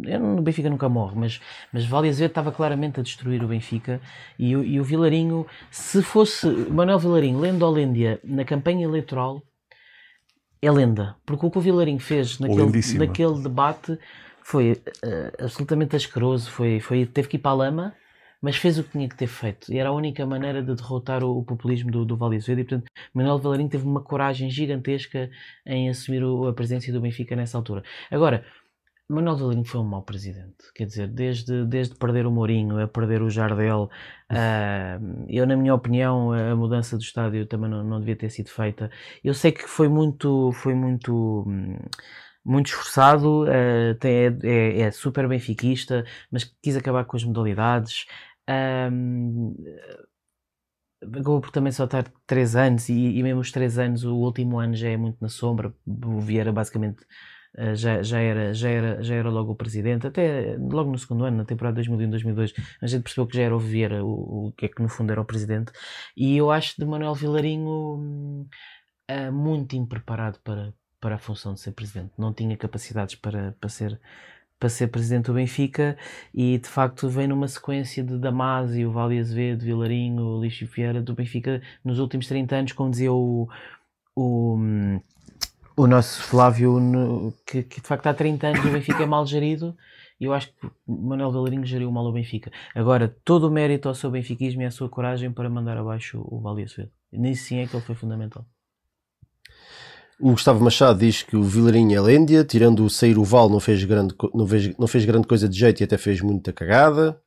eu 0.05 0.17
não- 0.17 0.37
O 0.37 0.41
Benfica 0.41 0.69
nunca 0.69 0.87
morre, 0.87 1.15
mas, 1.19 1.41
mas 1.73 1.85
Vale 1.85 2.07
Azevedo 2.07 2.29
estava 2.31 2.49
claramente 2.49 2.97
a 3.01 3.03
destruir 3.03 3.43
o 3.43 3.47
Benfica 3.49 3.99
e, 4.39 4.55
o- 4.55 4.63
e 4.63 4.79
o 4.79 4.85
Vilarinho, 4.85 5.45
se 5.69 6.01
fosse 6.01 6.47
Manuel 6.47 6.97
Vilarinho, 6.97 7.41
lenda 7.41 7.65
ou 7.65 7.73
lêndia, 7.73 8.21
na 8.23 8.45
campanha 8.45 8.85
eleitoral, 8.85 9.41
é 10.61 10.71
lenda. 10.71 11.17
Porque 11.25 11.45
o 11.45 11.51
que 11.51 11.57
o 11.57 11.61
Vilarinho 11.61 11.99
fez 11.99 12.39
naquele, 12.39 12.61
Lindíssima. 12.61 13.05
naquele 13.05 13.43
debate 13.43 13.99
foi 14.41 14.81
eh, 15.03 15.33
absolutamente 15.41 15.97
asqueroso, 15.97 16.49
foi, 16.51 16.79
foi, 16.79 17.05
teve 17.05 17.27
que 17.27 17.35
ir 17.35 17.39
para 17.41 17.51
a 17.51 17.55
lama, 17.55 17.93
mas 18.41 18.55
fez 18.57 18.77
o 18.77 18.83
que 18.83 18.91
tinha 18.91 19.09
que 19.09 19.15
ter 19.17 19.27
feito. 19.27 19.71
E 19.73 19.77
era 19.79 19.89
a 19.89 19.91
única 19.93 20.25
maneira 20.25 20.61
de 20.63 20.75
derrotar 20.75 21.23
o, 21.23 21.39
o 21.39 21.43
populismo 21.43 21.91
do, 21.91 22.05
do 22.05 22.17
Vale 22.17 22.37
Azevedo. 22.37 22.59
E, 22.61 22.63
portanto, 22.65 22.91
Manuel 23.13 23.39
Vilarinho 23.39 23.69
teve 23.69 23.85
uma 23.85 24.01
coragem 24.01 24.49
gigantesca 24.49 25.29
em 25.65 25.89
assumir 25.89 26.23
o- 26.23 26.47
a 26.47 26.53
presidência 26.53 26.91
do 26.93 27.01
Benfica 27.01 27.35
nessa 27.35 27.57
altura. 27.57 27.83
Agora, 28.11 28.45
Manuel 29.09 29.37
Vilarinho 29.37 29.63
foi 29.65 29.79
um 29.79 29.85
mau 29.85 30.01
presidente. 30.03 30.55
Quer 30.75 30.85
dizer, 30.85 31.07
desde, 31.07 31.65
desde 31.65 31.95
perder 31.95 32.25
o 32.27 32.31
Mourinho 32.31 32.77
a 32.81 32.87
perder 32.87 33.21
o 33.21 33.29
Jardel, 33.29 33.89
ah, 34.29 34.99
eu, 35.29 35.47
na 35.47 35.55
minha 35.55 35.73
opinião, 35.73 36.33
a 36.33 36.53
mudança 36.55 36.97
do 36.97 37.01
estádio 37.03 37.45
também 37.45 37.69
não, 37.69 37.83
não 37.85 37.99
devia 37.99 38.17
ter 38.17 38.29
sido 38.29 38.49
feita. 38.49 38.91
Eu 39.23 39.33
sei 39.33 39.53
que 39.53 39.63
foi 39.65 39.87
muito, 39.87 40.51
foi 40.53 40.73
muito, 40.75 41.43
hum, 41.47 41.77
muito 42.47 42.67
esforçado, 42.67 43.45
ah, 43.49 43.95
tem- 43.99 44.13
é, 44.43 44.79
é- 44.79 44.81
é 44.83 44.91
super 44.91 45.27
benfiquista, 45.27 46.05
mas 46.31 46.43
quis 46.63 46.75
acabar 46.77 47.05
com 47.05 47.17
as 47.17 47.23
modalidades. 47.23 48.05
Ahm, 48.47 49.53
acabou 51.03 51.41
por 51.41 51.51
também 51.51 51.71
só 51.71 51.85
estar 51.85 52.11
3 52.25 52.55
anos 52.55 52.89
e, 52.89 52.93
e 53.17 53.23
mesmo 53.23 53.39
os 53.41 53.51
3 53.51 53.77
anos, 53.77 54.03
o 54.03 54.15
último 54.15 54.59
ano 54.59 54.75
já 54.75 54.89
é 54.89 54.97
muito 54.97 55.17
na 55.21 55.29
sombra. 55.29 55.73
O 55.85 56.19
Vieira 56.19 56.51
basicamente 56.51 57.05
eh, 57.57 57.75
já, 57.75 58.01
já, 58.03 58.19
era, 58.19 58.53
já, 58.53 58.69
era, 58.69 59.03
já 59.03 59.15
era 59.15 59.29
logo 59.29 59.51
o 59.53 59.55
presidente, 59.55 60.07
até 60.07 60.57
logo 60.59 60.91
no 60.91 60.97
segundo 60.97 61.25
ano, 61.25 61.37
na 61.37 61.45
temporada 61.45 61.75
2001-2002, 61.75 62.53
a 62.81 62.87
gente 62.87 63.03
percebeu 63.03 63.27
que 63.27 63.37
já 63.37 63.43
era 63.43 63.55
o 63.55 63.59
Vieira, 63.59 64.03
o, 64.03 64.47
o 64.49 64.51
que 64.53 64.65
é 64.65 64.69
que 64.69 64.81
no 64.81 64.89
fundo 64.89 65.11
era 65.11 65.21
o 65.21 65.25
presidente. 65.25 65.71
E 66.15 66.35
eu 66.37 66.51
acho 66.51 66.75
de 66.79 66.85
Manuel 66.85 67.13
Vilarinho 67.15 68.47
eh, 69.07 69.31
muito 69.31 69.75
impreparado 69.75 70.39
para, 70.43 70.73
para 71.07 71.15
a 71.15 71.17
função 71.17 71.53
de 71.53 71.61
ser 71.61 71.71
presidente. 71.71 72.11
Não 72.17 72.33
tinha 72.33 72.57
capacidades 72.57 73.15
para, 73.15 73.55
para 73.61 73.69
ser 73.69 73.97
para 74.59 74.67
ser 74.67 74.87
presidente 74.87 75.27
do 75.27 75.35
Benfica 75.35 75.95
e 76.33 76.57
de 76.57 76.67
facto 76.67 77.07
vem 77.07 77.27
numa 77.27 77.47
sequência 77.47 78.03
de 78.03 78.17
Damásio, 78.17 78.91
Vale 78.91 79.19
Azevedo, 79.19 79.63
Vilarinho, 79.63 80.41
Lixo 80.41 80.65
Vieira 80.65 81.01
do 81.01 81.13
Benfica 81.13 81.61
nos 81.85 81.99
últimos 81.99 82.27
30 82.27 82.55
anos, 82.55 82.71
como 82.73 82.89
dizia 82.89 83.13
o, 83.13 83.47
o, 84.15 84.57
o 85.77 85.87
nosso 85.87 86.23
Flávio, 86.23 87.31
que, 87.45 87.63
que 87.63 87.79
de 87.79 87.87
facto 87.87 88.07
há 88.07 88.13
30 88.13 88.47
anos 88.47 88.65
o 88.65 88.71
Benfica 88.71 89.03
é 89.03 89.05
mal 89.05 89.25
gerido 89.25 89.77
eu 90.19 90.33
acho 90.33 90.51
que 90.51 90.67
Manuel 90.87 91.31
Vilarinho 91.31 91.63
geriu 91.63 91.91
mal 91.91 92.03
o 92.05 92.11
Benfica. 92.11 92.51
Agora, 92.73 93.15
todo 93.23 93.47
o 93.47 93.51
mérito 93.51 93.87
ao 93.87 93.93
seu 93.93 94.09
benfiquismo 94.09 94.63
e 94.63 94.65
à 94.65 94.71
sua 94.71 94.89
coragem 94.89 95.31
para 95.31 95.47
mandar 95.47 95.77
abaixo 95.77 96.19
o 96.27 96.41
Vale 96.41 96.63
Azevedo. 96.63 96.91
Nisso 97.11 97.45
sim 97.45 97.59
é 97.59 97.67
que 97.67 97.75
ele 97.75 97.85
foi 97.85 97.93
fundamental. 97.93 98.43
O 100.19 100.31
Gustavo 100.31 100.63
Machado 100.63 100.97
diz 100.97 101.21
que 101.21 101.37
o 101.37 101.43
Vilarinho 101.43 101.95
é 101.95 102.01
lêndia, 102.01 102.43
tirando 102.43 102.83
o 102.83 102.89
sair 102.89 103.19
o 103.19 103.23
Val 103.23 103.49
não 103.49 103.59
fez, 103.59 103.83
grande, 103.83 104.15
não, 104.33 104.47
fez, 104.47 104.75
não 104.75 104.87
fez 104.87 105.05
grande 105.05 105.27
coisa 105.27 105.47
de 105.47 105.57
jeito 105.57 105.79
e 105.79 105.83
até 105.83 105.95
fez 105.95 106.21
muita 106.21 106.51
cagada. 106.51 107.21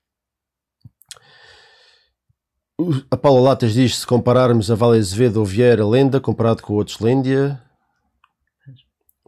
A 3.09 3.17
Paula 3.17 3.41
Latas 3.41 3.75
diz 3.75 3.99
se 3.99 4.07
compararmos 4.07 4.73
a 4.73 4.75
Vale 4.75 4.99
Azevedo 4.99 5.37
ou 5.37 5.45
Vieira 5.45 5.87
lenda 5.87 6.19
comparado 6.19 6.63
com 6.63 6.75
outros 6.75 6.99
lêndia. 6.99 7.63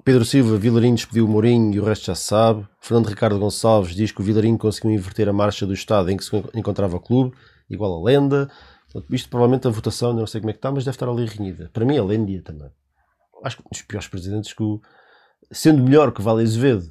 Pedro 0.05 0.24
Silva, 0.24 0.56
Vilarinho 0.56 0.97
despediu 0.97 1.26
o 1.26 1.28
Mourinho 1.28 1.72
e 1.72 1.78
o 1.78 1.84
resto 1.84 2.06
já 2.06 2.16
se 2.16 2.24
sabe. 2.24 2.66
Fernando 2.80 3.06
Ricardo 3.06 3.39
Gonçalves 3.39 3.94
diz 3.94 4.10
que 4.10 4.20
o 4.20 4.24
Vilarinho 4.24 4.59
conseguiu 4.59 4.90
inverter 4.90 5.28
a 5.28 5.32
marcha 5.32 5.64
do 5.64 5.72
estado 5.72 6.10
em 6.10 6.16
que 6.16 6.24
se 6.24 6.34
encontrava 6.52 6.97
o 6.97 7.01
clube, 7.01 7.36
igual 7.70 7.94
a 7.94 8.02
lenda. 8.02 8.51
Isto 9.09 9.28
provavelmente 9.28 9.68
a 9.68 9.70
votação, 9.70 10.12
não 10.12 10.26
sei 10.26 10.40
como 10.40 10.51
é 10.51 10.52
que 10.52 10.59
está, 10.59 10.72
mas 10.72 10.84
deve 10.84 10.97
estar 10.97 11.09
ali 11.09 11.26
renhida. 11.26 11.70
Para 11.72 11.84
mim 11.84 11.97
é 11.97 12.02
lêndia 12.02 12.43
também 12.43 12.68
acho 13.43 13.56
que 13.56 13.62
um 13.62 13.69
dos 13.70 13.82
piores 13.82 14.09
presidentes 14.09 14.52
que 14.52 14.62
o, 14.62 14.81
sendo 15.51 15.82
melhor 15.82 16.12
que 16.12 16.23
Vale 16.23 16.43
Azevedo 16.43 16.89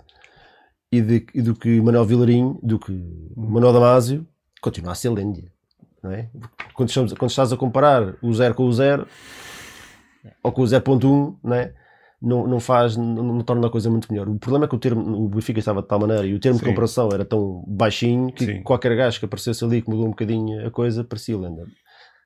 e, 0.92 1.02
de- 1.02 1.26
e 1.34 1.42
do 1.42 1.56
que 1.56 1.80
Manuel 1.82 2.06
Vilarinho, 2.06 2.60
do 2.62 2.78
que 2.80 2.92
Manuel 3.36 3.74
Damasio, 3.74 4.28
continua 4.62 4.92
a 4.92 4.96
ser 4.96 5.10
lêndia. 5.10 5.52
Não 6.04 6.12
é? 6.12 6.30
quando, 6.74 6.90
estamos- 6.90 7.14
quando 7.14 7.30
estás 7.30 7.54
a 7.54 7.58
comparar 7.58 8.16
o 8.24 8.34
0 8.34 8.56
com 8.56 8.66
o 8.66 8.74
0 8.74 9.08
ou 10.44 10.52
com 10.52 10.62
o 10.62 10.66
0.1, 10.66 11.38
não, 11.44 11.54
é? 11.56 11.74
não, 12.22 12.48
não 12.48 12.60
faz, 12.60 12.96
não, 12.98 13.06
não 13.06 13.42
torna 13.42 13.68
a 13.68 13.70
coisa 13.70 13.90
muito 13.90 14.12
melhor. 14.12 14.28
O 14.28 14.38
problema 14.40 14.66
é 14.66 14.68
que 14.68 14.76
o 14.76 14.80
termo, 14.80 15.02
o 15.26 15.30
Benfica 15.30 15.60
estava 15.60 15.82
de 15.82 15.88
tal 15.88 16.00
maneira 16.00 16.26
e 16.26 16.34
o 16.34 16.40
termo 16.40 16.58
de 16.58 16.64
Sim. 16.66 16.70
comparação 16.72 17.10
era 17.12 17.24
tão 17.24 17.64
baixinho 17.68 18.32
que 18.32 18.46
Sim. 18.46 18.64
qualquer 18.64 18.96
gajo 18.96 19.20
que 19.20 19.26
aparecesse 19.26 19.64
ali 19.64 19.82
que 19.82 19.90
mudou 19.90 20.06
um 20.06 20.10
bocadinho 20.10 20.66
a 20.66 20.72
coisa 20.72 21.04
parecia 21.04 21.38
lenda. 21.38 21.66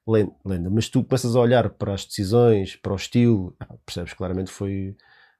Len- 0.08 0.32
lenda. 0.46 0.70
Mas 0.70 0.88
tu 0.90 1.04
começas 1.04 1.36
a 1.36 1.40
olhar 1.40 1.70
para 1.72 1.94
as 1.94 2.06
decisões, 2.06 2.76
para 2.76 2.94
o 2.94 2.96
estilo, 2.96 3.56
ah, 3.60 3.76
percebes 3.86 4.14
claramente 4.14 4.52
foi, 4.52 4.96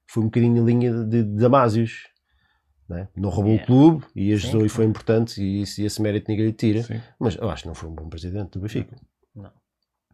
foi 0.08 0.22
um 0.22 0.26
bocadinho 0.26 0.62
a 0.62 0.66
linha 0.66 0.92
de, 1.04 1.22
de 1.22 1.36
Damásios. 1.40 2.08
Não, 2.88 2.96
é? 2.98 3.08
Não 3.16 3.28
roubou 3.30 3.52
Yeah. 3.54 3.64
o 3.64 3.66
clube 3.66 4.06
e 4.14 4.32
ajudou 4.32 4.60
Sim, 4.60 4.66
e 4.66 4.68
foi 4.68 4.84
importante 4.84 5.42
e, 5.42 5.62
esse- 5.62 5.84
esse 5.84 6.00
mérito 6.02 6.30
ninguém 6.30 6.46
lhe 6.46 6.52
tira. 6.52 6.82
Sim. 6.82 7.00
Mas 7.18 7.34
eu 7.36 7.48
acho 7.50 7.62
que 7.62 7.68
não 7.68 7.74
foi 7.74 7.88
um 7.88 7.94
bom 7.94 8.08
presidente 8.08 8.50
do 8.52 8.60
Benfica. 8.60 8.96
Não. 9.34 9.50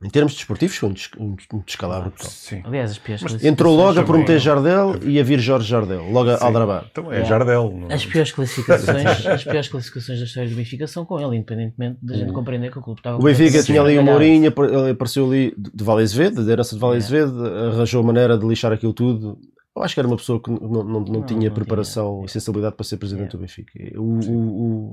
Em 0.04 0.10
termos 0.10 0.34
desportivos, 0.34 0.76
foi 0.76 0.88
um, 0.88 0.92
des- 0.92 1.10
um, 1.18 1.36
um 1.54 1.58
descalabro 1.64 2.10
total. 2.10 2.30
Sim. 2.30 2.60
Aliás, 2.64 2.90
as 2.92 2.98
piores 2.98 3.22
Mas 3.22 3.44
Entrou 3.44 3.76
logo 3.76 4.00
a 4.00 4.02
prometer 4.02 4.38
Jardel 4.38 4.96
e 5.04 5.20
a 5.20 5.22
vir 5.22 5.38
Jorge 5.38 5.68
Jardel, 5.68 6.10
logo 6.10 6.30
a. 6.30 6.42
Aldrabar. 6.44 6.86
Então 6.90 7.04
é 7.12 7.16
Yeah. 7.16 7.28
Jardel. 7.28 7.72
Não... 7.76 7.94
As 7.94 8.04
piores 8.04 8.32
classificações, 8.32 9.26
as 9.26 9.44
piores 9.44 9.68
classificações 9.68 10.18
da 10.18 10.24
história 10.24 10.48
do 10.50 10.56
Benfica 10.56 10.86
são 10.86 11.04
com 11.04 11.20
ele, 11.20 11.36
independentemente 11.36 11.98
da 12.02 12.14
gente 12.16 12.32
compreender 12.32 12.70
que 12.72 12.78
o 12.78 12.82
clube 12.82 13.00
estava 13.00 13.16
O 13.18 13.22
Benfica 13.22 13.62
tinha 13.62 13.80
ali 13.80 13.98
o. 13.98 14.02
Mourinho, 14.02 14.52
ele 14.56 14.90
apareceu 14.90 15.26
ali 15.26 15.54
de 15.56 15.84
Vale 15.84 16.02
Azevedo, 16.02 16.44
da 16.44 16.52
herança 16.52 16.74
de 16.74 16.80
Vale. 16.80 16.96
Azevedo, 16.96 17.46
arranjou 17.46 18.02
maneira 18.02 18.36
de 18.36 18.46
lixar 18.46 18.72
aquilo 18.72 18.92
tudo. 18.92 19.38
Eu 19.76 19.82
acho 19.82 19.94
que 19.94 20.00
era 20.00 20.06
uma 20.08 20.16
pessoa 20.16 20.38
que 20.42 20.50
não, 20.50 20.58
não, 20.60 20.84
não, 20.84 21.00
Não, 21.00 21.22
tinha 21.22 21.48
não 21.48 21.54
preparação 21.54 22.14
tinha. 22.16 22.26
e 22.26 22.28
sensibilidade 22.28 22.74
para 22.74 22.84
ser 22.84 22.96
presidente 22.98 23.30
do 23.32 23.38
Benfica. 23.38 23.72
O, 23.96 24.02
o, 24.02 24.36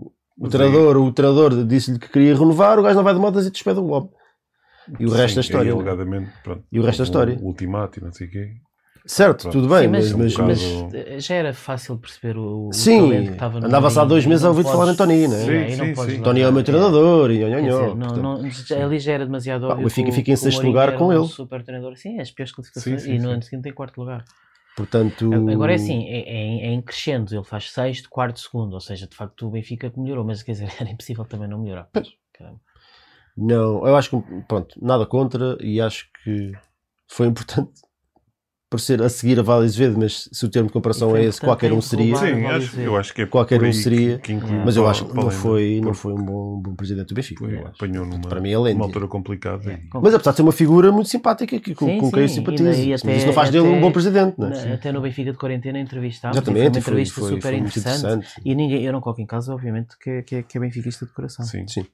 o, 0.05 0.11
o 0.41 0.47
treinador, 0.47 0.95
o 0.97 1.11
treinador 1.11 1.65
disse-lhe 1.65 1.99
que 1.99 2.07
queria 2.09 2.33
renovar, 2.33 2.79
o 2.79 2.83
gajo 2.83 2.95
não 2.95 3.03
vai 3.03 3.13
de 3.13 3.19
modas 3.19 3.45
e 3.45 3.51
despede 3.51 3.79
o 3.79 3.87
homem. 3.87 4.09
E 4.99 5.05
o 5.05 5.09
resto 5.11 5.35
da 5.35 5.43
Sim, 5.43 5.47
história. 5.47 5.69
né? 5.69 5.75
alegadamente, 5.75 6.31
pronto, 6.43 6.63
E 6.71 6.79
o 6.79 6.83
resto 6.83 6.99
da 6.99 7.03
história. 7.03 7.37
um 7.41 7.45
ultimato 7.45 7.99
e 7.99 8.03
não 8.03 8.11
sei 8.11 8.27
o 8.27 8.31
quê. 8.31 8.51
Certo, 9.05 9.43
Pronto. 9.43 9.53
tudo 9.53 9.69
bem, 9.69 9.83
Sim, 9.83 9.87
mas, 9.87 10.13
mas, 10.13 10.35
mas, 10.37 10.61
um 10.63 10.89
mas, 10.91 11.25
já 11.25 11.35
era 11.35 11.53
fácil 11.53 11.97
perceber 11.97 12.37
o, 12.37 12.67
o 12.69 12.73
Sim, 12.73 12.99
talento 12.99 13.25
que 13.27 13.31
estava 13.33 13.59
no 13.59 13.67
andava-se 13.67 13.99
há 13.99 14.03
dois 14.03 14.23
e 14.25 14.27
meses 14.27 14.45
a 14.45 14.49
ouvir 14.49 14.63
falar 14.63 14.91
em 14.91 14.95
Tony, 14.95 15.27
né? 15.27 15.37
Sim, 15.37 15.75
Sim, 15.75 15.95
não 15.95 16.05
sim. 16.05 16.21
Tony 16.21 16.41
é 16.41 16.47
o 16.49 16.53
meu 16.53 16.63
treinador 16.63 17.31
e 17.31 17.39
já- 18.51 18.85
ali 18.85 18.99
já 18.99 19.13
era 19.13 19.25
demasiado 19.25 19.63
óbvio. 19.63 19.85
o 19.85 19.89
Benfica 19.89 20.09
que 20.09 20.15
fica 20.15 20.31
em 20.31 20.33
o 20.33 20.37
sexto 20.37 20.63
lugar 20.67 20.95
com 20.97 21.07
um 21.07 21.13
ele. 21.13 21.25
super 21.25 21.63
treinador. 21.63 21.95
Sim, 21.97 22.19
as 22.19 22.29
piores 22.29 22.51
classificações. 22.53 23.05
E 23.05 23.17
no 23.17 23.29
ano 23.29 23.41
seguinte 23.41 23.63
tem 23.63 23.73
quarto 23.73 23.97
lugar. 23.99 24.23
Portanto, 24.75 25.31
Agora 25.49 25.71
é 25.71 25.75
assim, 25.75 26.07
é, 26.07 26.19
é, 26.19 26.35
em- 26.45 26.61
é 26.61 26.67
em 26.67 26.81
crescendo. 26.81 27.33
Ele 27.33 27.43
faz 27.43 27.71
sexto, 27.71 28.09
quarto, 28.09 28.39
segundo. 28.39 28.73
Ou 28.73 28.79
seja, 28.81 29.07
de 29.07 29.15
facto 29.15 29.47
o 29.47 29.49
Benfica 29.49 29.91
melhorou, 29.97 30.23
mas 30.23 30.43
quer 30.43 30.51
dizer, 30.53 30.69
era 30.79 30.89
impossível 30.89 31.25
também 31.25 31.47
não 31.47 31.59
melhorar. 31.59 31.89
Caramba. 32.33 32.59
Não, 33.37 33.85
eu 33.87 33.95
acho 33.95 34.09
que, 34.09 34.41
pronto, 34.47 34.77
nada 34.81 35.05
contra 35.05 35.57
e 35.61 35.79
acho 35.79 36.07
que 36.23 36.51
foi 37.07 37.27
importante 37.27 37.71
por 38.69 38.79
ser 38.79 39.01
a 39.01 39.09
seguir 39.09 39.39
a 39.39 39.41
Vale 39.41 39.65
Azevedo, 39.65 39.97
mas 39.97 40.29
se 40.31 40.45
o 40.45 40.49
termo 40.49 40.67
de 40.67 40.73
comparação 40.73 41.17
é 41.17 41.23
esse, 41.23 41.41
qualquer 41.41 41.73
um 41.73 41.81
seria. 41.81 42.15
Sim, 42.15 42.43
vale 42.43 42.45
acho, 42.45 42.79
eu 42.79 42.95
acho 42.95 43.13
que 43.15 43.23
é 43.23 43.25
Qualquer 43.25 43.63
um 43.63 43.65
que- 43.65 43.73
seria, 43.73 44.19
que 44.19 44.31
inclui 44.31 44.59
Mas 44.63 44.75
eu 44.75 44.87
acho 44.87 45.07
que 45.07 45.15
não 45.15 45.31
foi, 45.31 45.81
não 45.81 45.93
foi 45.95 46.13
um 46.13 46.23
bom, 46.23 46.61
bom 46.61 46.75
presidente 46.75 47.07
do 47.07 47.15
Benfica. 47.15 47.43
Foi, 47.45 47.57
apanhou 47.57 48.05
numa, 48.05 48.29
Para 48.29 48.39
mim 48.39 48.51
é 48.51 48.57
numa 48.73 48.85
altura 48.85 49.07
complicada. 49.07 49.71
É, 49.71 49.73
e- 49.73 49.89
Mas 49.91 50.13
apesar 50.13 50.29
de 50.31 50.37
ser 50.37 50.43
uma 50.43 50.51
figura 50.51 50.91
muito 50.91 51.09
simpática 51.09 51.59
que, 51.59 51.73
com, 51.73 51.87
Sim, 51.87 51.97
com 51.97 52.11
quem 52.11 52.21
eu 52.21 52.29
sim, 52.29 52.35
simpatizo. 52.35 52.69
e 52.69 52.91
Mas 52.91 53.01
até- 53.01 53.17
isso 53.17 53.25
não 53.25 53.33
faz 53.33 53.49
dele 53.49 53.63
um 53.65 53.71
até- 53.71 53.81
bom 53.81 53.91
presidente, 53.91 54.35
não 54.37 54.47
é? 54.53 54.65
na- 54.67 54.73
até 54.75 54.91
no 54.91 55.01
Benfica 55.01 55.31
de 55.31 55.37
quarentena 55.39 55.79
entrevistámos. 55.79 56.37
Exatamente, 56.37 56.61
foi 56.61 56.67
uma 56.69 56.73
foi, 56.73 56.79
entrevista 56.81 57.19
foi, 57.21 57.29
super 57.29 57.41
foi 57.41 57.51
muito 57.61 57.79
interessante. 57.79 58.13
interessante. 58.13 58.41
E 58.47 58.53
ninguém, 58.53 58.83
eu 58.83 58.93
não 58.93 59.01
coloco 59.01 59.19
em 59.19 59.25
casa, 59.25 59.51
obviamente, 59.51 59.97
que, 59.97 60.09
é- 60.11 60.21
que, 60.21 60.35
é- 60.35 60.43
que 60.43 60.57
é 60.59 60.61
benfiquista 60.61 61.07
de 61.07 61.11
coração. 61.11 61.43
Sim. 61.43 61.67
Sim. 61.67 61.87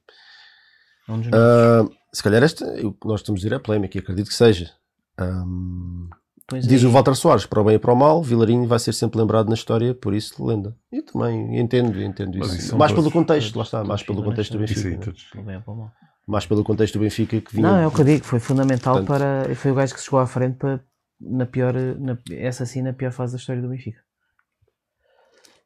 É 1.08 1.12
um 1.12 1.20
Ah, 1.32 1.88
se 2.12 2.22
calhar 2.22 2.42
esta, 2.42 2.64
o 2.86 2.92
que 2.92 3.06
nós 3.06 3.20
estamos 3.20 3.40
a 3.40 3.42
dizer 3.42 3.54
é 3.54 3.58
polémica, 3.58 3.96
e 3.96 4.00
acredito 4.00 4.28
que 4.28 4.34
seja. 4.34 4.70
Ahm, 5.18 6.08
Pois 6.48 6.66
diz 6.66 6.80
aí- 6.82 6.86
o 6.86 6.92
Walter 6.92 7.14
Soares, 7.16 7.44
para 7.46 7.60
o 7.60 7.64
bem 7.64 7.74
e 7.74 7.78
para 7.78 7.92
o 7.92 7.96
mal, 7.96 8.22
Vilarinho 8.22 8.66
vai 8.68 8.78
ser 8.78 8.92
sempre 8.92 9.18
lembrado 9.18 9.48
na 9.48 9.54
história, 9.54 9.94
por 9.94 10.14
isso 10.14 10.44
lenda. 10.44 10.76
Eu 10.92 11.04
também 11.04 11.58
entendo, 11.58 12.00
entendo 12.00 12.38
isso. 12.38 12.56
isso 12.56 12.78
mais 12.78 12.92
todos- 12.92 13.04
pelo 13.04 13.12
contexto, 13.12 13.56
lá 13.56 13.62
está, 13.64 13.82
mais 13.82 14.02
pelo 14.02 14.22
contexto 14.22 14.52
do 14.52 14.58
Benfica. 14.60 14.88
aí, 14.88 14.96
né? 14.96 15.04
todos. 15.04 15.26
Bem 15.34 15.62
mal. 15.66 15.92
Mais 16.26 16.46
pelo 16.46 16.62
contexto 16.64 16.94
do 16.94 17.00
Benfica 17.00 17.40
que 17.40 17.52
vinha. 17.56 17.68
Não, 17.68 17.78
é 17.78 17.86
o 17.86 17.90
que 17.90 18.00
eu 18.00 18.04
digo, 18.04 18.24
foi 18.24 18.38
fundamental 18.38 18.94
Portanto- 19.04 19.08
para. 19.44 19.54
Foi 19.56 19.70
o 19.72 19.74
gajo 19.74 19.92
que 19.94 19.98
se 20.00 20.06
chegou 20.06 20.20
à 20.20 20.26
frente 20.26 20.56
para. 20.56 20.80
Na 21.20 21.46
pior, 21.46 21.72
na, 21.98 22.18
essa 22.30 22.66
sim, 22.66 22.82
na 22.82 22.92
pior 22.92 23.10
fase 23.10 23.32
da 23.32 23.38
história 23.38 23.62
do 23.62 23.68
Benfica. 23.68 23.98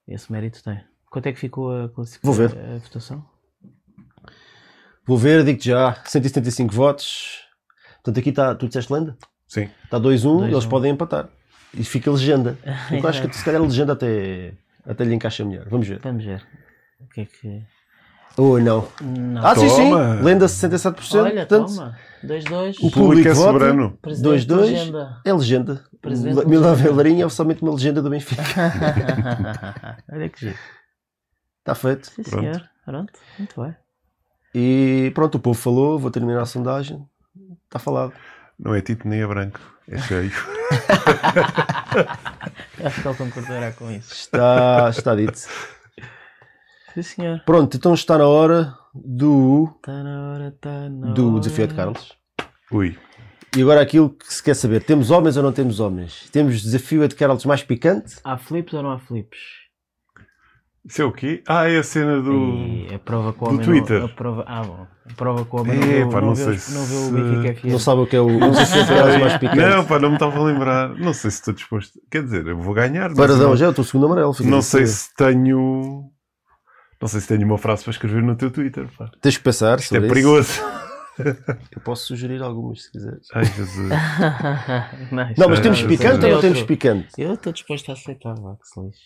Esse 0.06 0.30
mérito 0.30 0.62
tem. 0.62 0.80
Quanto 1.10 1.26
é 1.26 1.32
que 1.32 1.38
ficou 1.40 1.74
a, 1.76 1.88
classific- 1.88 2.24
Vou 2.24 2.34
ver. 2.34 2.56
a 2.56 2.78
votação? 2.78 3.24
Vou 5.06 5.16
ver, 5.18 5.44
digo-te 5.44 5.68
já, 5.68 5.96
175 6.04 6.72
votos. 6.74 7.40
Portanto, 7.96 8.18
aqui 8.20 8.30
está, 8.30 8.54
tu 8.54 8.66
disseste 8.66 8.92
lenda? 8.92 9.16
Sim. 9.48 9.68
Está 9.84 9.98
2-1, 9.98 10.22
2-1. 10.46 10.48
eles 10.50 10.66
podem 10.66 10.92
empatar. 10.92 11.28
E 11.74 11.84
fica 11.84 12.10
legenda. 12.10 12.56
Eu 12.90 13.06
acho 13.08 13.26
que 13.28 13.36
se 13.36 13.44
calhar 13.44 13.60
a 13.60 13.64
legenda 13.64 13.92
até, 13.92 14.52
até 14.86 15.04
lhe 15.04 15.14
encaixa 15.14 15.44
melhor. 15.44 15.66
Vamos 15.68 15.86
ver. 15.88 16.00
Vamos 16.02 16.24
ver. 16.24 16.42
O 17.00 17.08
que 17.08 17.22
é 17.22 17.24
que. 17.26 17.62
Ou 18.36 18.60
não. 18.60 18.86
Não. 19.02 19.44
Ah, 19.44 19.54
sim, 19.56 19.68
sim. 19.68 19.90
Toma. 19.90 20.14
Lenda 20.22 20.46
67%. 20.46 21.20
Olha, 21.20 21.46
portanto, 21.46 21.66
toma. 21.74 21.98
2-2. 22.24 22.76
O 22.80 22.86
O 22.86 22.90
público 22.90 23.28
é 23.28 23.34
soberano. 23.34 23.98
Presidente 24.00 24.46
2-2. 24.46 24.56
legenda. 24.60 25.20
É 25.24 25.32
legenda. 25.32 25.84
Presidente 26.00 26.46
Milão. 26.46 26.74
Velarinho 26.76 27.26
é 27.26 27.28
somente 27.28 27.62
uma 27.62 27.72
legenda 27.72 28.00
do 28.00 28.08
Benfica. 28.10 28.42
Olha 30.12 30.28
que 30.28 30.40
giro. 30.40 30.58
Está 31.58 31.74
feito. 31.74 32.06
Sim, 32.10 32.22
Pronto. 32.22 32.40
senhor. 32.40 32.70
Pronto. 32.84 33.12
Muito 33.38 33.60
bem. 33.62 33.74
E 34.54 35.10
pronto, 35.14 35.36
o 35.36 35.40
povo 35.40 35.58
falou. 35.58 35.98
Vou 35.98 36.10
terminar 36.10 36.42
a 36.42 36.46
sondagem. 36.46 37.04
Está 37.64 37.78
falado. 37.78 38.12
Não 38.58 38.74
é 38.74 38.80
Tito 38.80 39.08
nem 39.08 39.20
é 39.22 39.26
branco. 39.26 39.60
É 39.88 39.98
cheio. 39.98 40.30
Acho 42.84 43.02
que 43.02 43.08
ele 43.08 43.16
concordará 43.16 43.72
com 43.72 43.90
isso. 43.90 44.12
Está, 44.12 44.88
está 44.90 45.14
dito. 45.14 45.38
Sim, 46.94 47.02
senhor. 47.02 47.40
Pronto, 47.44 47.76
então 47.76 47.94
está 47.94 48.18
na 48.18 48.26
hora 48.26 48.74
do, 48.94 49.72
Está 49.76 50.02
na 50.02 50.32
hora, 50.32 50.48
está 50.48 50.88
na 50.88 51.12
do 51.12 51.32
hora. 51.32 51.40
desafio 51.40 51.66
de 51.68 51.74
Carlos. 51.74 52.12
Ui. 52.72 52.98
E 53.56 53.62
agora 53.62 53.80
aquilo 53.80 54.10
que 54.10 54.32
se 54.32 54.42
quer 54.42 54.54
saber: 54.54 54.82
temos 54.84 55.10
homens 55.10 55.36
ou 55.36 55.42
não 55.42 55.52
temos 55.52 55.80
homens? 55.80 56.28
Temos 56.30 56.60
desafio 56.62 57.06
de 57.08 57.14
Carlos 57.14 57.44
mais 57.44 57.62
picante? 57.62 58.16
Há 58.24 58.36
flips 58.38 58.72
ou 58.74 58.82
não 58.82 58.92
há 58.92 58.98
flips? 58.98 59.38
Isso 60.84 61.02
é 61.02 61.04
o 61.04 61.12
quê? 61.12 61.42
Ah, 61.46 61.68
é 61.68 61.78
a 61.78 61.82
cena 61.82 62.20
do. 62.22 62.32
E 62.32 62.94
a 62.94 62.98
prova 62.98 63.32
que 63.32 63.38
o 63.38 63.44
do 63.44 63.50
homem 63.50 63.64
Twitter. 63.66 63.98
Não, 63.98 64.06
a 64.06 64.08
prova, 64.08 64.44
ah, 64.46 64.62
bom. 64.62 64.86
A 65.10 65.14
prova 65.14 65.44
que 65.44 65.54
o 65.54 65.60
homem 65.60 65.78
É, 65.78 66.00
não, 66.04 66.10
pá, 66.10 66.20
não, 66.20 66.28
não 66.28 66.34
sei 66.34 66.56
se- 66.58 66.72
não 66.72 66.84
viu 66.84 66.98
o. 67.00 67.70
Não 67.70 67.78
sabe 67.78 68.00
o 68.00 68.06
que 68.06 68.16
é 68.16 68.20
o, 68.20 68.26
o 68.26 68.50
desafio 68.50 68.82
de 68.84 68.88
Carlos 68.88 69.16
mais 69.18 69.36
picante? 69.38 69.58
Não, 69.58 69.84
pá, 69.84 69.98
não 69.98 70.08
me 70.08 70.14
estava 70.14 70.38
a 70.38 70.42
lembrar. 70.42 70.88
Não 70.98 71.12
sei 71.12 71.30
se 71.30 71.38
estou 71.38 71.52
disposto. 71.52 72.00
Quer 72.10 72.22
dizer, 72.22 72.46
eu 72.46 72.58
vou 72.58 72.72
ganhar. 72.72 73.12
Paradão, 73.14 73.50
não, 73.50 73.56
já 73.56 73.66
é 73.66 73.68
o 73.68 73.74
teu 73.74 73.84
segundo 73.84 74.06
amarelo. 74.06 74.34
não 74.40 74.62
sei 74.62 74.86
se 74.86 75.14
tenho. 75.14 76.10
Não 77.00 77.08
sei 77.08 77.20
se 77.20 77.28
tenho 77.28 77.44
uma 77.46 77.58
frase 77.58 77.82
para 77.82 77.90
escrever 77.92 78.22
no 78.22 78.34
teu 78.36 78.50
Twitter. 78.50 78.86
Pá. 78.96 79.10
Tens 79.20 79.36
que 79.36 79.42
pensar 79.44 79.78
Isto 79.78 79.94
é 79.96 79.98
isso. 79.98 80.08
perigoso. 80.08 80.60
Eu 81.74 81.82
posso 81.84 82.06
sugerir 82.06 82.42
algumas 82.42 82.84
se 82.84 82.92
quiseres. 82.92 83.26
Ai, 83.34 83.44
Jesus. 83.44 83.90
Não, 85.36 85.48
mas 85.50 85.60
temos 85.60 85.82
picante 85.82 86.24
ou 86.24 86.32
não 86.32 86.40
temos 86.40 86.62
picante? 86.62 87.08
Eu 87.18 87.34
estou 87.34 87.52
disposto 87.52 87.90
a 87.90 87.92
aceitar, 87.92 88.34
se 88.62 88.80
lixe. 88.80 89.00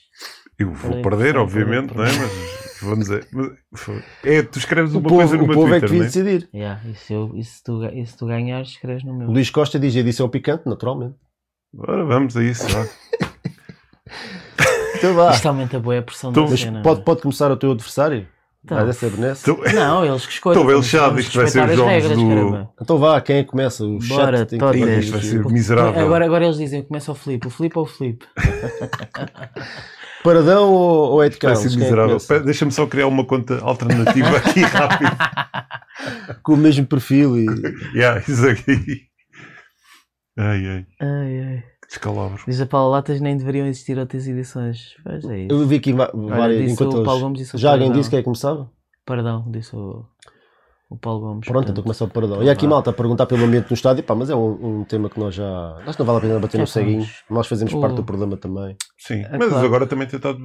Eu 0.59 0.73
vou 0.73 1.03
perder, 1.03 1.37
obviamente, 1.37 1.95
não 1.97 2.05
é? 2.05 2.09
Mas 2.17 2.79
vamos 2.83 2.99
dizer. 3.09 3.27
É, 4.23 4.43
tu 4.43 4.59
escreves 4.59 4.93
O 4.95 4.99
uma 4.99 5.03
povo, 5.09 5.17
coisa 5.17 5.37
no 5.37 5.45
o 5.45 5.47
meu 5.47 5.57
povo 5.57 5.75
é 5.75 5.81
que 5.81 5.87
devia 5.87 5.99
não 6.01 6.05
é? 6.05 6.09
decidir. 6.09 6.49
Yeah, 6.55 6.81
e, 6.89 6.95
se 6.95 7.13
eu, 7.15 7.33
e, 7.35 7.43
se 7.45 7.63
tu, 7.63 7.85
e 7.85 8.05
se 8.07 8.17
tu 8.17 8.27
ganhares, 8.27 8.69
escreves 8.69 9.05
no 9.05 9.17
meu. 9.17 9.29
O 9.29 9.33
Luís 9.33 9.49
Costa 9.51 9.79
diz 9.79 9.95
edição 9.97 10.29
picante, 10.29 10.65
naturalmente. 10.67 11.17
Ora, 11.77 12.05
vamos 12.05 12.37
a 12.37 12.43
isso. 12.45 12.67
Vá. 12.69 12.87
Então 14.97 15.15
vá. 15.15 15.31
Isto 15.33 15.49
aumenta 15.49 15.79
boa 15.81 15.99
a 15.99 16.03
pressão 16.03 16.31
Então, 16.31 16.45
da 16.45 16.51
Mas 16.51 16.61
cena. 16.61 16.83
pode, 16.83 17.03
pode 17.03 17.23
começar 17.23 17.51
o 17.51 17.57
teu 17.57 17.73
adversário? 17.73 18.27
Então. 18.65 18.79
Vai 18.87 19.11
benesse? 19.11 19.51
Então, 19.51 19.65
Não, 19.75 20.05
eles 20.07 20.25
que 20.27 20.33
escolhem. 20.33 20.55
Estou 20.59 20.65
bem 20.67 20.75
Vamos- 20.75 20.87
lixado, 20.87 21.09
vamos 21.11 21.25
isto 21.27 21.37
vai 21.39 21.47
ser 21.49 21.69
os 21.69 21.77
jogos 21.77 21.93
regras, 21.93 22.19
do- 22.19 22.29
caramba. 22.29 22.71
Então 22.81 22.99
vá, 22.99 23.21
quem 23.21 23.37
é 23.37 23.43
que 23.45 23.51
começa? 23.51 23.85
O 23.85 23.99
Bora, 23.99 24.39
chat 24.39 24.49
tem 24.49 24.59
que 24.59 24.77
Isto 25.01 25.13
vai 25.13 25.21
ser 25.23 25.45
miserável. 25.47 26.01
Agora, 26.03 26.25
agora 26.25 26.45
eles 26.45 26.57
dizem, 26.57 26.83
começa 26.83 27.13
o 27.13 27.15
Filipe. 27.15 27.47
O 27.47 27.51
Filipe 27.51 27.79
ou 27.79 27.85
o 27.85 27.89
Filipe? 27.89 28.27
Paradão 30.25 30.73
ou, 30.73 31.13
ou 31.13 31.23
é 31.23 31.29
de 31.29 31.37
Carlos? 31.37 31.67
é 31.67 31.69
que 31.69 31.77
miserável. 31.77 32.17
Espera, 32.17 32.43
Deixa-me 32.43 32.73
só 32.73 32.87
criar 32.87 33.07
uma 33.07 33.27
conta 33.27 33.61
alternativa 33.61 34.39
aqui 34.39 34.63
rápido. 34.65 35.17
Com 36.43 36.55
o 36.55 36.57
mesmo 36.57 36.87
perfil 36.87 37.37
e... 37.37 37.47
Yeah, 37.95 38.21
isso 38.27 38.49
aqui. 38.49 39.03
Ai, 40.39 40.67
ai. 40.67 40.87
Ai, 40.99 41.41
ai. 41.41 41.65
Descalabro. 41.87 42.43
Diz 42.47 42.59
a 42.59 42.65
Paula 42.67 42.97
Latas 42.97 43.21
nem 43.21 43.37
deveriam 43.37 43.67
existir 43.67 43.99
outras 43.99 44.27
edições. 44.27 44.95
Pois 45.05 45.25
é 45.27 45.41
isso. 45.41 45.53
Eu 45.53 45.67
vi 45.67 45.77
aqui 45.77 45.93
várias 45.93 46.63
disse 46.63 46.73
enquanto 46.73 47.01
o 47.03 47.05
Paulo 47.05 47.21
Gomes, 47.21 47.39
disse 47.41 47.55
o 47.55 47.59
Já 47.59 47.73
alguém 47.73 47.93
disse 47.93 48.09
quem 48.09 48.19
é 48.19 48.23
que 48.23 48.25
começava? 48.25 48.71
Perdão, 49.05 49.45
disse 49.51 49.77
o, 49.77 50.07
o 50.95 50.99
Paulo 50.99 51.21
Gomes. 51.21 51.47
Pronto, 51.47 51.71
então 51.71 51.83
começa 51.83 52.05
o 52.05 52.09
paradão. 52.09 52.43
E 52.43 52.49
aqui 52.51 52.67
malta 52.67 52.91
a 52.91 52.93
perguntar 52.93 53.27
pelo 53.27 53.45
ambiente 53.45 53.71
no 53.71 53.75
estádio, 53.75 54.03
pá, 54.05 54.15
mas 54.15 54.31
é 54.31 54.35
um, 54.35 54.81
um 54.81 54.85
tema 54.85 55.09
que 55.11 55.19
nós 55.19 55.35
já. 55.35 55.77
Acho 55.87 55.93
que 55.93 55.99
não 55.99 56.07
vale 56.07 56.19
a 56.19 56.21
pena 56.23 56.39
bater 56.41 56.59
no 56.59 56.67
ceguinho. 56.67 57.07
Nós 57.29 57.47
fazemos 57.47 57.73
O- 57.75 57.81
parte 57.81 57.97
do 57.97 58.05
problema 58.05 58.37
também. 58.37 58.77
Sim, 58.99 59.23
É 59.25 59.37
mas 59.39 59.49
claro. 59.49 59.67
agora 59.67 59.87
também 59.87 60.07
tem 60.07 60.17
estado 60.17 60.39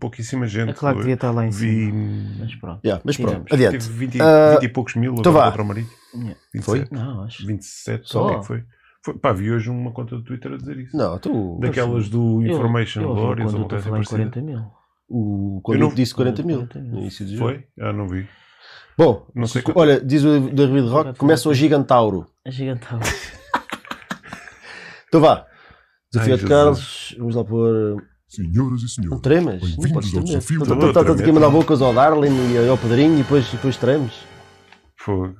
pouquíssima 0.00 0.46
gente. 0.46 0.70
É 0.70 0.72
claro 0.72 0.96
que 0.96 1.02
devia 1.02 1.14
estar 1.14 1.30
lá 1.30 1.46
em 1.46 1.50
Vi. 1.50 1.86
cima. 1.86 2.36
Mas 2.40 2.54
pronto. 2.56 2.80
Yeah, 2.84 3.02
mas 3.04 3.16
pronto, 3.16 3.54
adiante. 3.54 3.78
Tive 3.78 3.92
20, 4.06 4.20
Ah, 4.20 4.50
20 4.54 4.62
e 4.64 4.68
poucos 4.68 4.94
mil 4.96 5.14
então 5.18 5.30
agora 5.32 5.46
contra 5.50 5.62
o 5.62 5.66
Marido. 5.66 5.88
Yeah. 6.14 6.36
27. 6.54 6.92
Não, 6.92 7.22
acho. 7.24 7.46
27, 7.46 8.08
Só? 8.08 8.24
o 8.24 8.28
que 8.28 8.34
é 8.34 8.38
que 8.40 8.46
foi? 8.46 8.64
foi? 9.04 9.14
Pá, 9.14 9.32
vi 9.32 9.50
hoje 9.50 9.68
uma 9.70 9.90
conta 9.92 10.16
do 10.16 10.22
Twitter 10.22 10.52
a 10.52 10.56
dizer 10.56 10.76
isso. 10.78 10.96
Não, 10.96 11.18
tu. 11.18 11.58
Daquelas 11.60 12.08
do 12.08 12.42
Eu- 12.42 12.52
Information 12.56 13.02
quando 13.02 13.18
ou 13.18 13.32
em 13.32 13.36
coisa 13.36 13.58
40 13.58 13.90
parecida. 13.90 14.40
mil. 14.42 14.60
O 15.14 15.56
Eu 15.56 15.60
quando 15.62 15.78
não- 15.80 15.88
eu 15.90 15.94
disse 15.94 16.14
40 16.14 16.42
mil 16.42 16.56
40 16.58 16.78
mil. 16.80 16.92
no 16.92 16.98
início 17.00 17.26
do 17.26 17.32
jogo. 17.36 17.44
Foi? 17.50 17.64
Ah, 17.80 17.92
não 17.92 18.08
vi. 18.08 18.26
Bom, 18.96 19.26
Não 19.34 19.46
sei 19.46 19.62
olha, 19.74 20.00
diz 20.00 20.22
o 20.24 20.38
David 20.40 20.80
Rock, 20.88 21.00
Agora 21.00 21.14
começa 21.14 21.48
o 21.48 21.54
Gigantauro. 21.54 22.26
É 22.44 22.50
gigantão. 22.50 22.98
Então 25.08 25.20
vá. 25.20 25.46
Desafio 26.10 26.34
Ai, 26.34 26.40
de. 26.40 26.46
Carlos, 26.46 27.14
vamos 27.18 27.34
lá 27.34 27.44
pôr. 27.44 28.02
Senhoras 28.26 28.80
e 28.80 28.84
Não 28.84 28.88
senhores, 28.88 29.20
tremas? 29.20 29.60
Não 29.76 29.90
podes 29.92 30.10
tremer. 30.10 30.26
desafio 30.26 30.62
Estás- 30.62 31.20
aqui 31.20 31.28
a 31.28 31.32
mandar 31.34 31.50
bocas 31.50 31.82
ao 31.82 31.92
Darling 31.92 32.54
e 32.54 32.66
ao 32.66 32.78
Pedrinho 32.78 33.14
e 33.16 33.22
depois, 33.22 33.46
depois 33.50 33.76
tremes. 33.76 34.14
Fogo. 34.96 35.34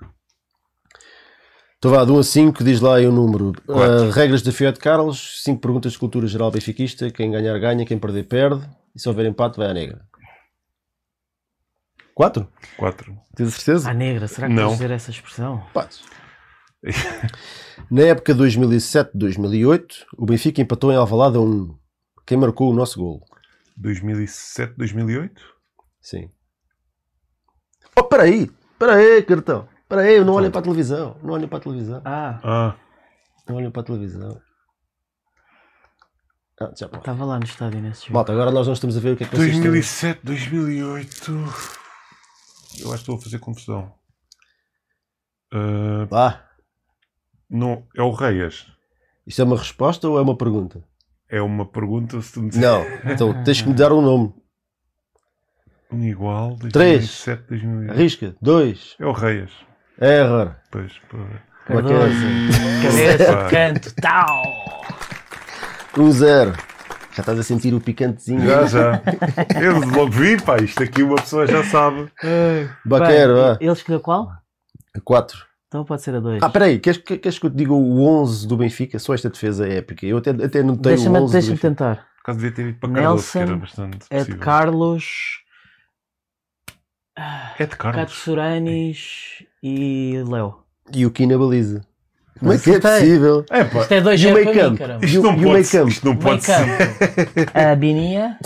Então 1.79 1.91
vá, 1.91 2.05
de 2.05 2.13
1 2.13 2.19
a 2.19 2.23
5, 2.23 2.63
diz 2.63 2.83
lá 2.83 2.97
aí 2.97 3.07
o 3.07 3.13
número. 3.13 3.53
Quatro. 3.67 4.11
Ah, 4.11 4.13
regras 4.13 4.41
de 4.41 4.51
desafio 4.51 4.71
de 4.73 4.79
Carlos, 4.79 5.43
5 5.43 5.59
perguntas 5.63 5.93
de 5.93 5.99
cultura 5.99 6.27
geral 6.27 6.51
benfiquista. 6.51 7.11
Quem 7.11 7.31
ganhar 7.31 7.59
ganha, 7.59 7.87
quem 7.87 7.99
perder 7.99 8.25
perde. 8.25 8.63
E 8.95 9.01
se 9.01 9.09
houver 9.09 9.25
empate, 9.25 9.57
vai 9.57 9.69
à 9.71 9.73
negra. 9.73 10.03
4? 12.15 12.47
4. 12.77 13.19
Tens 13.35 13.55
certeza? 13.55 13.91
À 13.91 13.95
negra, 13.95 14.29
será 14.29 14.47
que 14.47 14.53
Não. 14.55 14.65
podes 14.65 14.79
dizer 14.79 14.91
essa 14.95 15.11
expressão? 15.11 15.65
Empates. 15.71 16.03
Na 17.91 18.03
época 18.03 18.35
2007-2008, 18.35 19.85
o 20.19 20.27
Benfica 20.27 20.61
empatou 20.61 20.93
em 20.93 20.97
Alvalade 20.97 21.37
a 21.37 21.41
1. 21.41 21.79
Quem 22.27 22.37
marcou 22.37 22.71
o 22.71 22.75
nosso 22.75 22.99
gol? 22.99 23.25
2007, 23.77 24.75
2008? 24.77 25.41
Sim. 26.01 26.31
Oh, 27.97 28.03
peraí! 28.05 28.51
Peraí, 28.79 29.23
cartão! 29.23 29.69
Peraí, 29.89 30.23
não 30.25 30.35
olhem 30.35 30.51
para 30.51 30.61
a 30.61 30.63
televisão. 30.63 31.17
Não 31.23 31.35
olhem 31.35 31.47
para 31.49 31.59
a 31.59 31.61
televisão. 31.61 32.03
Ah, 32.05 32.41
Ah, 32.43 32.75
Não 33.49 33.57
olhem 33.57 33.71
para 33.71 33.83
a 33.83 33.85
televisão. 33.85 34.41
Ah, 36.61 36.71
já 36.77 36.89
pode. 36.89 37.01
estava 37.03 37.25
lá 37.25 37.39
no 37.39 37.45
estádio 37.45 37.81
nesse 37.81 38.03
jogo. 38.03 38.15
Malta, 38.15 38.33
agora 38.33 38.51
nós 38.51 38.67
não 38.67 38.75
estamos 38.75 38.97
a 38.97 39.01
ver 39.01 39.15
o 39.15 39.17
que 39.17 39.25
é 39.25 39.27
que 39.29 39.37
vocês 39.37 39.53
têm. 39.53 39.61
2007, 39.63 40.21
2008. 40.25 41.33
Eu 42.81 42.87
acho 42.93 43.05
que 43.05 43.11
estou 43.11 43.17
a 43.17 43.21
fazer 43.21 43.39
confusão. 43.39 43.93
Ah, 45.53 46.07
Vá. 46.09 46.45
não, 47.49 47.87
é 47.97 48.03
o 48.03 48.11
Reias. 48.11 48.67
Isto 49.27 49.43
é 49.43 49.45
uma 49.45 49.57
resposta 49.59 50.09
ou 50.09 50.19
é 50.19 50.23
uma 50.23 50.37
pergunta? 50.37 50.83
É 51.29 51.41
uma 51.41 51.65
pergunta 51.67 52.21
se 52.21 52.33
tu 52.33 52.43
me 52.43 52.49
disser 52.51 52.63
Não. 52.63 53.13
Então 53.13 53.45
tens 53.45 53.63
que 53.63 53.69
me 53.69 53.75
dar 53.75 53.93
um 53.93 54.03
nome. 54.03 54.35
um 55.91 56.03
igual. 56.05 56.57
Três. 56.73 57.25
2007, 57.25 57.49
2008. 57.49 57.91
Arrisca. 57.93 58.37
Dois. 58.43 58.97
É 58.99 59.07
o 59.07 59.13
Reias. 59.13 59.51
Error. 60.01 60.57
Pois, 60.71 60.93
pois. 61.09 61.23
Cardoso, 61.67 61.95
Pá. 61.95 62.83
cabeça, 62.83 63.49
canto, 63.51 63.95
tal. 63.95 64.43
Um 65.97 66.11
zero. 66.11 66.53
Já 67.15 67.21
estás 67.21 67.39
a 67.39 67.43
sentir 67.43 67.75
o 67.75 67.81
picantezinho. 67.81 68.41
Já, 68.47 68.65
já. 68.67 69.03
Eu 69.61 69.79
logo 69.81 70.11
vi, 70.11 70.41
pá. 70.41 70.57
Isto 70.59 70.83
aqui 70.83 71.03
uma 71.03 71.17
pessoa 71.17 71.47
já 71.47 71.63
sabe. 71.65 72.11
Baqueiro, 72.85 73.35
Bem, 73.35 73.43
vá. 73.43 73.59
Ele 73.61 73.73
escolheu 73.73 74.01
qual? 74.01 74.33
Quatro. 75.05 75.45
Então 75.69 75.85
pode 75.85 76.03
ser 76.03 76.15
a 76.15 76.21
dois. 76.21 76.43
Ah, 76.43 76.49
peraí. 76.51 76.79
Queres, 76.79 76.99
que- 77.01 77.19
queres 77.19 77.39
que 77.39 77.47
eu 77.47 77.51
te 77.51 77.57
diga 77.57 77.73
o 77.73 78.03
11 78.05 78.47
do 78.47 78.57
Benfica? 78.57 78.99
Só 78.99 79.15
esta 79.15 79.29
defesa 79.31 79.67
é 79.67 79.79
épica. 79.79 80.05
Eu 80.07 80.19
até, 80.19 80.31
até 80.31 80.63
não 80.63 80.77
tenho 80.77 80.95
o 80.95 80.97
Deixa-me 80.97 81.19
11 81.19 81.27
do 81.27 81.33
deixa 81.33 81.49
Benfica. 81.51 81.69
tentar. 81.69 81.97
Por 82.17 82.23
causa 82.25 82.41
devia 82.41 82.55
ter 82.55 82.69
ido 82.69 82.79
para 82.79 82.91
Cardoso, 82.93 83.33
que 83.33 83.39
era 83.39 83.47
Nelson, 83.47 83.61
bastante 83.61 84.07
Ed 84.11 84.19
possível. 84.19 84.41
Carlos, 84.41 85.05
Ed 87.59 87.67
Cato 87.69 87.77
Carlos. 87.77 88.13
Suranis 88.13 89.45
e 89.63 90.23
Léo. 90.27 90.63
E 90.95 91.05
o 91.07 91.11
Ki 91.11 91.27
na 91.27 91.37
baliza. 91.39 91.85
Como 92.39 92.53
é 92.53 92.59
que 92.59 92.71
é 92.71 92.77
Acertei. 92.77 93.01
possível? 93.01 93.45
É, 93.51 93.65
pá. 93.65 93.81
Isto 93.83 93.93
é 93.95 94.01
dois 94.01 94.21
E 94.23 94.27
o 94.27 94.35
meio 94.35 94.53
campo? 94.53 94.79
caramba. 94.79 95.05
Isto 95.05 95.15
E 95.15 95.19
o- 95.19 95.23
não 95.23 95.31
e 95.31 95.35
o 95.35 95.37
pode 95.39 95.53
meio 95.53 95.65
ser. 95.65 95.79
campo? 95.79 95.89
Isto 95.91 96.07
não 96.07 96.17
pode 96.17 96.45
ser. 96.45 96.55
A 97.55 97.75
Binia. 97.77 98.39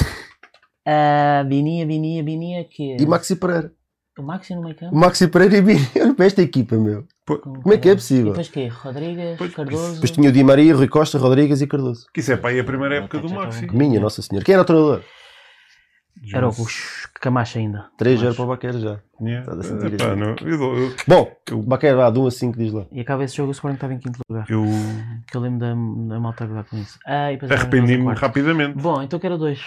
A 0.87 1.45
Binia, 1.45 1.87
Binia, 1.87 2.23
Binia, 2.23 2.65
que 2.65 2.93
é 2.93 2.97
E 3.01 3.07
Maxi 3.07 3.37
Pereira. 3.37 3.73
o 4.19 4.23
Maxi 4.23 4.55
no 4.55 4.63
meio 4.63 4.75
O 4.75 4.79
campo. 4.79 4.97
Maxi 4.97 5.29
Pereira 5.29 5.57
e 5.57 5.61
Bini. 5.63 5.89
Olha 6.01 6.15
para 6.15 6.27
esta 6.27 6.43
equipa, 6.43 6.77
meu. 6.77 7.05
Como 7.27 7.73
é 7.75 7.79
que 7.79 7.89
é 7.89 7.93
E 7.93 7.97
possível? 7.97 8.27
depois 8.33 8.49
quê? 8.49 8.69
Rodrigues, 8.69 9.37
Pois, 9.37 9.53
Cardoso. 9.55 9.95
Depois 9.95 10.11
tinha 10.13 10.29
o 10.29 10.33
Di 10.33 10.45
Maria, 10.45 10.75
Rui 10.77 10.87
Costa, 10.89 11.19
Rodrigues 11.19 11.61
e 11.61 11.67
Cardoso. 11.67 12.07
Que 12.15 12.21
isso 12.21 12.33
é 12.33 12.37
para 12.37 12.51
aí 12.51 12.61
a 12.61 12.65
primeira 12.65 12.97
época 12.97 13.19
do 13.19 13.29
Maxi. 13.31 13.67
Minha 13.73 13.99
Nossa 13.99 14.23
Senhora. 14.23 14.45
Quem 14.45 14.53
era 14.53 14.63
o 14.63 14.65
treinador? 14.65 15.03
Era 16.32 16.48
o 16.48 16.52
Camacho 17.20 17.59
ainda. 17.59 17.90
3 17.98 18.14
era 18.22 18.34
Camacho. 18.34 18.36
para 18.36 18.44
o 18.44 18.48
Baqueira 18.48 18.80
já. 18.80 19.01
Yeah. 19.20 19.40
Estás 19.40 19.59
a 19.59 19.62
sentir 19.62 19.94
Epá, 19.94 20.10
aí. 20.12 20.16
não, 20.16 20.34
eu, 20.43 20.59
dou- 20.59 20.76
eu, 20.76 20.97
Bom, 21.06 21.36
Eu- 21.51 21.62
Baqueira, 21.62 21.97
vá, 21.97 22.10
de 22.10 22.18
1 22.18 22.26
a 22.26 22.30
5, 22.30 22.59
diz 22.59 22.72
lá. 22.72 22.86
E 22.90 23.01
acaba 23.01 23.24
esse 23.24 23.36
jogo, 23.36 23.48
o 23.48 23.52
Sporting 23.52 23.74
estava 23.76 23.94
em 23.94 23.98
quinto 23.98 24.18
lugar. 24.28 24.47
eu 24.51 24.64
Que 25.30 25.36
eu 25.36 25.40
lembro 25.40 25.59
da, 25.60 25.68
da 25.68 26.20
malta 26.20 26.44
a 26.44 26.47
gozar 26.47 26.64
com 26.64 26.76
isso. 26.78 26.98
Ah, 27.06 27.30
e 27.32 27.36
depois 27.36 27.52
arrependi-me 27.52 27.93
nós 27.98 28.01
em 28.01 28.05
quarto. 28.05 28.20
rapidamente. 28.20 28.78
Bom, 28.78 29.02
então 29.02 29.18
quero 29.18 29.38
dois. 29.38 29.60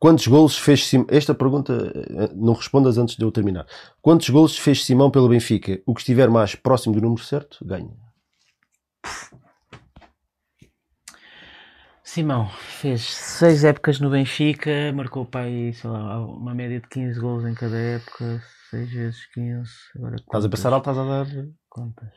Quantos 0.00 0.26
golos 0.28 0.56
fez 0.56 0.86
Simão? 0.86 1.06
Esta 1.10 1.34
pergunta 1.34 1.92
eh, 1.94 2.30
não 2.36 2.52
respondas 2.52 2.98
antes 2.98 3.16
de 3.16 3.24
eu 3.24 3.32
terminar. 3.32 3.66
Quantos 4.00 4.28
golos 4.30 4.56
fez 4.56 4.84
Simão 4.84 5.10
pelo 5.10 5.28
Benfica? 5.28 5.80
O 5.84 5.92
que 5.92 6.00
estiver 6.00 6.30
mais 6.30 6.54
próximo 6.54 6.94
do 6.94 7.00
número 7.00 7.20
certo, 7.22 7.58
ganha. 7.64 7.90
Simão 12.18 12.48
fez 12.48 13.02
seis 13.02 13.62
épocas 13.62 14.00
no 14.00 14.10
Benfica, 14.10 14.92
marcou 14.92 15.24
para 15.24 15.42
aí, 15.42 15.72
sei 15.72 15.88
lá, 15.88 16.18
uma 16.26 16.52
média 16.52 16.80
de 16.80 16.88
15 16.88 17.20
gols 17.20 17.44
em 17.44 17.54
cada 17.54 17.76
época, 17.78 18.42
6 18.70 18.90
vezes 18.90 19.26
15. 19.34 19.70
Agora 19.94 20.16
Estás 20.16 20.44
a 20.44 20.48
pensar 20.48 20.72
alto, 20.72 20.90
estás 20.90 20.98
a 20.98 21.04
dar. 21.24 21.26
Contas. 21.68 22.10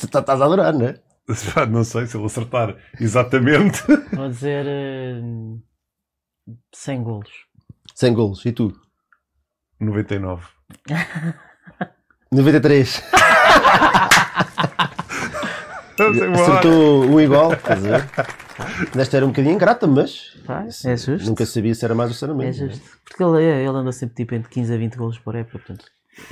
Tu 0.00 0.08
tá- 0.08 0.20
Estás 0.20 0.40
a 0.40 0.44
adorar, 0.46 0.72
não 0.72 0.86
é? 0.86 0.94
Não 1.68 1.84
sei 1.84 2.06
se 2.06 2.16
ele 2.16 2.24
acertar 2.24 2.74
exatamente. 2.98 3.82
Vou 4.16 4.30
dizer 4.30 4.64
eh, 4.66 5.20
100 6.74 7.02
golos. 7.02 7.30
100 7.94 8.14
golos. 8.14 8.46
E 8.46 8.52
tu? 8.52 8.72
99. 9.78 10.46
93. 12.32 13.02
Não 15.98 16.14
sei, 16.14 16.26
bora. 16.30 16.42
Acertou 16.42 17.04
um 17.04 17.20
igual, 17.20 17.52
estás 17.52 17.84
a 17.84 17.98
ver? 17.98 18.08
Nesta 18.94 19.16
era 19.16 19.26
um 19.26 19.30
bocadinho 19.30 19.54
ingrata, 19.54 19.86
mas 19.86 20.36
Pá, 20.46 20.64
é 20.84 20.96
justo. 20.96 21.26
nunca 21.28 21.44
sabia 21.46 21.74
se 21.74 21.84
era 21.84 21.94
mais 21.94 22.10
ou 22.10 22.16
se 22.16 22.24
era 22.24 22.32
É 22.32 22.36
menos. 22.36 22.58
não 22.60 22.66
é? 22.66 22.70
justo. 22.70 22.84
Porque 23.04 23.22
ele, 23.22 23.42
é- 23.44 23.60
ele 23.66 23.76
anda 23.76 23.92
sempre 23.92 24.14
tipo 24.16 24.34
entre 24.34 24.50
15 24.50 24.74
a 24.74 24.76
20 24.76 24.96
golos 24.96 25.18
por 25.18 25.34
época, 25.34 25.58
portanto 25.58 25.84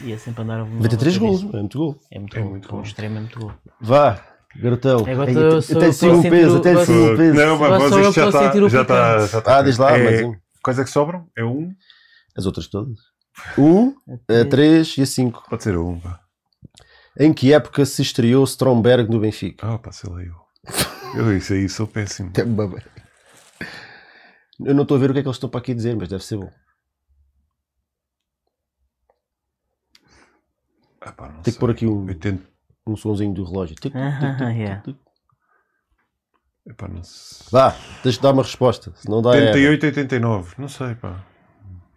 ia 0.05 0.19
sempre 0.19 0.43
andar 0.43 0.61
a 0.61 0.65
93 0.65 1.17
golos, 1.19 1.43
é 1.43 1.59
muito 1.59 1.79
gol. 1.79 1.97
É 2.13 2.19
muito 2.19 2.37
É 2.37 2.41
gol. 2.41 2.51
muito 2.51 2.69
Com 2.69 2.75
um 2.75 2.79
gol. 2.79 2.87
extremo 2.87 3.17
é 3.17 3.21
muito 3.21 3.39
gol. 3.41 3.53
Vá, 3.81 4.23
garotão. 4.57 5.07
É, 5.07 5.13
agora 5.13 5.35
tô 5.35 5.61
sim 5.93 6.09
a 6.09 6.13
um 6.13 6.23
peso, 6.23 6.57
até 6.59 6.85
sim 6.85 6.93
um 6.93 7.07
Não, 7.11 7.17
peso. 7.17 7.35
mas, 7.35 7.51
Agora 7.51 7.79
mas 7.79 7.93
eu 7.93 7.99
que 8.13 8.21
já 8.21 8.27
está. 8.29 8.53
Já 8.69 8.83
está, 8.83 9.19
já 9.27 9.39
está. 9.39 9.59
Ah, 9.59 9.63
diz 9.63 9.79
lá, 9.79 9.97
É- 9.97 10.05
mais 10.05 10.23
um. 10.23 10.35
Quais 10.63 10.79
é 10.79 10.85
que 10.85 10.91
sobram? 10.91 11.27
É 11.37 11.43
um? 11.45 11.73
As 12.37 12.45
outras 12.47 12.67
todas. 12.69 12.99
Um, 13.57 13.95
a 14.29 14.45
3 14.45 14.97
e 14.99 15.03
a 15.03 15.07
5. 15.07 15.45
Pode 15.49 15.63
ser 15.63 15.77
um. 15.79 15.99
Em 17.19 17.33
que 17.33 17.53
época 17.55 17.85
se 17.87 18.03
estreou 18.03 18.45
Stromberg 18.45 19.11
no 19.11 19.21
Benfica? 19.21 19.67
Ah, 19.67 19.79
pá, 19.79 19.91
sei 19.93 20.11
lá 20.13 20.23
eu. 20.23 20.35
Eu 21.17 21.37
isso 21.37 21.53
aí 21.53 21.69
sou 21.69 21.87
péssimo. 21.87 22.33
É 22.37 22.43
Eu 24.61 24.75
não 24.75 24.83
estou 24.83 24.97
a 24.97 25.01
ver 25.01 25.11
o 25.11 25.13
que 25.13 25.21
é 25.21 25.23
que 25.23 25.29
eles 25.29 25.37
estão 25.37 25.49
para 25.51 25.61
aqui 25.61 25.75
dizer, 25.75 25.97
mas 25.97 26.09
deve 26.09 26.25
ser 26.25 26.37
bom. 26.37 26.51
Ah, 31.01 31.13
pá, 31.13 31.29
Tem 31.29 31.43
que 31.45 31.51
sei. 31.53 31.61
pôr 31.61 31.71
aqui 31.71 31.87
um, 31.87 32.05
80, 32.07 32.43
um 32.87 32.97
sonzinho 32.97 33.33
do 33.33 33.45
relógio. 33.45 33.75
Tic, 33.81 33.93
tic. 34.85 34.97
Epá, 36.67 36.87
não 36.89 37.03
sei. 37.03 37.47
Vá, 37.51 37.75
tens 38.03 38.15
de 38.17 38.21
dar 38.21 38.33
uma 38.33 38.43
resposta. 38.43 38.93
Se 38.95 39.09
não 39.09 39.23
dá, 39.23 39.35
é, 39.35 39.47
88, 39.49 39.87
89. 39.87 40.55
Não 40.59 40.69
sei, 40.69 40.95
pá. 40.95 41.25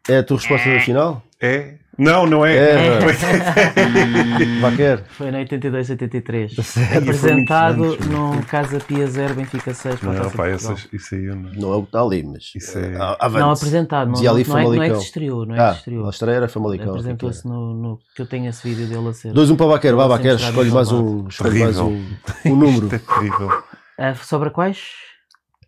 é 0.07 0.18
a 0.19 0.23
tua 0.23 0.38
resposta 0.38 0.80
final? 0.80 1.22
É? 1.40 1.77
Não, 1.97 2.25
não 2.25 2.43
é. 2.45 2.55
É. 2.57 2.99
Vaquer. 4.61 5.03
Foi 5.09 5.29
em 5.29 5.35
82, 5.35 5.89
83. 5.91 6.55
Sério? 6.55 6.97
Apresentado 6.99 7.97
num 8.07 8.41
Casa 8.41 8.79
Pia 8.79 9.05
0, 9.07 9.35
Benfica 9.35 9.73
6 9.73 9.99
para 9.99 10.09
a 10.09 10.13
Não, 10.13 10.23
Taça 10.23 10.35
pá, 10.37 10.47
essas, 10.47 10.87
isso 10.91 11.13
aí 11.13 11.25
eu 11.25 11.35
não. 11.35 11.51
Não 11.51 11.73
é 11.73 11.75
o 11.75 11.81
que 11.81 11.87
está 11.89 12.01
ali, 12.01 12.23
mas. 12.23 12.51
Isso 12.55 12.79
é- 12.79 12.95
avante. 13.19 13.39
Não 13.43 13.51
apresentado, 13.51 14.07
não, 14.11 14.17
ali 14.31 14.43
não, 14.47 14.57
é, 14.57 14.63
não 14.63 14.83
é 14.83 14.89
que 14.89 14.95
se 14.97 15.03
estreou, 15.05 15.45
não 15.45 15.55
é 15.55 15.59
Ah, 15.59 15.67
que 15.67 15.73
se 15.73 15.79
estreou. 15.81 16.07
a 16.07 16.09
estreia 16.09 16.35
era 16.37 16.47
Famalicão. 16.47 16.89
Apresentou-se 16.89 17.47
no, 17.47 17.73
no- 17.75 17.99
que 18.15 18.21
eu 18.21 18.25
tenho 18.25 18.49
esse 18.49 18.67
vídeo 18.67 18.87
dele 18.87 19.09
a 19.09 19.13
ser. 19.13 19.31
2-1 19.33 19.55
para 19.55 19.65
Vaquer, 19.67 19.95
vá 19.95 20.07
Vaquer, 20.07 20.35
escolhe 20.35 20.71
mais 20.71 20.91
um, 20.91 21.27
escolhe 21.27 21.59
mais 21.59 21.77
um, 21.79 22.03
um 22.45 22.55
número. 22.55 22.85
Isto 22.87 22.95
é 22.95 22.99
terrível. 22.99 23.49
Ah, 23.99 24.15
sobre 24.15 24.49
quais? 24.49 24.79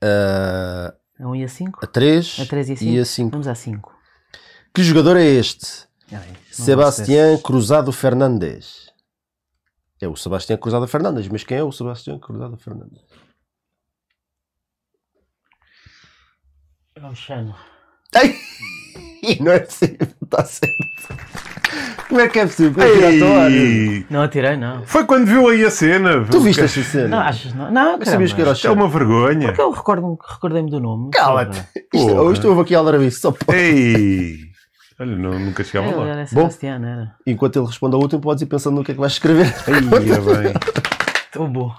Ah, 0.02 0.94
A 1.20 1.28
1 1.28 1.36
e 1.36 1.44
a 1.44 1.48
5? 1.48 1.80
a 1.84 1.88
3 1.88 2.38
A 2.42 2.46
3 2.48 2.70
e 2.70 2.74
a 2.74 2.76
5? 2.78 2.92
e 2.92 3.00
a 3.00 3.06
5. 3.06 3.30
Vamos 3.32 3.48
a 3.48 3.54
5. 3.56 3.92
Que 4.74 4.84
jogador 4.84 5.18
é 5.18 5.24
este? 5.26 5.86
Sebastián 6.52 7.38
Cruzado 7.38 7.92
Fernandes. 7.92 8.92
É 10.02 10.08
o 10.08 10.16
Sebastián 10.16 10.58
Cruzado 10.58 10.88
Fernandes, 10.88 11.28
mas 11.28 11.44
quem 11.44 11.58
é 11.58 11.64
o 11.64 11.72
Sebastián 11.72 12.20
Cruzado 12.20 12.58
Fernandes? 12.58 13.02
É 16.96 17.06
o 17.06 17.16
Chano. 17.16 17.56
Ai! 18.14 18.36
Não 19.42 19.52
é 19.52 19.60
possível, 19.60 20.08
está 20.24 20.46
certo. 20.46 20.76
Como 22.08 22.22
é 22.22 22.30
que 22.30 22.40
é 22.40 22.46
possível? 22.46 22.84
É 22.84 23.44
área? 23.44 23.58
Ei, 23.58 24.06
Não 24.10 24.22
atirei, 24.22 24.56
não. 24.56 24.86
Foi 24.86 25.06
quando 25.06 25.26
viu 25.26 25.50
aí 25.50 25.66
a 25.66 25.72
cena. 25.72 26.24
Tu 26.26 26.40
viste 26.40 26.62
esta 26.62 26.84
cena? 26.84 27.08
Não, 27.08 27.20
achas 27.20 27.54
não? 27.54 27.72
Não, 27.72 27.98
Não 27.98 28.06
sabias 28.06 28.32
que 28.32 28.42
era 28.42 28.54
é 28.64 28.70
uma 28.70 28.88
vergonha. 28.88 29.48
Porque 29.48 29.62
eu 29.62 29.72
recordo 29.72 30.18
recordei-me 30.22 30.70
do 30.70 30.80
nome. 30.80 31.10
Cala-te! 31.12 31.58
Isto, 31.94 32.08
Porra. 32.08 32.22
ou 32.22 32.32
isto 32.32 32.48
houve 32.48 32.62
aqui 32.62 32.76
a 32.76 32.80
aldrabice, 32.80 33.20
só 33.20 33.32
pode. 33.32 33.58
Ei! 33.58 34.55
Olha, 35.00 35.16
não, 35.16 35.38
nunca 35.38 35.64
chegava 35.64 35.94
lá. 35.94 36.08
era 36.08 36.26
Sebastián, 36.26 36.82
era. 36.86 37.16
Enquanto 37.28 37.58
ele 37.58 37.66
responde 37.66 37.96
ao 37.96 38.02
último, 38.02 38.22
podes 38.22 38.42
ir 38.42 38.46
pensando 38.46 38.76
no 38.76 38.84
que 38.84 38.92
é 38.92 38.94
que 38.94 39.00
vais 39.00 39.14
escrever. 39.14 39.54
Ai, 39.68 39.78
é 39.80 39.82
bem. 39.82 40.54
Tão 41.32 41.52
bom. 41.52 41.76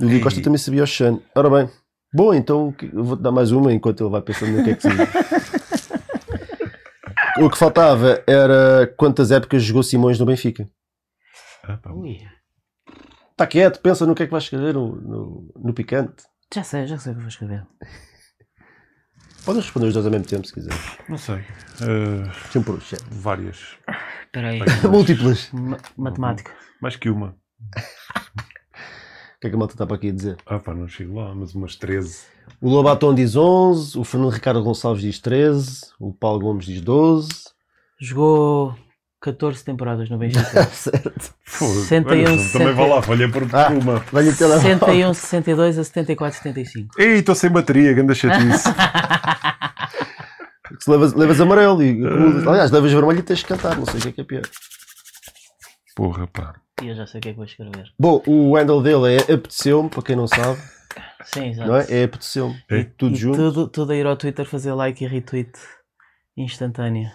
O 0.00 0.06
Diogo 0.06 0.24
Costa 0.24 0.42
também 0.42 0.58
sabia 0.58 0.82
o 0.82 0.86
Xan. 0.86 1.18
Ora 1.34 1.48
bem, 1.48 1.70
bom, 2.12 2.34
então 2.34 2.74
eu 2.92 3.02
vou-te 3.02 3.22
dar 3.22 3.32
mais 3.32 3.52
uma 3.52 3.72
enquanto 3.72 4.02
ele 4.02 4.10
vai 4.10 4.20
pensando 4.20 4.52
no 4.52 4.64
que 4.64 4.70
é 4.70 4.74
que 4.74 4.82
se 4.82 4.88
O 7.40 7.50
que 7.50 7.58
faltava 7.58 8.22
era 8.26 8.86
quantas 8.96 9.30
épocas 9.30 9.62
jogou 9.62 9.82
Simões 9.82 10.18
no 10.18 10.26
Benfica. 10.26 10.68
Ah, 11.62 11.78
pá. 11.78 11.90
Está 13.30 13.46
quieto, 13.46 13.80
pensa 13.80 14.06
no 14.06 14.14
que 14.14 14.22
é 14.22 14.26
que 14.26 14.32
vais 14.32 14.44
escrever 14.44 14.74
no, 14.74 14.96
no, 14.96 15.52
no 15.56 15.74
picante. 15.74 16.24
Já 16.54 16.62
sei, 16.62 16.86
já 16.86 16.96
sei 16.98 17.12
o 17.12 17.14
que 17.16 17.20
vou 17.20 17.28
escrever. 17.28 17.66
Podes 19.46 19.62
responder 19.64 19.86
os 19.86 19.94
dois 19.94 20.04
ao 20.04 20.10
mesmo 20.12 20.26
tempo 20.26 20.46
se 20.46 20.52
quiser. 20.52 20.72
Não 21.08 21.16
sei. 21.16 21.36
Ah, 21.80 22.32
Sempre 22.50 22.72
por 22.72 22.82
chat. 22.82 23.00
várias. 23.10 23.76
Espera 24.24 24.48
aí. 24.48 24.60
Múltiplas. 24.90 25.48
Ma- 25.52 25.78
Matemática. 25.96 26.52
Mais 26.82 26.96
que 26.96 27.08
uma. 27.08 27.36
O 27.76 29.40
que 29.40 29.46
é 29.46 29.50
que 29.50 29.54
a 29.54 29.58
malta 29.58 29.74
está 29.74 29.86
para 29.86 29.96
aqui 29.96 30.08
a 30.08 30.12
dizer? 30.12 30.36
Ah, 30.46 30.58
pá, 30.58 30.74
não 30.74 30.88
chego 30.88 31.14
lá, 31.20 31.34
mas 31.34 31.54
umas 31.54 31.76
13. 31.76 32.24
O 32.60 32.68
Lobaton 32.70 33.14
diz 33.14 33.36
11, 33.36 33.98
o 33.98 34.02
Fernando 34.04 34.30
Ricardo 34.32 34.62
Gonçalves 34.62 35.02
diz 35.02 35.18
13, 35.20 35.92
o 36.00 36.12
Paulo 36.12 36.40
Gomes 36.40 36.64
diz 36.66 36.80
12. 36.80 37.28
Jogou 38.00 38.76
14 39.32 39.64
temporadas 39.64 40.08
no 40.08 40.18
Benfica. 40.18 40.64
certo. 40.72 41.34
Fogo. 41.44 41.74
61, 41.74 42.18
Olha, 42.18 42.26
Também 42.26 42.38
60. 42.38 42.72
vá 42.74 42.86
lá, 42.86 43.02
falha 43.02 43.28
por 43.30 43.42
Ah. 43.52 43.68
uma. 43.70 43.98
Vai-lhe 44.12 44.30
o 44.30 44.36
telemóvel. 44.36 44.62
61, 44.78 45.14
62 45.14 45.78
a 45.78 45.84
74, 45.84 46.38
75. 46.38 46.88
Ei, 47.00 47.18
estou 47.18 47.34
sem 47.34 47.50
bateria, 47.50 47.92
grande 47.92 48.14
chatice. 48.14 48.68
Se 50.80 50.90
levas, 50.90 51.14
levas 51.14 51.40
amarelo 51.40 51.82
e. 51.82 52.00
Aliás, 52.48 52.70
levas 52.70 52.92
vermelho 52.92 53.18
e 53.20 53.22
tens 53.22 53.42
que 53.42 53.48
cantar, 53.48 53.76
não 53.76 53.86
sei 53.86 53.98
o 53.98 54.02
que 54.02 54.08
é 54.08 54.12
que 54.12 54.20
é 54.20 54.24
pior. 54.24 54.42
Porra, 55.94 56.26
pá. 56.26 56.54
E 56.82 56.88
eu 56.88 56.94
já 56.94 57.06
sei 57.06 57.18
o 57.18 57.22
que 57.22 57.28
é 57.28 57.32
que 57.32 57.36
vou 57.36 57.46
escrever. 57.46 57.84
Bom, 57.98 58.22
o 58.26 58.54
handle 58.56 58.82
dele 58.82 59.14
é 59.16 59.32
apeteceu-me, 59.32 59.88
para 59.88 60.02
quem 60.02 60.14
não 60.16 60.26
sabe, 60.26 60.60
Sim, 61.24 61.50
exato. 61.50 61.68
não 61.68 61.76
é? 61.76 61.86
É 61.88 62.04
apeteceu-me. 62.04 62.54
É. 62.70 62.84
Tudo 62.84 63.14
E 63.14 63.18
junto. 63.18 63.36
Tudo, 63.38 63.68
tudo 63.68 63.92
a 63.92 63.96
ir 63.96 64.06
ao 64.06 64.16
Twitter 64.16 64.44
fazer 64.44 64.72
like 64.74 65.02
e 65.02 65.08
retweet 65.08 65.50
instantâneo. 66.36 67.08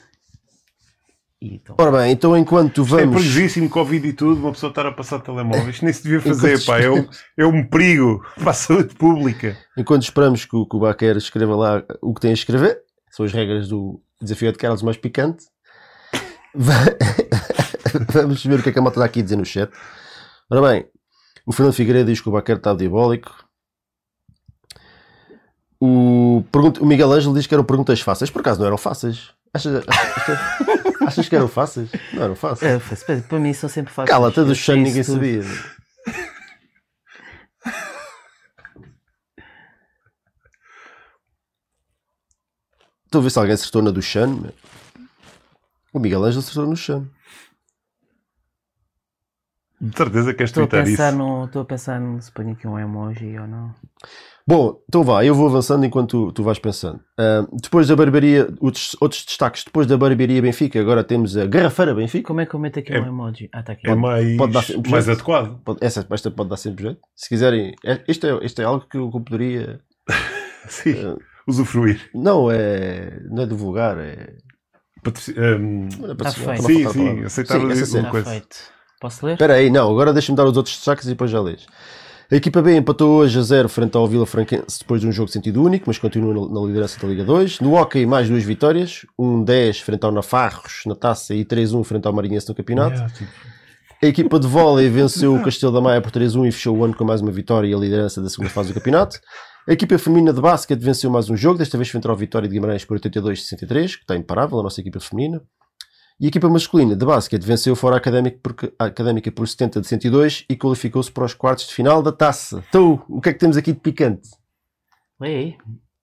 E 1.41 1.55
então. 1.55 1.75
Ora 1.79 1.91
bem, 1.91 2.11
então 2.11 2.37
enquanto 2.37 2.81
É 2.81 2.85
vamos. 2.85 3.15
perigosíssimo, 3.15 3.67
Covid 3.69 4.07
e 4.07 4.13
tudo, 4.13 4.39
uma 4.39 4.51
pessoa 4.51 4.69
estar 4.69 4.85
a 4.85 4.91
passar 4.91 5.19
telemóvel. 5.21 5.69
Isto 5.71 5.83
nem 5.85 5.93
se 5.93 6.03
devia 6.03 6.21
fazer, 6.21 6.53
Enquanto 6.53 6.65
pá. 6.67 6.79
É 6.79 6.89
um, 6.89 7.07
é 7.37 7.45
um 7.45 7.67
perigo 7.67 8.23
para 8.35 8.51
a 8.51 8.53
saúde 8.53 8.93
pública. 8.93 9.57
Enquanto 9.75 10.03
esperamos 10.03 10.45
que 10.45 10.55
o, 10.55 10.67
que 10.67 10.75
o 10.75 10.79
Baquer 10.79 11.17
escreva 11.17 11.55
lá 11.55 11.83
o 12.01 12.13
que 12.13 12.21
tem 12.21 12.29
a 12.31 12.35
escrever, 12.35 12.79
são 13.09 13.25
as 13.25 13.33
regras 13.33 13.67
do 13.69 13.99
desafio 14.21 14.51
de 14.51 14.57
Carlos 14.59 14.83
mais 14.83 14.97
picante. 14.97 15.45
Va- 16.53 16.73
Vamos 18.13 18.45
ver 18.45 18.59
o 18.59 18.63
que 18.63 18.69
é 18.69 18.71
que 18.71 18.77
a 18.79 18.81
malta 18.81 18.99
está 18.99 19.05
aqui 19.05 19.19
a 19.21 19.23
dizer 19.23 19.35
no 19.35 19.43
chat. 19.45 19.71
Ora 20.49 20.61
bem, 20.69 20.85
o 21.45 21.51
Fernando 21.51 21.73
Figueiredo 21.73 22.11
diz 22.11 22.21
que 22.21 22.29
o 22.29 22.31
Baquer 22.31 22.57
está 22.57 22.73
diabólico. 22.75 23.33
O, 25.79 26.43
pergunta- 26.51 26.81
o 26.83 26.85
Miguel 26.85 27.11
Ângelo 27.11 27.33
diz 27.33 27.47
que 27.47 27.53
eram 27.55 27.63
perguntas 27.63 27.99
fáceis. 27.99 28.29
Por 28.29 28.41
acaso 28.41 28.59
não 28.59 28.67
eram 28.67 28.77
fáceis? 28.77 29.33
Achas, 29.53 29.83
achas, 29.87 30.39
achas 31.07 31.27
que 31.29 31.35
eram 31.35 31.47
fáceis? 31.47 31.89
Não 32.13 32.23
eram 32.23 32.35
fáceis. 32.35 32.71
É, 32.71 33.05
para- 33.05 33.21
para 33.21 33.39
mim 33.39 33.53
são 33.53 33.69
sempre 33.69 33.91
fáceis. 33.93 34.09
Cala-te, 34.09 34.39
a 34.39 34.43
do 34.43 34.55
sei 34.55 34.77
ninguém 34.77 35.01
isso 35.01 35.11
tudo. 35.13 35.25
sabia. 35.25 35.43
Estou 43.05 43.19
a 43.19 43.23
ver 43.23 43.29
se 43.29 43.39
alguém 43.39 43.53
acertou 43.53 43.81
na 43.81 43.91
do 43.91 44.01
Xan. 44.01 44.51
O 45.93 45.99
Miguel 45.99 46.23
Ângelo 46.23 46.39
acertou 46.43 46.65
no 46.67 46.75
Xan. 46.77 47.05
De 49.79 49.97
certeza 49.97 50.33
que 50.33 50.43
és 50.43 50.49
Estou 50.49 50.63
a 50.63 50.67
twittar 50.67 50.87
isso. 50.87 50.97
pensar 50.97 51.11
no. 51.11 51.45
Estou 51.45 51.61
a 51.63 51.65
pensar 51.65 51.99
no 51.99 52.21
se 52.21 52.31
ponho 52.31 52.51
aqui 52.53 52.67
um 52.67 52.79
emoji 52.79 53.37
ou 53.37 53.47
não. 53.47 53.75
Bom, 54.47 54.81
então 54.89 55.03
vá, 55.03 55.23
eu 55.23 55.35
vou 55.35 55.47
avançando 55.47 55.85
enquanto 55.85 56.09
tu, 56.27 56.31
tu 56.31 56.43
vais 56.43 56.57
pensando. 56.59 56.99
Ah, 57.17 57.45
depois 57.61 57.87
da 57.87 57.95
barbearia, 57.95 58.47
outros, 58.59 58.95
outros 58.99 59.23
destaques. 59.23 59.63
Depois 59.63 59.85
da 59.87 59.95
barbearia 59.97 60.41
Benfica, 60.41 60.79
agora 60.79 61.03
temos 61.03 61.37
a 61.37 61.45
Garrafeira 61.45 61.93
Benfica. 61.93 62.27
Como 62.27 62.41
é 62.41 62.45
que 62.45 62.53
eu 62.53 62.59
meto 62.59 62.79
aqui 62.79 62.91
É- 62.93 62.99
um 62.99 63.07
emoji? 63.07 63.49
Ah, 63.53 63.59
está 63.59 63.73
aqui. 63.73 63.87
É 63.89 63.95
mais, 63.95 64.37
pode 64.37 64.53
dar 64.53 64.63
sempre 64.63 64.91
mais 64.91 65.05
jeito. 65.05 65.17
adequado. 65.17 65.59
Pode- 65.63 65.79
essa, 65.81 66.05
esta 66.09 66.31
pode 66.31 66.49
dar 66.49 66.57
sempre 66.57 66.83
jeito. 66.85 66.99
Se 67.15 67.29
quiserem, 67.29 67.73
é, 67.85 68.01
isto, 68.07 68.25
é, 68.25 68.45
isto 68.45 68.61
é 68.61 68.65
algo 68.65 68.85
que 68.89 68.97
eu 68.97 69.09
poderia. 69.11 69.79
Sim. 70.67 70.95
Ah, 71.05 71.15
Usufruir. 71.47 72.09
não, 72.13 72.51
é, 72.51 73.19
não 73.29 73.43
é 73.43 73.45
divulgar, 73.45 73.97
é. 73.97 74.35
Patroci- 75.03 75.33
um, 75.39 75.87
é 75.87 76.07
Tá 76.07 76.15
patrocinar, 76.15 76.61
feito. 76.61 76.89
a 76.89 76.93
sim, 76.93 76.99
sim. 77.17 77.23
Aceitar 77.25 77.59
Sim, 77.59 77.71
essa. 77.71 77.97
Está 77.97 78.09
coisa. 78.11 78.29
feito. 78.29 78.57
Posso 78.99 79.25
ler? 79.25 79.33
Espera 79.33 79.53
aí, 79.55 79.69
não, 79.71 79.89
agora 79.89 80.13
deixa-me 80.13 80.35
dar 80.35 80.45
os 80.45 80.55
outros 80.55 80.75
destaques 80.75 81.05
e 81.05 81.09
depois 81.09 81.31
já 81.31 81.41
lês. 81.41 81.65
A 82.31 82.35
equipa 82.37 82.61
B 82.61 82.77
empatou 82.77 83.17
hoje 83.17 83.37
a 83.37 83.41
0 83.41 83.67
frente 83.67 83.97
ao 83.97 84.07
Vila 84.07 84.25
Franquense 84.25 84.79
depois 84.79 85.01
de 85.01 85.07
um 85.07 85.11
jogo 85.11 85.25
de 85.25 85.33
sentido 85.33 85.61
único, 85.61 85.83
mas 85.87 85.97
continua 85.97 86.33
na, 86.49 86.65
liderança 86.65 86.97
da 86.97 87.05
Liga 87.05 87.25
2. 87.25 87.59
No 87.59 87.73
Hockey, 87.73 88.05
mais 88.05 88.29
duas 88.29 88.41
vitórias: 88.41 89.05
1-10 89.19 89.81
frente 89.81 90.05
ao 90.05 90.13
Nafarros 90.13 90.83
na 90.85 90.95
taça 90.95 91.35
e 91.35 91.43
3-1 91.43 91.83
frente 91.83 92.07
ao 92.07 92.13
Marinhense 92.13 92.47
no 92.47 92.55
campeonato. 92.55 93.05
Tipo, 93.13 93.29
A 94.01 94.05
equipa 94.05 94.39
de 94.39 94.47
vôlei 94.47 94.87
venceu 94.87 95.35
o 95.35 95.43
Castelo 95.43 95.73
da 95.73 95.81
Maia 95.81 95.99
por 95.99 96.09
3-1 96.09 96.47
e 96.47 96.51
fechou 96.53 96.77
o 96.77 96.85
ano 96.85 96.95
com 96.95 97.03
mais 97.03 97.19
uma 97.19 97.33
vitória 97.33 97.67
e 97.67 97.73
a 97.73 97.77
liderança 97.77 98.21
da 98.21 98.29
segunda 98.29 98.49
fase 98.49 98.69
do 98.69 98.75
campeonato. 98.75 99.19
A 99.67 99.73
equipa 99.73 99.97
feminina 99.97 100.31
de 100.31 100.39
basquete 100.39 100.79
venceu 100.79 101.11
mais 101.11 101.29
um 101.29 101.35
jogo, 101.35 101.59
desta 101.59 101.77
vez 101.77 101.89
frente 101.89 102.07
ao 102.07 102.15
Vitória 102.15 102.47
de 102.47 102.55
Guimarães 102.55 102.85
por 102.85 102.97
82-63, 102.97 103.87
que 103.87 104.03
está 104.03 104.15
imparável, 104.15 104.57
a 104.57 104.63
nossa 104.63 104.79
equipa 104.79 105.01
feminina. 105.01 105.41
E 106.21 106.25
a 106.25 106.27
equipa 106.27 106.47
masculina 106.47 106.95
de 106.95 107.03
basquete 107.03 107.41
venceu 107.41 107.75
fora 107.75 107.97
Académica 107.97 108.37
por, 108.43 108.55
Académica 108.77 109.31
por 109.31 109.47
70 109.47 109.81
de 109.81 109.87
102 109.87 110.45
e 110.47 110.55
qualificou-se 110.55 111.11
para 111.11 111.25
os 111.25 111.33
quartos 111.33 111.65
de 111.65 111.73
final 111.73 112.03
da 112.03 112.11
taça. 112.11 112.63
Então, 112.69 113.03
o 113.09 113.19
que 113.19 113.29
é 113.29 113.33
que 113.33 113.39
temos 113.39 113.57
aqui 113.57 113.73
de 113.73 113.79
picante? 113.79 114.29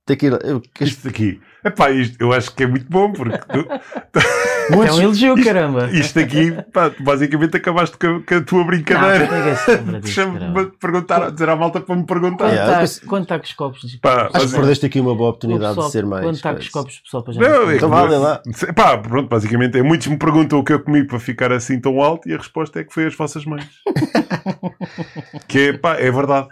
Que 0.09 0.27
ir, 0.27 0.45
eu, 0.45 0.61
que 0.61 0.83
Isto 0.83 1.07
aqui. 1.07 1.41
Epá, 1.65 1.91
isto, 1.91 2.17
eu 2.21 2.33
acho 2.33 2.55
que 2.55 2.63
é 2.63 2.67
muito 2.67 2.87
bom, 2.89 3.13
porque 3.13 3.37
tu- 3.39 3.67
É 4.71 4.77
um 4.93 5.01
elogio, 5.01 5.35
caramba. 5.43 5.89
isto 5.91 6.19
aqui, 6.21 6.53
pá, 6.75 6.91
tu 6.91 7.03
basicamente 7.03 7.57
acabaste 7.57 7.97
com 7.97 8.07
a, 8.07 8.21
com 8.23 8.35
a 8.35 8.41
tua 8.43 8.65
brincadeira. 8.65 9.27
Deixa-me 10.03 10.67
perguntar, 10.79 11.23
a 11.23 11.31
dizer 11.31 11.49
à 11.49 11.57
malta 11.57 11.81
para 11.81 11.97
me 11.97 12.05
perguntar. 12.05 12.45
Quanto 12.45 12.53
Yeah, 12.55 12.85
está 12.85 13.07
consigo- 13.09 13.27
tá 13.27 13.39
com 13.39 13.45
os 13.47 13.53
copos 13.55 13.81
de 13.81 13.99
Pá, 13.99 14.23
acho 14.25 14.31
que 14.33 14.39
mas- 14.39 14.53
perdeste 14.53 14.87
aqui 14.87 15.01
uma 15.01 15.15
boa 15.15 15.31
oportunidade 15.31 15.71
pessoal- 15.71 15.87
de 15.87 15.93
ser 15.93 16.05
mais. 16.07 16.23
Quanto 16.25 16.37
está 16.37 16.53
com 16.53 16.61
os 16.61 16.69
copos, 16.69 17.01
pessoal, 17.01 17.23
para 17.25 17.33
já 17.33 17.41
Não, 17.41 17.49
não 17.65 17.71
é 17.71 17.77
Então 17.77 17.89
vá, 17.89 18.03
lê 18.03 18.17
lá. 18.19 18.43
Pá, 18.77 18.99
pronto, 18.99 19.29
basicamente 19.29 19.79
é 19.79 19.83
muitos 19.83 20.07
me 20.07 20.19
perguntam 20.19 20.59
o 20.59 20.65
que 20.65 20.73
eu 20.75 20.81
comi 20.81 21.03
para 21.05 21.19
ficar 21.19 21.51
assim 21.51 21.81
tão 21.81 22.01
alto 22.03 22.29
e 22.29 22.35
a 22.35 22.37
resposta 22.37 22.79
é 22.79 22.85
que 22.85 22.93
foi 22.93 23.07
as 23.07 23.17
vossas 23.17 23.45
mães. 23.47 23.67
que 25.49 25.59
é, 25.69 25.73
pá, 25.73 25.95
é 25.97 26.11
verdade. 26.11 26.49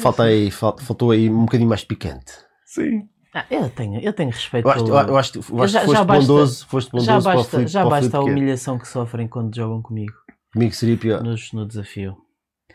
Falta 0.00 0.24
aí, 0.24 0.50
fal- 0.50 0.76
faltou 0.80 1.10
aí 1.10 1.28
um 1.28 1.44
bocadinho 1.44 1.68
mais 1.68 1.84
picante. 1.84 2.32
Sim. 2.64 3.08
Ah, 3.34 3.44
eu, 3.50 3.68
tenho, 3.68 4.00
eu 4.00 4.12
tenho 4.12 4.30
respeito 4.30 4.64
Eu 4.66 4.70
acho, 4.70 4.84
eu, 4.86 4.94
eu 4.94 5.16
acho, 5.18 5.38
eu 5.52 5.62
acho 5.62 5.72
já- 5.72 5.80
que 5.80 5.86
foste 5.86 5.98
já 5.98 6.04
basta- 6.04 6.20
bondoso, 6.32 6.66
foste 6.68 6.90
bondoso 6.92 7.06
já 7.06 7.20
para 7.20 7.20
o 7.20 7.34
basta, 7.36 7.50
Filipe- 7.50 7.70
já 7.70 7.80
para 7.80 7.86
o 7.86 7.90
basta 7.90 8.06
a 8.06 8.20
Queiro. 8.22 8.36
humilhação 8.36 8.78
que 8.78 8.88
sofrem 8.88 9.26
quando 9.28 9.54
jogam 9.54 9.82
comigo 9.82 10.12
Comigo 10.52 10.72
seria 10.74 10.96
pior. 10.96 11.22
nos, 11.22 11.52
no 11.52 11.66
desafio. 11.66 12.16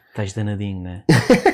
Estás 0.09 0.33
danadinho, 0.33 0.83
não 0.83 0.89
é? 0.91 1.03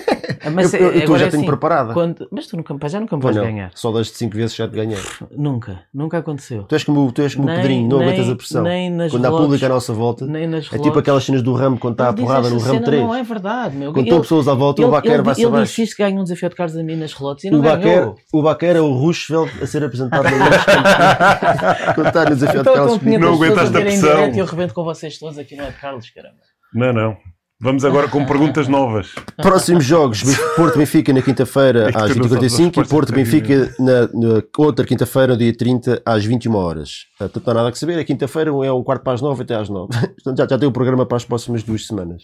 Ah, 0.45 0.49
Mas 0.51 0.73
eu, 0.73 0.79
eu, 0.79 0.91
é- 0.91 0.97
eu 0.97 1.03
agora 1.03 1.19
já 1.19 1.25
é 1.25 1.29
tenho 1.29 1.41
assim, 1.41 1.47
preparada. 1.49 1.93
quando- 1.93 2.27
Mas 2.31 2.47
tu 2.47 2.55
nunca, 2.57 2.87
já 2.87 2.99
nunca 2.99 3.15
me 3.17 3.23
vais 3.23 3.35
não, 3.35 3.43
ganhar. 3.43 3.71
Só 3.73 3.91
das 3.91 4.09
5 4.09 4.35
vezes 4.35 4.55
já 4.55 4.67
te 4.67 4.75
ganhei. 4.75 4.97
Nunca, 5.35 5.81
nunca 5.93 6.17
aconteceu. 6.19 6.63
Tu 6.63 6.75
és 6.75 6.83
como, 6.83 7.11
tu 7.11 7.21
és 7.21 7.33
como 7.35 7.47
o 7.47 7.51
Nem- 7.51 7.57
Pedrinho, 7.61 7.89
não 7.89 7.97
nem- 7.99 8.09
aguentas 8.09 8.29
a 8.29 8.35
pressão. 8.35 8.63
nem 8.63 8.89
nas 8.91 9.11
Quando 9.11 9.25
há 9.25 9.31
público 9.31 9.65
à 9.65 9.69
nossa 9.69 9.93
volta, 9.93 10.25
Nem 10.25 10.47
nas 10.47 10.59
é 10.59 10.69
tipo 10.69 10.75
relotes. 10.77 10.97
aquelas 10.99 11.23
cenas 11.23 11.41
do 11.41 11.53
ramo 11.53 11.77
quando 11.79 11.93
está 11.93 12.09
a 12.09 12.13
porrada 12.13 12.49
no 12.49 12.57
ramo 12.59 12.73
cena, 12.73 12.85
3. 12.85 13.01
Não 13.03 13.15
é 13.15 13.23
verdade, 13.23 13.75
meu. 13.75 13.91
Quando 13.91 13.97
Ele- 13.99 14.07
estão 14.09 14.21
pessoas 14.21 14.47
à 14.47 14.53
volta, 14.53 14.81
o 14.81 14.85
ele- 14.85 14.91
Baquer 14.91 15.13
ele- 15.13 15.23
vai-se 15.23 15.41
Ele 15.41 15.47
abaixo. 15.47 15.75
disse 15.81 15.95
que 15.95 16.03
ganha 16.03 16.19
um 16.19 16.23
desafio 16.23 16.49
de 16.49 16.55
carros 16.55 16.77
a 16.77 16.83
mim 16.83 16.95
nas 16.95 17.13
relotes 17.13 17.43
e 17.45 17.49
não 17.49 17.59
O 17.59 17.61
Baquer, 17.63 17.99
ganhou. 17.99 18.15
o 18.33 18.41
Baquer 18.43 18.75
é 18.75 18.81
o 18.81 18.91
Roosevelt 18.93 19.51
a 19.61 19.65
ser 19.67 19.83
apresentado 19.83 20.23
na 20.23 21.93
quando, 21.93 22.07
está 22.07 22.23
no 22.25 22.35
desafio 22.35 22.55
de 22.55 22.59
Então, 22.61 22.73
Carlos 22.73 22.95
então. 22.95 23.19
Não 23.19 23.37
500 23.37 23.39
pessoas 23.39 23.41
aguentaste 23.41 23.77
a 23.77 23.81
pressão. 23.81 24.33
e 24.35 24.39
eu 24.39 24.45
rebento 24.45 24.73
com 24.73 24.83
vocês 24.83 25.17
todos 25.17 25.37
aqui 25.37 25.55
no 25.55 25.63
é 25.63 25.71
de 25.71 25.77
Carlos, 25.79 26.09
caramba. 26.09 26.35
Não, 26.73 26.93
não. 26.93 27.17
Vamos 27.59 27.83
agora 27.85 28.07
com 28.09 28.25
perguntas 28.25 28.67
novas. 28.67 29.15
Próximos 29.37 29.85
jogos: 29.85 30.23
Porto 30.57 30.77
Benfica 30.77 31.13
na 31.13 31.21
quinta-feira 31.21 31.89
É 31.89 31.97
às 31.97 32.11
tu 32.11 32.19
não 32.19 32.27
sabes 32.27 32.53
as 32.53 32.59
20h45 32.59 32.85
e 32.85 32.89
Porto 32.89 33.13
Benfica 33.13 33.73
na, 33.79 34.01
na 34.13 34.43
outra 34.57 34.85
quinta-feira, 34.85 35.33
no 35.33 35.37
dia 35.37 35.55
30, 35.55 36.01
às 36.05 36.25
21 36.25 36.53
horas. 36.53 37.05
Ah, 37.15 37.29
Portanto, 37.29 37.45
não 37.45 37.51
há 37.51 37.55
nada 37.55 37.69
a 37.69 37.75
saber. 37.75 37.97
A 37.97 38.03
quinta-feira 38.03 38.49
é 38.49 38.71
um 38.71 38.83
quarto 38.83 39.03
para 39.03 39.13
as 39.13 39.21
9 39.21 39.43
até 39.43 39.55
às 39.55 39.69
9. 39.69 39.87
Portanto, 40.15 40.37
já, 40.37 40.47
já 40.49 40.57
tem 40.57 40.67
o 40.67 40.71
programa 40.71 41.05
para 41.05 41.15
as 41.15 41.23
próximas 41.23 41.63
duas 41.63 41.87
semanas. 41.87 42.23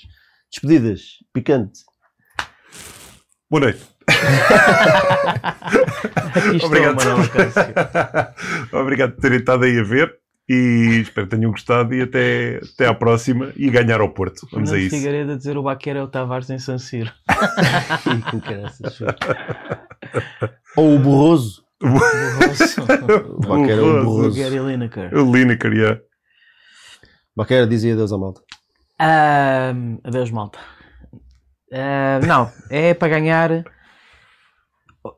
Despedidas, 0.51 1.01
picante. 1.33 1.79
Boa 3.49 3.61
noite. 3.61 3.79
Aqui 6.35 6.57
estou. 6.57 6.71
Obrigado 8.81 9.13
por 9.13 9.21
terem 9.21 9.39
estado 9.39 9.63
aí 9.63 9.79
a 9.79 9.83
ver 9.83 10.20
e 10.53 10.99
espero 11.01 11.27
que 11.27 11.37
tenham 11.37 11.49
gostado 11.49 11.93
e 11.93 12.01
até, 12.01 12.59
até 12.73 12.85
à 12.85 12.93
próxima 12.93 13.53
e 13.55 13.69
ganhar 13.69 14.01
ao 14.01 14.09
Porto. 14.09 14.45
Vamos 14.51 14.69
a 14.69 14.73
Fernando 14.73 14.85
isso. 14.85 14.95
Figueiredo 14.97 15.31
a 15.31 15.37
dizer 15.37 15.57
o 15.57 15.63
Baquer 15.63 15.95
é 15.95 16.03
o 16.03 16.09
Tavares 16.09 16.49
em 16.49 16.59
San 16.59 16.77
Siro. 16.77 17.09
Ih, 17.29 18.21
que 18.29 18.41
caraças, 18.41 18.97
foi. 18.97 19.07
Ou 20.75 20.95
o 20.95 20.99
Borroso. 20.99 21.63
O 21.81 21.87
Baquer 23.47 23.77
é 23.77 23.81
o 23.81 23.85
Borroso. 23.85 24.05
Borroso. 24.05 24.39
Gary 24.39 24.59
Lineker. 24.59 25.15
O 25.15 25.33
Lineker, 25.33 25.71
yeah. 25.71 26.01
Baquer 27.33 27.65
dizia 27.65 27.93
adeus 27.93 28.11
à 28.11 28.17
malta. 28.17 28.41
Ahm, 28.99 29.99
adeus, 30.03 30.31
malta. 30.31 30.59
Ahm, 31.71 32.27
não, 32.27 32.51
é 32.69 32.93
para 32.93 33.07
ganhar 33.07 33.63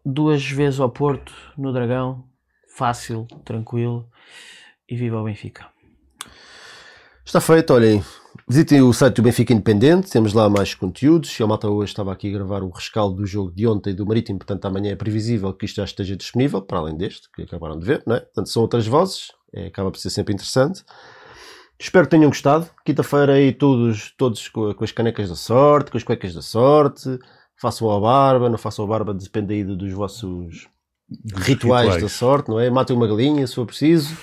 duas 0.05 0.45
vezes 0.45 0.80
ao 0.80 0.91
Porto, 0.91 1.34
no 1.57 1.73
Dragão. 1.73 2.23
Fácil, 2.76 3.26
tranquilo. 3.43 4.07
E 4.89 4.95
viva 4.95 5.19
o 5.19 5.23
Benfica. 5.23 5.65
Está 7.26 7.39
feito, 7.39 7.73
olhem. 7.73 8.03
Visitem 8.47 8.81
o 8.81 8.91
site 8.91 9.15
do 9.15 9.22
Benfica 9.22 9.53
Independente, 9.53 10.10
temos 10.11 10.34
lá 10.34 10.49
mais 10.49 10.73
conteúdos. 10.73 11.39
A 11.39 11.47
malta 11.47 11.69
hoje 11.69 11.91
estava 11.91 12.11
aqui 12.11 12.27
a 12.30 12.34
gravar 12.38 12.61
o 12.64 12.69
rescaldo 12.69 13.15
do 13.15 13.26
jogo 13.26 13.51
de 13.51 13.65
ontem 13.65 13.95
do 13.95 14.05
Marítimo, 14.05 14.39
portanto 14.39 14.65
amanhã 14.65 14.91
é 14.91 14.95
previsível 14.95 15.53
que 15.53 15.65
isto 15.65 15.77
já 15.77 15.85
esteja 15.85 16.15
disponível, 16.18 16.61
para 16.61 16.80
além 16.80 16.97
deste, 16.97 17.30
que 17.31 17.43
acabaram 17.43 17.80
de 17.80 17.85
ver, 17.85 18.03
não 18.05 18.15
é? 18.15 18.19
Portanto, 18.19 18.49
são 18.49 18.61
outras 18.61 18.85
vozes, 18.85 19.27
é, 19.53 19.68
acaba 19.68 19.89
por 19.91 19.97
ser 19.99 20.10
sempre 20.10 20.34
interessante. 20.34 20.84
Espero 21.80 22.05
que 22.05 22.11
tenham 22.11 22.30
gostado. 22.30 22.69
Quinta-feira 22.85 23.34
aí 23.34 23.53
todos, 23.53 24.14
todos 24.18 24.47
com, 24.49 24.73
com 24.73 24.84
as 24.84 24.91
canecas 24.91 25.30
da 25.30 25.35
sorte, 25.35 25.91
com 25.91 25.97
as 25.97 26.03
cuecas 26.03 26.34
da 26.34 26.41
sorte. 26.41 27.18
Façam 27.61 27.89
a 27.89 27.99
barba, 27.99 28.49
não 28.49 28.57
façam 28.57 28.84
a 28.84 28.88
barba, 28.88 29.14
depende 29.14 29.53
aí 29.53 29.64
do- 29.64 29.77
dos 29.77 29.91
vossos 29.93 30.68
rituais, 31.35 31.85
rituais. 31.85 32.01
da 32.03 32.10
sorte, 32.10 32.49
não 32.49 32.60
é? 32.60 32.69
Matem 32.69 32.95
uma 32.95 33.07
galinha 33.07 33.45
se 33.47 33.55
for 33.55 33.65
preciso. 33.65 34.18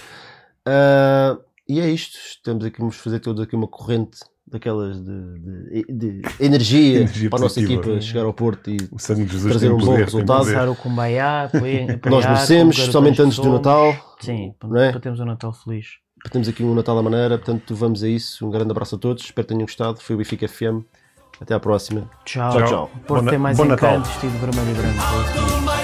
Ah, 0.71 1.37
e 1.69 1.81
é 1.81 1.89
isto. 1.91 2.17
Estamos 2.19 2.65
aqui, 2.65 2.79
vamos 2.79 2.97
fazer 2.97 3.19
todos 3.21 3.43
aqui 3.43 3.57
uma 3.57 3.67
corrente 3.69 4.19
daquelas 4.47 5.01
de, 5.01 5.39
de- 5.39 5.85
de 5.93 6.23
energia, 6.41 7.01
Energia 7.03 7.31
para 7.31 7.39
a 7.39 7.43
nossa 7.43 7.61
equipa 7.61 8.01
chegar 8.01 8.25
ao 8.25 8.33
Porto 8.35 8.69
e 8.71 8.77
O 8.91 8.99
sangue 8.99 9.25
de 9.25 9.33
Jesus 9.33 9.51
Trazer 9.53 9.73
um 9.73 9.77
bom 9.79 9.87
poder, 9.87 10.05
resultado. 10.07 10.39
Passar 10.45 10.69
o 10.69 10.75
Kumbaya, 10.75 11.43
apoiar, 11.45 12.01
nós 12.11 12.25
merecemos, 12.27 12.77
garotões 12.77 13.21
antes 13.21 13.39
do. 13.39 13.53
Natal. 13.53 14.17
Sim, 14.21 14.53
para, 14.59 14.69
Não 14.69 14.81
é? 14.81 14.91
para 14.91 15.01
termos 15.01 15.21
um 15.21 15.25
Natal 15.25 15.53
feliz. 15.53 15.87
Temos 16.33 16.49
aqui 16.49 16.63
um 16.65 16.75
Natal 16.75 16.99
à 16.99 17.03
maneira, 17.03 17.39
portanto 17.39 17.75
vamos 17.75 18.03
a 18.03 18.09
isso. 18.09 18.47
Um 18.47 18.51
grande 18.51 18.71
abraço 18.73 18.97
a 18.97 18.99
todos, 18.99 19.23
espero 19.25 19.47
que 19.47 19.55
tenham 19.55 19.67
gostado. 19.67 20.01
Foi 20.01 20.15
o 20.15 20.19
Benfica 20.19 20.47
FM. 20.49 20.83
Até 21.41 21.55
à 21.55 21.61
próxima. 21.61 22.11
Tchau. 22.25 22.51
Tchau, 22.53 22.65
tchau. 22.67 22.91
Porto 23.07 23.25
Bom 23.25 23.31
tem 23.31 23.39
mais 23.39 23.57
bom 23.57 23.65
encanto 23.67 23.85
Natal. 23.85 24.03
vestido 24.03 24.37
vermelho 24.39 24.71
e 24.71 24.75
branco. 24.75 25.80